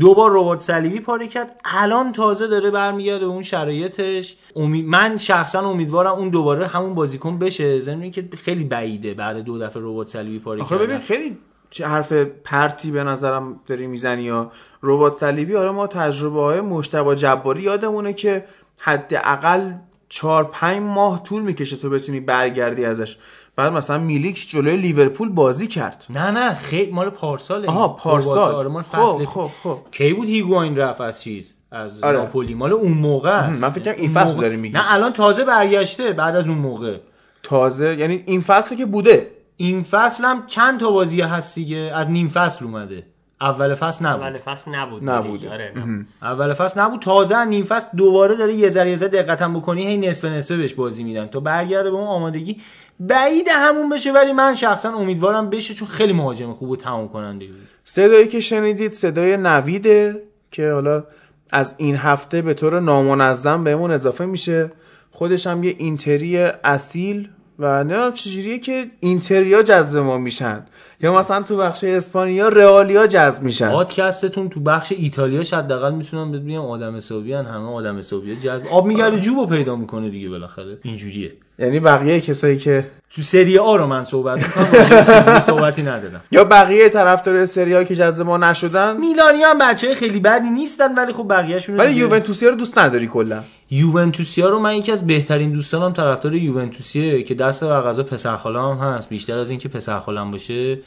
[0.00, 1.60] دو بار ربات صلیبی پاره کرد.
[1.64, 4.36] الان تازه داره برمیگرده اون شرایطش.
[4.56, 4.86] امید...
[4.86, 7.80] من شخصا امیدوارم اون دوباره همون بازیکن بشه.
[7.80, 11.38] ضمن که خیلی بعیده بعد دو دفعه ربات صلیبی پاره آخه ببین خیلی
[11.70, 12.12] چه حرف
[12.44, 14.52] پرتی به نظرم داری می‌زنی یا
[14.82, 18.44] ربات صلیبی حالا ما تجربه های مشتبه جباری یادمونه که
[18.78, 19.72] حداقل
[20.08, 23.16] چهار پنج ماه طول می‌کشه تو بتونی برگردی ازش.
[23.56, 26.04] بعد مثلا میلیک جلوی لیورپول بازی کرد.
[26.10, 28.54] نه نه خیلی مال پارساله آها پارسال.
[28.54, 29.78] آره مال خب فصل خب خب.
[29.90, 32.18] کی بود هیگواین رفت از چیز؟ از آره.
[32.18, 32.54] ناپولی.
[32.54, 33.60] مال اون موقع است.
[33.62, 34.74] من فکر کنم این فصل موقع- داری میگی.
[34.74, 36.96] نه الان تازه برگشته بعد از اون موقع.
[37.42, 39.30] تازه یعنی این فصل که بوده.
[39.56, 43.06] این فصل هم چند تا بازی هست دیگه؟ از نیم فصل اومده.
[43.40, 44.22] اول فصل نبود.
[44.22, 45.10] اول فصل نبود.
[45.10, 45.46] نبود.
[45.46, 45.72] آره.
[45.76, 46.06] نبود.
[46.22, 47.00] اول فصل نبود.
[47.00, 50.56] تازه از نیم فصل دوباره داره یه ذره یه ذره دقتم بکنی هی نصف نصفه
[50.56, 51.26] بهش بازی میدن.
[51.26, 52.60] تا برگرده به اون آمادگی.
[53.00, 57.46] بعید همون بشه ولی من شخصا امیدوارم بشه چون خیلی مهاجم خوب و تمام کننده
[57.46, 57.68] بود.
[57.84, 61.04] صدایی که شنیدید صدای نویده که حالا
[61.52, 64.72] از این هفته به طور نامنظم بهمون اضافه میشه.
[65.10, 67.28] خودش هم یه اینتری اصیل
[67.58, 70.66] و نه چجوریه که اینتریا جذب ما میشن.
[71.00, 73.70] یا مثلا تو بخش اسپانیا رئالیا جذب میشن.
[73.70, 78.66] پادکستتون تو بخش ایتالیا حداقل می‌تونم بهت بگم آدم حسابیان همه آدم حسابی جذب.
[78.70, 80.78] آب میگرده جوبو پیدا می‌کنه دیگه بالاخره.
[80.82, 81.32] اینجوریه.
[81.58, 86.20] یعنی بقیه کسایی که تو سری آ رو من صحبت می‌کنم به صحبتی ندارم.
[86.30, 88.96] یا بقیه طرفدار سریا که جذب ما نشدن.
[88.96, 93.42] میلانی هم بچه خیلی بدی نیستن ولی خب بقیه‌شون ولی یوونتوسیا رو دوست نداری کلا.
[93.70, 98.78] یوونتوسیا رو من یکی از بهترین دوستانم طرفدار یوونتوسیه که دست و غذا پسرخالم هم
[98.78, 99.08] هست.
[99.08, 100.78] بیشتر از اینکه پسرخالم باشه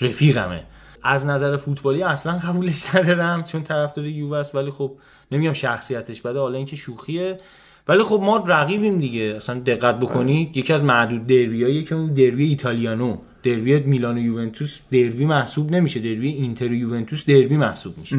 [0.00, 0.64] رفیقمه.
[1.02, 4.92] از نظر فوتبالی اصلا قبولش ندارم چون طرفدار یووه است ولی خب
[5.32, 7.38] نمیگم شخصیتش بده حالا اینکه شوخیه.
[7.88, 9.22] ولی خب ما رقیبیم دیگه.
[9.36, 13.16] اصلا دقت بکنید یکی از معدود دربیایی که اون دربی ایتالیانو.
[13.42, 16.00] دربی میلان و یوونتوس دربی محسوب نمیشه.
[16.00, 18.16] دربی اینتر و یوونتوس دربی محسوب میشه.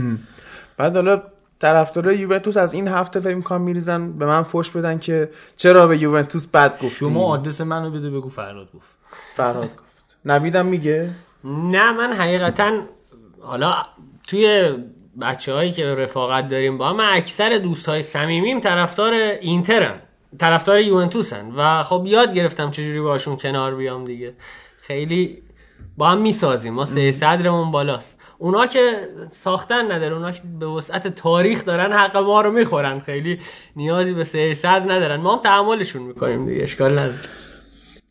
[0.77, 1.21] بعد حالا
[1.59, 4.11] طرفدارای یوونتوس از این هفته فکر می‌کنم میریزن.
[4.11, 6.89] به من فوش بدن که چرا به یوونتوس بد گفتی.
[6.89, 8.95] شما آدرس منو بده بگو فراد گفت.
[9.33, 9.83] فرهاد گفت.
[10.25, 11.09] نویدم میگه.
[11.43, 12.71] نه من حقیقتا
[13.41, 13.75] حالا
[14.27, 14.73] توی
[15.21, 20.01] بچه هایی که رفاقت داریم با هم من اکثر دوست های صمیمیم طرفدار اینترن
[20.39, 21.51] طرفدار یوونتوسن.
[21.57, 24.33] و خب یاد گرفتم چجوری باشون کنار بیام دیگه.
[24.81, 25.43] خیلی
[25.97, 26.73] با هم می‌سازیم.
[26.73, 28.18] ما سه صدرمون بالاست.
[28.41, 32.99] اونا که ساختن نداره اونا که به وسعت تاریخ دارن حق ما رو می‌خورن.
[32.99, 33.39] خیلی
[33.75, 35.15] نیازی به سه صدر ندارن.
[35.15, 37.19] ما هم تحملشون می‌کنیم دیگه اشکال نداره.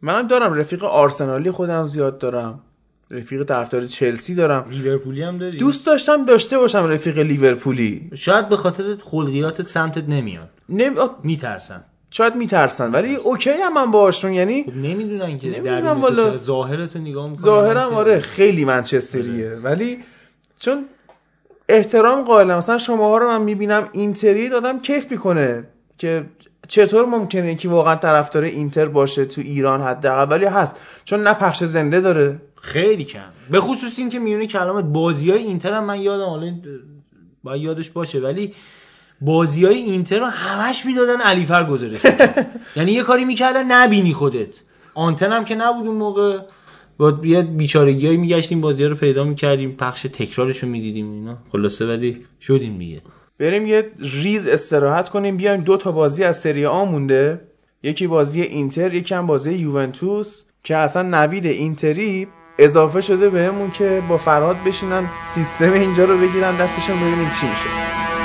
[0.02, 0.54] منم دارم.
[0.54, 2.60] رفیق آرسنالی خودم زیاد دارم.
[3.10, 4.66] رفیق طرفدار چلسی دارم.
[4.70, 8.10] لیورپولی هم داری دوست داشتم داشته باشم رفیق لیورپولی.
[8.14, 10.48] شاید به خاطر خلقیاتت سمتت نمیان.
[10.68, 10.98] نمی...
[10.98, 11.84] آ، میترسن.
[12.10, 16.36] شاید میترسن ولی اوکی هم من باشون یعنی خب نمی‌دونن که نمی‌دونم در والا.
[16.36, 19.50] ظاهرتو نگاه می‌کنن ظاهرم آره خیلی منچستریه.
[19.50, 19.98] ولی
[20.60, 20.84] چون
[21.68, 22.58] احترام قائلم.
[22.58, 25.64] مثلا شماها رو من می‌بینم اینتری دادم کیف می‌کنه
[25.98, 26.24] که
[26.68, 30.76] چطور ممکنه که واقعا طرفدار اینتر باشه تو ایران حداقل ولی هست.
[31.04, 32.40] چون نه پخش زنده داره.
[32.62, 33.20] خیلی کم.
[33.50, 36.54] به خصوص این که میونه کلامت بازی های اینتر هم من یادم حالا
[37.44, 38.54] باید یادش باشه ولی
[39.20, 42.00] بازی های اینتر رو همش می‌دادن علیفر گزارش
[42.76, 44.54] یعنی یه کاری می‌کردن نبینی خودت.
[44.94, 46.38] آنتن هم که نبود اون موقع.
[46.98, 51.38] با یه بیچارگی هایی میگشتیم بازی رو پیدا می‌کردیم پخش تکرارش رو می‌دیدیم اینا.
[51.52, 53.02] خلاصه ولی شدیم دیگه.
[53.38, 57.40] بریم یه ریز استراحت کنیم بیایم دو تا بازی از سری آ مونده.
[57.82, 62.26] یکی بازی اینتر یکی هم بازی یوونتوس که اصلا نوید اینتری
[62.58, 65.04] اضافه شده بهمون که با فرهاد بشینن
[65.34, 68.17] سیستم اینجا رو بگیرن دستشون ببینیم چی میشه.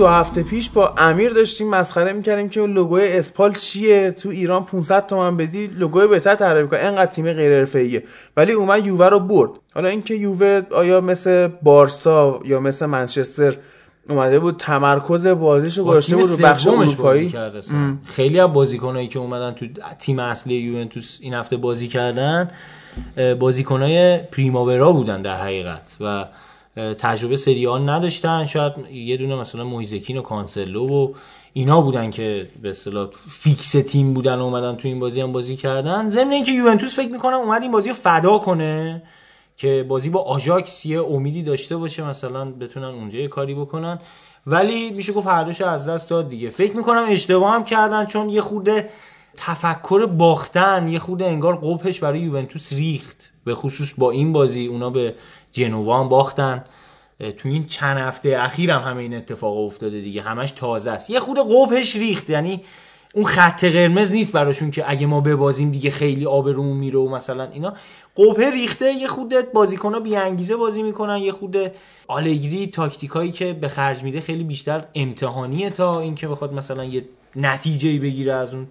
[0.00, 5.06] دو هفته پیش با امیر داشتیم مسخره می‌کردیم که لوگوی اسپال چیه؟ تو ایران 500
[5.06, 8.04] تومن بدی لوگوی بهتر طراحی کنه انقدر تیم غیر حرفه‌ایه.
[8.36, 9.50] ولی اومد یووه رو برد.
[9.74, 13.56] حالا اینکه یووه آیا مثل بارسا یا مثل منچستر
[14.08, 17.34] اومده بود تمرکز بازیشو با گذاشته بود رو بخش اروپایی.
[18.04, 19.66] خیلی از بازیکنایی که اومدن تو
[19.98, 22.50] تیم اصلی یوونتوس این هفته بازی کردن
[23.38, 25.96] بازیکنای پریماورا بودن در حقیقت.
[26.00, 26.24] و
[26.98, 28.44] تجربه سری آ نداشتن.
[28.44, 31.12] شاید یه دونه مثلا مویز کین و کانسلو و
[31.52, 35.56] اینا بودن که به اصطلاح فیکس تیم بودن و اومدن تو این بازی هم بازی
[35.56, 36.08] کردن.
[36.08, 39.02] ضمن اینکه یوونتوس فکر می‌کنم اومد این بازی رو فدا کنه
[39.56, 43.98] که بازی با آژاکس یه امیدی داشته باشه مثلا بتونن اونجا یه کاری بکنن.
[44.46, 46.48] ولی میشه گفت هر از دست داد دیگه.
[46.48, 48.88] فکر می‌کنم اشتباه هم کردن چون یه خورده
[49.36, 53.32] تفکر باختن یه خورده انگار قبحش برای یوونتوس ریخت.
[53.44, 55.14] به خصوص با این بازی اونا به
[55.52, 56.64] جنوا باختن.
[57.36, 60.22] تو این چند هفته اخیر هم همه این اتفاق افتاده دیگه.
[60.22, 61.10] همش تازه است.
[61.10, 62.30] یه خورده قبهش ریخت.
[62.30, 62.60] یعنی
[63.14, 67.44] اون خط قرمز نیست براشون که اگه ما ببازیم دیگه خیلی آبرومون میره و مثلا
[67.44, 67.74] اینا.
[68.16, 68.92] قبه ریخته.
[68.92, 71.18] یه خورده بازیکن‌ها بی انگیزه بازی می‌کنن.
[71.18, 71.74] یه خورده
[72.06, 77.04] آلگری تاکتیکایی که به خرج میده خیلی بیشتر امتحانیه تا اینکه بخواد مثلا یه
[77.36, 78.66] نتیجه بگیره از اون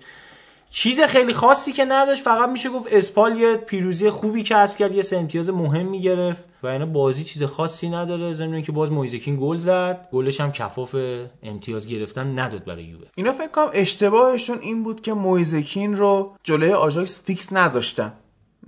[0.70, 5.02] چیز خیلی خاصی که نداشت فقط میشه گفت اسپال یه پیروزی خوبی کسب کرد یه
[5.02, 9.58] سه امتیاز مهمی گرفت و اینا بازی چیز خاصی نداره ضمن که باز مویزکین گل
[9.58, 10.08] زد.
[10.12, 10.96] گلش هم کفاف
[11.44, 13.08] امتیاز گرفتن نداد برای یووه.
[13.16, 18.14] اینا فکر کنم اشتباهشون این بود که مویز کین رو جلوی آژاکس فیکس نذاشتن.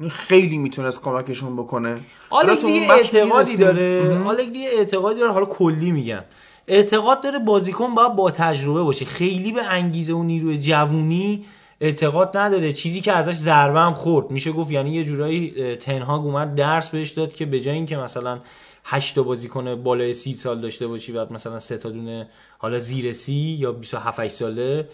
[0.09, 1.99] خیلی می‌تونست کمکشون بکنه.
[2.29, 3.57] حالا تو اون اعتقادی.
[3.57, 4.01] داره.
[4.03, 4.27] مهم.
[4.27, 5.31] آلگری اعتقادی داره.
[5.31, 6.23] حالا کلی میگم.
[6.67, 9.05] اعتقاد داره بازیکن باید با تجربه باشه.
[9.05, 11.45] خیلی به انگیزه و نیروی جوونی
[11.81, 12.73] اعتقاد نداره.
[12.73, 14.31] چیزی که ازش ضربه هم خورد.
[14.31, 17.97] میشه گفت یعنی یه جورایی تن هاگ اومد درس بهش داد که به جای اینکه
[17.97, 18.39] مثلا
[18.83, 23.11] 8 تا بازیکن بالای 30 سال داشته باشی بعد مثلا سه تا دونه حالا زیر
[23.11, 24.87] 30 یا 27 8 ساله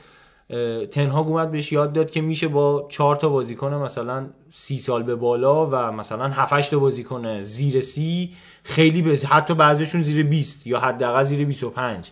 [0.92, 5.16] تنهاگ اومد بهش یاد داد که میشه با چهار تا بازیکن مثلا سی سال به
[5.16, 8.34] بالا و مثلا 7 8 تا بازیکن زیر سی
[8.64, 12.12] خیلی به حتی بعضیشون زیر 20 یا حداقل زیر 25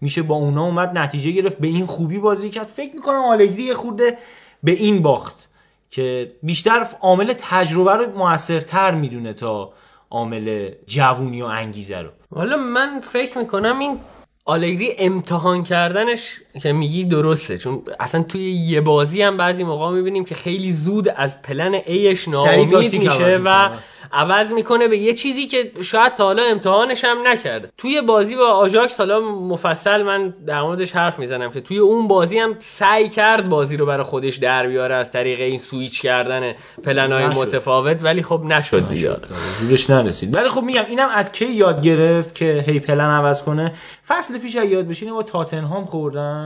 [0.00, 2.66] میشه با اونا اومد نتیجه گرفت به این خوبی بازی کرد.
[2.66, 4.18] فکر می‌کنم آلگری خورده
[4.62, 5.48] به این باخت
[5.90, 9.72] که بیشتر عامل تجربه رو موثرتر می‌دونه تا
[10.10, 12.10] عامل جوونی و انگیزه رو.
[12.34, 14.00] حالا من فکر می‌کنم این
[14.44, 20.24] آلگری امتحان کردنش که میگی درسته چون اصلا توی یه بازی هم بعضی موقع می‌بینیم
[20.24, 23.68] که خیلی زود از پلن ایش ناامید میشه و.
[24.12, 27.68] عوض می‌کنه به یه چیزی که شاید تا حالا امتحانش هم نکرده.
[27.78, 32.38] توی بازی با آژاکس حالا مفصل من در موردش حرف می‌زنم که توی اون بازی
[32.38, 36.52] هم سعی کرد بازی رو برای خودش در بیاره از طریق این سویچ کردن
[36.84, 37.38] پلنهای نشد.
[37.38, 39.16] متفاوت ولی خب نشد دیگه.
[39.60, 40.36] زورش نرسید.
[40.36, 43.72] ولی خب میگم اینم از کی یاد گرفت که هی پلن عوض کنه؟
[44.08, 46.45] فصل پیش یاد بشینه با تاتنهام خوردن.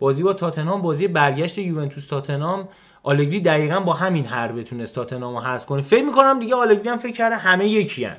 [0.00, 2.68] بازی با تاتنهام بازی برگشت یوونتوس تاتنهام
[3.02, 5.82] آلگری دقیقا با همین حربه تونست تاتنهام رو حذف کنه.
[5.82, 8.16] فکر می‌کنم دیگه آلگری هم فکر کرده همه یکی هن.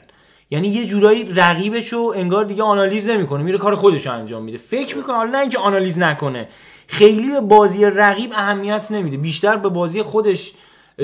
[0.51, 4.57] یعنی یه جورایی رقیبشو انگار دیگه آنالیز نمی‌کنه میره کار خودش انجام میده.
[4.57, 6.47] فکر می‌کنه حالا نه اینکه آنالیز نکنه
[6.87, 9.17] خیلی به بازی رقیب اهمیت نمیده.
[9.17, 10.53] بیشتر به بازی خودش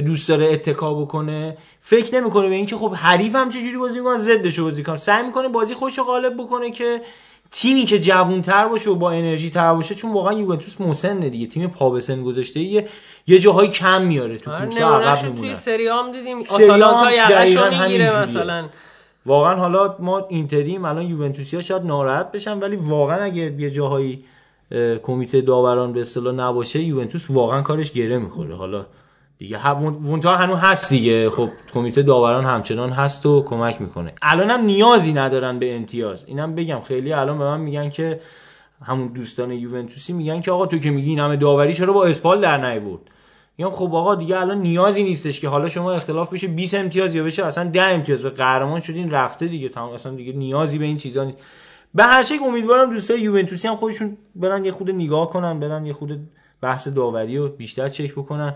[0.06, 1.58] دوست داره اتکا بکنه.
[1.80, 4.98] فکر نمی‌کنه به اینکه خب حریف هم چجوری بازی می‌کنه ضدش بازی کنه.
[4.98, 7.02] سعی می‌کنه بازی خودش رو غالب بکنه که
[7.51, 11.48] تیمی که جوونتر باشه و با انرژی تر باشه چون واقعا یوونتوس مسنه دیگه.
[11.48, 12.88] تیم پا به سن گذاشته یه
[13.27, 17.11] یه جاهای کم میاره تو آره، کورس عقب نمونه‌شو توی میمونه سری هم دیدیم آتالانتا
[17.11, 18.22] یقشو می‌گیره.
[18.22, 18.69] مثلا.
[19.26, 24.24] واقعا حالا ما اینتریم الان یوونتوسیا شاید ناراحت بشن ولی واقعا اگه یه جاهایی
[24.72, 28.56] اه، کمیته داوران به اصطلاح نباشه یوونتوس واقعا کارش گره می‌خوره.
[28.56, 28.85] حالا
[29.38, 29.74] دیگه.
[29.80, 31.30] منتها هنوز هست دیگه.
[31.30, 34.14] خب کمیته داوران همچنان هست و کمک می‌کنه.
[34.22, 36.26] الان هم نیازی ندارن به امتیاز.
[36.28, 38.20] اینم بگم خیلی الان به من میگن که
[38.86, 42.42] همون دوستان یوونتوسی میگن که آقا تو که میگی این همه داوری چرا با اسپال
[42.42, 43.02] در نیورد؟
[43.58, 47.24] میگم خب آقا دیگه الان نیازی نیستش که حالا شما اختلاف بشه 20 امتیاز یا
[47.24, 48.22] بشه اصلا 10 امتیاز.
[48.22, 49.70] به قهرمان شدین رفته دیگه.
[49.70, 51.38] تمام اصلا دیگه نیازی به این چیزا نیست.
[51.96, 55.94] به هر شکل امیدوارم دوستای یوونتوسی هم خودشون برن یه خود نگاه کنن برن یه
[55.94, 56.20] خود
[56.62, 58.56] بحث داوری رو بیشتر چک بکنن.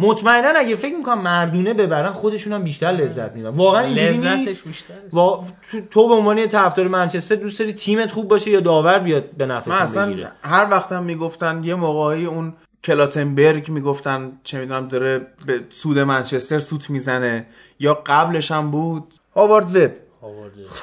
[0.00, 3.52] مطمئنا اگه فکر می‌کنم مردونه ببرن خودشون هم بیشتر لذت می‌برن.
[3.52, 4.64] واقعا اینجوری نیست.
[5.12, 5.44] وا...
[5.90, 9.46] تو- به عنوان یه طرفدار منچستر دوست داری تیمت خوب باشه یا داور بیاد به
[9.46, 12.52] من نفعتون اصلا بگیره؟ هر وقتم می‌گفتن یه موقعی اون
[12.84, 17.46] کلاتنبرگ می‌گفتن چه می‌دونم داره به سود منچستر سوت می‌زنه
[17.80, 19.90] یا قبلش هم بود؟ هاوارد وب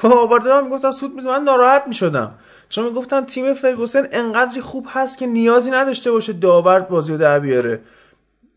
[0.02, 1.38] هاوارد وب هم می‌گفتن سوت می‌زنه.
[1.38, 2.34] من ناراحت می‌شدم.
[2.68, 7.38] چون می‌گفتن تیم فرگوسن انقدری خوب هست که نیازی نداشته باشه داور بازی رو در
[7.38, 7.80] بیاره.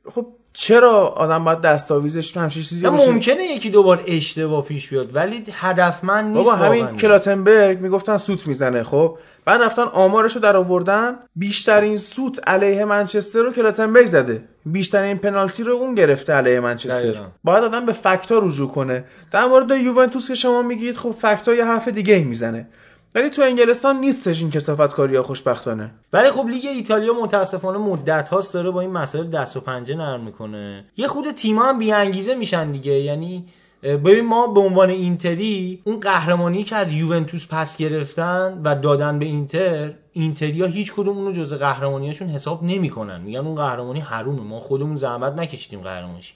[0.06, 5.44] خب چرا آدم باید دستاویزش همچین چیزی باشه؟ ممکنه یکی دوبار اشتباه پیش بیاد ولی
[5.52, 6.96] هدفمند نیست بابا همین.
[6.96, 13.52] کلاتنبرگ می‌گفتن سوت می‌زنه خب؟ بعد رفتن آمارشو در آوردن بیشترین سوت علیه منچستر رو
[13.52, 14.44] کلاتنبرگ زده.
[14.66, 17.00] بیشترین پنالتی رو اون گرفته علیه منچستر.
[17.00, 17.26] دقیقاً.
[17.44, 19.04] باید آدم به فکتا رجوع کنه.
[19.32, 22.68] در مورد یوونتوس که شما میگید خب فکتا یه حرف دیگه می‌زنه.
[23.16, 25.92] ولی تو انگلستان نیستش این کسافت کاری خوشبختانه.
[26.14, 30.24] ولی خب لیگ ایتالیا متاسفانه مدت هاست داره با این مسائل دست و پنجه نرم
[30.24, 30.84] می‌کنه.
[30.98, 32.92] یه خود تیما هم بیانگیزه میشن دیگه.
[32.92, 33.46] یعنی
[33.84, 39.26] ببین ما به عنوان اینتری اون قهرمانی که از یوونتوس پس گرفتن و دادن به
[39.26, 43.22] اینتر اینتریا هیچ کدوم اونو جز قهرمانیاشون حساب نمی‌کنن.
[43.22, 44.42] میگن اون قهرمانی حرومه.
[44.42, 46.34] ما خودمون زحمت نکشیدیم قهرمانشی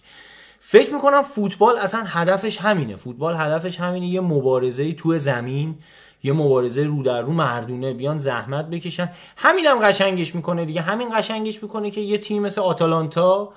[0.59, 2.95] فکر می‌کنم فوتبال اصلا هدفش همینه.
[2.95, 4.07] فوتبال هدفش همینه.
[4.07, 5.75] یه مبارزه تو زمین.
[6.25, 9.09] یه مبارزه رو در رو مردونه بیان زحمت بکشن.
[9.37, 10.81] همینم قشنگش می‌کنه دیگه.
[10.81, 13.53] همین قشنگش می‌کنه که یه تیم مثل آتالانتا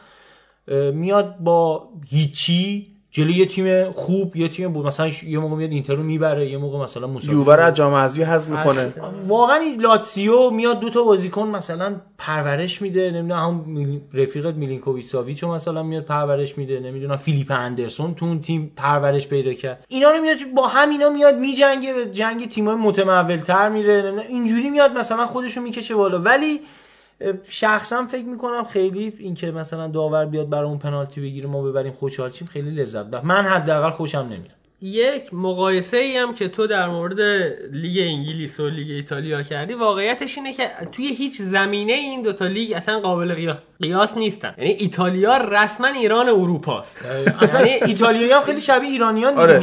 [0.92, 5.94] میاد با هیچی جلوی یه تیم خوب یه تیم بود مثلا یه موقع میاد اینتر
[5.94, 8.94] رو می‌بره یه موقع مثلا مساوی یووه رو از جام حذفی حذف می‌کنه.
[9.26, 15.42] واقعا این لاتسیو میاد دو تا بازیکن مثلا پرورش میده نمی‌دونم هم رفیقت میلینکوویچ ساویچ
[15.42, 19.84] رو مثلا میاد پرورش میده نمی‌دونم فیلیپ اندرسون تو اون تیم پرورش پیدا کرد.
[19.88, 24.98] اینا رو میاد با همینا میاد میجنگه به جنگ تیمای متمولتر میره نمی‌دونم اینجوری میاد
[24.98, 26.20] مثلا خودشو می‌کشه بالا.
[26.20, 26.60] ولی
[27.48, 32.30] شخصا فکر می‌کنم خیلی اینکه مثلا داور بیاد برای اون پنالتی بگیره ما ببریم خوشحال
[32.30, 33.24] شیم خیلی لذت بخش.
[33.24, 34.54] من حداقل خوشم نمیاد.
[34.82, 37.20] یک مقایسه ای هم که تو در مورد
[37.72, 42.72] لیگ انگلیس و لیگ ایتالیا کردی واقعیتش اینه که توی هیچ زمینه این دوتا لیگ
[42.72, 44.54] اصلا قابل قیا- قیاس نیستن.
[44.58, 47.06] یعنی ایتالیا رسما ایران اروپاست.
[47.40, 49.60] اصلا ایتالیایی هم خیلی شبیه ایرانیان آره.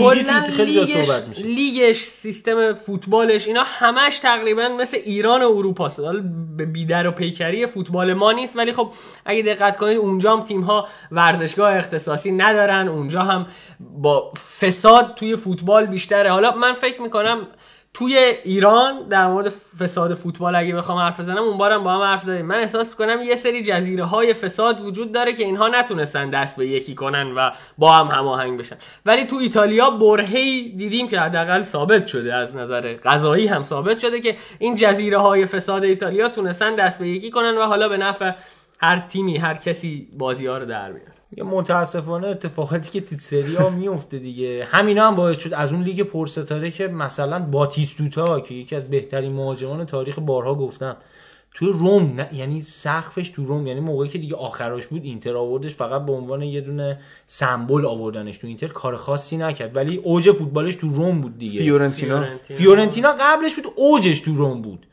[0.51, 1.41] خیلی جا صحبت میشه.
[1.41, 5.99] لیگش سیستم فوتبالش اینا همش تقریبا مثل ایران اروپاست.
[5.99, 6.23] حالا
[6.57, 8.91] به بیدر و پیکری فوتبال ما نیست ولی خب
[9.25, 12.87] اگه دقت کنید اونجا هم تیم ها ورزشگاه اختصاصی ندارن.
[12.87, 13.47] اونجا هم
[13.79, 16.31] با فساد توی فوتبال بیشتره.
[16.31, 17.47] حالا من فکر می‌کنم
[17.95, 22.23] توی ایران در مورد فساد فوتبال اگه بخوام حرف بزنم اون بارم با هم حرف
[22.23, 22.45] زدیم.
[22.45, 26.67] من احساس می‌کنم یه سری جزیره های فساد وجود داره که اینها نتونستن دست به
[26.67, 28.75] یکی کنن و با هم هماهنگ بشن.
[29.05, 34.21] ولی تو ایتالیا برهی دیدیم که حداقل ثابت شده از نظر قضایی هم ثابت شده
[34.21, 38.31] که این جزیره های فساد ایتالیا تونستن دست به یکی کنن و حالا به نفع
[38.79, 43.55] هر تیمی هر کسی بازی ها رو در بیاره یه متاسفانه اتفاقاتی که تو سری
[43.55, 44.67] آ میفته دیگه.
[44.71, 49.33] همینا هم باعث شد از اون لیگ پرستاره که مثلا باتیستوتا که یکی از بهترین
[49.33, 50.97] مهاجمان تاریخ بارها گفتم
[51.53, 55.75] توی روم نه یعنی سقفش تو روم یعنی موقعی که دیگه آخراش بود اینتر آوردش
[55.75, 59.75] فقط به عنوان یه دونه سمبل آوردنش تو اینتر کار خاصی نکرد.
[59.75, 61.59] ولی اوج فوتبالش تو روم بود دیگه.
[61.59, 62.25] فیورنتینا.
[62.43, 64.85] فیورنتینا قبلش بود اوجش تو روم بود.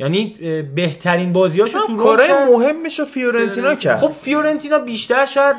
[0.00, 0.36] یعنی
[0.74, 2.50] بهترین بازیاشو تو روم کارهای کرد.
[2.50, 4.00] مهمش رو فیورنتینا کرد.
[4.00, 5.56] خب فیورنتینا بیشتر شاید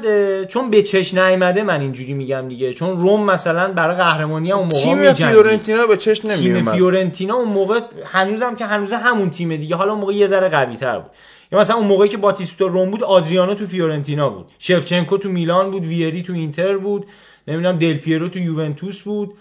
[0.48, 2.74] چون به چش نیامده من اینجوری میگم دیگه.
[2.74, 5.14] چون روم مثلا برای قهرمانی اون موقع تیم.
[5.14, 9.76] فیورنتینا به چش تیم نمیومد فیورنتینا اون موقع هنوزم که هنوز همون تیمه دیگه.
[9.76, 11.12] حالا اون موقع یه ذره قوی تر بود.
[11.52, 14.46] یا مثلا اون موقعی که باتیستوتا روم بود آدریانو تو فیورنتینا بود.
[14.60, 17.06] شفچنکو تو میلان بود ویری تو اینتر بود.
[17.48, 19.34] نمی‌دونم دل پیرو تو یوونتوس بود.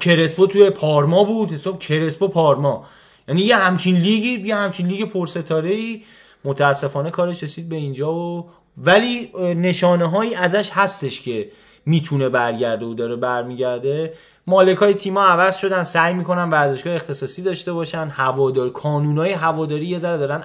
[0.00, 1.52] کرسپو تو پارما بود.
[1.52, 2.86] حساب کرسپو پارما.
[3.28, 6.02] یعنی یه همچین لیگی یه همچین لیگ پرستاره ای
[6.44, 11.50] متاسفانه کارش رسید به اینجا و ولی نشانه هایی ازش هستش که
[11.86, 14.12] می‌تونه برگرده و داره برمیگرده.
[14.46, 19.98] مالک های تیما عوض شدن سعی می‌کنن ورزشگاه اختصاصی داشته باشن هوادار کانونای هواداری یه
[19.98, 20.42] ذره دارن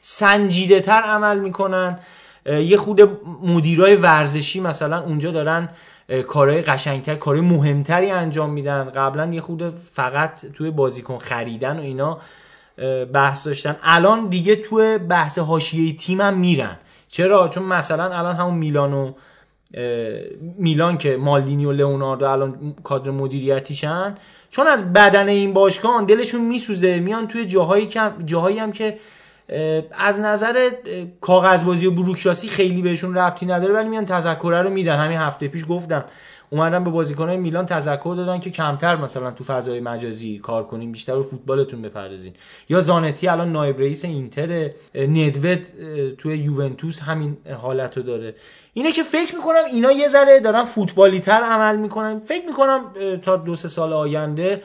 [0.00, 1.98] سنجیده تر عمل می‌کنن.
[2.46, 3.00] یه خود
[3.42, 5.68] مدیرای ورزشی مثلا اونجا دارن
[6.28, 8.84] کارهای قشنگتر کارهای مهمتری انجام میدن.
[8.84, 12.18] قبلا یه خود فقط توی بازیکن خریدن و اینا
[13.12, 13.76] بحث داشتن.
[13.82, 16.76] الان دیگه توی بحث حاشیه تیم هم میرن.
[17.08, 19.12] چرا؟ چون مثلا الان همون میلان و
[20.58, 24.14] میلان که مالدینی و لئوناردو الان کادر مدیریتیشن
[24.50, 27.00] چون از بدن این باشگاه دلشون میسوزه.
[27.00, 28.98] میان توی جاهایی که جاهایی هم که
[29.98, 30.70] از نظر
[31.20, 34.96] کاغذبازی و بروکراسی خیلی بهشون ربطی نداره ولی میان تذکره رو میدن.
[34.96, 36.04] همین هفته پیش گفتم
[36.50, 41.16] اومدن به بازیکنهای میلان تذکر دادن که کمتر مثلا تو فضای مجازی کار کنین بیشتر
[41.16, 42.32] به فوتبالتون بپردازین.
[42.68, 45.72] یا زانتی الان نایب رئیس اینتر ندوت
[46.18, 48.34] توی یوونتوس همین حالت رو داره.
[48.72, 52.18] اینه که فکر می‌کنم اینا یه ذره دارن فوتبالی تر عمل می‌کنن.
[52.18, 52.80] فکر می‌کنم
[53.22, 54.62] تا دو سه سال آینده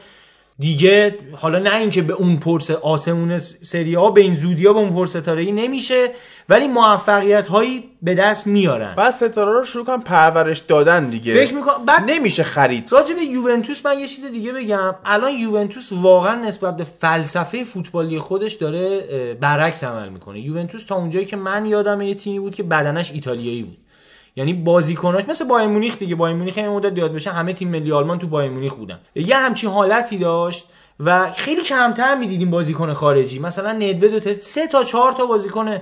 [0.62, 4.78] دیگه حالا نه اینکه به اون پرس آسمون سری ها به این زودی ها به
[4.78, 6.10] اون پرستارهی نمیشه
[6.48, 8.94] ولی موفقیت هایی به دست میارن.
[8.94, 11.34] بعد ستاره رو شروع کنم پرورش دادن دیگه.
[11.34, 12.88] فکر می‌کنم بعد نمیشه خرید.
[12.92, 14.94] راجع به یوونتوس من یه چیز دیگه بگم.
[15.04, 20.40] الان یوونتوس واقعا نسبت به فلسفه فوتبالی خودش داره برعکس عمل می‌کنه.
[20.40, 23.78] یوونتوس تا اونجایی که من یادم یه تیمی بود که بدنش ایتالیایی بود.
[24.36, 26.14] یعنی بازیکناش مثل بایر مونیخ دیگه.
[26.14, 28.98] بایر مونیخ یه مدت یاد بشه همه تیم ملی آلمان تو بایر مونیخ بودن.
[29.14, 30.66] یه همچین حالتی داشت
[31.00, 33.38] و خیلی کمتر می‌دیدیم بازیکن خارجی.
[33.38, 35.78] مثلا ندوه دو سه تا چهار تا بازیکن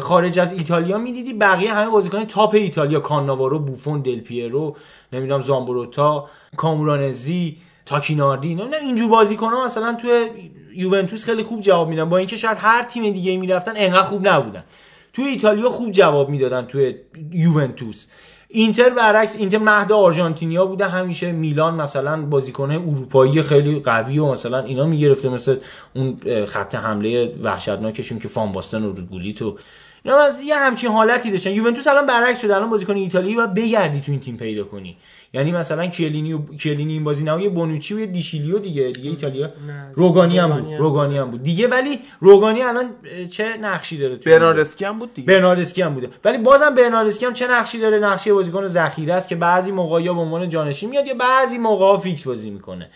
[0.00, 1.32] خارج از ایتالیا می‌دیدی.
[1.32, 3.00] بقیه همه بازیکن تاپ ایتالیا.
[3.00, 4.76] کاناوارو بوفون دل پیرو
[5.12, 8.54] نمی‌دونم زامبروتا کامورانزی تاکیناردی.
[8.54, 10.30] نه اینجور بازیکن ها مثلا توی
[10.74, 12.04] یوونتوس خیلی خوب جواب میدن.
[12.08, 14.64] با اینکه شاید هر تیم دیگه می‌رفتن انقدر خوب نبودن.
[15.12, 16.94] توی ایتالیا خوب جواب می‌دادن توی
[17.32, 18.06] یوونتوس.
[18.48, 20.88] اینتر برعکس اینتر مهد آرژانتینیا بوده.
[20.88, 25.56] همیشه میلان مثلا بازیکنه اروپایی خیلی قوی و مثلا اینا می‌گرفته مثل
[25.94, 26.16] اون
[26.46, 29.58] خط حمله وحشتناکشون که فان باستن و رودگولیت و
[30.04, 31.50] اینا از یه همچین حالتی داشتن.
[31.50, 32.56] یوونتوس الان برعکس شده.
[32.56, 34.96] الان بازیکن ایتالیایی باید بگردی تو این تیم پیدا کنی.
[35.32, 38.90] یعنی مثلا کلینی و کلینی این بازی نه یه بونوچی و یه دیشیلیو دیگه.
[38.90, 39.50] دیگه ایتالیا.
[39.94, 40.74] روگانی هم بود.
[40.74, 41.30] روگانی هم.
[41.30, 41.42] بود.
[41.42, 42.90] دیگه ولی روگانی الان
[43.30, 45.26] چه نقشی داره تو برناردسکی هم بود دیگه.
[45.26, 46.08] برناردسکی هم بوده.
[46.24, 50.14] ولی بازم برناردسکی هم چه نقشی داره؟ نقشی بازیکن ذخیره است که بعضی موقع یا
[50.14, 52.90] به عنوان جانشین میاد یا بعضی موقع فیکس بازی می‌کنه.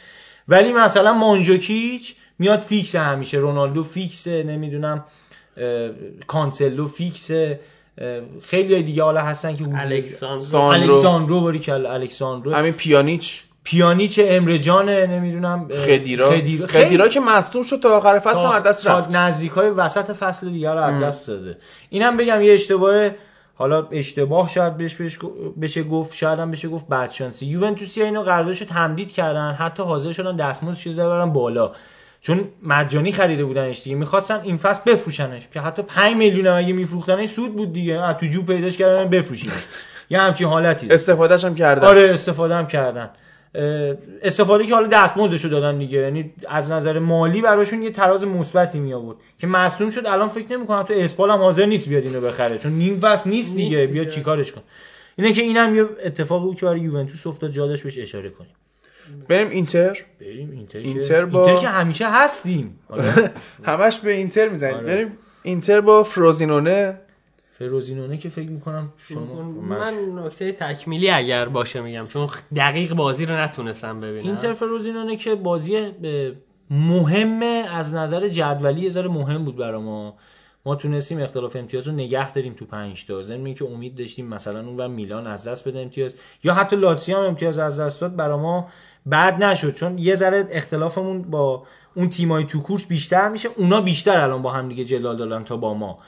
[0.49, 3.39] ولی مثلا مانجوکیچ میاد فیکس همیشه.
[3.39, 5.05] رونالدو فیکس نمی‌دونم.
[6.27, 7.31] کانسلو فیکس
[8.43, 10.41] خیلی دیگه حالا هستن که حضور- الکساندرو.
[10.41, 10.95] ساندرو.
[10.95, 11.45] الکساندرو
[11.87, 12.55] الکساندرو.
[12.55, 13.43] همین پیانیچ.
[13.65, 16.31] پیانیچ امره جان نمی‌دونم خدیرا.
[16.31, 16.67] خدیرا.
[16.67, 19.11] خدیرا که مصدوم شد تا آخر فصل هم از دست رفت.
[19.17, 21.59] نزدیک های وسط فصل دیگه رو از دست داده.
[21.91, 23.11] اینم بگم یه اشتباه
[23.55, 24.97] حالا اشتباه شاید بهش
[25.61, 27.47] بشه گفت شاید هم بشه گفت بدشانسی.
[27.47, 31.73] یوونتوسی اینو قراردادش تمدید کردن حتی حاضر شدن دستمزدش چیز ببرن بالا.
[32.27, 33.97] چون مجانی خریده بودنش دیگه.
[33.97, 35.49] می‌خواستن این فصل بفروشنش.
[35.53, 38.01] که حتی 5 میلیون هم اگه میفروختنش سود بود دیگه.
[38.01, 39.53] از تو جوب پیداش کردن بفروشیدش.
[40.11, 40.89] یه همچین حالتی.
[40.91, 41.87] استفادهش هم کردن.
[41.87, 43.11] آره استفاده هم کردن.
[44.23, 45.99] استفاده که حالا دستمزدشو دادن دیگه.
[45.99, 50.53] یعنی از نظر مالی براشون یه تراز مثبتی می آورد که مصدوم شد الان فکر
[50.53, 52.59] نمی‌کنم تو اسپال هم حاضر نیست بیاد اینو بخره.
[52.59, 53.79] چون نیم فصل نیست دیگه.
[53.79, 54.15] نیست بیا دیگه.
[54.15, 54.63] چیکارش کن
[55.17, 57.51] اینه که اینم یه اتفاقی بود که برای یوونتوس افتاد.
[57.51, 58.55] جادش بهش اشاره کنیم.
[59.29, 59.99] بریم اینتر.
[60.21, 61.27] بریم اینتر, اینتر که...
[61.27, 62.79] با- اینتر که همیشه هستیم.
[62.89, 63.03] حالا
[63.65, 64.85] همش به اینتر می‌زنید آره.
[64.87, 65.13] بریم
[65.43, 67.01] اینتر با فروزینونه.
[67.53, 69.95] فروزینونه که فکر می‌کنم شما من
[70.25, 74.27] نکته تکمیلی اگر باشه میگم چون دقیق بازی رو نتونستم ببینم.
[74.27, 75.91] اینتر فروزینونه که بازی
[76.71, 80.17] مهمه از نظر جدولی یه ذره مهم بود برای ما.
[80.67, 83.23] ما تونستیم اختلاف امتیاز رو نگه داریم تو 5 تا.
[83.23, 87.17] ضمن که امید داشتیم مثلا اون و میلان از دست بده امتیاز یا حتی لاتزیو
[87.17, 88.17] هم امتیاز از دست داد.
[88.17, 88.69] برای ما
[89.11, 91.63] بد نشد چون یه ذره اختلافمون با
[91.95, 93.49] اون تیمای تو کورس بیشتر میشه.
[93.57, 95.99] اونا بیشتر الان با هم دیگه جلال دادن تا با ما.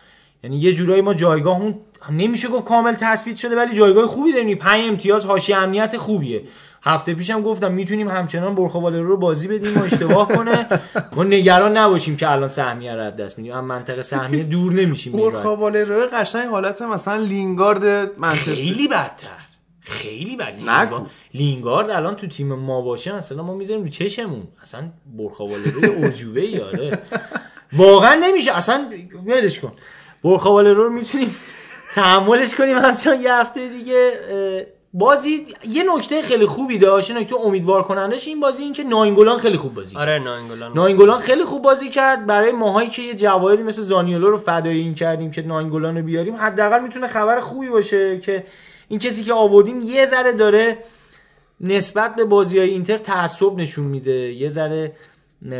[0.44, 1.74] یعنی یه جورایی ما جایگاهمون
[2.12, 4.58] نمیشه گفت کامل تثبیت شده ولی جایگاه خوبی داریم.
[4.58, 6.42] 5 امتیاز حاشیه امنیت خوبیه.
[6.82, 10.68] هفته پیشم گفتم می‌تونیم همچنان برخوالرو رو بازی بدیم و اشتباه کنه.
[11.12, 13.54] ما نگران نباشیم که الان سهمیه رو از دست میدیم.
[13.54, 15.16] هم منطقه سهمیه دور نمیشیم.
[15.16, 15.36] راحتی.
[15.36, 19.47] برخوالرو قشنگ حالت مثلا لینگارد منچستر خیلی بدتر.
[19.88, 20.54] خیلی بد.
[20.56, 24.42] لینگارد, لینگارد الان تو تیم ما باشه مثلا ما می‌ذاریم رو چشمون.
[24.62, 24.82] اصلا
[25.18, 26.98] برخوالرو عجوبه یاره
[27.72, 28.56] واقعا نمیشه.
[28.56, 28.90] اصلا
[29.26, 29.72] ولش کن.
[30.24, 31.36] برخوالرو رو می‌تونیم
[31.94, 32.76] تحملش کنیم.
[32.76, 34.12] از چون یه هفته دیگه
[34.94, 39.56] بازی یه نکته خیلی خوبی داشت نکته امیدوار کنندش این بازی این که ناینگولان خیلی
[39.56, 40.02] خوب بازی کرد.
[40.02, 40.72] آره ناینگولان.
[40.72, 42.26] ناینگولان خیلی خوب بازی کرد.
[42.26, 46.36] برای ماهایی که یه جواهری مثل زانیولو رو فدایی این کردیم که ناینگولان رو بیاریم
[46.36, 48.44] حداقل می‌تونه خبر خوبی باشه که
[48.88, 50.78] این کسی که آوردیم یه ذره داره
[51.60, 54.32] نسبت به بازی های اینتر تعصب نشون میده.
[54.32, 54.92] یه ذره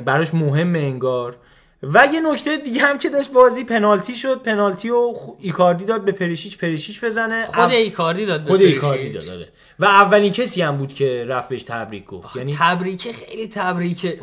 [0.05, 1.37] براش مهمه انگار.
[1.83, 4.43] و یه نکته دیگه هم که داشت بازی پنالتی شد.
[4.43, 6.59] پنالتی و ایکاردی داد به پریشیچ.
[6.59, 7.47] پریشیچ بزنه.
[7.47, 8.63] خود ایکاردی داد خود.
[8.63, 9.49] ایکاردی داد آره.
[9.79, 12.37] و اولین کسی هم بود که رفت بهش تبریک گفت.
[12.37, 14.19] یعنی تبریک خیلی تبریک.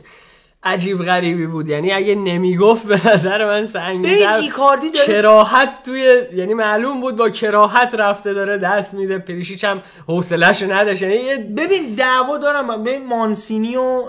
[0.66, 1.70] عجیب غریبی بود.
[1.70, 7.30] یعنی اگه نمی‌گفت به نظر من سنگین‌تر ایکاردی داره کراهت توی یعنی معلوم بود با
[7.30, 9.18] کراهت رفته داره دست میده.
[9.18, 11.02] پریشیچ هم حوصله‌شو نداشت.
[11.02, 12.68] یعنی یه ببین دعوا دارم.
[12.68, 12.84] من.
[12.84, 14.04] ببین مانسینی و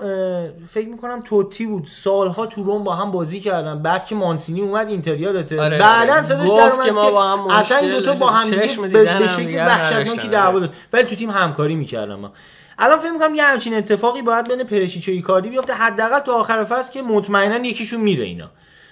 [0.66, 1.86] فکر می‌کنم توتی بود.
[1.86, 3.82] سالها تو روم با هم بازی کردن.
[3.82, 6.22] بعد که مانسینی اومد اینتر یادته آره، بعدا آره.
[6.22, 9.04] صداش در اومد که ما با هم اصلا این مشکل دوتا با هم به, دیدن
[9.04, 10.30] به هم شکل دیگه وحشتناکی نداشتن.
[10.30, 10.60] دعوا آره.
[10.60, 12.32] داشت ولی تو تیم همکاری می‌کردن ما.
[12.78, 15.72] الان فکر می‌کنم یه همچین اتفاقی باید بین پرشیچ و ایکاردی بیفته.
[15.72, 18.50] حداقل تا آخر فصل که مطمئنا یکیشون میره اینا.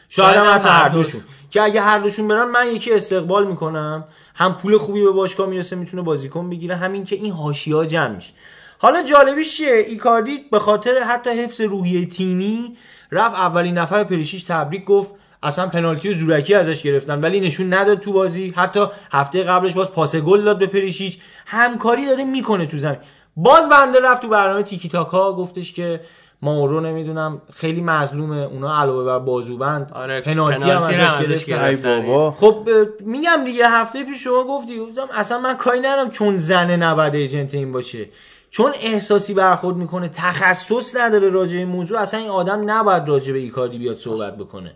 [0.09, 1.21] شاید هم حتی هر دوشون.
[1.51, 4.05] که اگه هر دوشون برن من یکی استقبال می‌کنم.
[4.35, 6.77] هم پول خوبی به باشگاه می‌رسه می‌تونه بازیکن بگیره.
[6.77, 8.33] همین که این حاشیه‌ها جمع میشه.
[8.79, 12.77] حالا جالبیش چیه؟ ایکاردی به خاطر حتی حفظ روحیه تیمی
[13.13, 15.15] رفت اولین نفر پریشیش تبریک گفت.
[15.43, 18.55] اصلا پنالتی و زورکی ازش گرفتن ولی نشون نداد تو بازی.
[18.57, 22.99] حتی هفته قبلش باز پاس گل داد به پریشیچ همکاری داره می‌کنه تو زمین.
[23.37, 26.01] باز بنده رفت تو برنامه تیکی تاکا گفتش که
[26.43, 29.93] ماورو نمی‌دونم خیلی مظلومه اونا علاوه بر بازوبند.
[29.95, 31.83] آره، پنالتی هم پنالتی ازش.
[31.83, 32.31] بابا.
[32.31, 32.69] خب
[33.01, 37.55] میگم دیگه هفته پیش شما گفتی گفتم اصلا من کاری ندارم چون زنه نباید ایجنت
[37.55, 38.09] این باشه.
[38.51, 43.33] چون احساسی برخورد می‌کنه تخصص نداره راجع به این موضوع اصلا این آدم نباید راجع
[43.33, 44.73] به ایکاردی بیاد صحبت بکنه.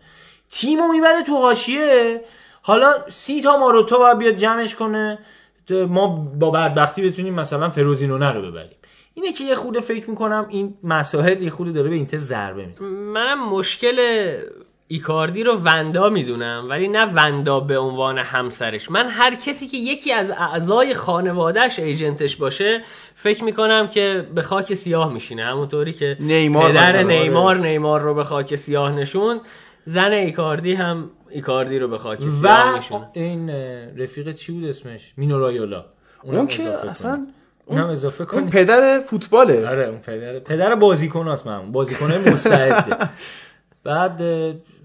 [0.50, 2.20] تیمو می‌بره تو حاشیه
[2.62, 5.18] حالا سی تا ماروتا باید بیاد جمعش کنه.
[5.70, 6.06] ما
[6.40, 8.76] با بدبختی بتونیم مثلا فروزینونه رو ببریم.
[9.14, 12.88] اینه که یه خورده فکر می‌کنم این مسائل یه خورده داره به اینتر ضربه می‌زنه.
[12.88, 13.96] منم مشکل
[14.88, 18.90] ایکاردی رو وندا می‌دونم ولی نه وندا به عنوان همسرش.
[18.90, 22.80] من هر کسی که یکی از اعضای خانوادهش ایجنتش باشه
[23.14, 25.44] فکر می‌کنم که به خاک سیاه میشینه.
[25.44, 27.22] همونطوری که نیمار پدر مثلا، آره.
[27.22, 29.40] نیمار نیمار رو به خاک سیاه نشون
[29.84, 32.46] زن ایکاردی هم ایکاردی رو به خاک و
[33.12, 33.50] این
[33.96, 35.84] رفیق چی بود اسمش؟ مینو رایولا
[36.22, 37.26] اونم اون که اضافه اصلا.
[37.66, 39.68] اونم اضافه اون کنی پدر فوتباله.
[39.68, 43.08] آره اون پدر پدر بازیکن هست من بازیکن مستعده
[43.84, 44.20] بعد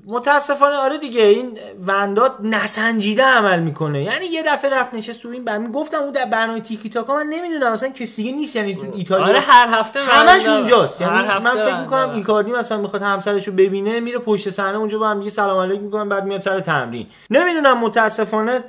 [0.06, 4.04] متاسفانه آره دیگه این وندات نسنجیده عمل می‌کنه.
[4.04, 7.26] یعنی یه دفعه رفت نشست تو این برنامه گفتم اون در برنامه تیکی تاکا من
[7.30, 8.56] نمی‌دونم اصلا کسی دیگه نیست.
[8.56, 12.78] یعنی تو ایتالیا آره هر هفته همش اونجاست یعنی هفته من فکر می‌کنم ایکاردی مثلا
[12.78, 16.26] می‌خواد همسرش رو ببینه میره پشت صحنه اونجا با هم دیگه سلام علیک می‌کنن بعد
[16.26, 17.08] میاد سر تمرین.
[17.30, 18.64] نمی‌دونم متاسفانه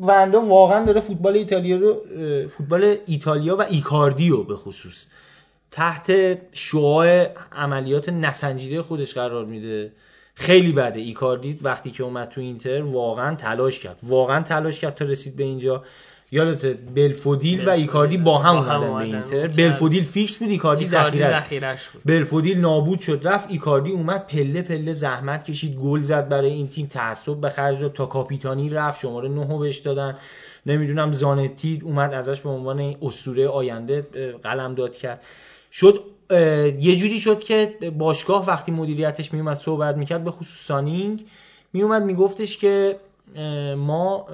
[0.00, 2.02] وندا واقعا داره فوتبال ایتالیا رو
[2.48, 5.06] فوتبال ایتالیا و ایکاردی رو به خصوص
[5.70, 6.12] تحت
[6.52, 9.92] شعاع عملیات نسنجیده خودش قرار میده.
[10.40, 14.00] خیلی بده ایکاردی وقتی که اومد تو اینتر واقعا تلاش کرد.
[14.02, 15.84] واقعا تلاش کرد تا رسید به اینجا.
[16.32, 19.16] یادت بلفودیل و ایکاردی با هم اومدن به.
[19.16, 19.46] اینتر.
[19.46, 22.02] بلفودیل فیکس بود ایکاردی ذخیره ذخیرش بود.
[22.04, 26.86] بلفودیل نابود شد رفت ایکاردی اومد پله پله زحمت کشید گل زد برای این تیم
[26.86, 27.92] تعصب به خرج داد.
[27.92, 30.16] تا کاپیتانی رفت شماره 9 بهش دادن.
[30.66, 34.06] نمی‌دونم زانتی اومد ازش به عنوان اسطوره آینده
[34.42, 35.22] قلم داد کرد.
[35.72, 36.04] شد
[36.80, 41.24] یه جوری شد که باشگاه وقتی مدیریتش میومد صحبت می‌کرد به خصوص سانینگ
[41.72, 42.96] میومد میگفتش که
[43.76, 44.26] ما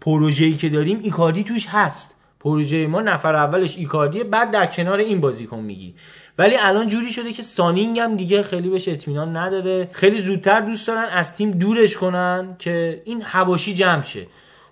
[0.00, 2.14] پروژه‌ای که داریم ایکاردی توش هست.
[2.40, 5.94] پروژه ما نفر اولش ایکاردیه بعد در کنار این بازیکن میگی
[6.38, 9.88] ولی الان جوری شده که سانینگ هم دیگه خیلی بهش اطمینان نداره.
[9.92, 14.26] خیلی زودتر دوست دارن از تیم دورش کنن که این هواشی جمع شه.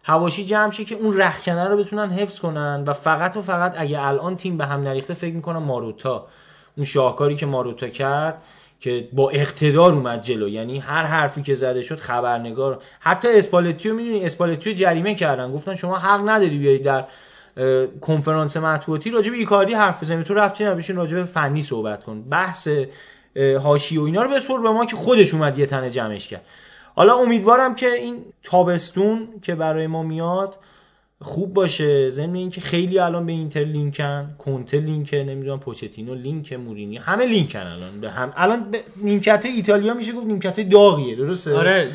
[0.09, 4.07] حواشی جمع شه که اون رختکنه رو بتونن حفظ کنن و فقط و فقط اگه
[4.07, 6.27] الان تیم به هم نریخته فکر می‌کنم ماروتا
[6.77, 8.43] اون شاهکاری که ماروتا کرد
[8.81, 10.49] که با اقتدار اومد جلو.
[10.49, 12.83] یعنی هر حرفی که زده شد خبرنگار.
[13.01, 15.53] حتی اسپالتیو می‌دونی اسپالتیو جریمه کردن.
[15.53, 17.05] گفتن شما حق نداری بیایید در
[18.01, 20.25] کنفرانس مطبوعاتی راجع به ایکاردی حرف بزنی.
[20.25, 22.23] تو رفتی بشین راجع به فنی صحبت کن.
[22.23, 22.69] بحث
[23.63, 26.43] حواشی و اینا رو بسپر به ما که خودش اومد یه تنه جمعش کرد.
[26.97, 30.55] حالا امیدوارم که این تابستون که برای ما میاد
[31.23, 36.97] خوب باشه ضمن اینکه خیلی الان به اینتر لینکن کنته لینکه نمی‌دونم پوچتینو لینک مورینی
[36.97, 41.89] همه لینکن الان به هم الان به نیمکت ایتالیا میشه گفت نیمکت داغیه درسته آره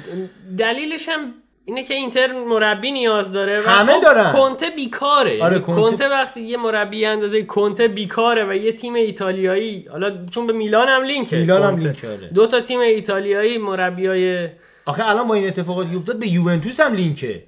[0.58, 1.34] دلیلش هم
[1.66, 4.32] اینه که اینتر مربی نیاز داره و همه خب دارن.
[4.34, 8.94] کنته بیکاره آره، یعنی کنته- کنته وقتی یه مربی اندازه کنته بیکاره و یه تیم
[8.94, 11.84] ایتالیایی حالا چون به میلان هم لینکه میلان هم کنته.
[11.84, 12.28] لینک کرده.
[12.28, 14.48] دو تا تیم ایتالیایی مربیای
[14.92, 17.44] آخه الان با این اتفاقاتی که افتاد به یوونتوس هم لینکه.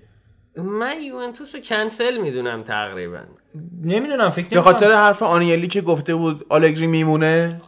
[0.57, 3.19] من یوونتوس رو کنسل می‌دونم تقریبا.
[3.83, 7.61] نمی‌دونم فکر به خاطر حرف آنیلی که گفته بود آلگری میمونه.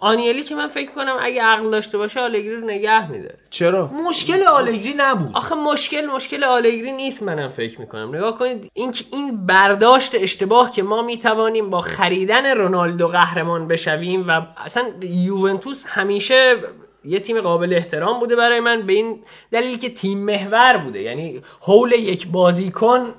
[0.00, 4.42] آنیلی که من فکر کنم اگه عقل داشته باشه آلگری رو نگه میده چرا؟ مشکل
[4.42, 5.30] آلگری نبود.
[5.34, 8.16] آخه مشکل مشکل آلگری نیست منم فکر می‌کنم.
[8.16, 14.40] نگاه کنید این این برداشت اشتباه که ما می‌توانیم با خریدن رونالدو قهرمان بشویم و
[14.56, 16.56] اصلا یوونتوس همیشه
[17.04, 21.02] یه تیم قابل احترام بوده برای من به این دلیل که تیم محور بوده.
[21.02, 23.14] یعنی حول یک بازیکن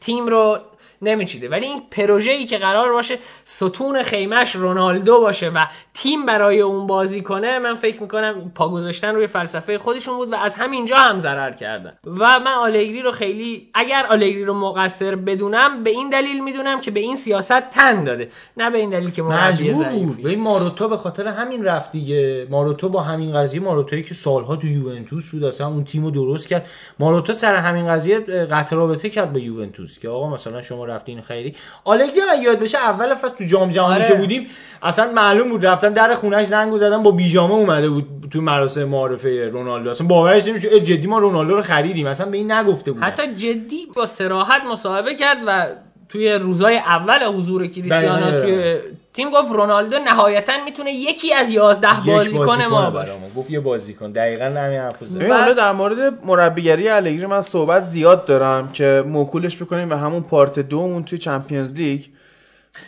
[0.00, 0.58] تیم رو
[1.02, 1.48] نمیچیده.
[1.48, 6.86] ولی این پروژه ای که قرار باشه ستون خیمش رونالدو باشه و تیم برای اون
[6.86, 11.20] بازی کنه من فکر می‌کنم پا گذاشتن روی فلسفه خودشون بود و از همینجا هم
[11.20, 11.92] ضرر کردن.
[12.06, 16.90] و من آلگری رو خیلی اگر آلگری رو مقصر بدونم به این دلیل می‌دونم که
[16.90, 20.22] به این سیاست تن داده نه به این دلیل که مربی ضعیفی.
[20.22, 22.46] به این ماروتا به خاطر همین رفت دیگه.
[22.50, 26.66] ماروتا با همین قضیه ماروتایی که سالها تو یوونتوس بود اصلا اون تیمو درست کرد.
[26.98, 31.54] ماروتا سر همین قضیه قطع رابطه کرد به یوونتوس که آقا مثلا شما رفتین خیری
[31.84, 34.08] آلگری هم یاد بشه اول فصل تو جام جهانی آره.
[34.08, 34.46] که بودیم
[34.82, 39.48] اصلا معلوم بود رفتن در خونش زنگ زدن با بیجامه اومده بود تو مراسم معارفه
[39.48, 43.34] رونالدو اصلا باورش نمیشه جدی ما رونالدو رو خریدیم اصلا به این نگفته بود حتی
[43.34, 45.66] جدی با سراحت مصاحبه کرد و
[46.08, 48.40] توی روزای اول حضور کریستیانو.
[48.40, 48.78] توی
[49.20, 53.12] تیم گفت رونالدو نهایتا می‌تونه یکی از یازده بازیکن ما باشه.
[53.36, 54.12] گفت یه بازیکن.
[54.12, 55.22] دقیقاً همین حرفو زد.
[55.22, 60.58] حالا در مورد مربیگری الگری من صحبت زیاد دارم که موکولش بکنیم به همون پارت
[60.58, 62.00] دومون توی چمپیونز لیگ.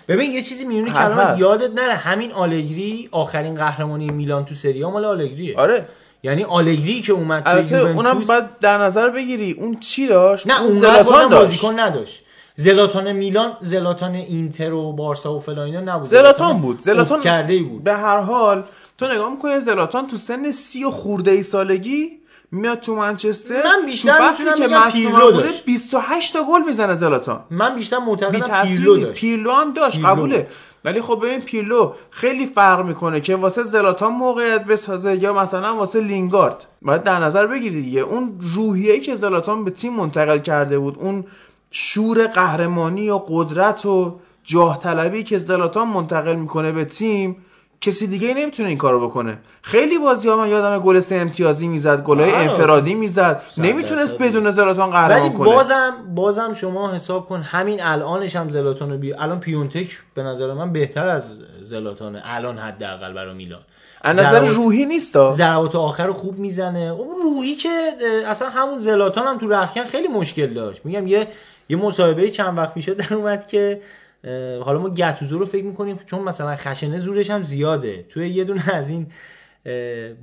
[0.09, 1.41] ببین یه چیزی میونه هست.
[1.41, 1.95] یادت نره.
[1.95, 5.57] همین آلگری آخرین قهرمانی میلان تو سری مال آلگریه.
[5.59, 5.85] آره.
[6.23, 9.53] یعنی آلگری که اومد توی البته اونم باید در نظر بگیری.
[9.53, 11.43] اون چی داشت؟ نه اون زلاتان زلاتان داشت.
[11.43, 12.22] بازیکن نداشت.
[12.55, 16.07] زلاتان میلان زلاتان اینتر و بارسا و فلا اینا نبود.
[16.09, 16.79] زلاتان بود.
[16.81, 17.85] زلاتان کرده ای بود.
[17.85, 18.63] به هر حال
[18.99, 22.09] تو نگاه می‌کنی زلاتان تو سن سی و خورده ای سالگی
[22.53, 23.63] میاد تو منچستر.
[23.65, 25.65] من بیشتر می‌تونم که پیرلو داشت.
[25.65, 27.41] 28 تا گل می‌زنه زلاتان.
[27.51, 29.21] من بیشتر بی معتقدم پیرلو داشت.
[29.21, 29.97] پیرلو هم داشت.
[29.97, 30.13] پیرلو.
[30.13, 30.47] قبوله.
[30.85, 36.01] ولی خب ببین پیرلو خیلی فرق می‌کنه که واسه زلاتان موقعیت بسازه یا مثلا واسه
[36.01, 36.67] لینگارد.
[36.83, 38.01] باید در نظر بگیری دیگه.
[38.01, 41.25] اون روحیه‌ای که زلاتان به تیم منتقل کرده بود اون
[41.73, 47.37] شور قهرمانی و قدرت و جاه طلبی که زلاتان منتقل می‌کنه به تیم
[47.81, 49.39] کسی دیگه نمی‌تونه این کارو بکنه.
[49.63, 52.33] خیلی بازی ها من یادم گل سه امتیازی می‌زد گلای.
[52.33, 53.43] انفرادی می‌زد.
[53.59, 55.49] نمی‌تونست بدون زلاتان قهرمان ولی کنه.
[55.55, 59.15] بازم بازم شما حساب کن همین الانش هم زلاتان رو بی...
[59.15, 61.25] الان پیونتک به نظر من بهتر از
[61.63, 62.23] زلاتانه.
[62.25, 63.61] الان حداقل برای میلان.
[64.03, 66.95] از نظر ضربات- روحی نیستا ضربات آخر رو خوب می‌زنه.
[66.99, 67.93] اون روحی که
[68.27, 70.87] اصلا همون زلاتان هم تو رخکن خیلی مشکل داشت.
[70.87, 71.29] میگم یه
[71.73, 73.81] یه مصاحبه چند وقت پیش در اومد که
[74.65, 78.03] حالا ما گتوزو رو فکر می‌کنیم چون مثلا خشنه زورش هم زیاده.
[78.09, 79.07] توی یه دونه از این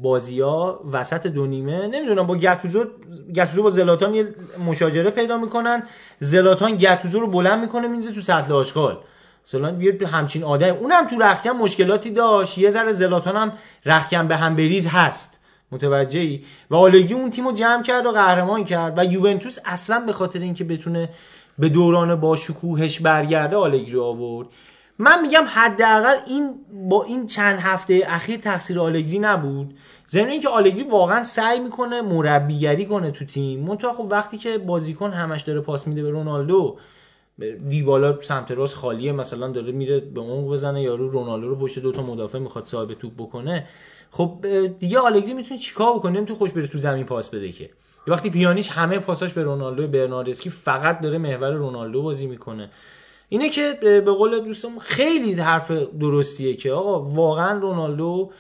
[0.02, 2.86] بازی ها وسط دو نیمه نمی‌دونم با گتوزو
[3.36, 4.36] گتوزو با زلاتان یه
[4.68, 5.84] مشاجره پیدا می‌کنن.
[6.20, 8.98] زلاتان گتوزو رو بلند می‌کنه میزه تو سطل آشغال.
[9.48, 12.58] مثلا یه همچین آدم اونم تو رخکن مشکلاتی داشت.
[12.58, 13.54] یه ذره زلاتان هم
[13.86, 15.40] رخکن به هم بریز هست.
[15.72, 18.94] متوجهی و آلگی اون تیم رو جمع کرد و قهرمان کرد.
[18.98, 21.10] و یوونتوس اصلا به خاطر اینکه بتونه
[21.60, 24.48] به دوران با شکوهش برگرده آلگری آورد.
[25.02, 26.56] من میگم حداقل این
[26.90, 29.74] با این چند هفته اخیر تقصیر آلگری نبود.
[30.10, 33.60] ضمن اینکه آلگری واقعا سعی می‌کنه مربیگری کنه تو تیم.
[33.60, 36.78] منتها خب وقتی که بازیکن همش داره پاس میده به رونالدو
[37.70, 42.02] دیبالا سمت راست خالیه مثلا داره میره به عمق بزنه یارو رونالدو رو پشت دوتا
[42.02, 43.68] مدافع می‌خواد صاحب توپ بکنه.
[44.12, 44.46] خب
[44.80, 47.70] دیگه آلگری می‌تونه چیکار بکنه؟ نمی‌تونه خوش بره تو زمین پاس بده که.
[48.08, 52.70] یه وقتی پیانیش همه پاساش به رونالدو برناردسکی فقط داره محور رونالدو بازی می‌کنه.
[53.30, 58.32] اینه که به قول دوستم خیلی حرف درستیه که آقا واقعا رونالدو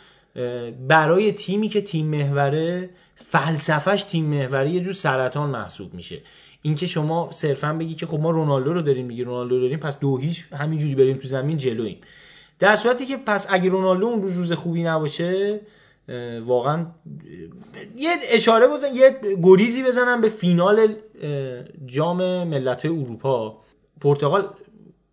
[0.87, 6.21] برای تیمی که تیم محوره فلسفهش تیم محوره یه جور سرطان محسوب میشه.
[6.61, 10.17] اینکه شما صرفا بگی که خب ما رونالدو رو داریم میگی رونالدو داریم پس دو
[10.17, 11.97] هیچ همینجوری بریم تو زمین جلویم
[12.59, 15.61] در صورتی که پس اگه رونالدو اون روز روز خوبی نباشه
[16.45, 16.85] واقعا
[17.97, 20.95] یه اشاره بزن یه گریزی بزنم به فینال
[21.85, 23.57] جام ملت اروپا.
[24.01, 24.49] پرتغال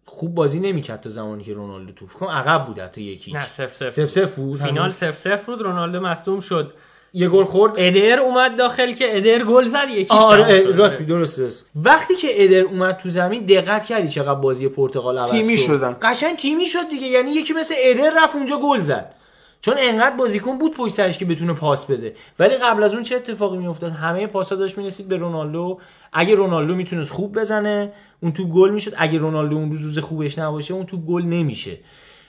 [0.04, 3.34] خوب بازی نمی‌کرد تا زمانی که رونالدو توپ کنم عقب بود حتی یکیش.
[3.34, 4.56] نه سف سف سف سف بود.
[4.56, 6.74] فینال سف سف بود رونالدو مصدوم شد.
[7.12, 7.72] یه گل خورد.
[7.76, 10.62] ادر اومد داخل که ادر گل زد یکیش آره.
[10.62, 11.70] راست درست درست.
[11.84, 15.66] وقتی که ادر اومد تو زمین دقت کردی چقدر بازی پرتغال عوض تیمی شد.
[15.66, 15.96] شدن.
[16.02, 19.14] قشنگ تیمی شد دیگه یعنی یکی مثل ادر رفت اونجا گل زد.
[19.60, 22.14] چون انقدر بازیکن بود پشت سرش که بتونه پاس بده.
[22.38, 25.78] ولی قبل از اون چه اتفاقی میافتاد؟ همه پاسا داشت می‌رسید به رونالدو.
[26.12, 28.92] اگه رونالدو می‌تونست خوب بزنه اون تو گل می‌شد.
[28.96, 31.78] اگه رونالدو اون روز روز خوبش نباشه اون تو گل نمیشه.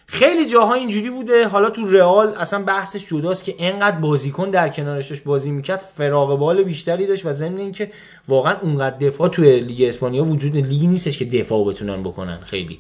[0.09, 1.47] خیلی جاها اینجوری بوده.
[1.47, 5.79] حالا تو رئال اصلا بحثش جداست که انقدر بازیکن در کنارش بازی می‌کرد.
[5.79, 7.91] فراغ بال بیشتری داشت و ضمن اینکه
[8.27, 12.79] واقعا اونقدر دفاع توی لیگ اسپانیا وجود لیگی نیستش که دفاع بتونن بکنن خیلی.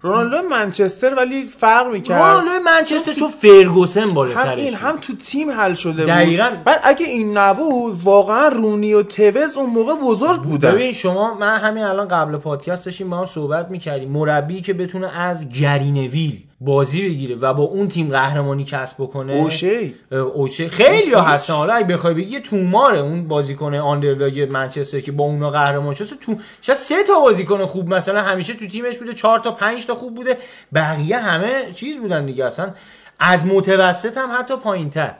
[0.00, 2.18] رونالدو منچستر ولی فرق می‌کرد.
[2.20, 4.74] رونالدو منچستر چون فرگوسن بالا هم سرش این.
[4.74, 6.06] هم تو تیم حل شده بود.
[6.06, 6.50] دقیقاً.
[6.64, 10.72] بعد اگه این نبود واقعا رونی و توز اون موقع بزرگ بودن.
[10.72, 14.10] ببین شما من همین الان قبل پادکست داشتیم با هم صحبت می‌کردیم.
[14.10, 19.32] مربی که بتونه از گرینویل بازی بگیره و با اون تیم قهرمانی کسب بکنه.
[19.32, 19.94] اوشی.
[20.12, 21.54] اه، اوچه خیلی ها هستن.
[21.54, 26.04] حالا اگه بخوای بگی توماره اون بازیکن آندرلاگ منچستر که با اونا قهرمان شد.
[26.04, 29.94] تو شاید سه تا بازیکن خوب مثلا همیشه تو تیمش بوده چهار تا پنج تا
[29.94, 30.38] خوب بوده.
[30.74, 32.72] بقیه همه چیز بودن دیگه اصلا.
[33.20, 35.14] از متوسط هم حتی پایینتر.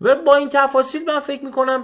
[0.00, 1.82] و با این تفاصیل من فکر می‌کنم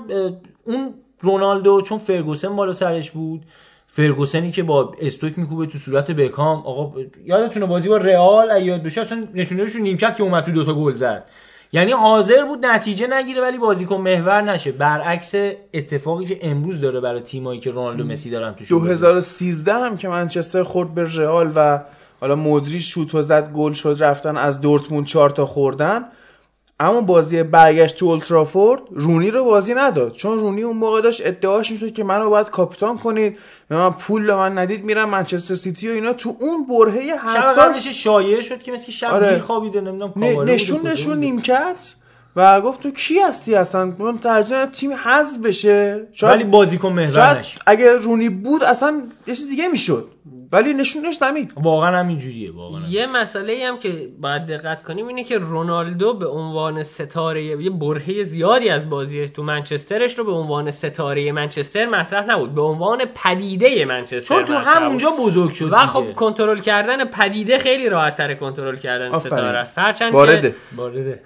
[0.64, 3.42] اون رونالدو چون فرگوسن بالا سرش بود
[3.90, 8.82] فرگوسنی که با استوک میکوبه تو صورت بکام آقا یادتونه بازی با رئال اگه یاد
[8.82, 11.24] بشه اصلا نشونهش نیمکت که اومد تو دوتا گل زد.
[11.72, 14.72] یعنی حاضر بود نتیجه نگیره ولی بازیکن محور نشه.
[14.72, 15.34] برعکس
[15.74, 20.62] اتفاقی که امروز داره برای تیمایی که رونالدو مسی دارن توش 2013 هم که منچستر
[20.62, 21.80] خورد به رئال و
[22.20, 26.04] حالا مدری شوت و زد گل شد رفتن از دورتموند چهار تا خوردن.
[26.80, 30.12] اما بازی برگشت تو اولترافورد رونی رو بازی نداد.
[30.12, 33.38] چون رونی اون موقع داشت ادعاش می‌شد که منو باید کاپیتان کنید
[33.70, 36.12] من پول به من ندید میرم منچستر سیتی و اینا.
[36.12, 39.40] تو اون برهه حساس شایعه شد که مثل شب آره.
[39.40, 41.18] خوابیده نمی‌دونم نشون نشون.
[41.18, 41.94] نیمکت.
[42.36, 46.06] و گفت تو کی هستی اصلا؟ من ترجیح تیم حذف بشه.
[46.12, 50.08] شاید ولی بازیکن محور اگه رونی بود اصلا یه چیز دیگه می‌شد.
[50.52, 55.24] ولی نشونش زمین واقعا هم اینجوریه واقعا یه مسئله هم که باید دقت کنیم اینه
[55.24, 60.70] که رونالدو به عنوان ستاره یه برهه زیادی از بازیش تو منچسترش رو به عنوان
[60.70, 62.54] ستاره منچستر مطرح نبود.
[62.54, 64.54] به عنوان پدیده منچستر چون تو.
[64.54, 65.76] همونجا بزرگ شد و.
[65.76, 69.18] خب کنترل کردن پدیده خیلی راحت تر کنترل کردن.
[69.18, 69.78] ستاره است.
[69.78, 71.22] هرچند وارده که وارده.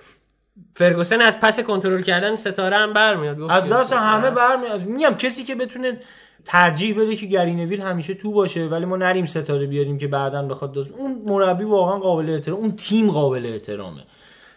[0.75, 4.81] فرگوسن از پس کنترل کردن ستاره هم برمیاد گفت از دست همه برمیاد.
[4.81, 5.99] میگم کسی که بتونه
[6.45, 10.79] ترجیح بده که گرینویل همیشه تو باشه ولی ما نریم ستاره بیاریم که بعدا بخواد
[10.79, 14.01] دست اون مربی واقعا قابل احترام اون تیم قابل احترامه.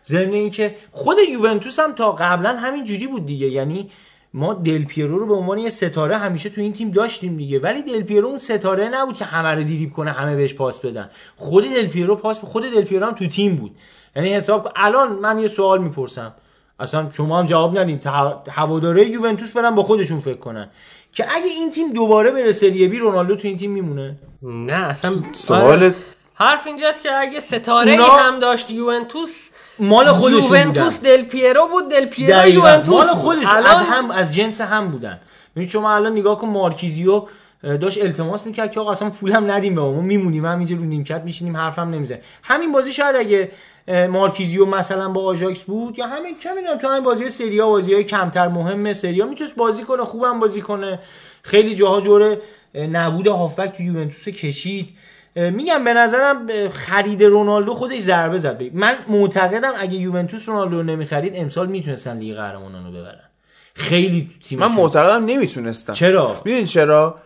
[0.06, 3.48] ضمن اینکه خود یوونتوس هم تا قبلا همین جوری بود دیگه.
[3.48, 3.90] یعنی
[4.34, 7.60] ما دل پیرو رو به عنوان یه ستاره همیشه تو این تیم داشتیم دیگه.
[7.60, 11.10] ولی دل پیرو اون ستاره نبود که همه رو دیریب کنه همه بهش پاس بدن.
[11.36, 13.76] خود دل پیرو پاس خود دل پیرو هم تو تیم بود.
[14.16, 16.34] یعنی حساب الان من یه سوال می‌پرسم.
[16.80, 18.00] اصلا شما هم جواب ندین.
[18.00, 20.70] تا- هواداره یوونتوس برن با خودشون فکر کنن.
[21.16, 25.12] که اگه این تیم دوباره بره سری بی رونالدو تو این تیم میمونه نه اصلا
[25.34, 25.94] سوال آره.
[26.34, 31.10] حرف اینجاست که اگه ستاره ای اونا- هم داشت یوونتوس مال خودشون یوونتوس بودن.
[31.16, 32.48] دل پیرو بود دل پیرو.
[32.48, 33.08] یوونتوس مال.
[33.08, 35.20] خودش الان از هم از جنس هم بودن
[35.56, 37.24] ببین شما الان نگاه کن مارکیزیو
[37.64, 41.22] داشت التماس می‌کرد که آقا اصلا پولم ندیم به ما ما میمونیم همینجا رو نیمکت
[41.26, 43.52] میشینیم حرفم نمی‌زنه همین بازی شاید اگه
[43.88, 47.94] مارکیزیو مثلا با آژاکس بود یا همین چه می‌دونم تو همین بازی سری ها بازی
[47.94, 51.00] های کمتر مهمه سری ها می‌تونست بازی کنه خوبم بازی کنه.
[51.42, 52.42] خیلی جاها جوره
[52.76, 54.90] نبود هافبک تو یوونتوس کشید.
[55.36, 58.62] میگم به نظرم خرید رونالدو خودش ضربه زد.
[58.74, 63.30] من معتقدم اگه یوونتوس رونالدو رو نمی‌خرید امسال می‌تونستن لیگ قهرمانان رو ببرن.
[63.74, 67.20] خیلی تیم من معتقدم نمی‌تونستم چرا؟ می‌دونی چرا؟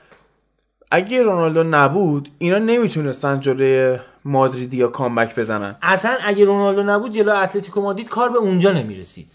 [0.91, 5.75] اگه رونالدو نبود اینا نمی‌تونستن جلوی مادریدیا comeback بزنن.
[5.81, 9.31] اصلا اگه رونالدو نبود جلو اتلتیکو مادرید کار به اونجا نمی‌رسید.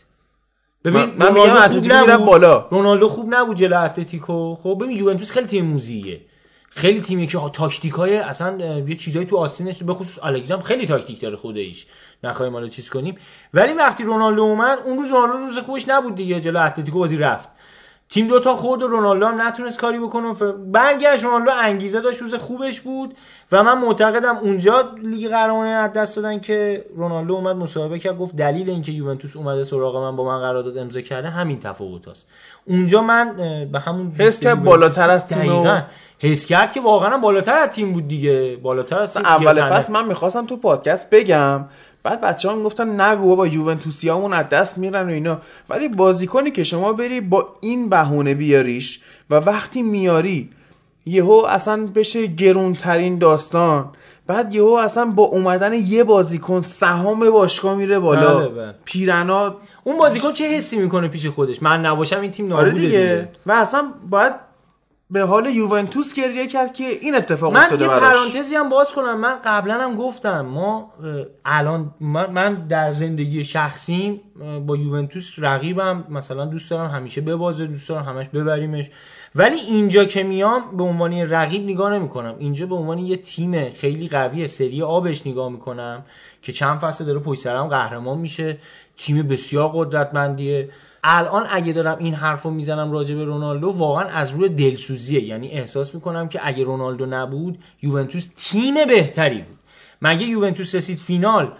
[0.84, 2.24] ببین من- من رونالدو میگم خوب اتلتیکو.
[2.24, 2.66] بالا.
[2.70, 4.54] رونالدو خوب نبود جلو اتلتیکو.
[4.54, 6.20] خب ببین یوونتوس خیلی تیم موزیه.
[6.70, 10.86] خیلی تیمی که تاکتیک های اصلا یه چیزایی تو آستینش به خصوص آلگری هم خیلی
[10.86, 11.86] تاکتیک داره خودش.
[12.24, 13.16] نخواهیم حالا چیز کنیم.
[13.54, 17.48] ولی وقتی رونالدو اومد اون روز رونالدو روز خوبش نبود دیگه جلو اتلتیکو بازی رفت.
[18.10, 20.42] تیم دوتا خورد و رونالدو هم نتونست کاری بکنه ف-
[20.72, 23.14] برگشت رونالدو انگیزه داشت روز خوبش بود
[23.52, 28.36] و من معتقدم اونجا لیگ قهرمانی از دست دادن که رونالدو اومد مصاحبه کرد گفت
[28.36, 32.28] دلیل اینکه یوونتوس اومده سراغ من با من قرارداد امضا کرده همین تفاوت است
[32.64, 33.36] اونجا من
[33.72, 35.62] به همون حس کرد یوونتوس بالاتر از تیم.
[36.18, 39.54] حس کرد که واقعا بالاتر از تیم بود دیگه بالاتر از اول.
[39.70, 41.64] فصل من می‌خواستم تو پادکست بگم
[42.04, 45.38] بعد بچه ها می‌گفتن نگو بابا یوونتوسیامون از دست میرن و اینا.
[45.68, 49.00] ولی بازیکنی که شما بری با این بهونه بیاریش
[49.30, 50.50] و وقتی میاری
[51.06, 53.90] یهو اصلا بشه گرونترین داستان.
[54.26, 58.38] بعد یهو اصلا با اومدن یه بازیکن سهام باشگاه میره بالا.
[58.38, 58.74] بله، بله.
[58.84, 62.98] پیرنا اون بازیکن چه حسی می‌کنه پیش خودش؟ من نباشم این تیم آره نابوده دیگه.
[62.98, 63.28] دیگه.
[63.46, 64.32] و اصلا باید
[65.14, 68.02] به حال یوونتوس گریه کرد که این اتفاق من افتاده یه براش.
[68.02, 69.20] پرانتزی هم باز کنم.
[69.20, 70.92] من قبلا هم گفتم ما
[71.44, 74.20] الان من, من در زندگی شخصیم
[74.66, 78.90] با یوونتوس رقیبم مثلا دوست دارم همیشه ببازه دوست دارم همش ببریمش.
[79.34, 83.16] ولی اینجا که میام به عنوان یه رقیب نگاه نمی کنم اینجا به عنوان یه
[83.16, 86.04] تیم خیلی قوی سری آبش نگاه می‌کنم
[86.42, 88.58] که چند فصل داره پشت سرم قهرمان میشه
[88.96, 90.68] تیم بسیار قدرتمندیه.
[91.06, 95.24] الان اگه دارم این حرفو می‌زنم راجع به رونالدو واقعا از روی دلسوزیه.
[95.24, 99.58] یعنی احساس می‌کنم که اگه رونالدو نبود یوونتوس تیم بهتری بود.
[100.02, 101.52] مگه یوونتوس رسید فینال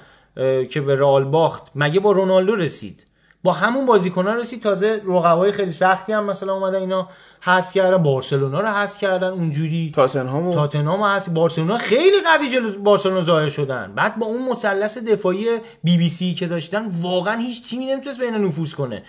[0.71, 3.07] که به رئال باخت؟ مگه با رونالدو رسید؟
[3.43, 4.63] با همون بازیکنان رسید.
[4.63, 7.09] تازه رقبای خیلی سختی هم مثلا اومدن اینا.
[7.47, 12.83] حذف کردن بارسلونا رو حذف کردن اونجوری تاتنهام و تاتنهام هست بارسلونا خیلی قوی جلو
[12.83, 13.93] بارسلونا ظاهر شدن.
[13.97, 15.47] بعد با اون مثلث دفاعی
[15.85, 19.03] بی بی سی که داشتن واقعا هیچ تیمی نمی‌تونست بهش نفوذ کنه.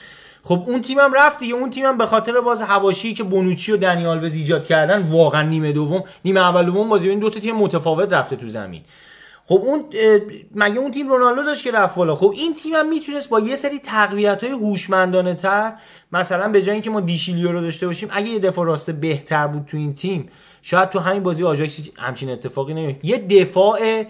[0.44, 1.54] خب اون تیمم رفت دیگه.
[1.54, 5.72] اون تیمم به خاطر باز حواشی که بونوچی و دنی آلوز ایجاد کردن واقعا نیمه
[5.72, 8.82] دوم نیمه اول دوم بازی این دو تا تیم متفاوت رفته تو زمین.
[9.48, 9.86] خب اون
[10.56, 13.56] مگه اون تیم رونالدو داشت که رفت بالا؟ خب این تیم هم می‌تونست با یه
[13.56, 15.74] سری تقویت های هوشمندانه تر
[16.12, 19.66] مثلا به جای اینکه ما دیشیلیو رو داشته باشیم اگه یه دفاع راست بهتر بود
[19.66, 20.30] تو این تیم
[20.62, 24.04] شاید تو همین بازی آژاکس همچین اتفاقی نمیفتاد یه دفاع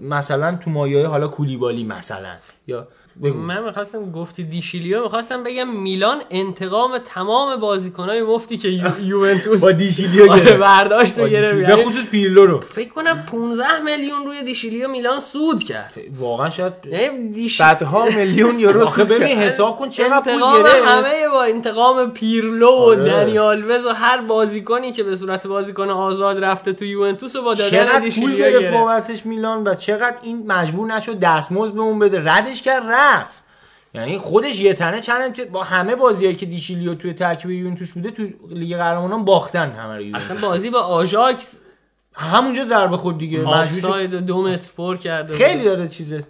[0.00, 2.34] مثلا تو مایه حالا کولیبالی مثلا
[2.66, 2.88] یا
[3.22, 9.60] بگو من می‌خواستم گفتی دیشیلیو می‌خواستم بگم میلان انتقام تمام بازیکنهای مفتی که یو- یوونتوس
[9.60, 10.52] با دیشیلیو آره، گرفت.
[10.52, 11.54] برداشت و گرفت.
[11.54, 16.50] یعنی به خصوص پیرلو رو فکر کنم 15 میلیون روی دیشیلیو میلان سود کرد واقعا
[16.50, 17.58] شاید یعنی دیش...
[17.58, 19.38] صدها میلیون یورو سود ببین.
[19.38, 23.04] حساب کن چقدر پول انتقام گرفت همه با انتقام پیرلو و آره.
[23.04, 27.54] دنی آلوز و هر بازیکنی که به صورت بازیکن آزاد رفته تو یوونتوس و با
[27.54, 32.22] دادن دیشیلیو گرفت گرفت بابتش میلان و چقدر این مجبور نشد دستمزد به اون بده
[32.32, 33.44] ردش کرد رفت
[33.94, 38.22] یعنی خودش یه تنه چند با همه بازیایی که دیشیلیو توی ترکیب یوونتوس بوده تو
[38.50, 40.16] لیگ قهرمانان باختن همه رو.
[40.16, 41.60] اصلا بازی با آژاکس
[42.14, 43.44] همونجا ضربه خود دیگه.
[43.44, 45.36] آفساید دو متر پر کرده.
[45.36, 46.26] خیلی داره چیزه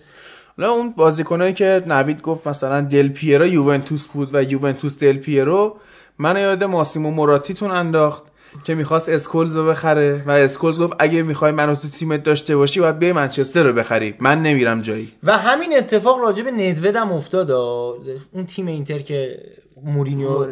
[0.57, 5.76] حالا اون بازیکنایی که نوید گفت مثلا دل پیرو یوونتوس بود و یوونتوس دل پیرو
[6.18, 8.23] من یاد ماسیمو موراتی انداخت
[8.65, 12.81] که می‌خواست اسکولز رو بخره و اسکولز گفت اگه می‌خوای منو تو تیمت داشته باشی
[12.81, 14.15] باید بیای منچستر رو بخری.
[14.20, 15.12] من نمیرم جایی.
[15.23, 17.51] و همین اتفاق راجع به ندود هم افتاد.
[17.51, 19.43] اون تیم اینتر که
[19.85, 20.47] مورینیو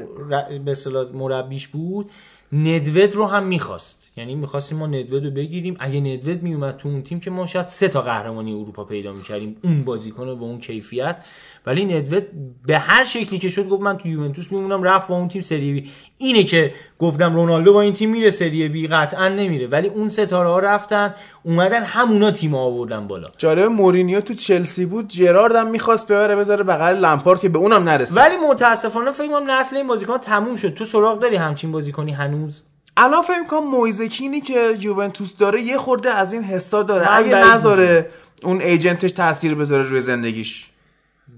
[0.65, 2.11] به اصطلاح مربیش بود
[2.53, 4.03] ندود رو هم می‌خواست.
[4.17, 5.77] یعنی می‌خواستیم ما ندود رو بگیریم.
[5.79, 9.57] اگه ندود میومد تو اون تیم که ما شاید سه تا قهرمانی اروپا پیدا می‌کردیم.
[9.65, 11.25] اون بازیکن با اون کیفیت.
[11.67, 12.23] ولی ندود
[12.67, 15.73] به هر شکلی که شد گفت من تو یوونتوس میمونم رفت با اون تیم سری
[15.73, 15.91] بی.
[16.19, 19.67] اینه که گفتم رونالدو با این تیم میره سری بی قطعا نمیره.
[19.67, 23.29] ولی اون ستاره ها رفتن اومدن همونا تیم آوردن بالا.
[23.39, 27.89] جالب مورینیو تو چلسی بود جرارد هم می‌خواست ببره بذاره بغل لمپارد که به اونم
[27.89, 28.17] نرسید.
[28.17, 30.75] ولی متاسفانه فکر کنم نسل این بازیکن تموم شد.
[30.75, 32.63] تو سراغ داری همچین بازیکنی هنوز؟
[32.97, 37.17] الان فکر می‌کنم مویزکینی که یوونتوس داره یه خورده از این حسا داره.
[37.17, 38.11] اگه نذاره
[38.43, 40.71] اون ایجنتش تاثیر بذاره روی زندگیش.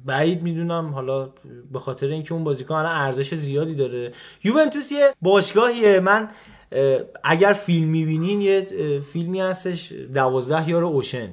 [0.05, 1.29] بعید می‌دونم حالا
[1.73, 4.13] به خاطر اینکه اون بازیکن الان ارزش زیادی داره.
[4.45, 6.01] یوونتوس یه باشگاهیه.
[6.01, 6.29] من
[7.25, 8.67] اگر فیلم می‌بینین یه
[9.13, 11.29] فیلمی هستش دوازده یار اوشن.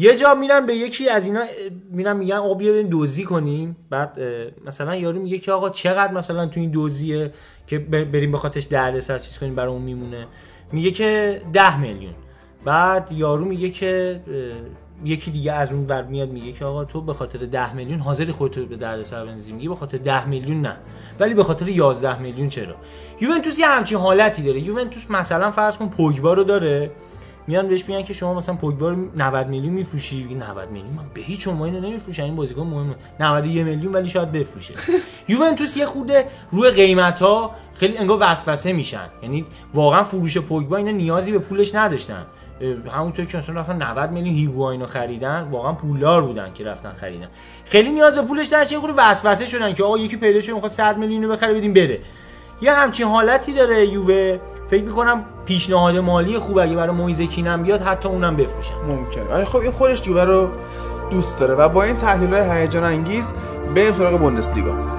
[0.00, 1.44] یه جا میرن به یکی از اینا
[1.90, 3.76] میرن میگن آقا بیا بریم دزدی کنیم.
[3.90, 4.18] بعد
[4.66, 7.32] مثلا یارو میگه که آقا چقدر مثلا تو این دزدیه
[7.66, 10.26] که بریم به خاطرش درد سر چیز کنیم برای اون میمونه.
[10.72, 12.14] میگه که ده میلیون.
[12.64, 14.20] بعد یارو میگه که
[15.04, 18.32] یکی دیگه از اون ور میاد میگه که آقا تو به خاطر 10 میلیون حاضری
[18.32, 19.52] خودت رو به درد سر بندازی.
[19.52, 20.76] میگه به خاطر 10 میلیون نه.
[21.20, 22.74] ولی به خاطر 11 میلیون چرا؟
[23.20, 24.60] یوونتوس یه همچین حالتی داره.
[24.60, 26.90] یوونتوس مثلا فرض کن پوگبا رو داره.
[27.46, 30.22] میان بهش میگن که شما مثلا پوگبا رو 90 میلیون میفروشی.
[30.22, 32.24] میگه 90 میلیون؟ من به هیچ عنوان اینو نمیفروشم.
[32.24, 32.94] این بازیکن مهمه.
[33.20, 34.74] 91 میلیون ولی شاید بفروشه.
[35.28, 39.06] یوونتوس یه خورده روی قیمت ها خیلی انگار وسوسه میشن.
[39.22, 39.44] یعنی
[39.74, 42.26] واقعا فروش پوگبا اینا نیازی به پولش نداشتن.
[42.92, 47.28] همونطور که مثلا رفتن 90 میلیون هیگواینو خریدن واقعا پولدار بودن که رفتن خریدن.
[47.64, 50.98] خیلی نیاز به پولش نداشت یه وسوسه شدن که آقا یکی پیدا شد می‌خواد 100
[50.98, 51.98] میلیون بخره بدیم بره.
[52.62, 54.38] یه همچین حالتی داره یووه.
[54.68, 58.74] فکر می‌کنم پیشنهاد مالی خوب اگه برای مویزکین هم بیاد حتی اونم بفروشن.
[58.88, 59.32] ممکنه.
[59.32, 60.48] آره خب این خودش یووه رو
[61.10, 61.54] دوست داره.
[61.54, 63.32] و با این تحلیل های هیجان انگیز
[63.74, 64.97] بریم سراغ بوندسلیگا.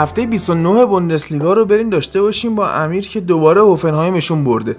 [0.00, 4.76] هفته 29 بوندسلیگا رو بریم داشته باشیم با امیر که دوباره هوفنهایمشون برده.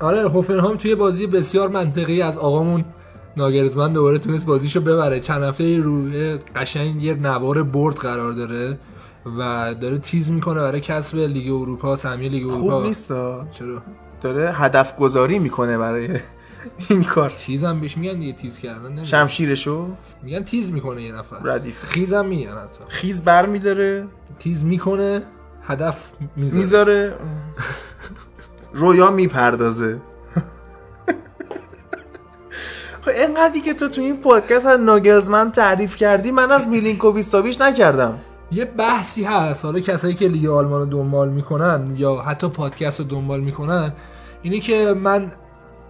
[0.00, 2.84] آره هوفنهایم توی بازی بسیار منطقی از آقامون
[3.36, 5.20] ناگرزمن دوباره تونست بازیشو ببره.
[5.20, 8.78] چند هفته روی قشنگ یه نوار برد قرار داره
[9.38, 12.76] و داره تیز می‌کنه برای کسب لیگ اروپا سهمیه لیگ اروپا.
[12.76, 13.08] خوب نیست.
[13.52, 13.82] چرا؟
[14.22, 16.08] داره هدف گذاری می‌کنه برای
[16.88, 17.30] این کار.
[17.30, 19.04] تیزم بهش میگن دیگه تیز کردن نمیگن.
[19.04, 19.86] شمشیرشو؟
[20.22, 21.36] میگن تیز می‌کنه یه نفر.
[21.44, 21.84] ردیف.
[21.84, 22.84] خیزم میگن حتی.
[22.88, 24.06] خیز بر میداره.
[24.38, 25.22] تیز می‌کنه
[25.62, 26.60] هدف می‌ذاره.
[26.60, 27.14] می‌ذاره.
[28.72, 29.98] رویا می‌پردازه.
[33.02, 37.60] خب اینقدری که تو تو این پادکست از ناگلزمن تعریف کردی من از میلینکوویچ ساویچ
[37.60, 38.18] نکردم.
[38.52, 39.64] یه بحثی هست.
[39.64, 43.92] حالا کسایی که لیگ آلمان رو دنبال می‌کنن یا حتی پادکست رو دنبال می‌کنن
[44.42, 45.32] اینه که من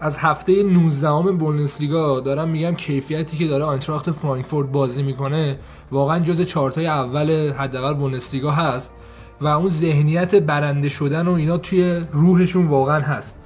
[0.03, 5.57] از هفته 19 ام بوندسلیگا دارم میگم کیفیتی که داره آینتراخت فرانکفورت بازی می‌کنه
[5.91, 8.93] واقعا جز چارتای اول حداقل بوندسلیگا هست
[9.41, 13.39] و اون ذهنیت برنده شدن و اینا توی روحشون واقعا هست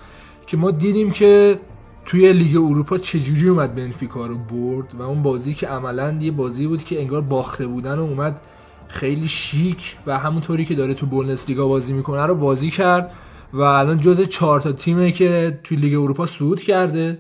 [0.46, 1.60] که ما دیدیم که
[2.06, 6.66] توی لیگ اروپا چجوری اومد بنفیکا رو برد و اون بازی که عملا یه بازی
[6.66, 8.40] بود که انگار باخته بودن و اومد
[8.88, 13.10] خیلی شیک و همونطوری که داره تو بوندسلیگا بازی می‌کنه رو بازی کرد.
[13.56, 17.18] و الان جز چهار تا تیمه که توی لیگ اروپا صعود کرده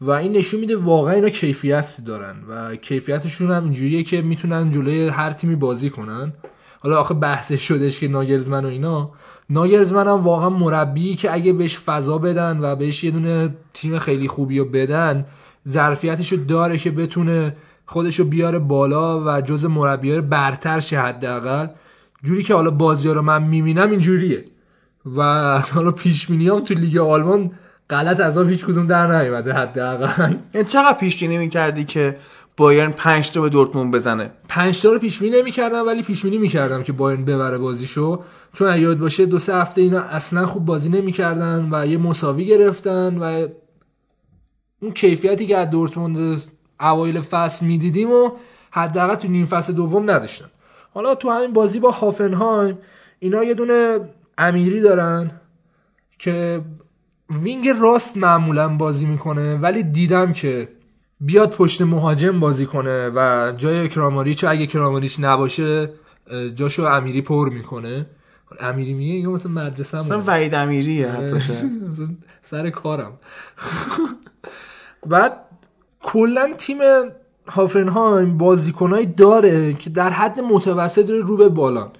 [0.00, 5.08] و این نشون میده واقعا اینا کیفیت دارن و کیفیتشون هم اینجوریه که می‌تونن جلوی
[5.08, 6.32] هر تیمی بازی کنن.
[6.80, 9.10] حالا آخه بحثش شدش که ناگرزمن و اینا.
[9.50, 14.28] ناگرزمن هم واقعا مربی که اگه بهش فضا بدن و بهش یه دونه تیم خیلی
[14.28, 15.26] خوبی رو بدن
[15.68, 17.56] ظرفیتشو داره که بتونه
[17.86, 21.66] خودشو بیاره بالا و جز مربیای برتر شه حداقل.
[22.24, 24.44] جوری که حالا بازی رو من می‌بینم اینجوریه.
[25.16, 25.22] و
[25.58, 27.52] حالا پیش هم تو لیگ آلمان
[27.90, 30.34] غلط از آن هیچ کدوم در نیومده حداقل.
[30.54, 32.16] یعنی چقدر پیش بینی می‌کردی که
[32.56, 36.38] بایرن 5 تا به دورتموند بزنه؟ پنج تا رو پیش بینی نمی‌کردم ولی پیش بینی
[36.38, 38.22] می‌کردم که بایرن ببره بازیشو.
[38.52, 43.18] چون یاد باشه دو سه هفته اینا اصلا خوب بازی نمی‌کردن و یه مساوی گرفتن
[43.18, 43.46] و
[44.82, 46.42] اون کیفیتی که از دورتموند
[46.80, 48.30] اوایل فصل می‌دیدیم و
[48.70, 50.46] حداقل تو نیم فصل دوم نداشتن.
[50.94, 52.78] حالا تو همین بازی با هافنهایم
[53.18, 53.98] اینا یه دونه
[54.38, 55.30] امیری دارن
[56.18, 56.60] که
[57.30, 60.68] وینگ راست معمولا بازی می‌کنه ولی دیدم که
[61.20, 65.90] بیاد پشت مهاجم بازی کنه و جای کراماریچ اگه کراماریچ نباشه
[66.54, 68.06] جاشو امیری پر می‌کنه.
[68.60, 70.54] امیری میگه یا مثلا مدرسه مثلا وحید
[71.40, 71.64] شاید.
[71.90, 72.08] مثلا
[72.42, 73.12] سر کارم.
[75.06, 75.32] بعد
[76.02, 76.78] کلا تیم
[77.48, 81.90] هافنهایم بازیکنایی داره که در حد متوسط رو به بالان.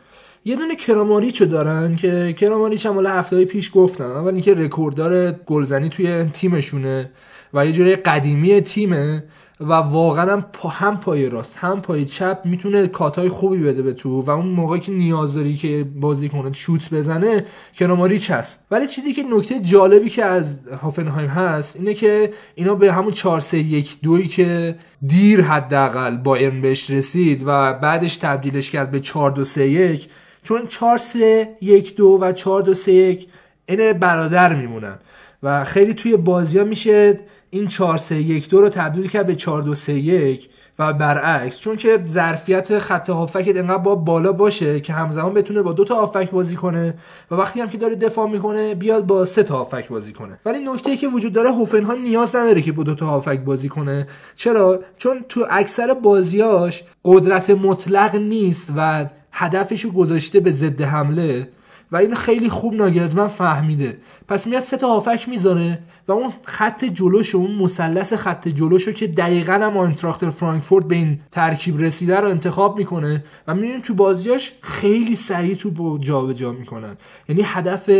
[0.45, 6.25] یه دونه کراماریچو دارن که کراماریچ هم هفته پیش گفتم اول اینکه رکورددار گلزنی توی
[6.25, 7.11] تیمشونه
[7.55, 9.25] و یه جوری قدیمی تیمه
[9.61, 13.93] و واقعا هم, پا هم پای راست هم پای چپ می‌تونه کاتای خوبی بده به
[13.93, 17.45] تو و اون موقعی که نیاز داری که بازی کنه شوت بزنه
[17.75, 18.61] کراماریچ هست.
[18.71, 23.41] ولی چیزی که نکته جالبی که از هافنهایم هست اینه که اینا به همون 4
[23.41, 29.31] 3 1 2 که دیر حداقل بایرن بهش رسید و بعدش تبدیلش کرد به 4
[29.31, 30.09] 2 3 1
[30.49, 33.29] چون 4 3 1 2 و 4 2 3 1
[33.67, 34.99] این برادر میمونن.
[35.43, 37.21] و خیلی توی بازی ها میشه
[37.51, 41.61] این 4 3 1 2 رو تبدیل کرد به 4 2 3 1 و برعکس.
[41.61, 45.95] چون که ظرفیت خط هافک انقدر با بالا باشه که همزمان بتونه با دو تا
[45.95, 46.95] هافک بازی کنه
[47.31, 50.39] و وقتی هم که داره دفاع می‌کنه بیاد با سه تا هافک بازی کنه.
[50.45, 53.69] ولی نکته ای که وجود داره هوفنهایم نیاز نداره که با دو تا هافک بازی
[53.69, 54.07] کنه.
[54.37, 59.07] چرا؟ چون تو اکثر بازیاش قدرت مطلق نیست و
[59.39, 61.49] هدفشو گذاشته به ضد حمله
[61.93, 63.99] و این خیلی خوب ناگزمن فهمیده.
[64.29, 69.07] پس میاد سه تا هافک می‌ذاره و اون خط جلوش اون مثلث خط جلوشو که
[69.07, 74.53] دقیقا هم آینتراخت فرانکفورت به این ترکیب رسیده رو انتخاب می‌کنه و می‌بینیم تو بازیاش
[74.61, 76.97] خیلی سریع تو جابجا می‌کنن.
[77.29, 77.91] یعنی هدف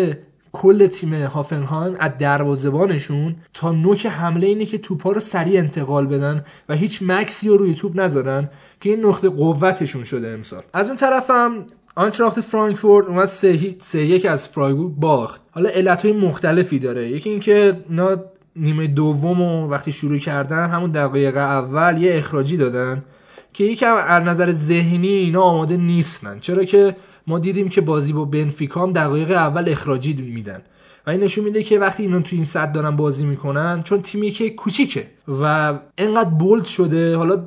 [0.59, 6.45] کل تیم هافنهایم از دروازه‌بانشون تا نوک حمله اینه که توپا رو سریع انتقال بدن
[6.69, 10.63] و هیچ مکسی رو روی توپ نذارن که این نقطه قوتشون شده امسال.
[10.73, 11.65] از اون طرفم
[11.97, 15.41] آنتراخت فرانکفورت اومد سه, سه یک از فرایبورگ باخت.
[15.51, 17.09] حالا علتهای مختلفی داره.
[17.09, 18.17] یکی اینکه اینا
[18.57, 23.05] نیمه دوم رو وقتی شروع کردن همون دقایق اول یه اخراجی دادن
[23.53, 26.39] که یکم از نظر ذهنی اینا آماده نیستن.
[26.41, 26.97] چرا که
[27.29, 30.63] ما دیدیم که بازی با بنفیکا هم دقایق اول اخراجی میدن.
[31.07, 34.31] و این نشون میده که وقتی اینا تو این سطح دارن بازی می‌کنن چون تیمی
[34.31, 37.17] که کوچیکه و انقدر بولد شده.
[37.17, 37.45] حالا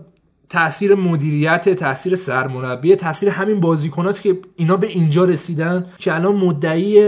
[0.50, 7.02] تاثیر مدیریت تاثیر سرمربی تاثیر همین بازیکناست که اینا به اینجا رسیدن که الان مدعی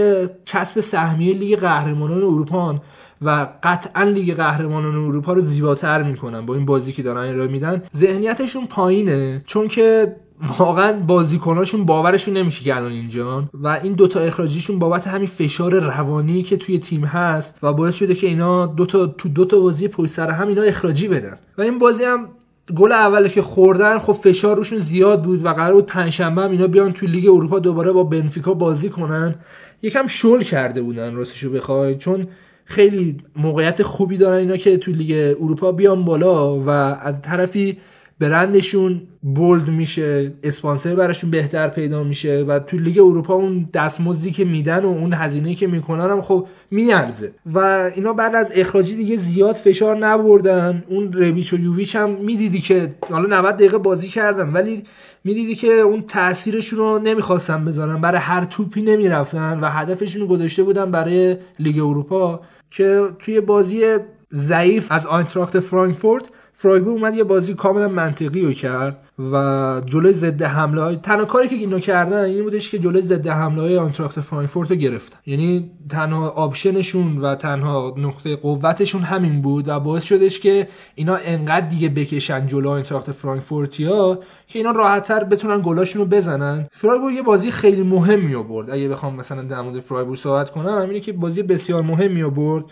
[0.46, 2.80] کسب سهمیه لیگ قهرمانان اروپا
[3.22, 7.82] و قطعا لیگ قهرمانان اروپا رو زیباتر می‌کنن با این بازی که دارن ارائه میدن.
[7.96, 10.16] ذهنیتشون پایینه چون که
[10.58, 16.42] واقعا بازیکناشون باورشون نمیشه که الان اینجان و این دوتا اخراجیشون بابت همین فشار روانی
[16.42, 20.30] که توی تیم هست و باعث شده که اینا دوتا تو دوتا بازی پشت سر
[20.30, 21.38] هم اینا اخراجی بدن.
[21.58, 22.28] و این بازی هم
[22.76, 26.66] گل اول که خوردن خب فشار روشون زیاد بود و قرار بود پنجشنبه هم اینا
[26.66, 29.34] بیان توی لیگ اروپا دوباره با بنفیکا بازی کنن.
[29.82, 32.26] یکم شل کرده بودن راستشو بخوای چون
[32.64, 37.78] خیلی موقعیت خوبی دارن اینا که توی لیگ اروپا بیان بالا و از طرفی
[38.18, 44.44] برندشون بولد میشه اسپانسر براشون بهتر پیدا میشه و تو لیگ اروپا اون دستمزدی که
[44.44, 47.32] میدن و اون هزینه که می‌کنن هم خب میارزه.
[47.54, 47.58] و
[47.94, 50.84] اینا بعد از اخراجی دیگه زیاد فشار نبردن.
[50.88, 54.82] اون ربیچ و یوویچ هم می‌دیدی که حالا 90 دقیقه بازی کردن ولی
[55.24, 58.00] می‌دیدی که اون تاثیرشون رو نمی‌خواستن بذارن.
[58.00, 63.96] برای هر توپی نمی‌رفتن و هدفشون رو گذاشته بودن برای لیگ اروپا که توی بازی
[64.34, 66.24] ضعیف از آینتراخت فرانکفورت
[66.64, 69.00] فرایبورگ اومد یه بازی کاملا منطقی رو کرد
[69.32, 73.26] و جلوی ضد حمله های تنها کاری که اینا کردن این بودش که جلوی ضد
[73.26, 75.18] حمله های آینتراخت فرانکفورت رو گرفتن.
[75.26, 81.16] یعنی تنها option شون و تنها نقطه قوتشون همین بود و باعث شدش که اینا
[81.16, 84.18] انقدر دیگه بکشن جلو آینتراخت فرانکفورتیا
[84.48, 86.68] که اینا راحتتر بتونن گلاشون رو بزنن.
[86.72, 88.70] فرایبورگ یه بازی خیلی مهمی رو برد.
[88.70, 92.64] اگه بخوام مثلا در مورد فرایبورگ صحبت کنم اینه که بازی بسیار مهمی رو برد.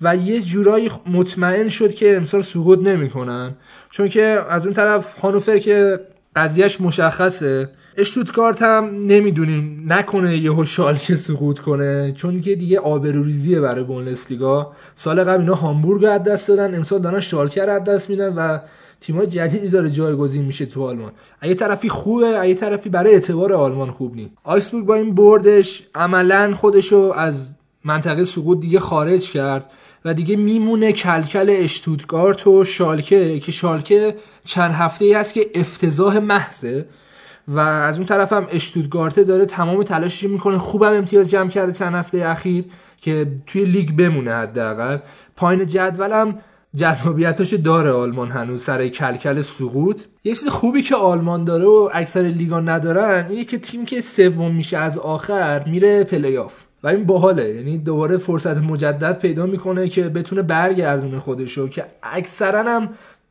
[0.00, 3.54] و یه جورایی مطمئن شد که امسال سقوط نمی‌کنن.
[3.90, 6.00] چون که از اون طرف هانوفر که
[6.36, 13.84] قضیهش مشخصه اشتوتگارت هم نمی‌دونیم نکنه یهو شالکه سقوط کنه چون که دیگه آبروریزیه برای
[13.84, 14.72] بوندسلیگا.
[14.94, 18.58] سال قبل اینا هامبورگ از دست دادن امسال دارن شالکه رو از دست میدن و
[19.00, 21.12] تیمای جدیدی داره جایگزین میشه تو آلمان.
[21.40, 24.30] اگه طرفی خوبه اگه طرفی برای اعتبار آلمان خوب نیست.
[24.44, 27.53] آیسبورگ با این بردش عملا خودشو از
[27.84, 29.70] منطقه سقوط دیگه خارج کرد
[30.04, 36.18] و دیگه میمونه کلکل اشتوتگارت و شالکه که شالکه چند هفته ای هست که افتضاح
[36.18, 36.88] محضه
[37.48, 41.94] و از اون طرف هم اشتوتگارته داره تمام تلاشش می‌کنه خوبم امتیاز جمع کرده چند
[41.94, 42.64] هفته اخیر
[43.00, 44.98] که توی لیگ بمونه حداقل.
[45.36, 46.38] پایین جدولم
[46.76, 50.00] جذابیتش داره آلمان هنوز سر کلکل سقوط.
[50.24, 54.54] یه چیز خوبی که آلمان داره و اکثر لیگا ندارن اینه که تیم که سوم
[54.54, 56.54] میشه از آخر میره پلی آف
[56.84, 57.54] و این باحاله.
[57.54, 62.88] یعنی دوباره فرصت مجدد پیدا می‌کنه که بتونه برگردونه خودشو که اکثرا هم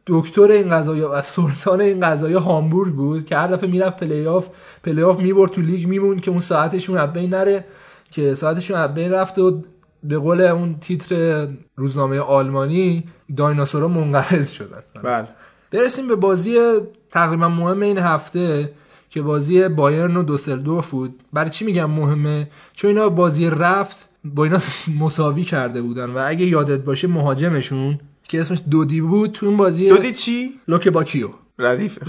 [0.07, 4.47] دکتر این قضايا و سلطان این قضايا هامبورگ بود که هر دفعه می‌رفت پلی آف
[4.83, 7.65] پلی آف می‌برد تو لیگ میموند که اون ساعتشون از بین نره
[8.11, 9.63] که ساعتشون بین رفت و
[10.03, 13.03] به قول اون تیتر روزنامه آلمانی
[13.37, 14.83] دایناسورها منقرض شدن.
[15.03, 15.27] بله.
[15.71, 16.79] برسیم به بازی
[17.11, 18.69] تقریبا مهم این هفته.
[19.13, 21.19] که بازی بایرن و دوسلدورف بود.
[21.33, 24.57] برای چی میگم مهمه؟ چون اینا بازی رفت با اینا
[24.99, 29.89] مساوی کرده بودن و اگه یادت باشه مهاجمشون که اسمش دودی بود تو این بازی
[29.89, 31.29] دودی چی؟ لوکباکیو.
[31.59, 31.99] ردیف.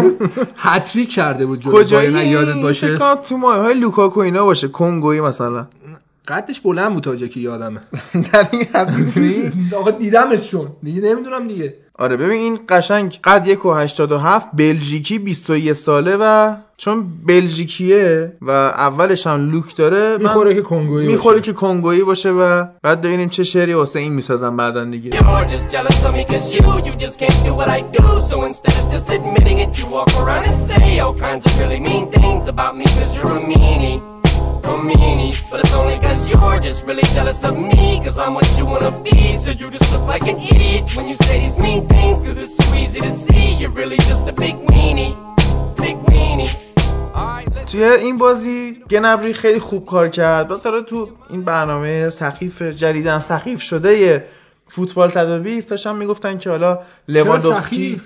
[0.56, 2.98] هتریک کرده بود جلو کجایی؟ بایرن یادت باشه.
[3.28, 5.66] تو ماه های لوکاکو اینا باشه کنگویی مثلا.
[6.28, 7.80] قدش بلند بود تا که یادمه.
[8.32, 11.74] در این حد می‌دونی؟ آقا دیدمش چون دیگه نمی‌دونم دیگه.
[11.98, 17.06] آره ببین این قشنگ قد یک و هشتاد و هفت بلژیکی 21 ساله و چون
[17.26, 21.46] بلژیکیه و اولش هم لوک داره من- می‌خوره که کنگویی می‌خوره باشه.
[21.46, 25.10] که کنگویی باشه و بعد ببینیم چه شعری واسه این می‌سازن بعدا دیگه.
[34.68, 38.48] Of me But it's only cause you're just really jealous of me Cause I'm what
[38.58, 41.86] you wanna be So you just look like an idiot when you say these mean
[41.88, 45.12] things Cause it's so easy to see you're really just a big weenie
[45.84, 46.50] Big weenie
[47.14, 52.62] Alright, let's توی این بازی گنبری خیلی خوب کار کرد بالاخره تو این برنامه سخیف
[52.62, 54.24] جدیدن سخیف شده یه
[54.68, 56.78] فوتبال 120 داشتن می‌گفتن که حالا
[57.08, 58.00] لواندوفسکی؟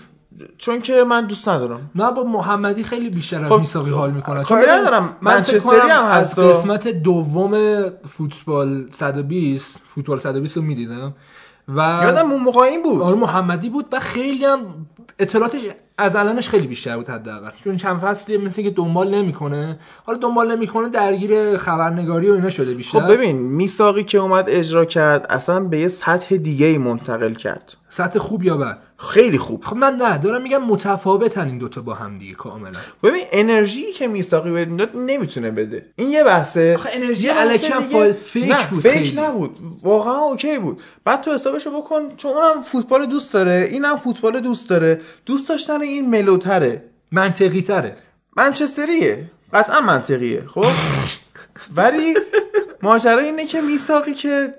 [0.59, 1.91] چون که من دوست ندارم.
[1.95, 5.17] نه با محمدی خیلی بیشتر از خب، میساقی حال می‌کنن کاری ندارم.
[5.21, 11.15] منچستری هم از هست و- قسمت دوم فوتبال 120 فوتبال 120 رو می‌دیدم
[11.69, 13.03] و یادم اون موقع این بود.
[13.03, 14.61] آره محمدی بود و خیلی هم
[15.19, 15.61] اطلاعاتش
[16.01, 17.51] از الانش خیلی بیشتر بود حداقل.
[17.65, 19.79] چون چند فصلی مثل که دنبال نمی‌کنه.
[20.05, 23.01] حالا دنبال نمی‌کنه درگیر خبرنگاری و اینا شده بیشتر.
[23.01, 27.77] خب ببین میساقی که اومد اجرا کرد اصلا به یه سطح دیگه ای منتقل کرد.
[27.89, 29.65] سطح خوب یا بد؟ خیلی خوب.
[29.65, 32.79] خب من نه دارم میگم متفاوتن این دوتا با هم دیگه کاملا.
[33.03, 35.87] ببین انرژی که میساقی بده داد نمی‌تونه بده.
[35.97, 36.75] این یه بحثه.
[36.75, 39.13] آخه انرژی یه بحث الکی هم دیگه- فا- فیک نه بود فیک خیلی.
[39.21, 39.57] نبود.
[39.83, 40.81] واقعا اوکی بود.
[41.05, 45.01] بعد تو حسابشو بکن چون اونم فوتبال دوست داره اینم فوتبال دوست داره.
[45.27, 47.97] دوست داشتن این ملوتره منطقی تره
[48.37, 49.31] منچستریه.
[49.53, 50.67] قطعا منطقیه خب؟
[51.77, 52.15] ولی
[52.83, 54.55] ماجرا اینه که میساقی که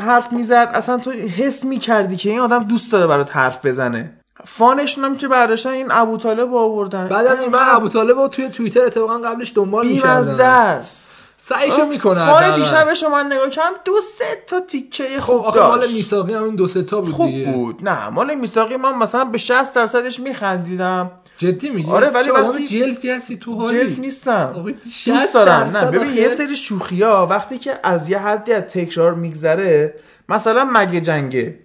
[0.00, 4.12] حرف می‌زد اصلا تو حس می‌کردی که این آدم دوست داره برات حرف بزنه.
[4.44, 7.08] فانشون هم که برداشتن این ابو طالب آوردن.
[7.08, 11.25] بعدم این من ابو طالب توی توییتر اتفاقا قبلش دنبال می‌کردم است.
[11.48, 12.56] سعیشو می‌کنه حداقل.
[12.60, 15.88] دیشبش رو من نگاه کردم دو سه تا تیکه خب خوب آخه مال.
[15.92, 17.52] میساقی هم این دو سه تا بود خوب دیگه.
[17.52, 17.88] بود.
[17.88, 21.10] نه مال میساقی من مثلا به 60 درصدش میخندیدم.
[21.38, 23.78] جدی میگی؟ آره، ولی وقتی- جلفی هستی تو حالی.
[23.78, 24.54] جلف نیستم.
[24.58, 25.76] آقا، 60 دوست دارم.
[25.76, 26.14] نه ببین.
[26.14, 29.94] یه سری شوخی ها وقتی که از یه حدی از تکرار میگذره
[30.28, 31.58] مثلا مگه جنگه.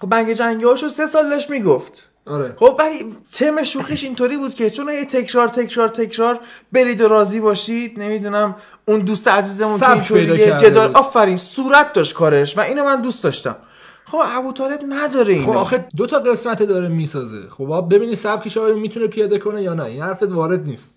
[0.00, 2.09] خب مگه جنگه هاشو سه سال داشت می‌گفت.
[2.26, 2.56] آره.
[2.58, 6.40] خب ولی تم شوخیش اینطوری بود که چون یه تکرار تکرار تکرار
[6.72, 10.96] برید و راضی باشید نمی‌دونم اون دوست عزیزمون که کرده جدال.
[10.96, 12.58] آفرین صورت داشت کارش.
[12.58, 13.56] و اینو من دوست داشتم.
[14.04, 15.52] خب ابو طالب نداره اینو.
[15.52, 17.48] خب آخه دو تا قسمت داره می‌سازه.
[17.50, 19.84] خب ببینی سبکش آیا می‌تونه پیاده کنه یا نه.
[19.84, 20.90] این حرفت وارد نیست.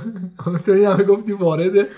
[0.66, 1.88] تو همه گفتی وارده.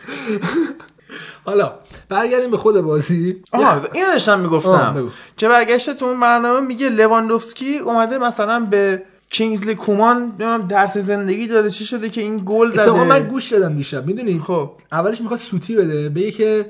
[1.49, 1.73] حالا
[2.09, 3.43] برگردیم به خود بازی.
[3.53, 5.11] آها اینو داشتم می‌گفتم.
[5.37, 10.33] که برگشته تو اون برنامه میگه لواندوفسکی اومده مثلا به کینگزلی کومان
[10.69, 14.43] درس زندگی داده چی شده که این گل اتفاقا من زده گوش دادم دیشب می‌دونی؟
[14.47, 14.71] خب.
[14.93, 16.67] اولش می‌خواد سوتی بده بگه که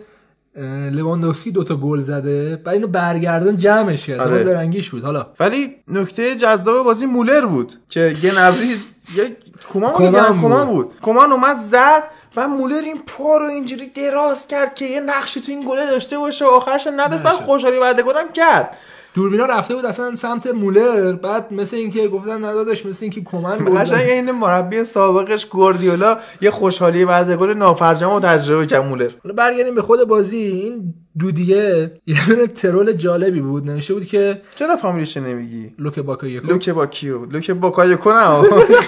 [0.93, 4.21] لواندوفسکی دوتا گل زده بعد اینو برگردون جمعش کرد.
[4.21, 4.45] آره.
[4.45, 5.05] زرنگیش بود.
[5.05, 5.27] حالا.
[5.41, 9.37] ولی نکته جذاب بازی مولر بود که گنبریز یک
[9.73, 10.41] کومان بود.
[10.41, 10.67] کومان.
[10.67, 10.93] بود.
[11.03, 12.03] کومان اومد زد
[12.39, 16.19] و مولر این پا رو اینجوری دراز کرد که یه نقشی تو این گله داشته
[16.19, 17.35] باشه و آخرش نداشت بعد.
[17.35, 18.77] خوشحالی بعد گلم کرد
[19.15, 23.79] دوربینا رفته بود اصلا سمت مولر بعد مثل اینکه گفتن ندادش مثل اینکه کمن گل
[23.79, 24.01] قشنگ.
[24.01, 29.75] این مربی سابقش گواردیولا یه خوشحالی بعد گل نافرجام و تجربه کرد مولر حالا برگردیم
[29.75, 35.17] به خود بازی این دودیه یه دونه ترول جالبی بود نوشته بود که چرا فامیلیش
[35.17, 38.45] نمیگی؟ لوک باکایوکو لوکه با کیو لوکه با کایو کنم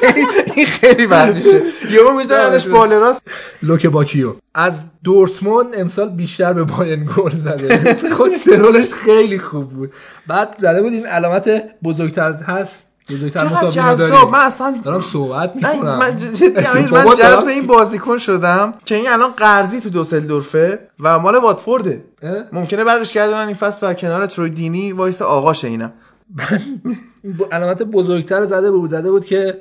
[0.56, 1.60] این خیلی بد میشه.
[1.90, 3.22] یهو میذارنش بال راست.
[3.62, 4.34] لوک باکیو.
[4.54, 7.94] از دورتموند امسال بیشتر به بایرن گل زده.
[8.16, 9.92] خود troll ش خیلی خوب بود.
[10.26, 12.89] بعد زده بود این علامت بزرگتر هست.
[13.10, 14.30] بزرگتر مسابقه داریم.
[14.30, 15.98] من اصلا دارم صحبت می‌کنم.
[15.98, 16.48] من جدی
[16.92, 22.04] من جذب این بازیکن شدم که این الان قرضی تو دوسلدورفه و مال واتفورده؟
[22.52, 25.92] ممکنه برش گردونن این فصل و کنار تروی دینی وایس آقاشه اینم
[27.52, 29.58] علامت بزرگتر زده بود زده بود که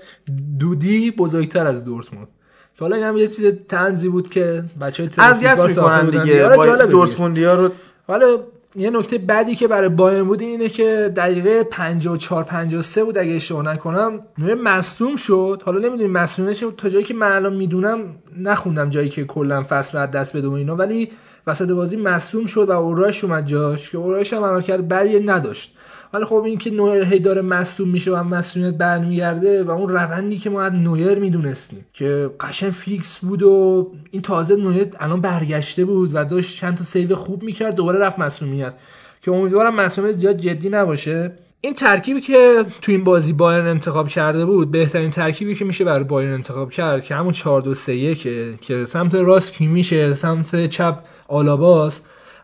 [0.60, 2.28] دودی بزرگتر از دورتموند.
[2.76, 6.46] که حالا این هم یه چیز تنزی بود که بچه های می‌کنن دیگه.
[6.46, 6.86] آره دیگه.
[6.86, 7.70] دورتموندیا رو
[8.08, 8.26] حالا
[8.76, 13.64] یه نکته بعدی که برای بایرن بود اینه که دقیقه 54 53 بود اگه اشتباه
[13.64, 14.20] نکنم.
[14.38, 15.62] نویر مصدوم شد.
[15.66, 20.12] حالا نمی‌دونیم مصدومش تا جایی که من الان می‌دونم نخوندم جایی که کلا فصل از
[20.12, 21.12] دست بده و اینا ولی
[21.48, 25.76] وسط بازی مصدوم شد و اوراش اومد جاش که اوراش هم عملکرد بدی نداشت
[26.14, 29.90] ولی خب این که نویر هی داره مصدوم میشه و هم مصدومیت برمیگرده و اون
[29.90, 35.22] روندی که ما از نویر می‌دونستیم که قشنگ fix بود و این تازه نویر الان
[35.22, 38.74] برگشته بود و داشت چند تا save خوب می‌کرد دوباره رفت مصدومیت.
[39.22, 41.32] که امیدوارم مصدومیت زیاد جدی نباشه.
[41.62, 46.04] این ترکیبی که تو این بازی بایرن انتخاب کرده بود بهترین ترکیبی که میشه برای
[46.04, 48.28] بایرن انتخاب کرد که همون 4 2 3 1
[48.62, 52.02] که سمت راست کی میشه سمت چپ آلاباس.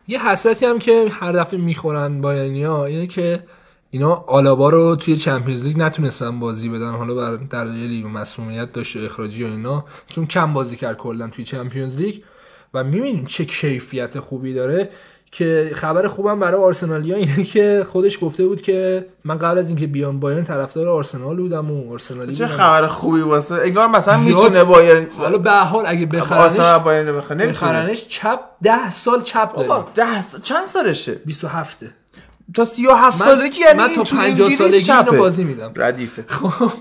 [0.08, 3.40] یه حسرتی هم که هر دفعه می‌خورن بایرنیا اینه که
[3.96, 6.90] اینا آلابا رو توی چمپیونز لیگ نتونستن بازی بدن.
[6.90, 9.84] حالا بر در دلیل مسئولیت داشت و اخراجی و اینا.
[10.08, 12.16] چون کم بازی کرد کلا توی چمپیونز لیگ.
[12.74, 14.90] و می‌بینین چه کیفیت خوبی داره.
[15.32, 19.86] که خبر خوبم برای آرسنالیا اینه که خودش گفته بود که من قبل از اینکه
[19.86, 22.56] بیام بایرن طرفدار آرسنال بودم و آرسنالی چه بودم.
[22.56, 27.16] خبر خوبی واسه؟ انگار مثلا می‌تونه بایرن حالا به هر حال اگه آرسنال بخرنش بایرن
[27.18, 27.36] بخره.
[27.36, 27.72] نمی‌تونه.
[27.72, 29.50] بخرنش چپ ده سال چپ
[29.94, 31.84] ده س- چند سالشه؟ 27
[32.54, 35.12] تا 37 من- سالگی یعنی من تا تو 50 انگلیس سالگی اینو.
[35.18, 35.72] بازی میدم.
[35.76, 36.24] ردیفه.
[36.34, 36.72] خب.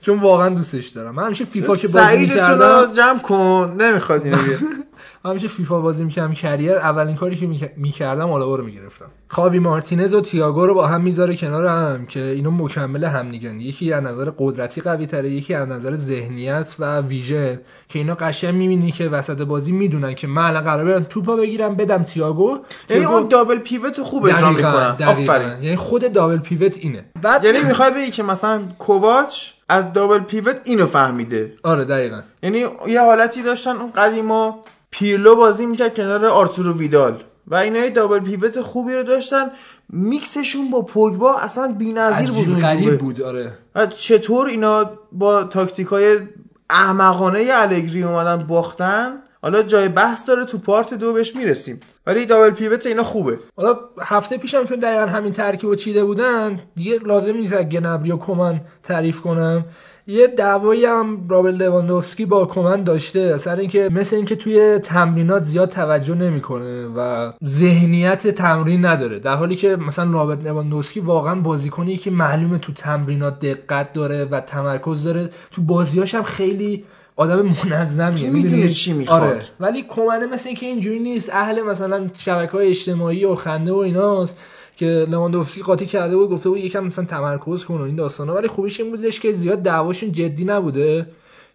[0.00, 1.14] چون واقعا دوستش دارم.
[1.14, 4.38] من همیشه فیفا که بازی سعیدتون می‌کردم رو جمع کن؟ نمی‌خواد اینو
[5.26, 9.06] همیشه فیفا بازی می‌کردم کریر اولین کاری که میک- می‌کردم آلابا رو می‌گرفتم.
[9.28, 13.60] خاوی مارتینز و تییاگو رو با هم می‌ذاره کنار هم که اینا مکمل هم دیگن
[13.60, 18.54] یکی از نظر قدرتی قوی تره یکی از نظر ذهنیت و ویژن که اینا قشنگ
[18.54, 22.58] می‌بینی که وسط بازی می‌دونن که من الان قراره برم توپا بگیرم بدم تییاگو.
[22.90, 24.96] یعنی اون دابل پیوت خوب اجرا می‌کنن.
[25.06, 25.62] آفرین.
[25.62, 27.04] یعنی خود دابل پیوت اینه.
[27.22, 31.52] بعد یعنی می‌خوای بگی که مثلا کوواچ از دابل پیوت اینو فهمیده.
[31.62, 32.20] آره دقیقا.
[32.42, 34.64] یعنی یه حالتی داشتن اون قدیما
[34.98, 39.50] پیرلو بازی می‌کرد کنار آرتورو ویدال و اینا یه دابل پیوت خوبی رو داشتن.
[39.88, 42.98] میکسشون با پوگبا اصلا بی‌نظیر بود غریب.
[42.98, 43.52] بود آره.
[43.74, 46.18] و چطور اینا با تاکتیک های
[46.70, 51.80] احمقانه الگری اومدن باختن؟ حالا جای بحث داره تو پارت دو بهش می‌رسیم.
[52.06, 53.38] ولی دابل پیوت اینا خوبه.
[53.56, 58.12] حالا هفته پیشم چون دقیقا همین ترکیب رو چیده بودن دیگه لازم نیست از گنبری
[58.12, 59.64] و کمن تعریف کنم.
[60.08, 65.68] یه دعوایی هم رابل لواندوفسکی با کمن داشته سر اینکه مثل اینکه توی تمرینات زیاد
[65.68, 72.10] توجه نمی‌کنه و ذهنیت تمرین نداره در حالی که مثلا رابل لواندوفسکی واقعا بازیکنی که
[72.10, 76.84] معلومه تو تمرینات دقت داره و تمرکز داره تو بازیاش هم خیلی
[77.16, 79.22] آدم منظمیه می‌دونه می‌دونی؟ چی می‌خواد.
[79.22, 83.76] آره ولی کمنه مثل اینکه اینجوری نیست اهل مثلا شبکه های اجتماعی و خنده و
[83.76, 84.36] ایناست
[84.76, 88.34] که لواندوفسکی قاطی کرده بود گفته بود یکم مثلا تمرکز کن و این داستانا.
[88.34, 91.06] ولی خوبیش این بودش که زیاد دعواشون جدی نبوده.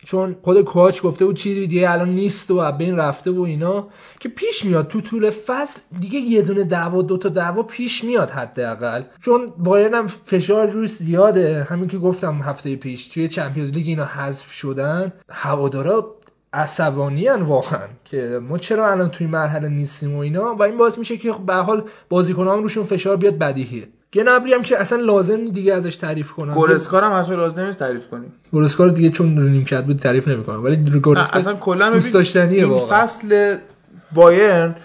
[0.06, 3.88] چون خود کوچ گفته بود چیزی دیگه الان نیست و بین رفته و اینا.
[4.20, 8.30] که پیش میاد تو طول فصل دیگه یه دونه دعوا دو تا دعوا پیش میاد
[8.30, 9.04] حداقل.
[9.22, 11.68] چون بایرن هم فشار روش زیاده.
[11.70, 16.16] همین که گفتم هفته پیش توی چمپیونز لیگ اینا حذف شدن هوادارا
[16.54, 21.18] عصبانی واقعا که ما چرا الان توی مرحله نیستیم و اینا؟ و این باعث میشه
[21.18, 25.96] که به حال بازیکنان روشون فشار بیاد بدیهیه گنابری هم که اصلا لازم دیگه ازش
[25.96, 29.98] تعریف کنم گورسکار هم حتی لازم نیست تعریف کنیم گورسکار دیگه چون رو نیمکت بود
[29.98, 33.04] تعریف نمی‌کنم ولی گورسکار اصلا کلا دوست داشتنیه این واقعا.
[33.04, 33.58] فصل
[34.14, 34.76] بایرن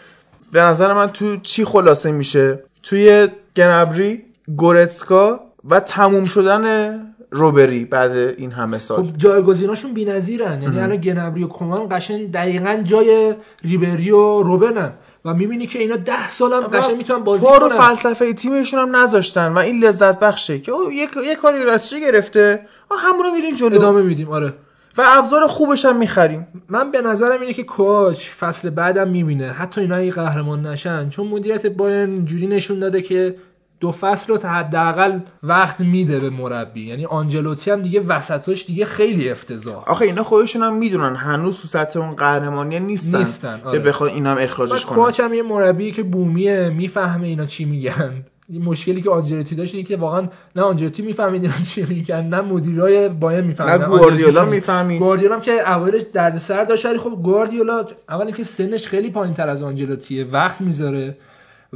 [0.53, 4.23] به نظر من تو چی خلاصه میشه؟ توی گنبری
[4.57, 6.97] گورتسکا و تموم شدن
[7.31, 8.97] روبری بعد این همه سال.
[8.97, 10.63] خب جایگزیناشون بی‌نظیرن.
[10.63, 14.93] یعنی الان گنبری و کومان قشنگ دقیقا جای ریبری و روبنن
[15.25, 17.79] و می‌بینی که اینا ده سال هم قشنگ می‌تونن بازی کار و کنن.
[17.79, 22.61] فلسفه تیمشون هم نذاشتن و این لذت بخشه که او یک یک کاری راستش گرفته.
[22.91, 23.77] آه همونو میریم جلو.
[23.77, 24.55] ادامه میدیم آره.
[24.99, 26.47] و ابزار خوبش هم می‌خریم.
[26.69, 29.47] من به نظرم اینه که کوچ فصل بعدم می‌بینه.
[29.51, 33.37] حتی اینا اگه قهرمان نشن چون مدیریت بایرن اینجوری نشون داده که
[33.81, 36.87] دو فصل رو تا حداقل وقت میده به مربی.
[36.87, 39.85] یعنی آنجلوتی هم دیگه وسطاش دیگه خیلی افتضاح.
[39.89, 43.79] آخه اینا خودشون هم می‌دونن هنوز تو سطح اون قهرمانی نیستن, نیستن، که آره.
[43.79, 45.05] بخوان این هم اخراجش کنن.
[45.05, 48.25] کوچ هم یه مربی که بومیه می‌فهمه اینا چی میگن.
[48.49, 52.41] این مشکلی که آنجلوتی داشت اینه که واقعا نه آنجلوتی می‌فهمید اینا چی میگن نه
[52.41, 53.73] مدیرای بایرن می‌فهمن.
[53.73, 54.99] نه گواردیولا می‌فهمید.
[54.99, 59.63] گواردیولا هم که اولش دردسر داشت ولی خب گواردیولا اولی که سنش خیلی پایینتر از
[59.63, 61.19] آنجلوتیه وقت می‌ذاره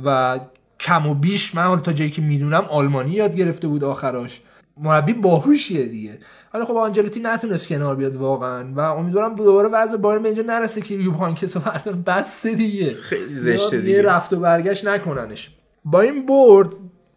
[0.04, 0.40] و
[0.80, 4.40] کم و بیش من تا جایی که می‌دونم آلمانی یاد گرفته بود آخراش.
[4.76, 6.18] مربی باهوشیه دیگه.
[6.52, 10.80] حالا خب آنجلوتی نتونست کنار بیاد واقعا و امیدوارم دوباره وضع بایرن به اینجا نرسه
[10.80, 12.94] که یوب هانکس رو بردارن بس دیگه.
[12.94, 14.02] خیلی زشته دیگه.
[14.02, 15.50] رفت و برگشت نکننش.
[15.84, 16.68] با این برد.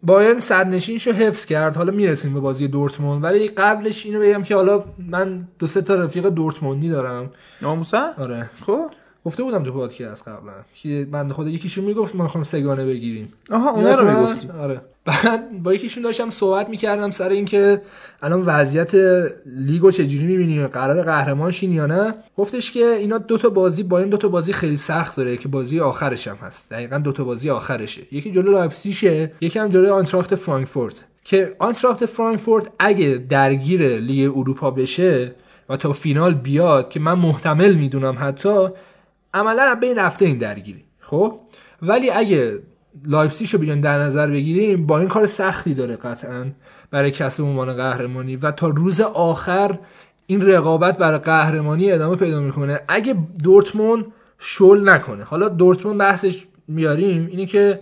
[0.02, 1.76] بایرن صدنشینشو حفظ کرد.
[1.76, 3.24] حالا می‌رسیم به بازی دورتموند.
[3.24, 7.30] ولی قبلش اینو بگم که حالا من دو سه تا رفیق دورتموندی دارم.
[7.62, 8.50] ناموسن؟ آره.
[8.66, 8.90] خب.
[9.24, 10.52] گفته بودم تو پادکست قبلا.
[10.74, 13.32] که بنده خدا یکیشون می‌گفت ما می‌خوایم سگانه بگیریم.
[13.50, 14.48] آها اونا رو؟ می‌گفتی.
[14.48, 14.80] آره.
[15.04, 17.82] بعد با یکیشون داشتم صحبت می‌کردم سر اینکه
[18.22, 18.94] الان وضعیت
[19.46, 23.98] لیگو چجوری می‌بینی؟ قرار قهرمان شین یا نه؟ گفتش که اینا دو تا بازی با
[23.98, 25.36] این دو تا بازی خیلی سخت داره.
[25.36, 26.70] که بازی آخرش هم هست.
[26.70, 28.02] دقیقا دو تا بازی آخرشه.
[28.12, 31.04] یکی جلو لایپزیگه یکی هم جلوی آنتراخت فرانکفورت.
[31.24, 35.34] که آنتراخت فرانکفورت اگه درگیر لیگ اروپا بشه
[35.68, 38.68] و تا فینال بیاد که من محتمل می‌دونم حتی
[39.34, 41.40] عملا هم بین رفته این درگیری خب؟
[41.82, 42.58] ولی اگه
[43.04, 46.46] لایپزیگ رو بیان در نظر بگیریم بایرن کار سختی داره قطعا
[46.90, 49.78] برای کسب عنوان قهرمانی و تا روز آخر
[50.26, 52.80] این رقابت برای قهرمانی ادامه پیدا می‌کنه.
[52.88, 54.06] اگه دورتموند
[54.38, 57.80] شل نکنه حالا دورتموند بحثش میاریم اینه که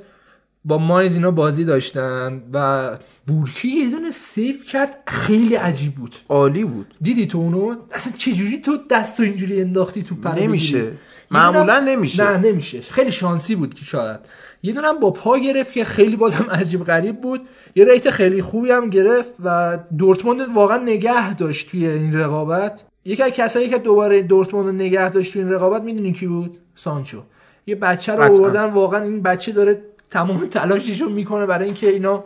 [0.64, 2.88] با ماینز اینا بازی داشتن و
[3.26, 6.16] بورکی یه دونه سیف کرد خیلی عجیب بود.
[6.28, 6.94] عالی بود.
[7.00, 10.92] دیدی تو اونو؟ اصلا چجوری تو دستو اینجوری انداختی تو پر نمیشه.
[11.32, 12.30] معمولا نمیشه.
[12.30, 12.80] نه نمیشه.
[12.80, 14.20] خیلی شانسی بود که شاید.
[14.62, 17.40] یه دونم با پا گرفت که خیلی بازم عجیب غریب بود.
[17.74, 22.84] یه ریت خیلی خوبی هم گرفت و دورتموند واقعا نگه داشت توی این رقابت.
[23.04, 26.58] یکی از کسایی که دوباره دورتموند رو نگه داشت توی این رقابت می‌دونی کی بود؟
[26.74, 27.22] سانچو.
[27.66, 28.22] یه بچه رو.
[28.22, 32.24] آوردن واقعا این بچه داره تمام تلاشش رو می‌کنه برای اینکه اینا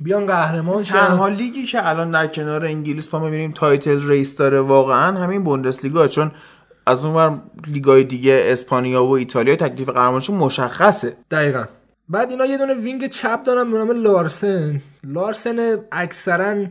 [0.00, 0.92] بیان قهرمان شن.
[0.92, 6.08] تنها لیگی که الان در کنار انگلیس ما می‌بینیم title race داره واقعا همین بوندسلیگا
[6.08, 6.30] چون
[6.88, 11.16] از اون ور لیگای دیگه اسپانیا و ایتالیا تکلیف قهرمانیشون مشخصه.
[11.30, 11.64] دقیقا.
[12.08, 14.80] بعد اینا یه دونه wing چپ دارن به نام لارسن.
[15.04, 16.66] لارسن اکثرا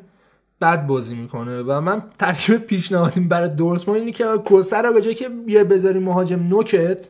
[0.62, 5.16] بد بازی می‌کنه و من ترکیب پیشنهادیم برای دورتموند اینه که کلسر رو به جای
[5.16, 7.10] که بیا بذاری مهاجم نوکت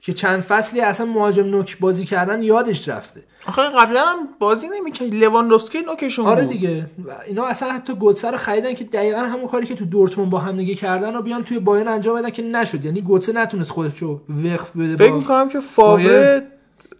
[0.00, 3.22] که چند فصلی اصلا مهاجم نوک بازی کردن یادش رفته.
[3.46, 5.14] آخه قبلا هم بازی نمی‌کرد.
[5.14, 6.86] لواندوفسکی نوکشون آره دیگه.
[7.26, 10.56] اینا اصلا حتی گوتسه رو خریدن که دقیقا همون کاری که تو دورتموند با هم
[10.56, 12.84] دیگه کردن و بیان توی بایرن انجام بدن که نشد.
[12.84, 16.42] یعنی گوتسه نتونست خودش رو وقف بده فکر می‌کنم که بایرن.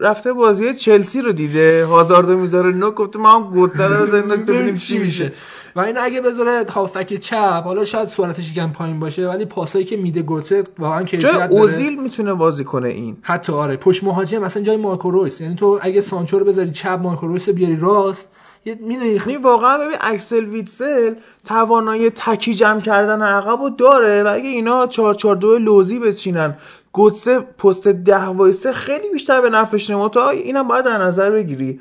[0.00, 1.84] رفته بازی چلسی رو دیده.
[1.84, 2.94] هازاردو می‌ذاره نوک.
[2.94, 5.32] گفته ما هم گوتر رو بزنیم ببینیم چی میشه.
[5.78, 9.96] و این اگه بذاره هافک چپ حالا شاید سرعتش یکم پایین باشه ولی پاسایی که
[9.96, 11.52] میده گوتسه واقعا کیفیت داره.
[11.52, 15.40] اوزیل می‌تونه بازی کنه این؟ حتی آره پشت مهاجم مثلا جای مارکو رویس.
[15.40, 18.28] یعنی تو اگه سانچو رو بذاری چپ مارکو رویس رو بیاری راست
[18.64, 24.28] یه می‌دونی؟ یعنی واقعا ببین اکسل ویتسل توانایی تکی جمع کردن عقب رو داره و
[24.34, 26.56] اگه اینا 442 لوزی بچینن
[26.92, 31.80] گوتسه پست ده وایسه خیلی بیشتر به نفعش تا اینم باید در نظر بگیری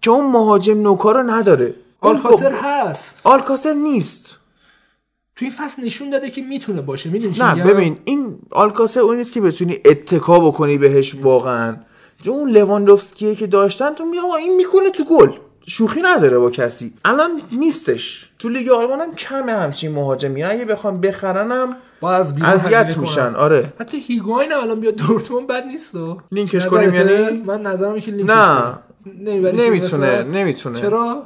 [0.00, 1.74] که اون مهاجم نوکا رو نداره.
[2.00, 3.20] آلکاسر هست.
[3.24, 4.36] آلکاسر نیست.
[5.36, 9.16] تو این فصل نشون داده که می‌تونه باشه می‌دونی چی نه؟ ببین این آلکاسر اون
[9.16, 11.76] نیست که بتونی اتکا بکنی بهش واقعا.
[12.26, 15.30] اون لواندوفسکیه که داشتن تو می آقا این می‌کنه تو گل.
[15.68, 16.92] شوخی نداره با کسی.
[17.04, 18.30] الان نیستش.
[18.38, 20.42] تو لیگ آلمان هم کمه همچین مهاجمی.
[20.42, 23.34] اگه بخوام بخرنم با از اذیت میشن.
[23.34, 23.72] آره.
[23.80, 26.18] حتی هیگواین الان بیاد دورتموند بد نیست و.
[26.32, 28.78] لینکش؟ کنیم یعنی؟ من نظرم که لینکش نه.
[29.52, 30.80] نمی‌تونه؟ نمی‌تونه.
[30.80, 31.22] چرا؟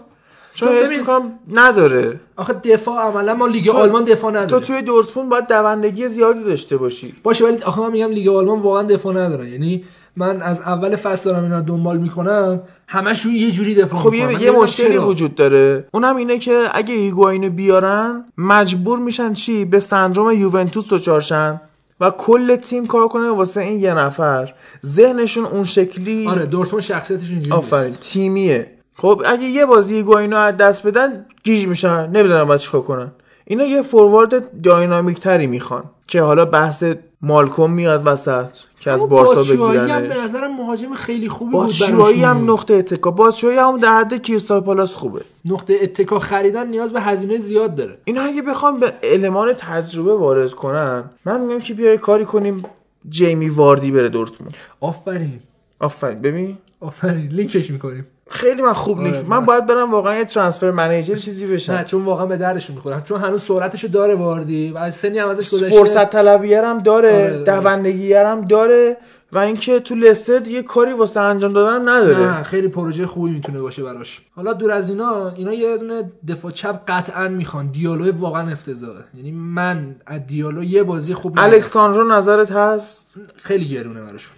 [0.61, 1.23] چون حس می‌کنم
[1.53, 2.21] نداره.
[2.37, 6.45] آخه دفاع عملا ما لیگ تو- آلمان دفاع تو نداریم توی دورتموند باید دوندگی زیادی
[6.45, 7.15] داشته باشی.
[7.23, 9.85] باشه ولی آخه من میگم لیگ آلمان واقعا دفاع ندارن یعنی
[10.17, 14.51] من از اول فصل دارم اینا دنبال می‌کنم همشون یه جوری دفاع خب یه, یه
[14.51, 14.99] مشکلی.
[14.99, 15.85] وجود داره.
[15.93, 21.61] اونم اینه که اگه هیگواینو بیارن مجبور میشن چی؟ به سندروم یوونتوس دچار شن
[22.01, 24.55] و کل تیم کار کنه واسه این یه نفر.
[24.87, 28.67] ذهنشون اون شکلی آره دورتموند شخصیتش اینجوری آفرین تیمیه.
[29.01, 33.11] خب اگه یه بازی هیگواینو از دست بدن گیج میشن نمی‌دونم باید چیکار کنن.
[33.45, 36.85] اینا یه فوروارد داینامیک تری می‌خوان که حالا بحث
[37.23, 38.47] مالکوم میاد وسط
[38.81, 40.17] که از بارسا باتشوایی هم بگیرنش.
[40.17, 42.23] به نظرم مهاجم خیلی خوبی بود باتشوایی.
[42.23, 43.11] هم نقطه اتکا.
[43.11, 45.20] باتشوایی هم در حد کریستال پالاس خوبه.
[45.45, 47.99] نقطه اتکا خریدن نیاز به هزینه زیاد داره.
[48.05, 52.65] اینا اگه بخوام به المان تجربه وارد کنن من میگم که بیای کاری کنیم
[53.09, 54.55] جیمی واردی بره دورتموند.
[54.81, 55.41] آفرین.
[55.81, 56.23] آفرین.
[56.23, 56.59] ببین.
[56.81, 57.29] آفرین.
[57.29, 58.07] لینکش می‌کنیم.
[58.31, 61.52] خیلی من خوب آره، نیست من من- باید برم واقعا یه ترانسفر منیجر چیزی نه
[61.52, 63.02] بشم چون واقعا به دردشون می‌خورم.
[63.02, 65.70] چون هنوز سرعتشو داره واردی و از سنی هم ازش گذشته.
[65.70, 67.44] فرصت طلبیه هم داره آره، آره.
[67.44, 68.97] دوندگی هم داره
[69.33, 72.18] و اینکه تو لستر دیگه کاری واسه انجام دادن نداره.
[72.18, 74.20] نه خیلی پروژه خوبی می‌تونه باشه براش.
[74.36, 77.67] حالا دور از اینا اینا یه دونه دفاع چپ قطعا می‌خوان.
[77.67, 79.05] دیالو واقعا افتضاحه.
[79.15, 81.34] یعنی من از دیالو یه بازی خوب.
[81.39, 84.34] الکساندرو نظرت هست؟ خیلی گرونه براشون.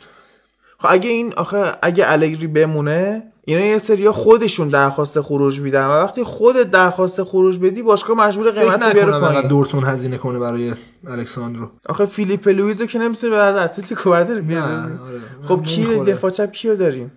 [0.83, 5.91] خب اگه این آخه اگه الگری بمونه اینا یه سریا خودشون درخواست خروج میدن و
[5.91, 9.49] وقتی خودت درخواست خروج بدی باشگاه مجبور قیمت رو بیاره پایین.
[9.49, 10.73] دورتموند هزینه کنه برای
[11.07, 11.71] الکساندرو.
[11.89, 14.73] آخه فیلیپ لویزو که نمی‌تونه از اتلتیکو برداره بیاره.
[14.73, 15.21] آره.
[15.43, 15.85] خب کی.
[15.85, 17.13] دفاع چپ کیو داریم؟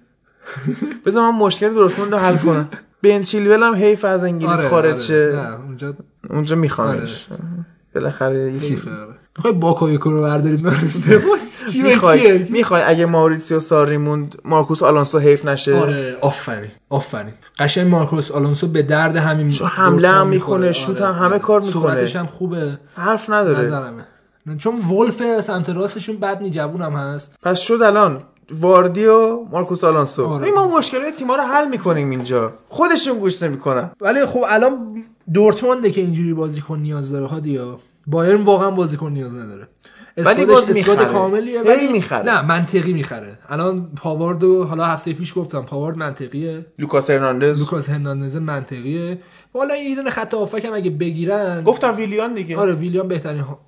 [1.06, 2.70] بذار من مشکل دورتموند رو حل کنم.
[3.04, 5.02] بن چیلول هم حیف از انگلیس آره، خارج آره.
[5.02, 5.40] شه.
[5.68, 5.94] اونجا
[6.30, 7.28] اونجا میخوانش.
[7.96, 8.54] بالاخره.
[9.38, 10.70] می‌خوای باکایوکو رو برداریم
[11.84, 12.82] می‌خوای؟ می‌خوای.
[12.82, 15.76] اگه ماوریسیو ساری موند مارکوس آلونسو حیف نشه.
[15.76, 16.72] آره آفرین.
[16.90, 17.34] آفرین.
[17.60, 20.72] قشنگ مارکوس آلونسو به درد همین چون حمله هم می‌کنه، می‌خوره.
[20.72, 21.94] شوت هم همه کار می‌کنه.
[21.94, 22.80] سرعتش هم خوبه.
[22.96, 23.60] حرف نداره.
[23.60, 24.04] نظرمه.
[24.58, 27.36] چون ولف سمت راستشون بد نی جوون هم هست.
[27.44, 28.24] پس شد الان.
[28.52, 30.26] واردی و مارکوس آلونسو.
[30.26, 30.46] آره.
[30.46, 32.54] این ما مشکلات تیم‌ها رو حل می‌کنیم اینجا.
[32.70, 33.92] خودشون گوش نمی‌کنن.
[34.02, 37.80] ولی خب الان دورتمونده که اینجوری بازیکن نیاز داره هادیا.
[38.08, 39.68] بایرن واقعا بازیکن نیاز نداره.
[40.18, 41.14] ولی squad ش باز squad می‌خره.
[41.14, 42.24] کاملیه ولی می‌خره.
[42.26, 43.38] نه منطقی می‌خره.
[43.50, 46.66] الان پاوارد و حالا هفته پیش گفتم پاوارد منطقیه.
[46.80, 47.60] لوکاس هرناندز.
[47.60, 49.20] لوکاس هرناندز منطقیه.
[49.54, 52.58] والا یه دونه خط هافک هم اگه بگیرن گفتم ویلیان دیگه.
[52.58, 53.60] آره ویلیام بهترین ها-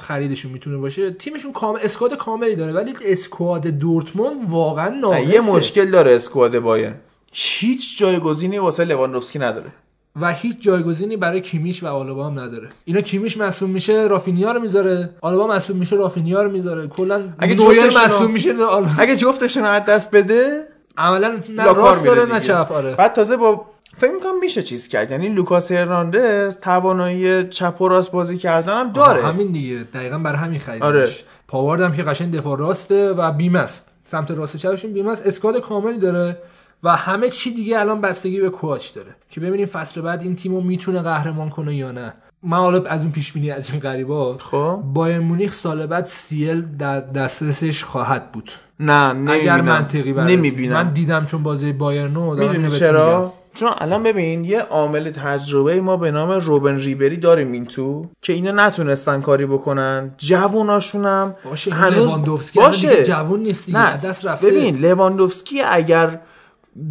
[0.00, 1.10] خریدشون می‌تونه باشه.
[1.10, 6.94] تیمشون کام squad کاملی داره ولی squad دورتموند واقعا ناقصه یه مشکل داره squad بایرن.
[7.32, 9.72] هیچ جایگزینی واسه لواندوفسکی نداره.
[10.20, 12.68] و هیچ جایگزینی برای کیمیش و آلابا هم نداره.
[12.84, 15.10] اینا کیمیش مصدوم میشه رافینیا رو می‌ذاره.
[15.20, 16.86] آلابا مصدوم میشه رافینیا رو می‌ذاره.
[16.86, 18.54] کلا اگه نویر مصدوم میشه
[18.98, 20.64] اگه جفتشون رو از دست بده
[20.96, 22.40] عملا نه راست داره نه.
[22.40, 22.94] چپ آره.
[22.94, 25.10] بعد تازه با فکر می‌کنم میشه چیز کرد.
[25.10, 29.22] یعنی لوکاس هرناندز توانایی چپ و راست بازی کردن هم داره.
[29.22, 29.86] همین دیگه.
[29.94, 30.82] دقیقا برای همین خریدش.
[30.82, 31.10] آره.
[31.48, 35.60] پاوارد هم که قشنگ دفاع راسته و بیم است سمت راست چپشون بیم است اسکواد
[35.60, 36.38] کاملی داره.
[36.82, 40.60] و همه چی دیگه الان بستگی به کوچ داره که ببینیم فصل بعد این تیمو
[40.60, 42.14] می‌تونه قهرمان کنه یا نه.
[42.42, 44.80] من حالا از اون پیش بینی از این غریبا خب.
[44.84, 48.50] بایر مونیخ سال بعد سیل در دسترسش خواهد بود.
[48.80, 49.60] نه اگر نمی‌بینم.
[49.60, 50.74] منطقی نمی‌بینم.
[50.74, 53.32] من دیدم چون بازی بایرنو دارم می‌دونی چرا.
[53.54, 58.32] چون الان ببین یه عامل تجربه ما به نام روبن ریبری داریم این تو که
[58.32, 60.14] اینا نتونستن کاری بکنن.
[60.18, 62.12] جووناشونم باشه هنوز
[62.54, 63.04] باشه.
[63.04, 63.96] جوون نیست دیگه نه.
[63.96, 64.46] دست رفته.
[64.46, 66.20] ببین لواندوفسکی اگر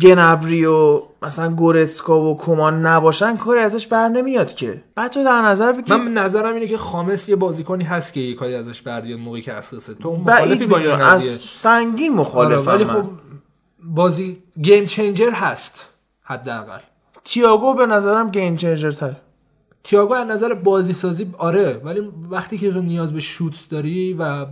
[0.01, 4.83] گنبری و مثلا گورسکا و کمان نباشن کاری ازش بر نمیاد که.
[4.95, 8.33] بعد تو در نظر بگیر من نظرم اینه که خامس یه بازیکنی هست که یه
[8.33, 9.93] کاری ازش بردیاد موقعی که اساسه.
[9.93, 12.85] تو مخالفی با این از سنگین آره مخالفم ولی.
[12.85, 13.03] خب
[13.83, 15.89] بازی گیم چنجر هست
[16.21, 16.79] حداقل.
[17.23, 19.15] تییاگو به نظرم گیم چنجر تر
[19.83, 24.45] تییاگو از نظر بازی سازی آره ولی وقتی که تو نیاز به شوت داری و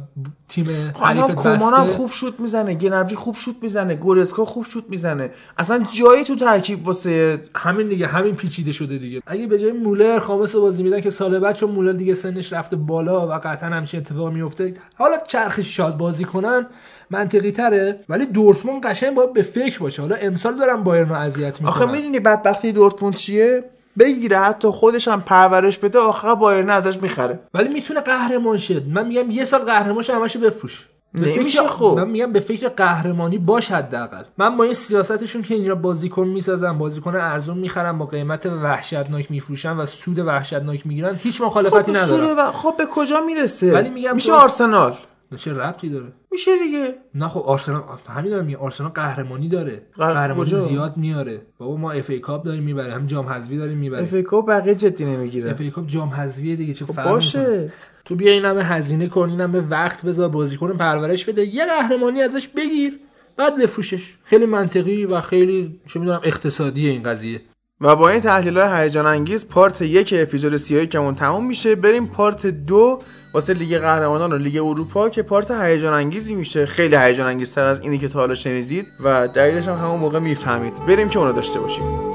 [0.48, 5.32] تیم خب هم بسته خوب شوت می‌زنه گنبری خوب شوت می‌زنه گورسکا خوب شوت می‌زنه.
[5.58, 9.22] اصلا جایی تو ترکیب واسه همین دیگه همین پیچیده شده دیگه.
[9.28, 12.76] اگه به جای مولر خامس بازی میدن که سال بعد چون مولر دیگه سنش رفته
[12.76, 16.68] بالا و قطعا همچین اتفاق میفته حالا چرخش شاد بازی کنن
[17.10, 20.02] منطقی تره ولی دورتموند قشنگ باید به فکر باشه.
[20.02, 21.68] حالا امسال دارم بایرن رو اذیت می‌کنن.
[21.68, 23.64] آخه می‌دونی بدبختی دورتموند چیه؟
[24.00, 27.40] بگیره حتی خودش هم پرورش بده آخر بایرن ازش می‌خره.
[27.54, 30.88] ولی می‌تونه قهرمان شد من میگم یه سال قهرمان شه همشو بفروش.
[31.14, 31.94] به نمیشه فکر خب.
[31.98, 34.24] من میگم به فکر قهرمانی باش حداقل.
[34.38, 39.78] من با این سیاستشون که اینجا بازیکن می‌سازن بازیکن ارزون می‌خرن با قیمت وحشتناک میفروشن
[39.78, 42.38] و سود وحشتناک می‌گیرن هیچ مخالفتی خب ندارم.
[42.38, 44.98] و خب به کجا می‌رسه؟ ولی میگم میشه تو- آرسنال.
[45.38, 46.96] چه ربطی داره؟ میشه دیگه.
[47.16, 49.82] نه خب آرسنال همین دارم آرسنال قهرمانی داره.
[49.98, 51.42] قهر- قهرمانی؟ زیاد میاره.
[51.58, 54.04] بابا ما FA Cup داریم می‌بریم هم جام حذفی داریم می‌بریم.
[54.04, 55.52] FA Cup بقیه جدی نمی‌گیره.
[55.52, 57.72] FA Cup جام حذفیه دیگه چه خب فرقی می‌کنه؟ باشه.
[58.06, 61.46] تو بیا این همه هزینه کن این همه وقت بذار بازیکن پرورش بده.
[61.46, 63.00] یه قهرمانی ازش بگیر
[63.38, 64.16] بعد بفروشش.
[64.24, 67.42] خیلی منطقی و خیلی چه می‌دونم اقتصادیه این قضیه.
[67.82, 71.76] و با این تحلیل های هیجان انگیز part یک اپیزود سی و یکمون تموم میشه.
[71.76, 73.00] بریم part دو
[73.34, 76.66] واسه لیگ قهرمانان و لیگ اروپا که پارت هیجان انگیزی میشه.
[76.66, 80.86] خیلی هیجان انگیزتر از اینی که تا حالا شنیدید و دلیلش هم همون موقع می‌فهمید.
[80.86, 82.11] بریم که اونو داشته باشیم.